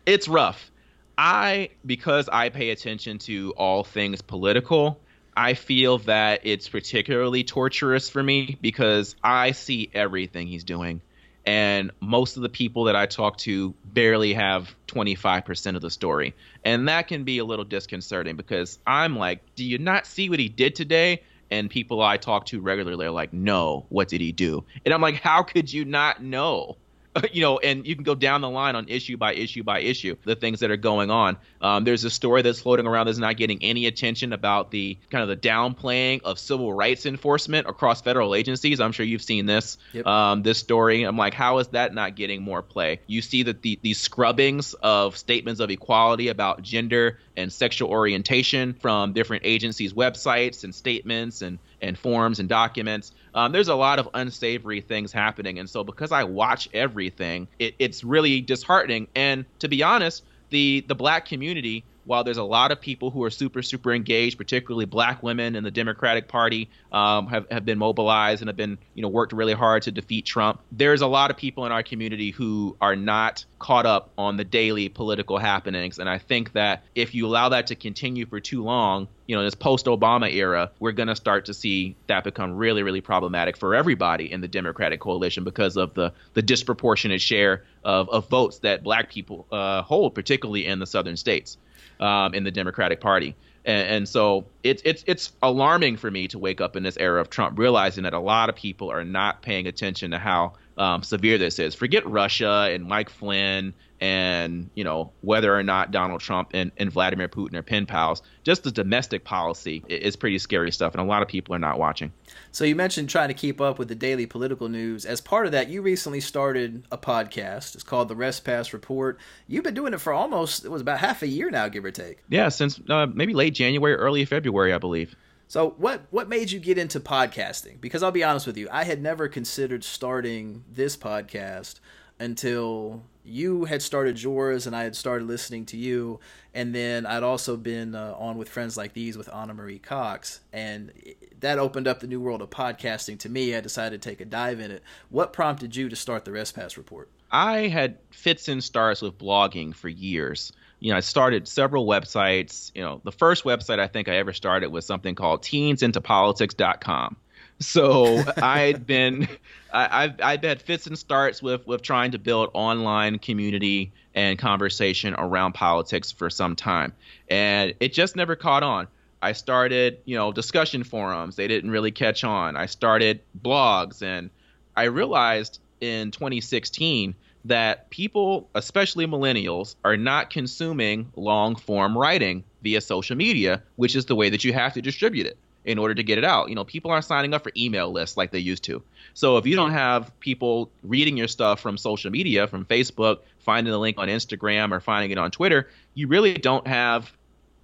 it's 0.08 0.26
rough. 0.26 0.70
I 1.18 1.70
because 1.84 2.28
I 2.28 2.48
pay 2.48 2.70
attention 2.70 3.18
to 3.20 3.52
all 3.56 3.84
things 3.84 4.22
political, 4.22 4.98
I 5.36 5.54
feel 5.54 5.98
that 5.98 6.40
it's 6.44 6.68
particularly 6.68 7.44
torturous 7.44 8.08
for 8.08 8.22
me 8.22 8.56
because 8.60 9.14
I 9.22 9.50
see 9.52 9.90
everything 9.92 10.46
he's 10.46 10.64
doing. 10.64 11.02
And 11.44 11.92
most 12.00 12.36
of 12.36 12.42
the 12.42 12.48
people 12.48 12.84
that 12.84 12.96
I 12.96 13.06
talk 13.06 13.38
to 13.38 13.74
barely 13.84 14.34
have 14.34 14.74
25% 14.88 15.76
of 15.76 15.82
the 15.82 15.90
story. 15.90 16.34
And 16.64 16.88
that 16.88 17.08
can 17.08 17.24
be 17.24 17.38
a 17.38 17.44
little 17.44 17.64
disconcerting 17.64 18.36
because 18.36 18.78
I'm 18.86 19.16
like, 19.16 19.40
do 19.54 19.64
you 19.64 19.78
not 19.78 20.06
see 20.06 20.28
what 20.28 20.38
he 20.38 20.48
did 20.48 20.74
today? 20.74 21.22
And 21.50 21.70
people 21.70 22.02
I 22.02 22.18
talk 22.18 22.46
to 22.46 22.60
regularly 22.60 23.06
are 23.06 23.10
like, 23.10 23.32
no, 23.32 23.86
what 23.88 24.08
did 24.08 24.20
he 24.20 24.32
do? 24.32 24.64
And 24.84 24.92
I'm 24.92 25.00
like, 25.00 25.16
how 25.16 25.42
could 25.42 25.72
you 25.72 25.84
not 25.84 26.22
know? 26.22 26.76
you 27.32 27.42
know, 27.42 27.58
and 27.58 27.86
you 27.86 27.94
can 27.94 28.04
go 28.04 28.14
down 28.14 28.40
the 28.40 28.50
line 28.50 28.76
on 28.76 28.88
issue 28.88 29.16
by 29.16 29.34
issue 29.34 29.62
by 29.62 29.80
issue, 29.80 30.16
the 30.24 30.36
things 30.36 30.60
that 30.60 30.70
are 30.70 30.76
going 30.76 31.10
on. 31.10 31.36
Um, 31.60 31.84
there's 31.84 32.04
a 32.04 32.10
story 32.10 32.42
that's 32.42 32.60
floating 32.60 32.86
around 32.86 33.06
that's 33.06 33.18
not 33.18 33.36
getting 33.36 33.62
any 33.62 33.86
attention 33.86 34.32
about 34.32 34.70
the 34.70 34.98
kind 35.10 35.22
of 35.22 35.28
the 35.28 35.36
downplaying 35.36 36.22
of 36.22 36.38
civil 36.38 36.72
rights 36.72 37.06
enforcement 37.06 37.66
across 37.66 38.02
federal 38.02 38.34
agencies. 38.34 38.80
I'm 38.80 38.92
sure 38.92 39.06
you've 39.06 39.22
seen 39.22 39.46
this 39.46 39.78
yep. 39.92 40.06
um, 40.06 40.42
this 40.42 40.58
story. 40.58 41.02
I'm 41.02 41.16
like, 41.16 41.34
how 41.34 41.58
is 41.58 41.68
that 41.68 41.94
not 41.94 42.14
getting 42.14 42.42
more 42.42 42.62
play? 42.62 43.00
You 43.06 43.22
see 43.22 43.44
that 43.44 43.62
the 43.62 43.78
these 43.82 44.00
scrubbings 44.00 44.74
of 44.74 45.16
statements 45.16 45.60
of 45.60 45.70
equality 45.70 46.28
about 46.28 46.62
gender 46.62 47.18
and 47.36 47.52
sexual 47.52 47.90
orientation 47.90 48.74
from 48.74 49.12
different 49.12 49.44
agencies' 49.44 49.92
websites 49.92 50.64
and 50.64 50.74
statements 50.74 51.42
and 51.42 51.58
and 51.80 51.98
forms 51.98 52.40
and 52.40 52.48
documents. 52.48 53.12
Um, 53.34 53.52
there's 53.52 53.68
a 53.68 53.74
lot 53.74 53.98
of 53.98 54.08
unsavory 54.14 54.80
things 54.80 55.12
happening, 55.12 55.58
and 55.58 55.68
so 55.68 55.84
because 55.84 56.12
I 56.12 56.24
watch 56.24 56.68
everything, 56.72 57.48
it, 57.58 57.74
it's 57.78 58.04
really 58.04 58.40
disheartening. 58.40 59.08
And 59.14 59.44
to 59.60 59.68
be 59.68 59.82
honest, 59.82 60.24
the 60.50 60.84
the 60.88 60.94
black 60.94 61.26
community 61.26 61.84
while 62.08 62.24
there's 62.24 62.38
a 62.38 62.42
lot 62.42 62.72
of 62.72 62.80
people 62.80 63.10
who 63.10 63.22
are 63.22 63.28
super, 63.28 63.60
super 63.60 63.92
engaged, 63.92 64.38
particularly 64.38 64.86
black 64.86 65.22
women 65.22 65.54
in 65.54 65.62
the 65.62 65.70
Democratic 65.70 66.26
Party, 66.26 66.70
um, 66.90 67.26
have, 67.26 67.46
have 67.50 67.66
been 67.66 67.76
mobilized 67.76 68.40
and 68.40 68.48
have 68.48 68.56
been, 68.56 68.78
you 68.94 69.02
know, 69.02 69.08
worked 69.08 69.34
really 69.34 69.52
hard 69.52 69.82
to 69.82 69.92
defeat 69.92 70.24
Trump. 70.24 70.58
There's 70.72 71.02
a 71.02 71.06
lot 71.06 71.30
of 71.30 71.36
people 71.36 71.66
in 71.66 71.72
our 71.72 71.82
community 71.82 72.30
who 72.30 72.78
are 72.80 72.96
not 72.96 73.44
caught 73.58 73.84
up 73.84 74.10
on 74.16 74.38
the 74.38 74.44
daily 74.44 74.88
political 74.88 75.36
happenings. 75.36 75.98
And 75.98 76.08
I 76.08 76.16
think 76.16 76.54
that 76.54 76.82
if 76.94 77.14
you 77.14 77.26
allow 77.26 77.50
that 77.50 77.66
to 77.66 77.74
continue 77.74 78.24
for 78.24 78.40
too 78.40 78.62
long, 78.62 79.08
you 79.26 79.36
know, 79.36 79.42
this 79.42 79.54
post 79.54 79.84
Obama 79.84 80.32
era, 80.32 80.70
we're 80.80 80.92
going 80.92 81.08
to 81.08 81.16
start 81.16 81.44
to 81.46 81.54
see 81.54 81.94
that 82.06 82.24
become 82.24 82.54
really, 82.54 82.82
really 82.82 83.02
problematic 83.02 83.58
for 83.58 83.74
everybody 83.74 84.32
in 84.32 84.40
the 84.40 84.48
Democratic 84.48 85.00
coalition 85.00 85.44
because 85.44 85.76
of 85.76 85.92
the, 85.92 86.14
the 86.32 86.40
disproportionate 86.40 87.20
share 87.20 87.64
of, 87.84 88.08
of 88.08 88.30
votes 88.30 88.60
that 88.60 88.82
black 88.82 89.10
people 89.10 89.46
uh, 89.52 89.82
hold, 89.82 90.14
particularly 90.14 90.64
in 90.64 90.78
the 90.78 90.86
southern 90.86 91.18
states 91.18 91.58
um, 92.00 92.34
in 92.34 92.44
the 92.44 92.50
Democratic 92.50 93.00
Party. 93.00 93.34
And, 93.64 93.88
and, 93.88 94.08
so 94.08 94.46
it's 94.62 94.80
it's 94.84 95.04
it's 95.06 95.32
alarming 95.42 95.96
for 95.98 96.10
me 96.10 96.28
to 96.28 96.38
wake 96.38 96.60
up 96.60 96.76
in 96.76 96.82
this 96.82 96.96
era 96.96 97.20
of 97.20 97.28
Trump, 97.28 97.58
realizing 97.58 98.04
that 98.04 98.14
a 98.14 98.18
lot 98.18 98.48
of 98.48 98.56
people 98.56 98.90
are 98.90 99.04
not 99.04 99.42
paying 99.42 99.66
attention 99.66 100.12
to 100.12 100.18
how 100.18 100.54
um, 100.78 101.02
severe 101.02 101.38
this 101.38 101.58
is. 101.58 101.74
Forget 101.74 102.06
Russia 102.06 102.68
and 102.70 102.86
Mike 102.86 103.10
Flynn 103.10 103.74
and 104.00 104.70
you 104.74 104.84
know 104.84 105.10
whether 105.22 105.54
or 105.54 105.62
not 105.62 105.90
Donald 105.90 106.20
Trump 106.20 106.50
and, 106.54 106.70
and 106.76 106.90
Vladimir 106.90 107.28
Putin 107.28 107.54
are 107.56 107.62
pen 107.62 107.86
pals. 107.86 108.22
Just 108.44 108.62
the 108.62 108.70
domestic 108.70 109.24
policy 109.24 109.84
is 109.88 110.16
pretty 110.16 110.38
scary 110.38 110.70
stuff, 110.70 110.94
and 110.94 111.02
a 111.02 111.04
lot 111.04 111.22
of 111.22 111.28
people 111.28 111.54
are 111.54 111.58
not 111.58 111.78
watching. 111.78 112.12
So 112.50 112.64
you 112.64 112.74
mentioned 112.74 113.08
trying 113.08 113.28
to 113.28 113.34
keep 113.34 113.60
up 113.60 113.78
with 113.78 113.88
the 113.88 113.94
daily 113.94 114.26
political 114.26 114.68
news. 114.68 115.04
As 115.04 115.20
part 115.20 115.46
of 115.46 115.52
that, 115.52 115.68
you 115.68 115.82
recently 115.82 116.20
started 116.20 116.84
a 116.90 116.98
podcast. 116.98 117.74
It's 117.74 117.84
called 117.84 118.08
the 118.08 118.16
Rest 118.16 118.44
Pass 118.44 118.72
Report. 118.72 119.18
You've 119.46 119.64
been 119.64 119.74
doing 119.74 119.94
it 119.94 120.00
for 120.00 120.12
almost 120.12 120.64
it 120.64 120.70
was 120.70 120.82
about 120.82 120.98
half 120.98 121.22
a 121.22 121.28
year 121.28 121.50
now, 121.50 121.68
give 121.68 121.84
or 121.84 121.90
take. 121.90 122.18
Yeah, 122.28 122.48
since 122.48 122.80
uh, 122.88 123.06
maybe 123.06 123.34
late 123.34 123.54
January, 123.54 123.94
early 123.94 124.24
February, 124.24 124.72
I 124.72 124.78
believe. 124.78 125.14
So 125.48 125.74
what 125.78 126.02
what 126.10 126.28
made 126.28 126.50
you 126.50 126.60
get 126.60 126.76
into 126.76 127.00
podcasting? 127.00 127.80
Because 127.80 128.02
I'll 128.02 128.10
be 128.10 128.24
honest 128.24 128.46
with 128.46 128.58
you, 128.58 128.68
I 128.70 128.84
had 128.84 129.02
never 129.02 129.28
considered 129.28 129.82
starting 129.82 130.64
this 130.70 130.96
podcast 130.96 131.80
until 132.20 133.02
you 133.28 133.64
had 133.64 133.82
started 133.82 134.22
yours 134.22 134.66
and 134.66 134.74
I 134.74 134.84
had 134.84 134.96
started 134.96 135.26
listening 135.26 135.66
to 135.66 135.76
you. 135.76 136.20
And 136.54 136.74
then 136.74 137.06
I'd 137.06 137.22
also 137.22 137.56
been 137.56 137.94
uh, 137.94 138.14
on 138.18 138.38
with 138.38 138.48
friends 138.48 138.76
like 138.76 138.94
these 138.94 139.16
with 139.16 139.28
Ana 139.32 139.54
Marie 139.54 139.78
Cox. 139.78 140.40
And 140.52 140.92
that 141.40 141.58
opened 141.58 141.86
up 141.86 142.00
the 142.00 142.06
new 142.06 142.20
world 142.20 142.42
of 142.42 142.50
podcasting 142.50 143.18
to 143.20 143.28
me. 143.28 143.54
I 143.54 143.60
decided 143.60 144.02
to 144.02 144.08
take 144.08 144.20
a 144.20 144.24
dive 144.24 144.60
in 144.60 144.70
it. 144.70 144.82
What 145.10 145.32
prompted 145.32 145.76
you 145.76 145.88
to 145.88 145.96
start 145.96 146.24
the 146.24 146.32
Rest 146.32 146.54
Pass 146.54 146.76
Report? 146.76 147.08
I 147.30 147.68
had 147.68 147.98
fits 148.10 148.48
and 148.48 148.64
starts 148.64 149.02
with 149.02 149.18
blogging 149.18 149.74
for 149.74 149.88
years. 149.88 150.52
You 150.80 150.92
know, 150.92 150.96
I 150.96 151.00
started 151.00 151.46
several 151.46 151.86
websites. 151.86 152.72
You 152.74 152.82
know, 152.82 153.00
the 153.04 153.12
first 153.12 153.44
website 153.44 153.78
I 153.78 153.86
think 153.86 154.08
I 154.08 154.16
ever 154.16 154.32
started 154.32 154.70
was 154.70 154.86
something 154.86 155.14
called 155.14 155.42
teensintopolitics.com 155.42 157.16
So 157.60 158.22
I'd 158.36 158.86
been, 158.86 159.28
I, 159.72 160.04
I've, 160.04 160.20
I've 160.22 160.42
had 160.42 160.62
fits 160.62 160.86
and 160.86 160.98
starts 160.98 161.42
with 161.42 161.66
with 161.66 161.82
trying 161.82 162.12
to 162.12 162.18
build 162.18 162.50
online 162.54 163.18
community 163.18 163.92
and 164.14 164.38
conversation 164.38 165.14
around 165.14 165.52
politics 165.52 166.12
for 166.12 166.30
some 166.30 166.54
time, 166.54 166.92
and 167.28 167.74
it 167.80 167.92
just 167.92 168.16
never 168.16 168.36
caught 168.36 168.62
on. 168.62 168.86
I 169.20 169.32
started, 169.32 169.98
you 170.04 170.16
know, 170.16 170.30
discussion 170.30 170.84
forums. 170.84 171.34
They 171.34 171.48
didn't 171.48 171.70
really 171.70 171.90
catch 171.90 172.22
on. 172.22 172.56
I 172.56 172.66
started 172.66 173.20
blogs, 173.42 174.02
and 174.02 174.30
I 174.76 174.84
realized 174.84 175.58
in 175.80 176.12
2016 176.12 177.16
that 177.46 177.90
people, 177.90 178.48
especially 178.54 179.06
millennials, 179.06 179.74
are 179.84 179.96
not 179.96 180.30
consuming 180.30 181.10
long 181.16 181.56
form 181.56 181.98
writing 181.98 182.44
via 182.62 182.80
social 182.80 183.16
media, 183.16 183.62
which 183.74 183.96
is 183.96 184.06
the 184.06 184.14
way 184.14 184.30
that 184.30 184.44
you 184.44 184.52
have 184.52 184.74
to 184.74 184.82
distribute 184.82 185.26
it 185.26 185.36
in 185.68 185.78
order 185.78 185.94
to 185.94 186.02
get 186.02 186.16
it 186.16 186.24
out. 186.24 186.48
You 186.48 186.54
know, 186.54 186.64
people 186.64 186.90
aren't 186.90 187.04
signing 187.04 187.34
up 187.34 187.42
for 187.42 187.52
email 187.54 187.92
lists 187.92 188.16
like 188.16 188.30
they 188.30 188.38
used 188.38 188.64
to. 188.64 188.82
So 189.12 189.36
if 189.36 189.44
you 189.44 189.54
don't 189.54 189.72
have 189.72 190.18
people 190.18 190.70
reading 190.82 191.18
your 191.18 191.28
stuff 191.28 191.60
from 191.60 191.76
social 191.76 192.10
media, 192.10 192.46
from 192.46 192.64
Facebook, 192.64 193.18
finding 193.40 193.70
the 193.70 193.78
link 193.78 193.98
on 193.98 194.08
Instagram 194.08 194.72
or 194.72 194.80
finding 194.80 195.10
it 195.10 195.18
on 195.18 195.30
Twitter, 195.30 195.68
you 195.92 196.08
really 196.08 196.32
don't 196.32 196.66
have 196.66 197.12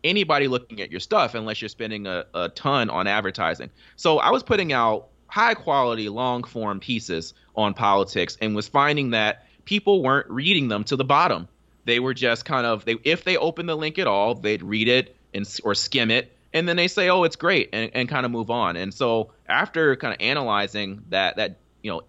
anybody 0.04 0.48
looking 0.48 0.82
at 0.82 0.90
your 0.90 1.00
stuff 1.00 1.34
unless 1.34 1.62
you're 1.62 1.70
spending 1.70 2.06
a, 2.06 2.26
a 2.34 2.50
ton 2.50 2.90
on 2.90 3.06
advertising. 3.06 3.70
So 3.96 4.18
I 4.18 4.30
was 4.32 4.42
putting 4.42 4.70
out 4.70 5.08
high 5.26 5.54
quality 5.54 6.10
long 6.10 6.44
form 6.44 6.80
pieces 6.80 7.32
on 7.56 7.72
politics 7.72 8.36
and 8.38 8.54
was 8.54 8.68
finding 8.68 9.10
that 9.10 9.46
people 9.64 10.02
weren't 10.02 10.28
reading 10.28 10.68
them 10.68 10.84
to 10.84 10.96
the 10.96 11.04
bottom. 11.04 11.48
They 11.86 12.00
were 12.00 12.12
just 12.12 12.44
kind 12.44 12.66
of 12.66 12.84
they 12.84 12.96
if 13.02 13.24
they 13.24 13.38
opened 13.38 13.70
the 13.70 13.76
link 13.76 13.98
at 13.98 14.06
all, 14.06 14.34
they'd 14.34 14.62
read 14.62 14.88
it 14.88 15.16
and 15.32 15.48
or 15.64 15.74
skim 15.74 16.10
it 16.10 16.33
and 16.54 16.68
then 16.68 16.76
they 16.76 16.88
say, 16.88 17.10
"Oh, 17.10 17.24
it's 17.24 17.36
great," 17.36 17.70
and, 17.72 17.90
and 17.92 18.08
kind 18.08 18.24
of 18.24 18.32
move 18.32 18.50
on. 18.50 18.76
And 18.76 18.94
so 18.94 19.32
after 19.46 19.96
kind 19.96 20.14
of 20.14 20.20
analyzing 20.20 21.02
that 21.10 21.36
that 21.36 21.58
you 21.82 21.90
know 21.90 22.02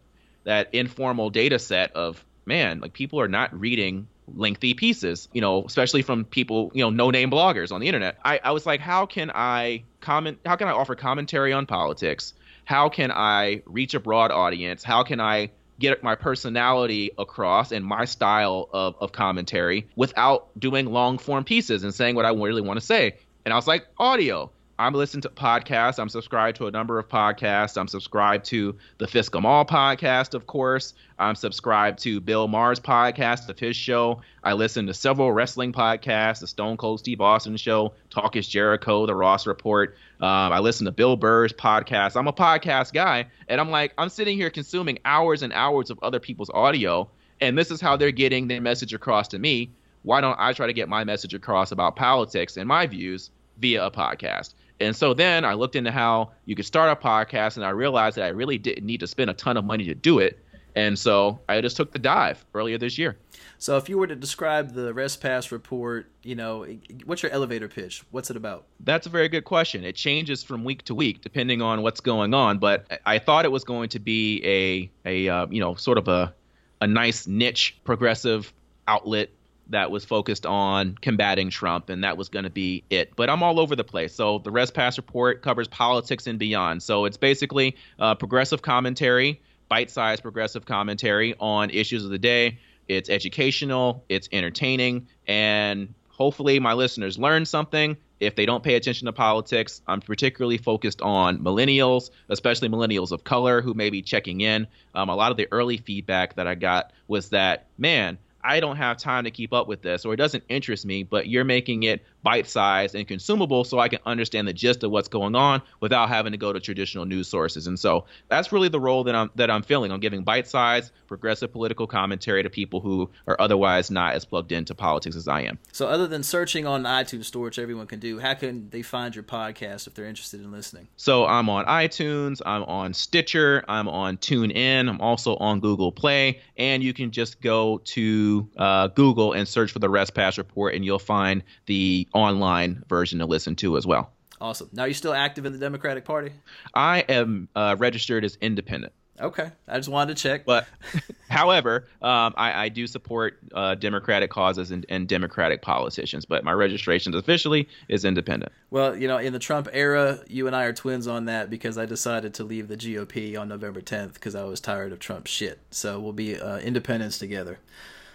that 0.46 0.70
informal 0.74 1.32
data 1.32 1.60
set 1.60 1.94
of 1.96 2.24
man, 2.46 2.80
like 2.80 2.94
people 2.94 3.20
are 3.20 3.28
not 3.28 3.60
reading 3.60 4.08
lengthy 4.34 4.74
pieces, 4.74 5.28
you 5.34 5.42
know, 5.42 5.64
especially 5.66 6.02
from 6.02 6.26
people, 6.26 6.72
you 6.74 6.84
know, 6.84 6.90
no 6.90 7.10
name 7.10 7.30
bloggers 7.30 7.72
on 7.72 7.82
the 7.82 7.88
internet. 7.88 8.18
I, 8.24 8.40
I 8.44 8.52
was 8.52 8.66
like, 8.66 8.80
how 8.80 9.06
can 9.06 9.32
I 9.34 9.84
comment? 10.02 10.40
How 10.46 10.56
can 10.56 10.68
I 10.68 10.72
offer 10.72 10.96
commentary 10.96 11.54
on 11.54 11.66
politics? 11.66 12.34
How 12.64 12.90
can 12.90 13.12
I 13.12 13.62
reach 13.66 13.94
a 13.94 14.00
broad 14.00 14.32
audience? 14.32 14.84
How 14.84 15.04
can 15.04 15.20
I 15.20 15.52
get 15.78 16.02
my 16.04 16.16
personality 16.16 17.12
across 17.18 17.72
and 17.72 17.86
my 17.86 18.06
style 18.06 18.70
of, 18.72 18.96
of 19.00 19.12
commentary 19.12 19.88
without 19.96 20.58
doing 20.58 20.86
long 20.86 21.18
form 21.18 21.44
pieces 21.44 21.84
and 21.84 21.94
saying 21.94 22.16
what 22.16 22.26
I 22.26 22.30
really 22.30 22.62
want 22.62 22.80
to 22.80 22.86
say? 22.86 23.18
And 23.46 23.54
I 23.54 23.58
was 23.58 23.68
like, 23.68 23.88
audio. 24.00 24.52
I'm 24.78 24.94
listening 24.94 25.22
to 25.22 25.30
podcasts. 25.30 26.00
I'm 26.00 26.10
subscribed 26.10 26.58
to 26.58 26.68
a 26.68 26.72
number 26.72 27.00
of 27.00 27.08
podcasts. 27.08 27.78
I'm 27.78 27.88
subscribed 27.88 28.44
to 28.46 28.76
the 28.98 29.06
Fsckemall 29.06 29.70
podcast, 29.70 30.34
of 30.34 30.48
course. 30.48 30.96
I'm 31.18 31.36
subscribed 31.36 32.00
to 32.00 32.20
Bill 32.20 32.48
Maher's 32.48 32.80
podcast 32.80 33.48
of 33.48 33.58
his 33.58 33.76
show. 33.78 34.20
I 34.44 34.54
listen 34.54 34.88
to 34.88 34.94
several 34.94 35.32
wrestling 35.32 35.72
podcasts, 35.72 36.42
the 36.42 36.48
Stone 36.48 36.76
Cold 36.76 37.00
Steve 37.00 37.22
Austin 37.22 37.56
show, 37.56 37.94
Talk 38.10 38.36
is 38.36 38.48
Jericho, 38.48 39.06
the 39.06 39.16
Ross 39.16 39.48
Report. 39.48 39.96
Um, 40.20 40.52
I 40.52 40.60
listen 40.60 40.86
to 40.86 40.92
Bill 40.92 41.16
Burr's 41.16 41.54
podcast. 41.54 42.18
I'm 42.18 42.28
a 42.28 42.34
podcast 42.34 42.94
guy, 42.94 43.28
and 43.48 43.62
I'm 43.62 43.70
like, 43.70 43.94
I'm 43.98 44.10
sitting 44.10 44.38
here 44.38 44.50
consuming 44.50 45.00
hours 45.06 45.42
and 45.44 45.54
hours 45.54 45.90
of 45.90 46.00
other 46.02 46.20
people's 46.20 46.50
audio, 46.50 47.08
and 47.40 47.58
this 47.58 47.72
is 47.72 47.80
how 47.80 47.96
they're 47.96 48.12
getting 48.12 48.48
their 48.50 48.60
message 48.60 48.94
across 48.94 49.30
to 49.30 49.40
me. 49.40 49.70
Why 50.06 50.22
don't 50.22 50.40
I 50.40 50.54
try 50.54 50.68
to 50.68 50.74
get 50.74 50.88
my 50.88 51.04
message 51.04 51.34
across 51.34 51.72
about 51.72 51.96
politics 51.96 52.58
and 52.58 52.68
my 52.68 52.86
views 52.86 53.32
via 53.58 53.86
a 53.86 53.92
podcast? 53.92 54.54
And 54.80 54.96
so 54.96 55.14
then 55.14 55.44
I 55.44 55.54
looked 55.56 55.76
into 55.76 55.92
how 55.92 56.32
you 56.46 56.56
could 56.56 56.66
start 56.66 56.92
a 56.92 56.96
podcast, 56.96 57.56
and 57.56 57.66
I 57.66 57.70
realized 57.70 58.18
that 58.18 58.24
I 58.24 58.30
really 58.30 58.58
didn't 58.60 58.86
need 58.86 59.00
to 59.00 59.08
spend 59.08 59.30
a 59.32 59.34
ton 59.34 59.58
of 59.58 59.66
money 59.66 59.86
to 59.86 59.96
do 59.96 60.20
it. 60.20 60.40
And 60.76 61.00
so 61.00 61.40
I 61.48 61.62
just 61.62 61.78
took 61.78 61.92
the 61.94 62.00
dive 62.00 62.46
earlier 62.54 62.78
this 62.78 62.98
year. 62.98 63.18
So 63.58 63.78
if 63.78 63.88
you 63.88 63.98
were 63.98 64.08
to 64.08 64.16
describe 64.16 64.74
the 64.74 64.94
Rest 64.94 65.22
Pass 65.22 65.52
report, 65.52 66.12
you 66.22 66.36
know, 66.36 66.68
what's 67.06 67.24
your 67.24 67.32
elevator 67.32 67.70
pitch? 67.70 68.04
What's 68.12 68.30
it 68.30 68.36
about? 68.36 68.66
That's 68.82 69.08
a 69.08 69.10
very 69.10 69.30
good 69.30 69.46
question. 69.46 69.86
It 69.86 69.96
changes 69.96 70.44
from 70.44 70.66
week 70.66 70.84
to 70.84 70.94
week 70.94 71.22
depending 71.22 71.62
on 71.62 71.82
what's 71.82 72.02
going 72.02 72.34
on, 72.34 72.60
but 72.60 73.02
I 73.06 73.20
thought 73.20 73.46
it 73.46 73.52
was 73.54 73.64
going 73.64 73.88
to 73.90 74.00
be 74.00 74.42
a 74.44 74.90
a 75.10 75.30
uh, 75.30 75.48
you 75.50 75.62
know 75.62 75.76
sort 75.76 75.98
of 75.98 76.10
a 76.10 76.34
a 76.82 76.88
nice 76.88 77.26
niche 77.26 77.78
progressive 77.86 78.54
outlet 78.88 79.30
that 79.70 79.92
was 79.92 80.06
focused 80.06 80.46
on 80.46 80.96
combating 81.02 81.50
Trump, 81.50 81.90
and 81.90 82.04
that 82.04 82.18
was 82.18 82.30
going 82.30 82.44
to 82.44 82.50
be 82.50 82.84
it. 82.90 83.16
But 83.16 83.30
I'm 83.30 83.42
all 83.44 83.60
over 83.60 83.76
the 83.76 83.84
place. 83.84 84.14
So 84.14 84.40
the 84.40 84.52
Rest 84.52 84.74
Pass 84.74 84.98
report 84.98 85.42
covers 85.42 85.68
politics 85.68 86.28
and 86.28 86.38
beyond. 86.38 86.84
So 86.84 87.06
it's 87.06 87.18
basically 87.18 87.76
uh, 88.00 88.16
progressive 88.16 88.62
commentary, 88.62 89.42
bite-sized 89.68 90.22
progressive 90.22 90.66
commentary 90.66 91.36
on 91.40 91.70
issues 91.70 92.04
of 92.04 92.12
the 92.12 92.20
day. 92.20 92.60
It's 92.88 93.10
educational, 93.10 94.04
it's 94.10 94.30
entertaining, 94.32 95.08
and 95.28 95.94
hopefully 96.10 96.60
my 96.60 96.74
listeners 96.74 97.18
learn 97.18 97.46
something. 97.46 97.98
If 98.20 98.36
they 98.36 98.46
don't 98.46 98.64
pay 98.64 98.76
attention 98.76 99.08
to 99.08 99.14
politics, 99.14 99.82
I'm 99.88 100.00
particularly 100.00 100.58
focused 100.58 101.02
on 101.02 101.40
millennials, 101.40 102.12
especially 102.30 102.70
millennials 102.70 103.12
of 103.12 103.24
color 103.24 103.62
who 103.62 103.74
may 103.74 103.90
be 103.90 104.02
checking 104.02 104.42
in. 104.42 104.68
Um, 104.94 105.10
a 105.10 105.16
lot 105.16 105.32
of 105.32 105.38
the 105.38 105.48
early 105.52 105.78
feedback 105.78 106.36
that 106.36 106.48
I 106.48 106.56
got 106.56 106.94
was 107.08 107.30
that, 107.30 107.66
man, 107.78 108.18
I 108.46 108.60
don't 108.60 108.78
have 108.78 108.98
time 108.98 109.24
to 109.24 109.32
keep 109.32 109.54
up 109.54 109.68
with 109.68 109.82
this, 109.82 110.06
or 110.06 110.14
it 110.14 110.18
doesn't 110.18 110.44
interest 110.50 110.86
me, 110.86 111.04
but 111.04 111.28
you're 111.28 111.44
making 111.44 111.84
it 111.84 112.04
bite 112.26 112.48
sized 112.48 112.96
and 112.96 113.08
consumable 113.08 113.64
so 113.64 113.78
I 113.78 113.88
can 113.88 114.00
understand 114.04 114.48
the 114.48 114.54
gist 114.54 114.84
of 114.84 114.90
what's 114.90 115.08
going 115.08 115.36
on 115.36 115.62
without 115.80 116.10
having 116.10 116.32
to 116.32 116.38
go 116.40 116.52
to 116.52 116.60
traditional 116.60 117.06
news 117.06 117.28
sources. 117.28 117.68
And 117.68 117.80
so 117.80 118.06
that's 118.30 118.52
really 118.52 118.68
the 118.68 118.80
role 118.80 119.04
that 119.04 119.16
I'm 119.16 119.30
that 119.36 119.52
I'm 119.52 119.62
filling. 119.62 119.92
I'm 119.92 120.00
giving 120.00 120.24
bite 120.24 120.48
sized, 120.48 120.92
progressive 121.08 121.54
political 121.54 121.86
commentary 121.86 122.42
to 122.42 122.50
people 122.50 122.82
who 122.82 123.12
are 123.28 123.38
otherwise 123.40 123.92
not 123.92 124.16
as 124.16 124.26
plugged 124.26 124.52
into 124.52 124.74
politics 124.74 125.16
as 125.16 125.28
I 125.28 125.42
am. 125.42 125.60
So 125.72 125.88
other 125.88 126.08
than 126.08 126.24
searching 126.24 126.66
on 126.66 126.84
iTunes 126.84 127.26
store, 127.26 127.44
which 127.44 127.60
everyone 127.60 127.86
can 127.86 128.00
do, 128.00 128.18
how 128.18 128.34
can 128.34 128.72
they 128.72 128.82
find 128.82 129.14
your 129.14 129.24
podcast 129.24 129.86
if 129.86 129.94
they're 129.94 130.06
interested 130.08 130.42
in 130.42 130.52
listening? 130.52 130.88
So 130.98 131.28
I'm 131.28 131.48
on 131.48 131.66
iTunes, 131.66 132.42
I'm 132.44 132.64
on 132.64 132.96
Stitcher, 132.96 133.64
I'm 133.68 133.88
on 133.88 134.18
TuneIn, 134.18 134.90
I'm 134.90 135.00
also 135.00 135.36
on 135.36 135.60
Google 135.60 135.92
Play, 135.92 136.42
and 136.58 136.82
you 136.82 136.92
can 136.92 137.12
just 137.12 137.40
go 137.40 137.78
to 137.86 138.50
uh, 138.58 138.88
Google 138.88 139.34
and 139.34 139.48
search 139.48 139.72
for 139.72 139.80
the 139.80 139.90
Rest 139.90 140.16
Pass 140.16 140.40
Report, 140.40 140.74
and 140.74 140.84
you'll 140.84 140.98
find 140.98 141.44
the 141.68 142.08
online 142.16 142.84
version 142.90 143.20
to 143.20 143.26
listen 143.26 143.56
to 143.58 143.78
as 143.78 143.86
well. 143.86 144.12
Awesome. 144.42 144.70
Now, 144.74 144.84
you're 144.84 144.90
you 144.90 144.94
still 144.96 145.14
active 145.14 145.46
in 145.46 145.54
the 145.54 145.60
Democratic 145.60 146.06
Party? 146.06 146.32
I 146.74 147.00
am 147.08 147.48
uh, 147.56 147.76
registered 147.78 148.26
as 148.26 148.38
independent. 148.42 148.94
Okay, 149.20 149.50
I 149.66 149.78
just 149.78 149.88
wanted 149.88 150.18
to 150.18 150.22
check. 150.22 150.44
But, 150.44 150.68
however, 151.30 151.88
um, 152.02 152.34
I, 152.36 152.66
I, 152.66 152.70
do 152.70 152.86
support 152.86 153.40
uh, 153.54 153.76
Democratic 153.76 154.30
causes 154.30 154.72
and, 154.72 154.86
and, 154.90 155.08
Democratic 155.08 155.62
politicians. 155.62 156.26
But 156.26 156.44
my 156.44 156.52
registration 156.52 157.16
officially 157.16 157.70
is 157.88 158.04
independent. 158.04 158.52
Well, 158.72 158.94
you 158.94 159.08
know, 159.08 159.18
in 159.18 159.32
the 159.32 159.40
Trump 159.40 159.70
era, 159.72 160.20
you 160.28 160.48
and 160.48 160.56
I 160.56 160.66
are 160.66 160.74
twins 160.74 161.08
on 161.08 161.26
that 161.26 161.50
because 161.50 161.78
I 161.78 161.86
decided 161.86 162.34
to 162.34 162.44
leave 162.44 162.68
the 162.68 162.76
GOP 162.76 163.40
on 163.40 163.48
November 163.48 163.80
10th 163.80 164.16
because 164.16 164.36
I 164.36 164.44
was 164.44 164.60
tired 164.60 164.92
of 164.92 165.00
Trump 165.00 165.28
shit. 165.28 165.60
So 165.72 165.98
we'll 165.98 166.12
be 166.12 166.38
uh, 166.38 166.58
independents 166.58 167.18
together. 167.18 167.60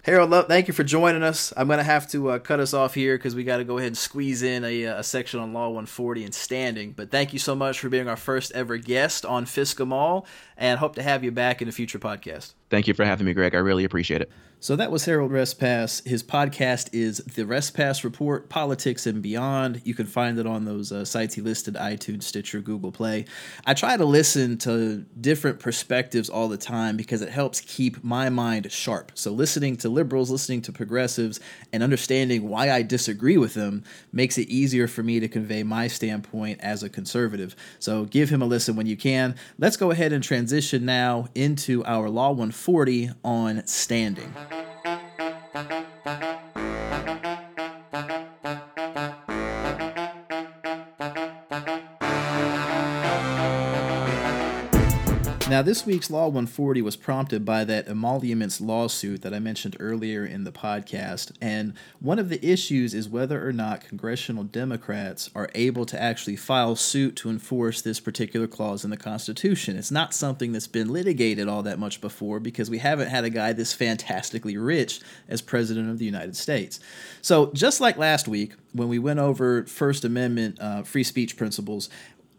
Harold, 0.03 0.31
love, 0.31 0.47
thank 0.47 0.67
you 0.67 0.73
for 0.73 0.83
joining 0.83 1.21
us. 1.21 1.53
I'm 1.55 1.67
going 1.67 1.77
to 1.77 1.83
have 1.83 2.09
to 2.09 2.31
uh, 2.31 2.39
cut 2.39 2.59
us 2.59 2.73
off 2.73 2.95
here 2.95 3.17
because 3.17 3.35
we 3.35 3.43
got 3.43 3.57
to 3.57 3.63
go 3.63 3.77
ahead 3.77 3.87
and 3.87 3.97
squeeze 3.97 4.41
in 4.41 4.63
a, 4.63 4.87
uh, 4.87 4.99
a, 4.99 5.03
section 5.03 5.39
on 5.39 5.53
Law 5.53 5.67
140 5.67 6.23
and 6.23 6.33
standing. 6.33 6.93
But 6.93 7.11
thank 7.11 7.33
you 7.33 7.39
so 7.39 7.53
much 7.53 7.79
for 7.79 7.87
being 7.87 8.07
our 8.07 8.17
first 8.17 8.51
ever 8.53 8.77
guest 8.77 9.27
on 9.27 9.45
Fiscom 9.45 10.25
and 10.57 10.79
hope 10.79 10.95
to 10.95 11.03
have 11.03 11.23
you 11.23 11.31
back 11.31 11.61
in 11.61 11.67
a 11.67 11.71
future 11.71 11.99
podcast. 11.99 12.53
Thank 12.71 12.87
you 12.87 12.95
for 12.95 13.05
having 13.05 13.27
me, 13.27 13.35
Greg. 13.35 13.53
I 13.53 13.59
really 13.59 13.83
appreciate 13.83 14.21
it. 14.21 14.31
So 14.63 14.75
that 14.75 14.91
was 14.91 15.05
Harold 15.05 15.31
Restpass. 15.31 16.07
His 16.07 16.21
podcast 16.21 16.89
is 16.93 17.17
The 17.17 17.45
Restpass 17.45 18.03
Report, 18.03 18.47
Politics 18.47 19.07
and 19.07 19.19
Beyond. 19.19 19.81
You 19.83 19.95
can 19.95 20.05
find 20.05 20.37
it 20.37 20.45
on 20.45 20.65
those 20.65 20.91
uh, 20.91 21.03
sites 21.03 21.33
he 21.33 21.41
listed 21.41 21.73
iTunes, 21.73 22.21
Stitcher, 22.21 22.61
Google 22.61 22.91
Play. 22.91 23.25
I 23.65 23.73
try 23.73 23.97
to 23.97 24.05
listen 24.05 24.59
to 24.59 25.03
different 25.19 25.59
perspectives 25.59 26.29
all 26.29 26.47
the 26.47 26.59
time 26.59 26.95
because 26.95 27.23
it 27.23 27.29
helps 27.29 27.59
keep 27.61 28.03
my 28.03 28.29
mind 28.29 28.71
sharp. 28.71 29.13
So 29.15 29.31
listening 29.31 29.77
to 29.77 29.89
liberals, 29.89 30.29
listening 30.29 30.61
to 30.61 30.71
progressives, 30.71 31.39
and 31.73 31.81
understanding 31.81 32.47
why 32.47 32.69
I 32.69 32.83
disagree 32.83 33.37
with 33.37 33.55
them 33.55 33.83
makes 34.11 34.37
it 34.37 34.47
easier 34.47 34.87
for 34.87 35.01
me 35.01 35.19
to 35.21 35.27
convey 35.27 35.63
my 35.63 35.87
standpoint 35.87 36.59
as 36.61 36.83
a 36.83 36.89
conservative. 36.89 37.55
So 37.79 38.05
give 38.05 38.29
him 38.29 38.43
a 38.43 38.45
listen 38.45 38.75
when 38.75 38.85
you 38.85 38.95
can. 38.95 39.33
Let's 39.57 39.75
go 39.75 39.89
ahead 39.89 40.13
and 40.13 40.23
transition 40.23 40.85
now 40.85 41.29
into 41.33 41.83
our 41.83 42.11
Law 42.11 42.29
140 42.29 43.09
on 43.23 43.65
standing. 43.65 44.31
Thank 45.53 45.71
you. 46.05 46.40
Now, 55.51 55.61
this 55.61 55.85
week's 55.85 56.09
Law 56.09 56.27
140 56.27 56.81
was 56.81 56.95
prompted 56.95 57.43
by 57.43 57.65
that 57.65 57.89
emoluments 57.89 58.61
lawsuit 58.61 59.21
that 59.23 59.33
I 59.33 59.39
mentioned 59.39 59.75
earlier 59.81 60.25
in 60.25 60.45
the 60.45 60.51
podcast. 60.53 61.33
And 61.41 61.73
one 61.99 62.19
of 62.19 62.29
the 62.29 62.41
issues 62.41 62.93
is 62.93 63.09
whether 63.09 63.45
or 63.45 63.51
not 63.51 63.85
congressional 63.85 64.45
Democrats 64.45 65.29
are 65.35 65.49
able 65.53 65.85
to 65.87 66.01
actually 66.01 66.37
file 66.37 66.77
suit 66.77 67.17
to 67.17 67.29
enforce 67.29 67.81
this 67.81 67.99
particular 67.99 68.47
clause 68.47 68.85
in 68.85 68.91
the 68.91 68.95
Constitution. 68.95 69.75
It's 69.75 69.91
not 69.91 70.13
something 70.13 70.53
that's 70.53 70.67
been 70.67 70.87
litigated 70.87 71.49
all 71.49 71.63
that 71.63 71.79
much 71.79 71.99
before 71.99 72.39
because 72.39 72.69
we 72.69 72.77
haven't 72.77 73.09
had 73.09 73.25
a 73.25 73.29
guy 73.29 73.51
this 73.51 73.73
fantastically 73.73 74.55
rich 74.55 75.01
as 75.27 75.41
President 75.41 75.89
of 75.89 75.99
the 75.99 76.05
United 76.05 76.37
States. 76.37 76.79
So, 77.21 77.51
just 77.51 77.81
like 77.81 77.97
last 77.97 78.25
week, 78.25 78.53
when 78.71 78.87
we 78.87 78.99
went 78.99 79.19
over 79.19 79.65
First 79.65 80.05
Amendment 80.05 80.57
uh, 80.61 80.83
free 80.83 81.03
speech 81.03 81.35
principles, 81.35 81.89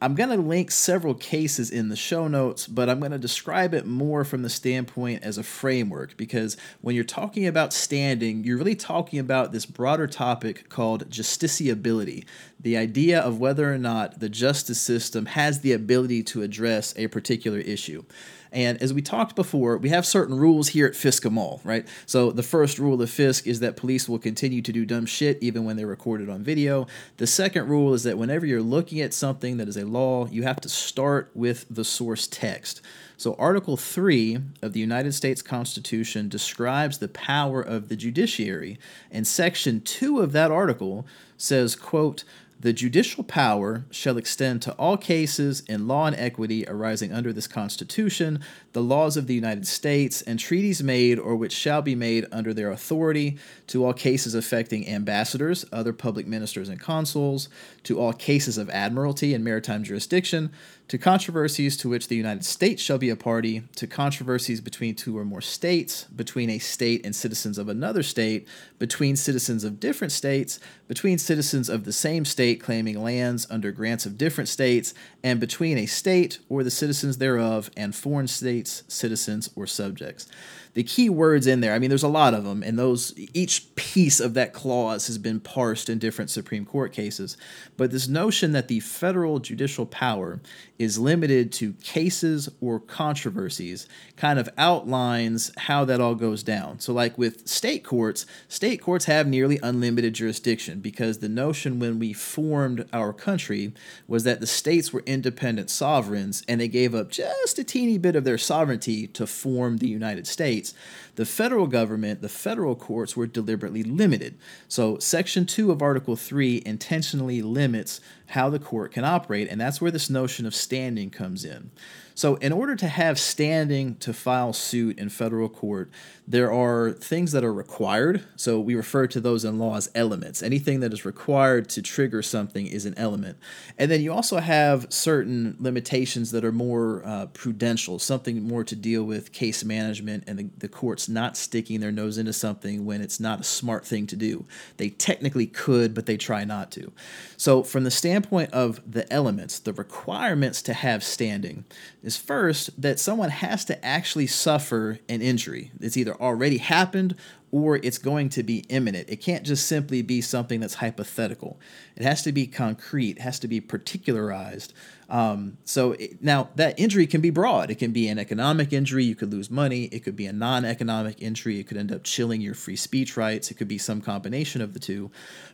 I'm 0.02 0.16
going 0.16 0.30
to 0.30 0.36
link 0.36 0.72
several 0.72 1.14
cases 1.14 1.70
in 1.70 1.88
the 1.88 1.94
show 1.94 2.26
notes, 2.26 2.66
but 2.66 2.90
I'm 2.90 2.98
going 2.98 3.12
to 3.12 3.18
describe 3.18 3.72
it 3.72 3.86
more 3.86 4.24
from 4.24 4.42
the 4.42 4.50
standpoint 4.50 5.22
as 5.22 5.38
a 5.38 5.44
framework 5.44 6.16
because 6.16 6.56
when 6.80 6.96
you're 6.96 7.04
talking 7.04 7.46
about 7.46 7.72
standing, 7.72 8.42
you're 8.42 8.58
really 8.58 8.74
talking 8.74 9.20
about 9.20 9.52
this 9.52 9.64
broader 9.64 10.08
topic 10.08 10.68
called 10.68 11.08
justiciability 11.08 12.24
the 12.62 12.76
idea 12.76 13.20
of 13.20 13.40
whether 13.40 13.72
or 13.72 13.78
not 13.78 14.20
the 14.20 14.28
justice 14.28 14.80
system 14.80 15.26
has 15.26 15.60
the 15.60 15.72
ability 15.72 16.22
to 16.22 16.42
address 16.42 16.94
a 16.96 17.08
particular 17.08 17.58
issue. 17.58 18.04
And 18.52 18.80
as 18.82 18.92
we 18.92 19.00
talked 19.00 19.34
before, 19.34 19.78
we 19.78 19.88
have 19.88 20.04
certain 20.04 20.36
rules 20.36 20.68
here 20.68 20.86
at 20.86 20.94
Fisk-A-Mall, 20.94 21.62
right? 21.64 21.88
So 22.04 22.30
the 22.30 22.42
first 22.42 22.78
rule 22.78 23.00
of 23.00 23.10
Fisk 23.10 23.46
is 23.46 23.60
that 23.60 23.76
police 23.76 24.08
will 24.08 24.18
continue 24.18 24.60
to 24.60 24.72
do 24.72 24.84
dumb 24.84 25.06
shit 25.06 25.38
even 25.40 25.64
when 25.64 25.76
they're 25.76 25.86
recorded 25.86 26.28
on 26.28 26.42
video. 26.42 26.86
The 27.16 27.26
second 27.26 27.68
rule 27.68 27.94
is 27.94 28.02
that 28.02 28.18
whenever 28.18 28.44
you're 28.44 28.60
looking 28.60 29.00
at 29.00 29.14
something 29.14 29.56
that 29.56 29.68
is 29.68 29.78
a 29.78 29.86
law, 29.86 30.26
you 30.26 30.42
have 30.42 30.60
to 30.60 30.68
start 30.68 31.30
with 31.34 31.64
the 31.70 31.84
source 31.84 32.26
text. 32.26 32.82
So 33.16 33.34
Article 33.38 33.76
3 33.76 34.38
of 34.62 34.72
the 34.72 34.80
United 34.80 35.12
States 35.12 35.42
Constitution 35.42 36.28
describes 36.28 36.98
the 36.98 37.08
power 37.08 37.62
of 37.62 37.88
the 37.88 37.96
judiciary, 37.96 38.78
and 39.10 39.26
Section 39.26 39.80
2 39.80 40.20
of 40.20 40.32
that 40.32 40.50
article 40.50 41.06
says, 41.36 41.76
quote, 41.76 42.24
the 42.62 42.72
judicial 42.72 43.24
power 43.24 43.84
shall 43.90 44.16
extend 44.16 44.62
to 44.62 44.72
all 44.74 44.96
cases 44.96 45.64
in 45.68 45.88
law 45.88 46.06
and 46.06 46.16
equity 46.16 46.64
arising 46.68 47.12
under 47.12 47.32
this 47.32 47.48
Constitution, 47.48 48.40
the 48.72 48.82
laws 48.82 49.16
of 49.16 49.26
the 49.26 49.34
United 49.34 49.66
States, 49.66 50.22
and 50.22 50.38
treaties 50.38 50.82
made 50.82 51.18
or 51.18 51.36
which 51.36 51.52
shall 51.52 51.82
be 51.82 51.94
made 51.94 52.26
under 52.32 52.54
their 52.54 52.70
authority, 52.70 53.38
to 53.66 53.84
all 53.84 53.92
cases 53.92 54.34
affecting 54.34 54.88
ambassadors, 54.88 55.64
other 55.72 55.92
public 55.92 56.26
ministers, 56.26 56.68
and 56.68 56.80
consuls, 56.80 57.48
to 57.82 57.98
all 57.98 58.12
cases 58.12 58.58
of 58.58 58.70
admiralty 58.70 59.34
and 59.34 59.44
maritime 59.44 59.82
jurisdiction, 59.82 60.50
to 60.92 60.98
controversies 60.98 61.74
to 61.78 61.88
which 61.88 62.08
the 62.08 62.16
United 62.16 62.44
States 62.44 62.82
shall 62.82 62.98
be 62.98 63.08
a 63.08 63.16
party, 63.16 63.62
to 63.76 63.86
controversies 63.86 64.60
between 64.60 64.94
two 64.94 65.16
or 65.16 65.24
more 65.24 65.40
states, 65.40 66.04
between 66.04 66.50
a 66.50 66.58
state 66.58 67.04
and 67.06 67.16
citizens 67.16 67.56
of 67.56 67.66
another 67.66 68.02
state, 68.02 68.46
between 68.78 69.16
citizens 69.16 69.64
of 69.64 69.80
different 69.80 70.12
states, 70.12 70.60
between 70.88 71.16
citizens 71.16 71.70
of 71.70 71.84
the 71.84 71.92
same 71.94 72.26
state 72.26 72.60
claiming 72.60 73.02
lands 73.02 73.46
under 73.48 73.72
grants 73.72 74.04
of 74.04 74.18
different 74.18 74.48
states, 74.48 74.92
and 75.24 75.40
between 75.40 75.78
a 75.78 75.86
state 75.86 76.40
or 76.50 76.62
the 76.62 76.70
citizens 76.70 77.16
thereof 77.16 77.70
and 77.74 77.94
foreign 77.94 78.28
states, 78.28 78.61
citizens, 78.68 79.50
or 79.56 79.66
subjects 79.66 80.28
the 80.74 80.82
key 80.82 81.10
words 81.10 81.46
in 81.46 81.60
there. 81.60 81.74
I 81.74 81.78
mean, 81.78 81.90
there's 81.90 82.02
a 82.02 82.08
lot 82.08 82.34
of 82.34 82.44
them, 82.44 82.62
and 82.62 82.78
those 82.78 83.12
each 83.34 83.74
piece 83.74 84.20
of 84.20 84.34
that 84.34 84.52
clause 84.52 85.06
has 85.06 85.18
been 85.18 85.40
parsed 85.40 85.88
in 85.88 85.98
different 85.98 86.30
Supreme 86.30 86.64
Court 86.64 86.92
cases. 86.92 87.36
But 87.76 87.90
this 87.90 88.08
notion 88.08 88.52
that 88.52 88.68
the 88.68 88.80
federal 88.80 89.38
judicial 89.38 89.84
power 89.84 90.40
is 90.82 90.98
limited 90.98 91.52
to 91.52 91.74
cases 91.74 92.48
or 92.60 92.80
controversies 92.80 93.86
kind 94.16 94.38
of 94.38 94.48
outlines 94.58 95.52
how 95.56 95.84
that 95.84 96.00
all 96.00 96.16
goes 96.16 96.42
down. 96.42 96.80
So, 96.80 96.92
like 96.92 97.16
with 97.16 97.46
state 97.46 97.84
courts, 97.84 98.26
state 98.48 98.82
courts 98.82 99.04
have 99.04 99.26
nearly 99.28 99.60
unlimited 99.62 100.14
jurisdiction 100.14 100.80
because 100.80 101.18
the 101.18 101.28
notion 101.28 101.78
when 101.78 102.00
we 102.00 102.12
formed 102.12 102.88
our 102.92 103.12
country 103.12 103.72
was 104.08 104.24
that 104.24 104.40
the 104.40 104.46
states 104.46 104.92
were 104.92 105.04
independent 105.06 105.70
sovereigns 105.70 106.42
and 106.48 106.60
they 106.60 106.68
gave 106.68 106.94
up 106.96 107.10
just 107.10 107.60
a 107.60 107.64
teeny 107.64 107.96
bit 107.96 108.16
of 108.16 108.24
their 108.24 108.38
sovereignty 108.38 109.06
to 109.06 109.26
form 109.26 109.76
the 109.76 109.88
United 109.88 110.26
States. 110.26 110.74
The 111.14 111.26
federal 111.26 111.66
government, 111.66 112.22
the 112.22 112.28
federal 112.28 112.74
courts 112.74 113.16
were 113.16 113.26
deliberately 113.26 113.82
limited. 113.82 114.38
So, 114.66 114.98
Section 114.98 115.44
2 115.44 115.70
of 115.70 115.82
Article 115.82 116.16
3 116.16 116.62
intentionally 116.64 117.42
limits 117.42 118.00
how 118.28 118.48
the 118.48 118.58
court 118.58 118.92
can 118.92 119.04
operate, 119.04 119.48
and 119.50 119.60
that's 119.60 119.80
where 119.80 119.90
this 119.90 120.08
notion 120.08 120.46
of 120.46 120.54
standing 120.54 121.10
comes 121.10 121.44
in. 121.44 121.70
So, 122.14 122.36
in 122.36 122.52
order 122.52 122.76
to 122.76 122.88
have 122.88 123.18
standing 123.18 123.96
to 123.96 124.12
file 124.12 124.52
suit 124.52 124.98
in 124.98 125.08
federal 125.08 125.48
court, 125.48 125.90
there 126.26 126.52
are 126.52 126.92
things 126.92 127.32
that 127.32 127.44
are 127.44 127.52
required. 127.52 128.24
So, 128.36 128.60
we 128.60 128.74
refer 128.74 129.06
to 129.08 129.20
those 129.20 129.44
in 129.44 129.58
law 129.58 129.76
as 129.76 129.90
elements. 129.94 130.42
Anything 130.42 130.80
that 130.80 130.92
is 130.92 131.04
required 131.04 131.68
to 131.70 131.82
trigger 131.82 132.22
something 132.22 132.66
is 132.66 132.86
an 132.86 132.94
element. 132.96 133.38
And 133.78 133.90
then 133.90 134.02
you 134.02 134.12
also 134.12 134.38
have 134.38 134.86
certain 134.90 135.56
limitations 135.58 136.30
that 136.32 136.44
are 136.44 136.52
more 136.52 137.02
uh, 137.04 137.26
prudential, 137.26 137.98
something 137.98 138.42
more 138.42 138.64
to 138.64 138.76
deal 138.76 139.04
with 139.04 139.32
case 139.32 139.64
management 139.64 140.24
and 140.26 140.38
the, 140.38 140.48
the 140.58 140.68
courts 140.68 141.08
not 141.08 141.36
sticking 141.36 141.80
their 141.80 141.92
nose 141.92 142.18
into 142.18 142.32
something 142.32 142.84
when 142.84 143.00
it's 143.00 143.20
not 143.20 143.40
a 143.40 143.44
smart 143.44 143.86
thing 143.86 144.06
to 144.08 144.16
do. 144.16 144.44
They 144.76 144.90
technically 144.90 145.46
could, 145.46 145.94
but 145.94 146.06
they 146.06 146.16
try 146.16 146.44
not 146.44 146.70
to. 146.72 146.92
So, 147.36 147.62
from 147.62 147.84
the 147.84 147.90
standpoint 147.90 148.52
of 148.52 148.80
the 148.90 149.10
elements, 149.12 149.58
the 149.58 149.72
requirements 149.72 150.62
to 150.62 150.74
have 150.74 151.02
standing, 151.02 151.64
is 152.02 152.16
first 152.16 152.80
that 152.80 152.98
someone 152.98 153.30
has 153.30 153.64
to 153.66 153.84
actually 153.84 154.26
suffer 154.26 154.98
an 155.08 155.22
injury. 155.22 155.70
It's 155.80 155.96
either 155.96 156.14
already 156.20 156.58
happened 156.58 157.14
or 157.52 157.76
it's 157.76 157.98
going 157.98 158.30
to 158.30 158.42
be 158.42 158.64
imminent. 158.70 159.10
It 159.10 159.16
can't 159.16 159.44
just 159.44 159.66
simply 159.66 160.00
be 160.00 160.22
something 160.22 160.58
that's 160.58 160.74
hypothetical. 160.74 161.60
It 161.96 162.02
has 162.02 162.22
to 162.22 162.32
be 162.32 162.46
concrete, 162.46 163.18
it 163.18 163.20
has 163.20 163.38
to 163.40 163.48
be 163.48 163.60
particularized. 163.60 164.72
Um, 165.10 165.58
so 165.64 165.92
it, 165.92 166.22
now 166.22 166.48
that 166.56 166.80
injury 166.80 167.06
can 167.06 167.20
be 167.20 167.28
broad. 167.28 167.70
It 167.70 167.74
can 167.74 167.92
be 167.92 168.08
an 168.08 168.18
economic 168.18 168.72
injury, 168.72 169.04
you 169.04 169.14
could 169.14 169.30
lose 169.30 169.50
money. 169.50 169.84
It 169.84 170.00
could 170.00 170.16
be 170.16 170.24
a 170.24 170.32
non 170.32 170.64
economic 170.64 171.20
injury, 171.20 171.60
it 171.60 171.68
could 171.68 171.76
end 171.76 171.92
up 171.92 172.02
chilling 172.02 172.40
your 172.40 172.54
free 172.54 172.76
speech 172.76 173.18
rights. 173.18 173.50
It 173.50 173.54
could 173.54 173.68
be 173.68 173.78
some 173.78 174.00
combination 174.00 174.62
of 174.62 174.72
the 174.72 174.80
two. 174.80 175.10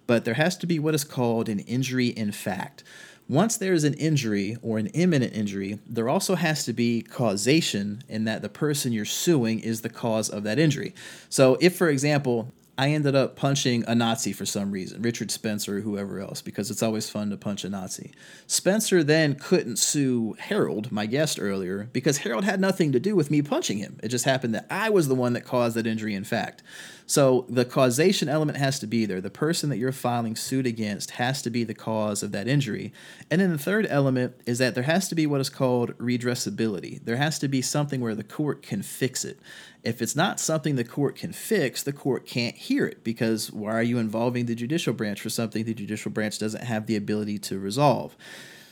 But 0.06 0.24
there 0.24 0.34
has 0.34 0.56
to 0.58 0.66
be 0.66 0.78
what 0.78 0.94
is 0.94 1.02
called 1.02 1.48
an 1.48 1.58
injury 1.60 2.06
in 2.06 2.30
fact. 2.30 2.84
Once 3.28 3.58
there 3.58 3.74
is 3.74 3.84
an 3.84 3.92
injury 3.94 4.56
or 4.62 4.78
an 4.78 4.86
imminent 4.88 5.34
injury, 5.34 5.78
there 5.86 6.08
also 6.08 6.34
has 6.34 6.64
to 6.64 6.72
be 6.72 7.02
causation 7.02 8.02
in 8.08 8.24
that 8.24 8.40
the 8.40 8.48
person 8.48 8.90
you're 8.90 9.04
suing 9.04 9.60
is 9.60 9.82
the 9.82 9.88
cause 9.90 10.30
of 10.30 10.44
that 10.44 10.58
injury. 10.58 10.94
So, 11.28 11.58
if, 11.60 11.76
for 11.76 11.90
example, 11.90 12.50
I 12.78 12.90
ended 12.90 13.16
up 13.16 13.34
punching 13.34 13.84
a 13.88 13.94
Nazi 13.94 14.32
for 14.32 14.46
some 14.46 14.70
reason, 14.70 15.02
Richard 15.02 15.32
Spencer 15.32 15.78
or 15.78 15.80
whoever 15.80 16.20
else, 16.20 16.40
because 16.40 16.70
it's 16.70 16.82
always 16.82 17.10
fun 17.10 17.28
to 17.30 17.36
punch 17.36 17.64
a 17.64 17.68
Nazi. 17.68 18.12
Spencer 18.46 19.02
then 19.02 19.34
couldn't 19.34 19.80
sue 19.80 20.36
Harold, 20.38 20.92
my 20.92 21.04
guest 21.04 21.40
earlier, 21.40 21.90
because 21.92 22.18
Harold 22.18 22.44
had 22.44 22.60
nothing 22.60 22.92
to 22.92 23.00
do 23.00 23.16
with 23.16 23.32
me 23.32 23.42
punching 23.42 23.78
him. 23.78 23.98
It 24.02 24.08
just 24.08 24.24
happened 24.24 24.54
that 24.54 24.68
I 24.70 24.90
was 24.90 25.08
the 25.08 25.16
one 25.16 25.32
that 25.32 25.44
caused 25.44 25.76
that 25.76 25.88
injury, 25.88 26.14
in 26.14 26.22
fact. 26.22 26.62
So 27.08 27.46
the 27.48 27.64
causation 27.64 28.28
element 28.28 28.58
has 28.58 28.78
to 28.80 28.86
be 28.86 29.06
there. 29.06 29.22
The 29.22 29.30
person 29.30 29.70
that 29.70 29.78
you're 29.78 29.92
filing 29.92 30.36
suit 30.36 30.66
against 30.66 31.12
has 31.12 31.40
to 31.40 31.48
be 31.48 31.64
the 31.64 31.72
cause 31.72 32.22
of 32.22 32.32
that 32.32 32.46
injury. 32.46 32.92
And 33.30 33.40
then 33.40 33.50
the 33.50 33.56
third 33.56 33.86
element 33.88 34.38
is 34.44 34.58
that 34.58 34.74
there 34.74 34.84
has 34.84 35.08
to 35.08 35.14
be 35.14 35.26
what 35.26 35.40
is 35.40 35.48
called 35.48 35.96
redressability. 35.96 37.02
There 37.02 37.16
has 37.16 37.38
to 37.38 37.48
be 37.48 37.62
something 37.62 38.02
where 38.02 38.14
the 38.14 38.22
court 38.22 38.60
can 38.60 38.82
fix 38.82 39.24
it. 39.24 39.40
If 39.82 40.02
it's 40.02 40.14
not 40.14 40.38
something 40.38 40.76
the 40.76 40.84
court 40.84 41.16
can 41.16 41.32
fix, 41.32 41.82
the 41.82 41.94
court 41.94 42.26
can't 42.26 42.54
hear 42.54 42.84
it 42.84 43.02
because 43.02 43.50
why 43.50 43.72
are 43.72 43.82
you 43.82 43.96
involving 43.96 44.44
the 44.44 44.54
judicial 44.54 44.92
branch 44.92 45.22
for 45.22 45.30
something 45.30 45.64
the 45.64 45.72
judicial 45.72 46.10
branch 46.10 46.38
doesn't 46.38 46.64
have 46.64 46.86
the 46.86 46.96
ability 46.96 47.38
to 47.38 47.58
resolve? 47.58 48.16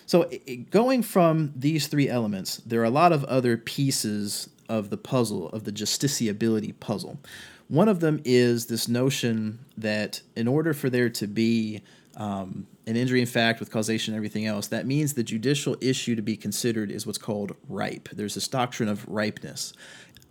So, 0.04 0.30
going 0.70 1.02
from 1.02 1.52
these 1.56 1.86
three 1.86 2.08
elements, 2.08 2.58
there 2.58 2.82
are 2.82 2.84
a 2.84 2.90
lot 2.90 3.12
of 3.12 3.24
other 3.24 3.56
pieces 3.56 4.50
of 4.68 4.90
the 4.90 4.96
puzzle, 4.96 5.48
of 5.48 5.64
the 5.64 5.72
justiciability 5.72 6.78
puzzle. 6.78 7.18
One 7.68 7.88
of 7.88 8.00
them 8.00 8.20
is 8.24 8.66
this 8.66 8.88
notion 8.88 9.58
that 9.76 10.22
in 10.36 10.46
order 10.46 10.72
for 10.72 10.88
there 10.88 11.10
to 11.10 11.26
be 11.26 11.82
um, 12.16 12.66
an 12.86 12.96
injury 12.96 13.20
in 13.20 13.26
fact 13.26 13.60
with 13.60 13.70
causation 13.70 14.14
and 14.14 14.18
everything 14.18 14.46
else, 14.46 14.68
that 14.68 14.86
means 14.86 15.14
the 15.14 15.24
judicial 15.24 15.76
issue 15.80 16.14
to 16.14 16.22
be 16.22 16.36
considered 16.36 16.90
is 16.90 17.06
what's 17.06 17.18
called 17.18 17.56
ripe. 17.68 18.08
There's 18.12 18.34
this 18.34 18.48
doctrine 18.48 18.88
of 18.88 19.06
ripeness 19.08 19.72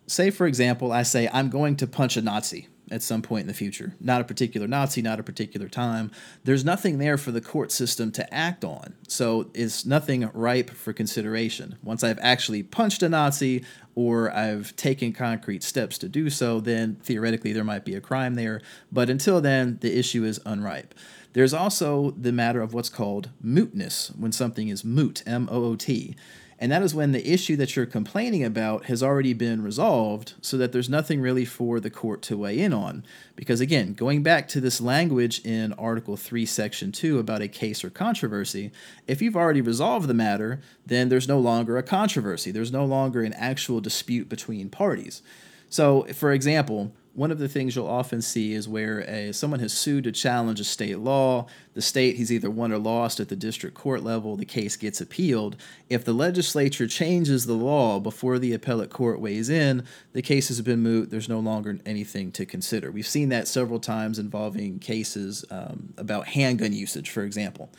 say, 0.07 0.29
for 0.29 0.47
example, 0.47 0.91
I 0.91 1.03
say, 1.03 1.29
I'm 1.31 1.49
going 1.49 1.75
to 1.77 1.87
punch 1.87 2.17
a 2.17 2.21
Nazi 2.21 2.67
at 2.91 3.01
some 3.01 3.21
point 3.21 3.41
in 3.41 3.47
the 3.47 3.53
future. 3.53 3.95
Not 3.99 4.21
a 4.21 4.23
particular 4.23 4.67
Nazi, 4.67 5.01
not 5.01 5.19
a 5.19 5.23
particular 5.23 5.67
time. 5.67 6.11
There's 6.43 6.63
nothing 6.63 6.99
there 6.99 7.17
for 7.17 7.31
the 7.31 7.41
court 7.41 7.71
system 7.71 8.11
to 8.11 8.33
act 8.33 8.63
on. 8.63 8.93
So 9.07 9.49
it's 9.55 9.85
nothing 9.85 10.29
ripe 10.33 10.69
for 10.69 10.93
consideration. 10.93 11.77
Once 11.81 12.03
I've 12.03 12.19
actually 12.21 12.61
punched 12.61 13.01
a 13.01 13.09
Nazi 13.09 13.65
or 13.95 14.31
I've 14.31 14.75
taken 14.75 15.13
concrete 15.13 15.63
steps 15.63 15.97
to 15.99 16.09
do 16.09 16.29
so, 16.29 16.59
then 16.59 16.95
theoretically 17.01 17.53
there 17.53 17.63
might 17.63 17.85
be 17.85 17.95
a 17.95 18.01
crime 18.01 18.35
there. 18.35 18.61
But 18.91 19.09
until 19.09 19.41
then, 19.41 19.77
the 19.81 19.97
issue 19.97 20.23
is 20.23 20.39
unripe. 20.45 20.93
There's 21.33 21.53
also 21.53 22.11
the 22.11 22.31
matter 22.31 22.61
of 22.61 22.73
what's 22.73 22.89
called 22.89 23.29
mootness, 23.43 24.17
when 24.17 24.31
something 24.31 24.67
is 24.67 24.85
moot, 24.85 25.23
M 25.25 25.49
O 25.51 25.63
O 25.63 25.75
T. 25.75 26.15
And 26.57 26.71
that 26.71 26.81
is 26.81 26.95
when 26.95 27.11
the 27.11 27.29
issue 27.29 27.57
that 27.57 27.75
you're 27.75 27.85
complaining 27.85 28.43
about 28.43 28.85
has 28.85 29.03
already 29.03 29.33
been 29.33 29.61
resolved, 29.61 30.35
so 30.41 30.57
that 30.57 30.71
there's 30.71 30.89
nothing 30.89 31.19
really 31.19 31.43
for 31.43 31.81
the 31.81 31.89
court 31.89 32.21
to 32.23 32.37
weigh 32.37 32.59
in 32.59 32.71
on. 32.71 33.03
Because 33.35 33.59
again, 33.59 33.93
going 33.93 34.23
back 34.23 34.47
to 34.49 34.61
this 34.61 34.79
language 34.79 35.43
in 35.45 35.73
Article 35.73 36.15
3, 36.15 36.45
Section 36.45 36.93
2 36.93 37.19
about 37.19 37.41
a 37.41 37.49
case 37.49 37.83
or 37.83 37.89
controversy, 37.89 38.71
if 39.05 39.21
you've 39.21 39.35
already 39.35 39.61
resolved 39.61 40.07
the 40.07 40.13
matter, 40.13 40.61
then 40.85 41.09
there's 41.09 41.27
no 41.27 41.39
longer 41.39 41.77
a 41.77 41.83
controversy. 41.83 42.51
There's 42.51 42.71
no 42.71 42.85
longer 42.85 43.21
an 43.21 43.33
actual 43.33 43.81
dispute 43.81 44.29
between 44.29 44.69
parties. 44.69 45.21
So, 45.69 46.03
for 46.13 46.31
example, 46.31 46.93
one 47.15 47.31
of 47.31 47.39
the 47.39 47.47
things 47.47 47.75
you'll 47.75 47.87
often 47.87 48.21
see 48.21 48.53
is 48.53 48.67
where 48.67 48.99
a, 49.09 49.31
someone 49.31 49.61
has 49.61 49.71
sued 49.71 50.03
to 50.03 50.11
challenge 50.11 50.59
a 50.59 50.65
state 50.65 50.99
law. 50.99 51.47
The 51.73 51.81
state 51.81 52.17
has 52.17 52.31
either 52.31 52.49
won 52.49 52.73
or 52.73 52.77
lost 52.77 53.21
at 53.21 53.29
the 53.29 53.37
district 53.37 53.75
court 53.75 54.03
level. 54.03 54.35
The 54.35 54.45
case 54.45 54.75
gets 54.75 54.99
appealed. 54.99 55.55
If 55.89 56.03
the 56.03 56.13
legislature 56.13 56.87
changes 56.87 57.45
the 57.45 57.53
law 57.53 58.01
before 58.01 58.37
the 58.37 58.53
appellate 58.53 58.89
court 58.89 59.21
weighs 59.21 59.49
in, 59.49 59.85
the 60.11 60.21
case 60.21 60.49
has 60.49 60.59
been 60.61 60.81
moot. 60.83 61.09
There's 61.09 61.29
no 61.29 61.39
longer 61.39 61.79
anything 61.85 62.33
to 62.33 62.45
consider. 62.45 62.91
We've 62.91 63.07
seen 63.07 63.29
that 63.29 63.47
several 63.47 63.79
times 63.79 64.19
involving 64.19 64.79
cases 64.79 65.45
um, 65.49 65.93
about 65.97 66.27
handgun 66.27 66.73
usage, 66.73 67.09
for 67.09 67.23
example. 67.23 67.69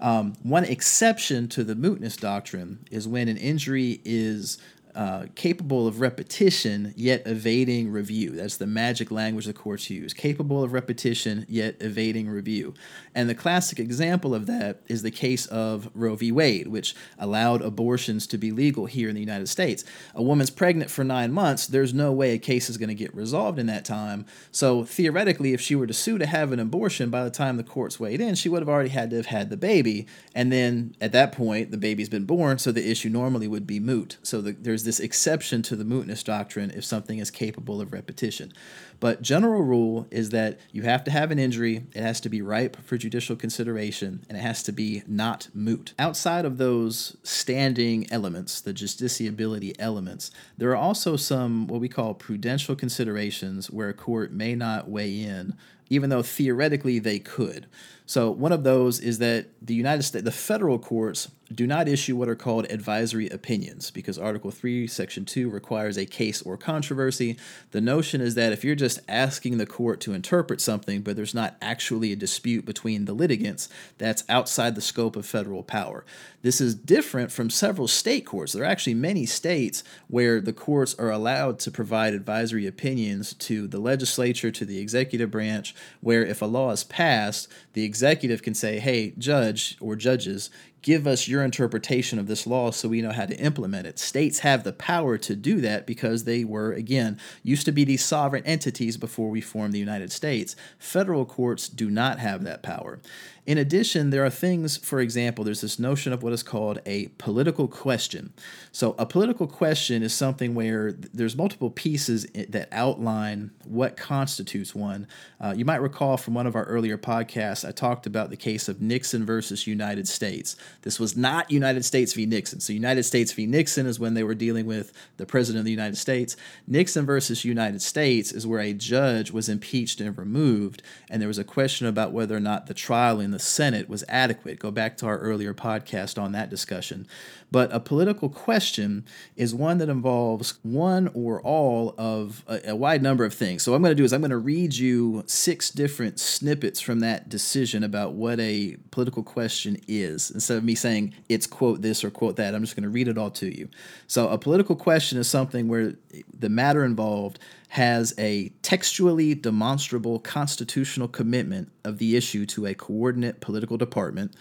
Um, 0.00 0.34
one 0.42 0.64
exception 0.64 1.48
to 1.48 1.64
the 1.64 1.74
mootness 1.74 2.20
doctrine 2.20 2.86
is 2.90 3.08
when 3.08 3.28
an 3.28 3.36
injury 3.36 4.00
is 4.04 4.58
uh, 4.96 5.26
capable 5.34 5.86
of 5.86 6.00
repetition 6.00 6.94
yet 6.96 7.22
evading 7.26 7.92
review. 7.92 8.30
That's 8.30 8.56
the 8.56 8.66
magic 8.66 9.10
language 9.10 9.44
the 9.44 9.52
courts 9.52 9.90
use. 9.90 10.14
Capable 10.14 10.62
of 10.62 10.72
repetition 10.72 11.44
yet 11.50 11.76
evading 11.80 12.30
review. 12.30 12.72
And 13.14 13.28
the 13.28 13.34
classic 13.34 13.78
example 13.78 14.34
of 14.34 14.46
that 14.46 14.80
is 14.88 15.02
the 15.02 15.10
case 15.10 15.44
of 15.46 15.90
Roe 15.94 16.16
v. 16.16 16.32
Wade, 16.32 16.68
which 16.68 16.94
allowed 17.18 17.60
abortions 17.60 18.26
to 18.28 18.38
be 18.38 18.50
legal 18.50 18.86
here 18.86 19.10
in 19.10 19.14
the 19.14 19.20
United 19.20 19.48
States. 19.48 19.84
A 20.14 20.22
woman's 20.22 20.48
pregnant 20.48 20.90
for 20.90 21.04
nine 21.04 21.30
months, 21.30 21.66
there's 21.66 21.92
no 21.92 22.10
way 22.10 22.32
a 22.32 22.38
case 22.38 22.70
is 22.70 22.78
going 22.78 22.88
to 22.88 22.94
get 22.94 23.14
resolved 23.14 23.58
in 23.58 23.66
that 23.66 23.84
time. 23.84 24.24
So 24.50 24.84
theoretically, 24.84 25.52
if 25.52 25.60
she 25.60 25.74
were 25.74 25.86
to 25.86 25.92
sue 25.92 26.16
to 26.16 26.26
have 26.26 26.52
an 26.52 26.60
abortion 26.60 27.10
by 27.10 27.22
the 27.22 27.30
time 27.30 27.58
the 27.58 27.62
courts 27.62 28.00
weighed 28.00 28.22
in, 28.22 28.34
she 28.34 28.48
would 28.48 28.62
have 28.62 28.68
already 28.68 28.88
had 28.88 29.10
to 29.10 29.16
have 29.16 29.26
had 29.26 29.50
the 29.50 29.58
baby. 29.58 30.06
And 30.34 30.50
then 30.50 30.96
at 31.02 31.12
that 31.12 31.32
point, 31.32 31.70
the 31.70 31.76
baby's 31.76 32.08
been 32.08 32.24
born, 32.24 32.58
so 32.58 32.72
the 32.72 32.90
issue 32.90 33.10
normally 33.10 33.46
would 33.46 33.66
be 33.66 33.78
moot. 33.78 34.16
So 34.22 34.40
the, 34.40 34.52
there's 34.52 34.85
this 34.86 35.00
exception 35.00 35.60
to 35.62 35.76
the 35.76 35.84
mootness 35.84 36.24
doctrine 36.24 36.70
if 36.70 36.84
something 36.84 37.18
is 37.18 37.30
capable 37.30 37.82
of 37.82 37.92
repetition. 37.92 38.52
But 38.98 39.20
general 39.20 39.62
rule 39.62 40.06
is 40.10 40.30
that 40.30 40.58
you 40.72 40.82
have 40.82 41.04
to 41.04 41.10
have 41.10 41.30
an 41.30 41.38
injury, 41.38 41.84
it 41.94 42.00
has 42.00 42.20
to 42.20 42.30
be 42.30 42.40
ripe 42.40 42.76
for 42.82 42.96
judicial 42.96 43.36
consideration, 43.36 44.24
and 44.28 44.38
it 44.38 44.40
has 44.40 44.62
to 44.62 44.72
be 44.72 45.02
not 45.06 45.48
moot. 45.52 45.92
Outside 45.98 46.46
of 46.46 46.56
those 46.56 47.18
standing 47.22 48.10
elements, 48.10 48.62
the 48.62 48.72
justiciability 48.72 49.74
elements, 49.78 50.30
there 50.56 50.70
are 50.70 50.76
also 50.76 51.16
some 51.16 51.66
what 51.66 51.80
we 51.80 51.90
call 51.90 52.14
prudential 52.14 52.74
considerations 52.74 53.70
where 53.70 53.90
a 53.90 53.94
court 53.94 54.32
may 54.32 54.54
not 54.54 54.88
weigh 54.88 55.20
in 55.20 55.54
even 55.88 56.10
though 56.10 56.22
theoretically 56.22 56.98
they 56.98 57.18
could. 57.18 57.66
So 58.06 58.30
one 58.30 58.52
of 58.52 58.62
those 58.62 59.00
is 59.00 59.18
that 59.18 59.46
the 59.60 59.74
United 59.74 60.04
States, 60.04 60.24
the 60.24 60.30
federal 60.30 60.78
courts 60.78 61.28
do 61.52 61.66
not 61.66 61.88
issue 61.88 62.16
what 62.16 62.28
are 62.28 62.34
called 62.34 62.66
advisory 62.70 63.28
opinions 63.28 63.90
because 63.90 64.18
Article 64.18 64.50
3, 64.50 64.86
Section 64.86 65.24
2 65.24 65.48
requires 65.48 65.96
a 65.96 66.04
case 66.04 66.42
or 66.42 66.56
controversy. 66.56 67.36
The 67.70 67.80
notion 67.80 68.20
is 68.20 68.34
that 68.34 68.52
if 68.52 68.64
you're 68.64 68.74
just 68.74 68.98
asking 69.08 69.58
the 69.58 69.66
court 69.66 70.00
to 70.00 70.12
interpret 70.12 70.60
something, 70.60 71.02
but 71.02 71.14
there's 71.14 71.34
not 71.34 71.56
actually 71.62 72.12
a 72.12 72.16
dispute 72.16 72.64
between 72.64 73.04
the 73.04 73.12
litigants, 73.12 73.68
that's 73.98 74.24
outside 74.28 74.74
the 74.74 74.80
scope 74.80 75.14
of 75.14 75.24
federal 75.24 75.62
power. 75.62 76.04
This 76.42 76.60
is 76.60 76.74
different 76.74 77.30
from 77.30 77.50
several 77.50 77.88
state 77.88 78.26
courts. 78.26 78.52
There 78.52 78.62
are 78.62 78.66
actually 78.66 78.94
many 78.94 79.26
states 79.26 79.84
where 80.08 80.40
the 80.40 80.52
courts 80.52 80.94
are 80.98 81.10
allowed 81.10 81.58
to 81.60 81.70
provide 81.70 82.14
advisory 82.14 82.66
opinions 82.66 83.34
to 83.34 83.68
the 83.68 83.78
legislature, 83.78 84.50
to 84.50 84.64
the 84.64 84.78
executive 84.78 85.30
branch, 85.30 85.74
where 86.00 86.24
if 86.24 86.42
a 86.42 86.46
law 86.46 86.70
is 86.70 86.84
passed, 86.84 87.48
the 87.76 87.84
executive 87.84 88.42
can 88.42 88.54
say, 88.54 88.78
hey, 88.78 89.12
judge 89.18 89.76
or 89.82 89.96
judges, 89.96 90.48
give 90.80 91.06
us 91.06 91.28
your 91.28 91.44
interpretation 91.44 92.18
of 92.18 92.26
this 92.26 92.46
law 92.46 92.70
so 92.70 92.88
we 92.88 93.02
know 93.02 93.12
how 93.12 93.26
to 93.26 93.36
implement 93.36 93.86
it. 93.86 93.98
States 93.98 94.38
have 94.38 94.64
the 94.64 94.72
power 94.72 95.18
to 95.18 95.36
do 95.36 95.60
that 95.60 95.86
because 95.86 96.24
they 96.24 96.42
were, 96.42 96.72
again, 96.72 97.20
used 97.42 97.66
to 97.66 97.72
be 97.72 97.84
these 97.84 98.02
sovereign 98.02 98.46
entities 98.46 98.96
before 98.96 99.28
we 99.28 99.42
formed 99.42 99.74
the 99.74 99.78
United 99.78 100.10
States. 100.10 100.56
Federal 100.78 101.26
courts 101.26 101.68
do 101.68 101.90
not 101.90 102.18
have 102.18 102.44
that 102.44 102.62
power. 102.62 102.98
In 103.46 103.58
addition, 103.58 104.10
there 104.10 104.24
are 104.24 104.30
things, 104.30 104.76
for 104.76 104.98
example, 104.98 105.44
there's 105.44 105.60
this 105.60 105.78
notion 105.78 106.12
of 106.12 106.24
what 106.24 106.32
is 106.32 106.42
called 106.42 106.80
a 106.84 107.06
political 107.16 107.68
question. 107.68 108.32
So, 108.72 108.96
a 108.98 109.06
political 109.06 109.46
question 109.46 110.02
is 110.02 110.12
something 110.12 110.56
where 110.56 110.90
there's 110.90 111.36
multiple 111.36 111.70
pieces 111.70 112.26
that 112.34 112.68
outline 112.72 113.52
what 113.64 113.96
constitutes 113.96 114.74
one. 114.74 115.06
Uh, 115.40 115.54
you 115.56 115.64
might 115.64 115.80
recall 115.80 116.16
from 116.16 116.34
one 116.34 116.48
of 116.48 116.56
our 116.56 116.64
earlier 116.64 116.98
podcasts, 116.98 117.66
I 117.66 117.70
talked 117.70 118.04
about 118.04 118.30
the 118.30 118.36
case 118.36 118.68
of 118.68 118.82
Nixon 118.82 119.24
versus 119.24 119.64
United 119.64 120.08
States. 120.08 120.56
This 120.82 120.98
was 120.98 121.16
not 121.16 121.48
United 121.48 121.84
States 121.84 122.14
v. 122.14 122.26
Nixon. 122.26 122.58
So, 122.58 122.72
United 122.72 123.04
States 123.04 123.30
v. 123.30 123.46
Nixon 123.46 123.86
is 123.86 124.00
when 124.00 124.14
they 124.14 124.24
were 124.24 124.34
dealing 124.34 124.66
with 124.66 124.92
the 125.18 125.26
President 125.26 125.60
of 125.60 125.66
the 125.66 125.70
United 125.70 125.96
States. 125.96 126.36
Nixon 126.66 127.06
versus 127.06 127.44
United 127.44 127.80
States 127.80 128.32
is 128.32 128.44
where 128.44 128.60
a 128.60 128.72
judge 128.72 129.30
was 129.30 129.48
impeached 129.48 130.00
and 130.00 130.18
removed, 130.18 130.82
and 131.08 131.22
there 131.22 131.28
was 131.28 131.38
a 131.38 131.44
question 131.44 131.86
about 131.86 132.10
whether 132.10 132.36
or 132.36 132.40
not 132.40 132.66
the 132.66 132.74
trial 132.74 133.20
in 133.20 133.30
the 133.30 133.35
Senate 133.38 133.88
was 133.88 134.04
adequate. 134.08 134.58
Go 134.58 134.70
back 134.70 134.96
to 134.98 135.06
our 135.06 135.18
earlier 135.18 135.54
podcast 135.54 136.20
on 136.20 136.32
that 136.32 136.50
discussion. 136.50 137.06
But 137.50 137.72
a 137.72 137.78
political 137.78 138.28
question 138.28 139.04
is 139.36 139.54
one 139.54 139.78
that 139.78 139.88
involves 139.88 140.58
one 140.62 141.08
or 141.14 141.40
all 141.42 141.94
of 141.96 142.44
a, 142.48 142.70
a 142.70 142.76
wide 142.76 143.02
number 143.02 143.24
of 143.24 143.32
things. 143.32 143.62
So, 143.62 143.70
what 143.70 143.76
I'm 143.76 143.82
going 143.82 143.92
to 143.92 143.94
do 143.94 144.04
is 144.04 144.12
I'm 144.12 144.20
going 144.20 144.30
to 144.30 144.38
read 144.38 144.74
you 144.74 145.22
six 145.26 145.70
different 145.70 146.18
snippets 146.18 146.80
from 146.80 147.00
that 147.00 147.28
decision 147.28 147.84
about 147.84 148.14
what 148.14 148.40
a 148.40 148.76
political 148.90 149.22
question 149.22 149.80
is. 149.86 150.30
Instead 150.30 150.58
of 150.58 150.64
me 150.64 150.74
saying 150.74 151.14
it's 151.28 151.46
quote 151.46 151.82
this 151.82 152.02
or 152.02 152.10
quote 152.10 152.36
that, 152.36 152.54
I'm 152.54 152.62
just 152.62 152.74
going 152.74 152.82
to 152.82 152.90
read 152.90 153.08
it 153.08 153.16
all 153.16 153.30
to 153.32 153.56
you. 153.56 153.68
So, 154.08 154.28
a 154.28 154.38
political 154.38 154.74
question 154.74 155.18
is 155.18 155.28
something 155.28 155.68
where 155.68 155.94
the 156.38 156.48
matter 156.48 156.84
involved 156.84 157.38
has 157.68 158.14
a 158.18 158.50
textually 158.62 159.34
demonstrable 159.34 160.18
constitutional 160.18 161.08
commitment 161.08 161.70
of 161.84 161.98
the 161.98 162.16
issue 162.16 162.46
to 162.46 162.66
a 162.66 162.74
coordinate 162.74 163.40
political 163.40 163.76
department. 163.76 164.34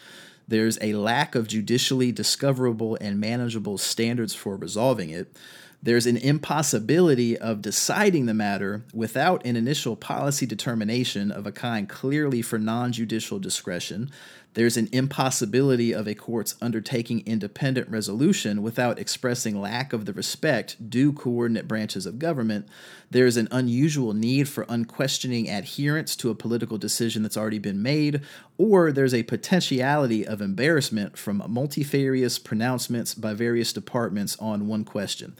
There's 0.48 0.78
a 0.82 0.94
lack 0.94 1.34
of 1.34 1.48
judicially 1.48 2.12
discoverable 2.12 2.98
and 3.02 3.20
manageable 3.20 3.78
standards 3.78 4.36
for 4.36 4.56
resolving 4.56 5.10
it. 5.10 5.36
There's 5.82 6.08
an 6.08 6.18
impossibility 6.18 7.38
of 7.38 7.62
deciding 7.62 8.26
the 8.26 8.34
matter 8.34 8.84
without 8.94 9.46
an 9.46 9.56
initial 9.56 9.96
policy 9.96 10.46
determination 10.46 11.32
of 11.32 11.46
a 11.46 11.52
kind 11.52 11.88
clearly 11.88 12.42
for 12.42 12.58
non 12.58 12.92
judicial 12.92 13.38
discretion. 13.38 14.10
There's 14.56 14.78
an 14.78 14.88
impossibility 14.94 15.94
of 15.94 16.08
a 16.08 16.16
court's 16.16 16.56
undertaking 16.62 17.24
independent 17.26 17.90
resolution 17.90 18.64
without 18.64 18.98
expressing 18.98 19.60
lack 19.60 19.92
of 19.92 20.06
the 20.06 20.14
respect 20.14 20.90
due 20.90 21.12
coordinate 21.12 21.68
branches 21.68 22.06
of 22.06 22.20
government. 22.20 22.66
There's 23.12 23.36
an 23.36 23.50
unusual 23.52 24.14
need 24.14 24.48
for 24.48 24.66
unquestioning 24.70 25.50
adherence 25.50 26.16
to 26.18 26.30
a 26.30 26.36
political 26.36 26.78
decision 26.78 27.22
that's 27.22 27.36
already 27.36 27.60
been 27.60 27.82
made, 27.82 28.22
or 28.58 28.94
there's 28.94 29.14
a 29.14 29.24
potentiality 29.24 30.26
of 30.26 30.42
embarrassment 30.42 31.18
from 31.18 31.44
multifarious 31.50 32.40
pronouncements 32.40 33.14
by 33.14 33.34
various 33.34 33.74
departments 33.74 34.38
on 34.40 34.68
one 34.68 34.86
question. 34.86 35.36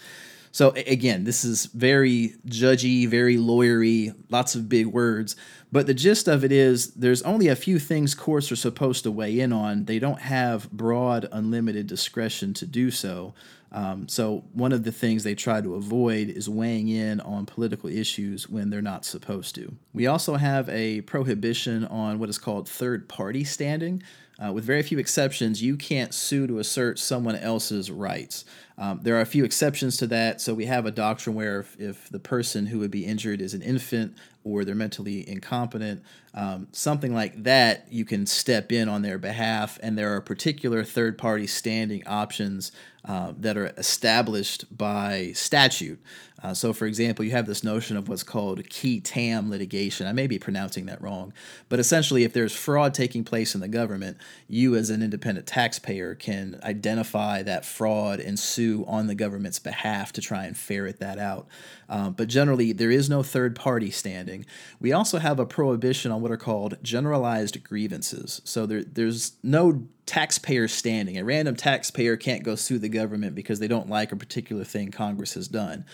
So 0.56 0.70
again, 0.70 1.26
this 1.26 1.44
is 1.44 1.66
very 1.66 2.36
judgy, 2.48 3.10
very 3.10 3.36
lawyery, 3.36 4.16
lots 4.30 4.56
of 4.56 4.70
big 4.70 4.86
words. 4.86 5.36
But 5.70 5.86
the 5.86 5.94
gist 5.94 6.30
of 6.30 6.46
it 6.46 6.54
is 6.54 6.94
there's 6.94 7.22
only 7.24 7.50
a 7.50 7.58
few 7.58 7.78
things 7.78 8.16
courts 8.16 8.50
are 8.54 8.56
supposed 8.56 9.04
to 9.04 9.12
weigh 9.12 9.42
in 9.42 9.52
on. 9.52 9.84
They 9.84 10.00
don't 10.00 10.22
have 10.22 10.72
broad, 10.72 11.28
unlimited 11.30 11.88
discretion 11.88 12.54
to 12.54 12.66
do 12.66 12.90
so. 12.90 13.34
Um, 13.74 14.08
so 14.08 14.46
one 14.54 14.72
of 14.72 14.86
the 14.86 14.94
things 14.94 15.26
they 15.26 15.36
try 15.36 15.60
to 15.60 15.76
avoid 15.76 16.30
is 16.30 16.48
weighing 16.48 16.88
in 16.88 17.20
on 17.20 17.46
political 17.46 17.90
issues 17.90 18.48
when 18.48 18.70
they're 18.70 18.82
not 18.82 19.04
supposed 19.04 19.56
to. 19.56 19.76
We 19.94 20.08
also 20.08 20.36
have 20.36 20.70
a 20.70 21.02
prohibition 21.02 21.84
on 21.84 22.18
what 22.18 22.30
is 22.30 22.38
called 22.38 22.70
third 22.70 23.10
party 23.10 23.44
standing. 23.44 24.04
Uh, 24.44 24.52
with 24.52 24.66
very 24.66 24.84
few 24.84 25.00
exceptions, 25.00 25.62
you 25.62 25.78
can't 25.78 26.14
sue 26.14 26.46
to 26.48 26.60
assert 26.60 27.00
someone 27.00 27.36
else's 27.36 27.90
rights. 27.90 28.44
Um, 28.78 29.00
there 29.02 29.16
are 29.16 29.22
a 29.22 29.26
few 29.26 29.46
exceptions 29.46 29.96
to 29.98 30.08
that. 30.08 30.42
So 30.42 30.54
we 30.54 30.66
have 30.66 30.86
a 30.86 30.92
doctrine 30.92 31.36
where 31.36 31.62
if, 31.62 31.80
if 31.80 32.10
the 32.10 32.20
person 32.20 32.66
who 32.66 32.80
would 32.80 32.92
be 32.92 33.06
injured 33.06 33.42
is 33.42 33.54
an 33.54 33.62
infant 33.62 34.18
or 34.44 34.66
they're 34.66 34.76
mentally 34.76 35.28
incompetent, 35.28 36.04
um, 36.34 36.68
something 36.74 37.14
like 37.14 37.44
that, 37.44 37.88
you 37.90 38.04
can 38.04 38.26
step 38.26 38.74
in 38.74 38.90
on 38.90 39.02
their 39.02 39.18
behalf. 39.18 39.80
And 39.82 39.98
there 39.98 40.14
are 40.14 40.22
particular 40.22 40.84
third 40.84 41.18
party 41.18 41.48
standing 41.48 42.06
options 42.06 42.74
uh, 43.06 43.34
that 43.38 43.56
are 43.56 43.68
established 43.78 44.66
by 44.78 45.32
statute. 45.34 46.02
Uh, 46.44 46.54
so, 46.54 46.74
for 46.74 46.86
example, 46.86 47.24
you 47.24 47.32
have 47.32 47.46
this 47.46 47.64
notion 47.64 47.96
of 47.96 48.10
what's 48.10 48.24
called 48.24 48.70
qui 48.70 49.00
tam 49.00 49.50
litigation. 49.50 50.06
I 50.06 50.12
may 50.12 50.28
be 50.28 50.38
pronouncing 50.38 50.86
that 50.88 51.02
wrong, 51.02 51.34
but 51.70 51.80
essentially, 51.80 52.24
if 52.24 52.34
there's 52.34 52.54
fraud 52.54 52.94
taking 52.94 53.24
place 53.24 53.56
in 53.56 53.62
the 53.62 53.68
government, 53.68 54.18
you 54.48 54.76
as 54.76 54.90
an 54.90 55.02
independent 55.02 55.48
taxpayer 55.48 56.14
can 56.14 56.60
identify 56.64 57.42
that 57.44 57.66
fraud 57.66 58.20
and 58.20 58.38
sue 58.38 58.84
on 58.88 59.08
the 59.08 59.16
government's 59.16 59.60
behalf 59.60 60.12
to 60.14 60.22
try 60.22 60.46
and 60.46 60.58
ferret 60.58 61.00
that 61.00 61.18
out. 61.18 61.48
Um, 61.88 62.14
but 62.14 62.28
generally, 62.28 62.74
there 62.74 62.92
is 62.92 63.10
no 63.10 63.24
third 63.24 63.56
party 63.56 63.90
standing. 63.90 64.46
We 64.80 64.92
also 64.92 65.20
have 65.20 65.40
a 65.40 65.46
prohibition 65.46 66.12
on 66.12 66.22
what 66.22 66.32
are 66.32 66.38
called 66.38 66.78
generalized 66.84 67.64
grievances. 67.64 68.42
So 68.44 68.66
there, 68.66 68.84
there's 68.84 69.34
no 69.42 69.88
taxpayer 70.06 70.68
standing. 70.68 71.18
A 71.18 71.24
random 71.24 71.56
taxpayer 71.56 72.16
can't 72.16 72.44
go 72.44 72.56
sue 72.56 72.78
the 72.78 72.90
government 72.90 73.36
because 73.36 73.60
they 73.60 73.68
don't 73.68 73.90
like 73.90 74.12
a 74.12 74.16
particular 74.16 74.64
thing 74.64 74.92
Congress 74.92 75.34
has 75.34 75.48
done. 75.48 75.86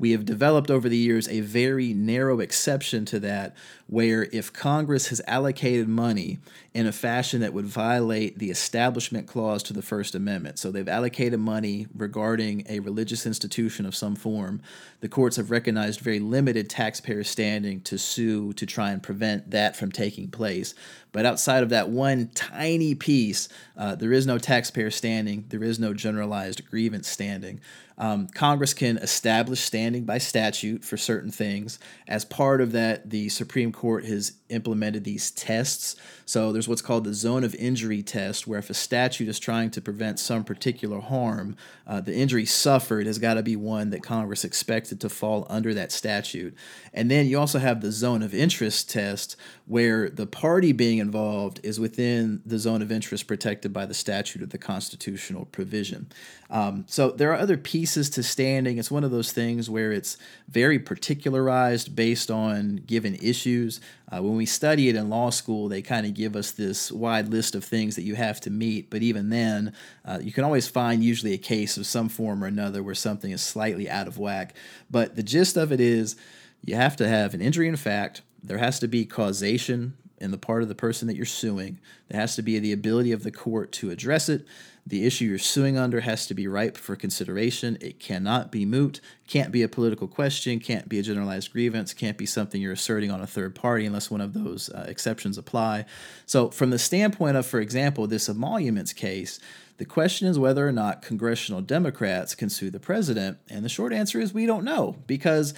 We 0.00 0.12
have 0.12 0.24
developed 0.24 0.70
over 0.70 0.88
the 0.88 0.96
years 0.96 1.28
a 1.28 1.42
very 1.42 1.92
narrow 1.92 2.40
exception 2.40 3.04
to 3.04 3.20
that, 3.20 3.54
where 3.86 4.28
if 4.32 4.50
Congress 4.50 5.08
has 5.08 5.20
allocated 5.26 5.88
money 5.88 6.38
in 6.72 6.86
a 6.86 6.92
fashion 6.92 7.42
that 7.42 7.52
would 7.52 7.66
violate 7.66 8.38
the 8.38 8.50
Establishment 8.50 9.26
Clause 9.26 9.62
to 9.64 9.74
the 9.74 9.82
First 9.82 10.14
Amendment, 10.14 10.58
so 10.58 10.70
they've 10.70 10.88
allocated 10.88 11.38
money 11.38 11.86
regarding 11.94 12.64
a 12.66 12.80
religious 12.80 13.26
institution 13.26 13.84
of 13.84 13.94
some 13.94 14.16
form, 14.16 14.62
the 15.00 15.08
courts 15.08 15.36
have 15.36 15.50
recognized 15.50 16.00
very 16.00 16.18
limited 16.18 16.70
taxpayer 16.70 17.22
standing 17.22 17.82
to 17.82 17.98
sue 17.98 18.54
to 18.54 18.64
try 18.64 18.92
and 18.92 19.02
prevent 19.02 19.50
that 19.50 19.76
from 19.76 19.92
taking 19.92 20.30
place. 20.30 20.74
But 21.12 21.26
outside 21.26 21.62
of 21.62 21.68
that 21.70 21.90
one 21.90 22.30
tiny 22.34 22.94
piece, 22.94 23.50
uh, 23.76 23.96
there 23.96 24.12
is 24.12 24.26
no 24.26 24.38
taxpayer 24.38 24.90
standing, 24.90 25.44
there 25.48 25.64
is 25.64 25.78
no 25.78 25.92
generalized 25.92 26.70
grievance 26.70 27.08
standing. 27.08 27.60
Um, 28.00 28.28
Congress 28.28 28.72
can 28.72 28.96
establish 28.96 29.60
standing 29.60 30.04
by 30.04 30.18
statute 30.18 30.82
for 30.84 30.96
certain 30.96 31.30
things. 31.30 31.78
As 32.08 32.24
part 32.24 32.62
of 32.62 32.72
that, 32.72 33.10
the 33.10 33.28
Supreme 33.28 33.72
Court 33.72 34.06
has 34.06 34.32
implemented 34.50 35.04
these 35.04 35.30
tests. 35.30 35.96
So 36.24 36.52
there's 36.52 36.68
what's 36.68 36.82
called 36.82 37.04
the 37.04 37.14
zone 37.14 37.42
of 37.42 37.54
injury 37.56 38.02
test, 38.02 38.46
where 38.46 38.58
if 38.58 38.70
a 38.70 38.74
statute 38.74 39.28
is 39.28 39.38
trying 39.38 39.70
to 39.72 39.80
prevent 39.80 40.20
some 40.20 40.44
particular 40.44 41.00
harm, 41.00 41.56
uh, 41.86 42.00
the 42.00 42.14
injury 42.14 42.46
suffered 42.46 43.06
has 43.06 43.18
got 43.18 43.34
to 43.34 43.42
be 43.42 43.56
one 43.56 43.90
that 43.90 44.02
Congress 44.02 44.44
expected 44.44 45.00
to 45.00 45.08
fall 45.08 45.46
under 45.50 45.74
that 45.74 45.90
statute. 45.90 46.54
And 46.94 47.10
then 47.10 47.26
you 47.26 47.38
also 47.38 47.58
have 47.58 47.80
the 47.80 47.90
zone 47.90 48.22
of 48.22 48.32
interest 48.32 48.90
test, 48.90 49.36
where 49.66 50.08
the 50.08 50.26
party 50.26 50.72
being 50.72 50.98
involved 50.98 51.60
is 51.62 51.80
within 51.80 52.42
the 52.46 52.58
zone 52.58 52.82
of 52.82 52.92
interest 52.92 53.26
protected 53.26 53.72
by 53.72 53.86
the 53.86 53.94
statute 53.94 54.42
of 54.42 54.50
the 54.50 54.58
constitutional 54.58 55.46
provision. 55.46 56.08
Um, 56.48 56.84
so 56.88 57.10
there 57.10 57.32
are 57.32 57.38
other 57.38 57.56
pieces 57.56 58.10
to 58.10 58.22
standing. 58.22 58.78
It's 58.78 58.90
one 58.90 59.04
of 59.04 59.10
those 59.10 59.32
things 59.32 59.70
where 59.70 59.92
it's 59.92 60.16
very 60.48 60.78
particularized 60.78 61.94
based 61.94 62.30
on 62.30 62.82
given 62.86 63.14
issues. 63.16 63.80
Uh, 64.12 64.22
when 64.22 64.36
we 64.36 64.46
study 64.46 64.88
it 64.88 64.96
in 64.96 65.08
law 65.08 65.30
school, 65.30 65.68
they 65.68 65.82
kind 65.82 66.04
of 66.04 66.14
give 66.14 66.34
us 66.34 66.50
this 66.50 66.90
wide 66.90 67.28
list 67.28 67.54
of 67.54 67.64
things 67.64 67.94
that 67.96 68.02
you 68.02 68.16
have 68.16 68.40
to 68.40 68.50
meet. 68.50 68.90
But 68.90 69.02
even 69.02 69.30
then, 69.30 69.72
uh, 70.04 70.18
you 70.20 70.32
can 70.32 70.44
always 70.44 70.66
find 70.66 71.04
usually 71.04 71.32
a 71.32 71.38
case 71.38 71.76
of 71.76 71.86
some 71.86 72.08
form 72.08 72.42
or 72.42 72.46
another 72.46 72.82
where 72.82 72.94
something 72.94 73.30
is 73.30 73.42
slightly 73.42 73.88
out 73.88 74.08
of 74.08 74.18
whack. 74.18 74.54
But 74.90 75.16
the 75.16 75.22
gist 75.22 75.56
of 75.56 75.70
it 75.70 75.80
is 75.80 76.16
you 76.64 76.74
have 76.74 76.96
to 76.96 77.08
have 77.08 77.34
an 77.34 77.40
injury 77.40 77.68
in 77.68 77.76
fact, 77.76 78.22
there 78.42 78.58
has 78.58 78.78
to 78.80 78.88
be 78.88 79.04
causation 79.04 79.94
in 80.18 80.30
the 80.30 80.38
part 80.38 80.62
of 80.62 80.68
the 80.68 80.74
person 80.74 81.08
that 81.08 81.16
you're 81.16 81.24
suing. 81.24 81.78
There 82.08 82.20
has 82.20 82.36
to 82.36 82.42
be 82.42 82.58
the 82.58 82.72
ability 82.72 83.12
of 83.12 83.22
the 83.22 83.30
court 83.30 83.72
to 83.72 83.90
address 83.90 84.28
it. 84.28 84.46
The 84.86 85.06
issue 85.06 85.26
you're 85.26 85.38
suing 85.38 85.76
under 85.76 86.00
has 86.00 86.26
to 86.26 86.34
be 86.34 86.48
ripe 86.48 86.76
for 86.76 86.96
consideration. 86.96 87.78
It 87.80 88.00
cannot 88.00 88.50
be 88.50 88.64
moot, 88.64 89.00
can't 89.28 89.52
be 89.52 89.62
a 89.62 89.68
political 89.68 90.08
question, 90.08 90.58
can't 90.58 90.88
be 90.88 90.98
a 90.98 91.02
generalized 91.02 91.52
grievance, 91.52 91.94
can't 91.94 92.18
be 92.18 92.26
something 92.26 92.60
you're 92.60 92.72
asserting 92.72 93.10
on 93.10 93.20
a 93.20 93.26
third 93.26 93.54
party 93.54 93.86
unless 93.86 94.10
one 94.10 94.20
of 94.20 94.32
those 94.32 94.70
uh, 94.70 94.86
exceptions 94.88 95.38
apply. 95.38 95.84
So, 96.26 96.50
from 96.50 96.70
the 96.70 96.78
standpoint 96.78 97.36
of, 97.36 97.46
for 97.46 97.60
example, 97.60 98.06
this 98.06 98.28
emoluments 98.28 98.92
case, 98.92 99.38
the 99.80 99.86
question 99.86 100.28
is 100.28 100.38
whether 100.38 100.68
or 100.68 100.72
not 100.72 101.00
congressional 101.00 101.62
Democrats 101.62 102.34
can 102.34 102.50
sue 102.50 102.70
the 102.70 102.78
president. 102.78 103.38
And 103.48 103.64
the 103.64 103.70
short 103.70 103.94
answer 103.94 104.20
is 104.20 104.34
we 104.34 104.44
don't 104.44 104.62
know 104.62 104.96
because 105.06 105.54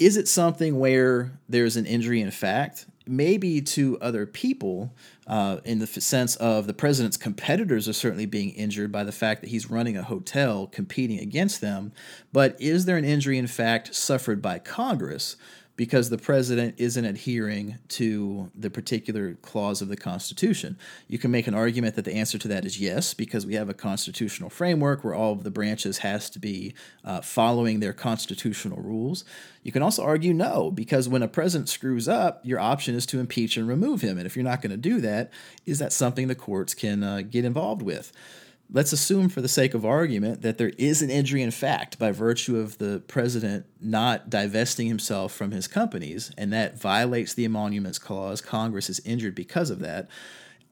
is 0.00 0.16
it 0.16 0.26
something 0.26 0.80
where 0.80 1.38
there's 1.48 1.76
an 1.76 1.86
injury 1.86 2.20
in 2.20 2.32
fact? 2.32 2.86
Maybe 3.06 3.60
to 3.60 3.96
other 4.00 4.26
people, 4.26 4.92
uh, 5.30 5.60
in 5.64 5.78
the 5.78 5.86
sense 5.86 6.34
of 6.36 6.66
the 6.66 6.74
president's 6.74 7.16
competitors 7.16 7.88
are 7.88 7.92
certainly 7.92 8.26
being 8.26 8.50
injured 8.50 8.90
by 8.90 9.04
the 9.04 9.12
fact 9.12 9.40
that 9.40 9.50
he's 9.50 9.70
running 9.70 9.96
a 9.96 10.02
hotel 10.02 10.66
competing 10.66 11.20
against 11.20 11.60
them. 11.60 11.92
But 12.32 12.60
is 12.60 12.84
there 12.84 12.96
an 12.96 13.04
injury 13.04 13.38
in 13.38 13.46
fact 13.46 13.94
suffered 13.94 14.42
by 14.42 14.58
Congress? 14.58 15.36
Because 15.80 16.10
the 16.10 16.18
president 16.18 16.74
isn't 16.76 17.06
adhering 17.06 17.78
to 17.88 18.50
the 18.54 18.68
particular 18.68 19.32
clause 19.36 19.80
of 19.80 19.88
the 19.88 19.96
Constitution. 19.96 20.76
You 21.08 21.18
can 21.18 21.30
make 21.30 21.46
an 21.46 21.54
argument 21.54 21.96
that 21.96 22.04
the 22.04 22.12
answer 22.12 22.36
to 22.36 22.48
that 22.48 22.66
is 22.66 22.78
yes, 22.78 23.14
because 23.14 23.46
we 23.46 23.54
have 23.54 23.70
a 23.70 23.72
constitutional 23.72 24.50
framework 24.50 25.02
where 25.02 25.14
all 25.14 25.32
of 25.32 25.42
the 25.42 25.50
branches 25.50 25.96
has 25.96 26.28
to 26.28 26.38
be 26.38 26.74
uh, 27.02 27.22
following 27.22 27.80
their 27.80 27.94
constitutional 27.94 28.82
rules. 28.82 29.24
You 29.62 29.72
can 29.72 29.82
also 29.82 30.04
argue 30.04 30.34
no, 30.34 30.70
because 30.70 31.08
when 31.08 31.22
a 31.22 31.28
president 31.28 31.70
screws 31.70 32.08
up, 32.08 32.44
your 32.44 32.60
option 32.60 32.94
is 32.94 33.06
to 33.06 33.18
impeach 33.18 33.56
and 33.56 33.66
remove 33.66 34.02
him. 34.02 34.18
And 34.18 34.26
if 34.26 34.36
you're 34.36 34.44
not 34.44 34.60
going 34.60 34.72
to 34.72 34.76
do 34.76 35.00
that, 35.00 35.32
is 35.64 35.78
that 35.78 35.94
something 35.94 36.28
the 36.28 36.34
courts 36.34 36.74
can 36.74 37.02
uh, 37.02 37.22
get 37.22 37.46
involved 37.46 37.80
with? 37.80 38.12
Let's 38.72 38.92
assume 38.92 39.28
for 39.28 39.40
the 39.40 39.48
sake 39.48 39.74
of 39.74 39.84
argument 39.84 40.42
that 40.42 40.58
there 40.58 40.72
is 40.78 41.02
an 41.02 41.10
injury 41.10 41.42
in 41.42 41.50
fact 41.50 41.98
by 41.98 42.12
virtue 42.12 42.58
of 42.58 42.78
the 42.78 43.02
president 43.08 43.66
not 43.80 44.30
divesting 44.30 44.86
himself 44.86 45.32
from 45.32 45.50
his 45.50 45.66
companies 45.66 46.30
and 46.38 46.52
that 46.52 46.78
violates 46.78 47.34
the 47.34 47.44
emoluments 47.44 47.98
clause 47.98 48.40
congress 48.40 48.88
is 48.88 49.00
injured 49.04 49.34
because 49.34 49.70
of 49.70 49.80
that. 49.80 50.08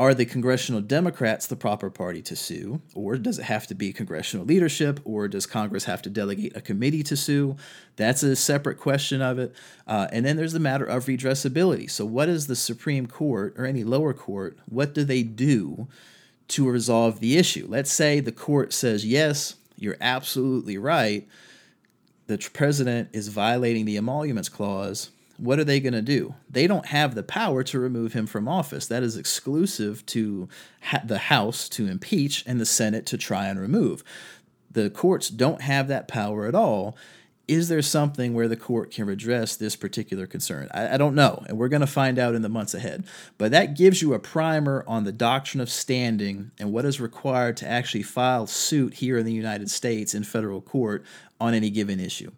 Are 0.01 0.15
the 0.15 0.27
congressional 0.27 0.81
democrats 0.81 1.49
the 1.49 1.57
proper 1.57 1.91
party 1.91 2.23
to 2.23 2.37
sue 2.37 2.81
or 2.95 3.17
does 3.17 3.41
it 3.41 3.45
have 3.45 3.67
to 3.67 3.75
be 3.75 3.93
congressional 3.93 4.47
leadership 4.47 5.01
or 5.05 5.27
does 5.27 5.45
congress 5.45 5.85
have 5.85 6.03
to 6.03 6.11
delegate 6.11 6.57
a 6.57 6.61
committee 6.61 7.03
to 7.03 7.17
sue? 7.17 7.57
That's 7.97 8.23
a 8.23 8.37
separate 8.37 8.79
question 8.79 9.21
of 9.21 9.41
it. 9.41 9.57
Uh, 9.89 10.07
and 10.13 10.25
then 10.25 10.37
there's 10.37 10.53
the 10.53 10.61
matter 10.61 10.85
of 10.85 11.07
redressability. 11.07 11.91
So 11.91 12.05
what 12.05 12.29
is 12.29 12.47
the 12.47 12.55
supreme 12.55 13.09
court 13.09 13.55
or 13.59 13.67
any 13.67 13.83
lower 13.83 14.15
court 14.15 14.57
what 14.67 14.95
do 14.95 15.03
they 15.03 15.25
do 15.25 15.89
to 16.49 16.69
resolve 16.69 17.21
the 17.21 17.37
issue. 17.37 17.67
Let's 17.69 17.93
say 17.93 18.21
the 18.21 18.33
court 18.33 18.73
says, 18.73 19.05
yes, 19.05 19.57
you're 19.77 19.97
absolutely 20.01 20.79
right. 20.79 21.29
The 22.27 22.39
president 22.53 23.11
is 23.13 23.29
violating 23.29 23.85
the 23.85 23.97
emoluments 23.97 24.49
clause. 24.49 25.11
What 25.37 25.59
are 25.59 25.65
they 25.65 25.79
going 25.79 25.93
to 25.93 26.03
do? 26.03 26.35
They 26.51 26.67
don't 26.67 26.87
have 26.87 27.15
the 27.15 27.23
power 27.23 27.63
to 27.65 27.79
remove 27.79 28.13
him 28.13 28.27
from 28.27 28.49
office. 28.49 28.87
That 28.89 29.03
is 29.03 29.17
exclusive 29.17 30.05
to 30.07 30.49
ha- 30.83 31.03
the 31.05 31.19
House 31.19 31.69
to 31.71 31.87
impeach 31.87 32.45
and 32.47 32.61
the 32.61 32.67
Senate 32.67 33.07
to 33.07 33.19
try 33.19 33.47
and 33.47 33.61
remove. 33.61 34.03
The 34.71 34.91
courts 34.91 35.29
don't 35.29 35.63
have 35.63 35.89
that 35.89 36.09
power 36.09 36.47
at 36.47 36.55
all 36.55 36.97
is 37.49 37.71
there 37.71 37.81
something 37.81 38.35
where 38.35 38.47
the 38.47 38.57
court 38.57 38.91
can 38.91 39.07
redress 39.07 39.57
this 39.57 39.75
particular 39.75 40.27
concern? 40.27 40.69
I, 40.73 40.95
I 40.95 40.97
don't 40.99 41.15
know, 41.15 41.43
and 41.49 41.57
we're 41.57 41.69
going 41.69 41.81
to 41.81 41.87
find 41.87 42.19
out 42.19 42.35
in 42.35 42.43
the 42.43 42.49
months 42.51 42.75
ahead. 42.75 43.05
But 43.39 43.51
that 43.53 43.75
gives 43.75 44.03
you 44.03 44.13
a 44.13 44.19
primer 44.19 44.85
on 44.87 45.05
the 45.05 45.13
doctrine 45.13 45.63
of 45.63 45.71
standing 45.71 46.51
and 46.59 46.71
what 46.71 46.85
is 46.85 47.01
required 47.01 47.57
to 47.59 47.69
actually 47.69 48.03
file 48.03 48.47
suit 48.47 48.95
here 48.95 49.17
in 49.17 49.25
the 49.25 49.33
United 49.33 49.71
States 49.71 50.15
in 50.15 50.25
federal 50.25 50.61
court 50.61 51.05
on 51.41 51.55
any 51.55 51.71
given 51.71 51.99
issue. 51.99 52.31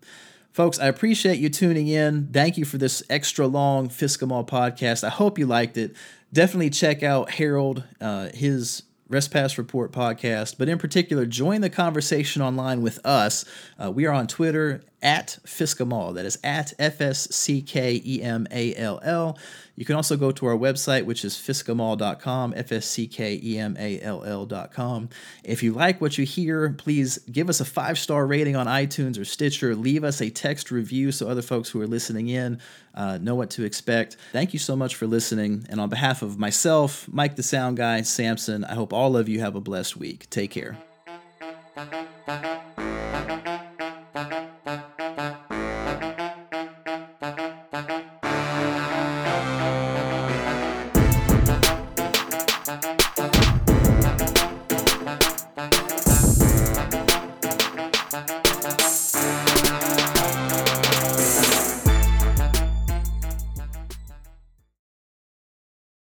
Folks, 0.53 0.79
I 0.79 0.87
appreciate 0.87 1.39
you 1.39 1.49
tuning 1.49 1.89
in. 1.89 2.29
Thank 2.33 2.57
you 2.57 2.65
for 2.65 2.79
this 2.79 3.03
extra 3.11 3.47
long 3.47 3.89
Fsckemall 3.89 4.49
podcast. 4.49 5.05
I 5.05 5.11
hope 5.11 5.39
you 5.39 5.47
liked 5.47 5.77
it. 5.77 5.95
Definitely 6.33 6.71
check 6.71 7.03
out 7.03 7.33
Harold, 7.33 7.83
uh, 8.01 8.29
his 8.33 8.85
Pass 9.11 9.59
Report 9.59 9.91
podcast, 9.91 10.57
but 10.57 10.69
in 10.69 10.79
particular, 10.79 11.27
join 11.27 11.63
the 11.63 11.71
conversation 11.71 12.43
online 12.43 12.81
with 12.81 13.05
us. 13.05 13.45
Uh, 13.83 13.91
we 13.91 14.07
are 14.07 14.13
on 14.13 14.29
Twitter 14.29 14.83
at 15.03 15.39
Fsckemall. 15.45 16.15
That 16.15 16.27
is 16.27 16.39
at 16.45 16.73
F 16.79 17.01
S 17.01 17.35
C 17.35 17.63
K 17.63 18.01
E 18.05 18.23
M 18.23 18.47
A 18.51 18.75
L 18.77 19.01
L. 19.03 19.39
You 19.77 19.85
can 19.87 19.97
also 19.97 20.17
go 20.17 20.31
to 20.33 20.47
our 20.47 20.57
website, 20.57 21.07
which 21.07 21.25
is 21.25 21.35
fsckemall.com, 21.37 22.53
F 22.55 22.73
S 22.73 22.87
C 22.87 23.07
K 23.07 23.41
E 23.43 23.59
M 23.59 23.77
A 23.79 24.01
L 24.01 24.25
L.com. 24.25 25.09
If 25.43 25.63
you 25.63 25.73
like 25.73 26.01
what 26.01 26.19
you 26.19 26.27
hear, 26.27 26.71
please 26.71 27.19
give 27.31 27.49
us 27.49 27.61
a 27.61 27.65
five 27.65 27.99
star 27.99 28.27
rating 28.27 28.57
on 28.57 28.67
iTunes 28.67 29.19
or 29.19 29.25
Stitcher. 29.25 29.75
Leave 29.75 30.05
us 30.05 30.21
a 30.21 30.31
text 30.31 30.71
review 30.71 31.13
so 31.13 31.29
other 31.29 31.43
folks 31.43 31.71
who 31.71 31.81
are 31.81 31.87
listening 31.87 32.29
in 32.29 32.61
uh, 32.95 33.19
know 33.19 33.35
what 33.35 33.51
to 33.51 33.65
expect. 33.65 34.17
Thank 34.33 34.53
you 34.53 34.59
so 34.59 34.77
much 34.77 34.95
for 34.95 35.07
listening. 35.07 35.67
And 35.69 35.81
on 35.81 35.89
behalf 35.89 36.23
of 36.23 36.39
myself, 36.39 37.09
Mike 37.11 37.37
the 37.37 37.43
Sound 37.43 37.77
Guy, 37.77 38.03
Samson, 38.03 38.65
I 38.65 38.75
hope 38.75 38.93
all 38.93 39.17
of 39.17 39.29
you 39.29 39.41
have 39.41 39.55
a 39.55 39.61
blessed 39.61 39.97
week. 39.97 40.29
Take 40.31 40.51
care. 40.51 40.77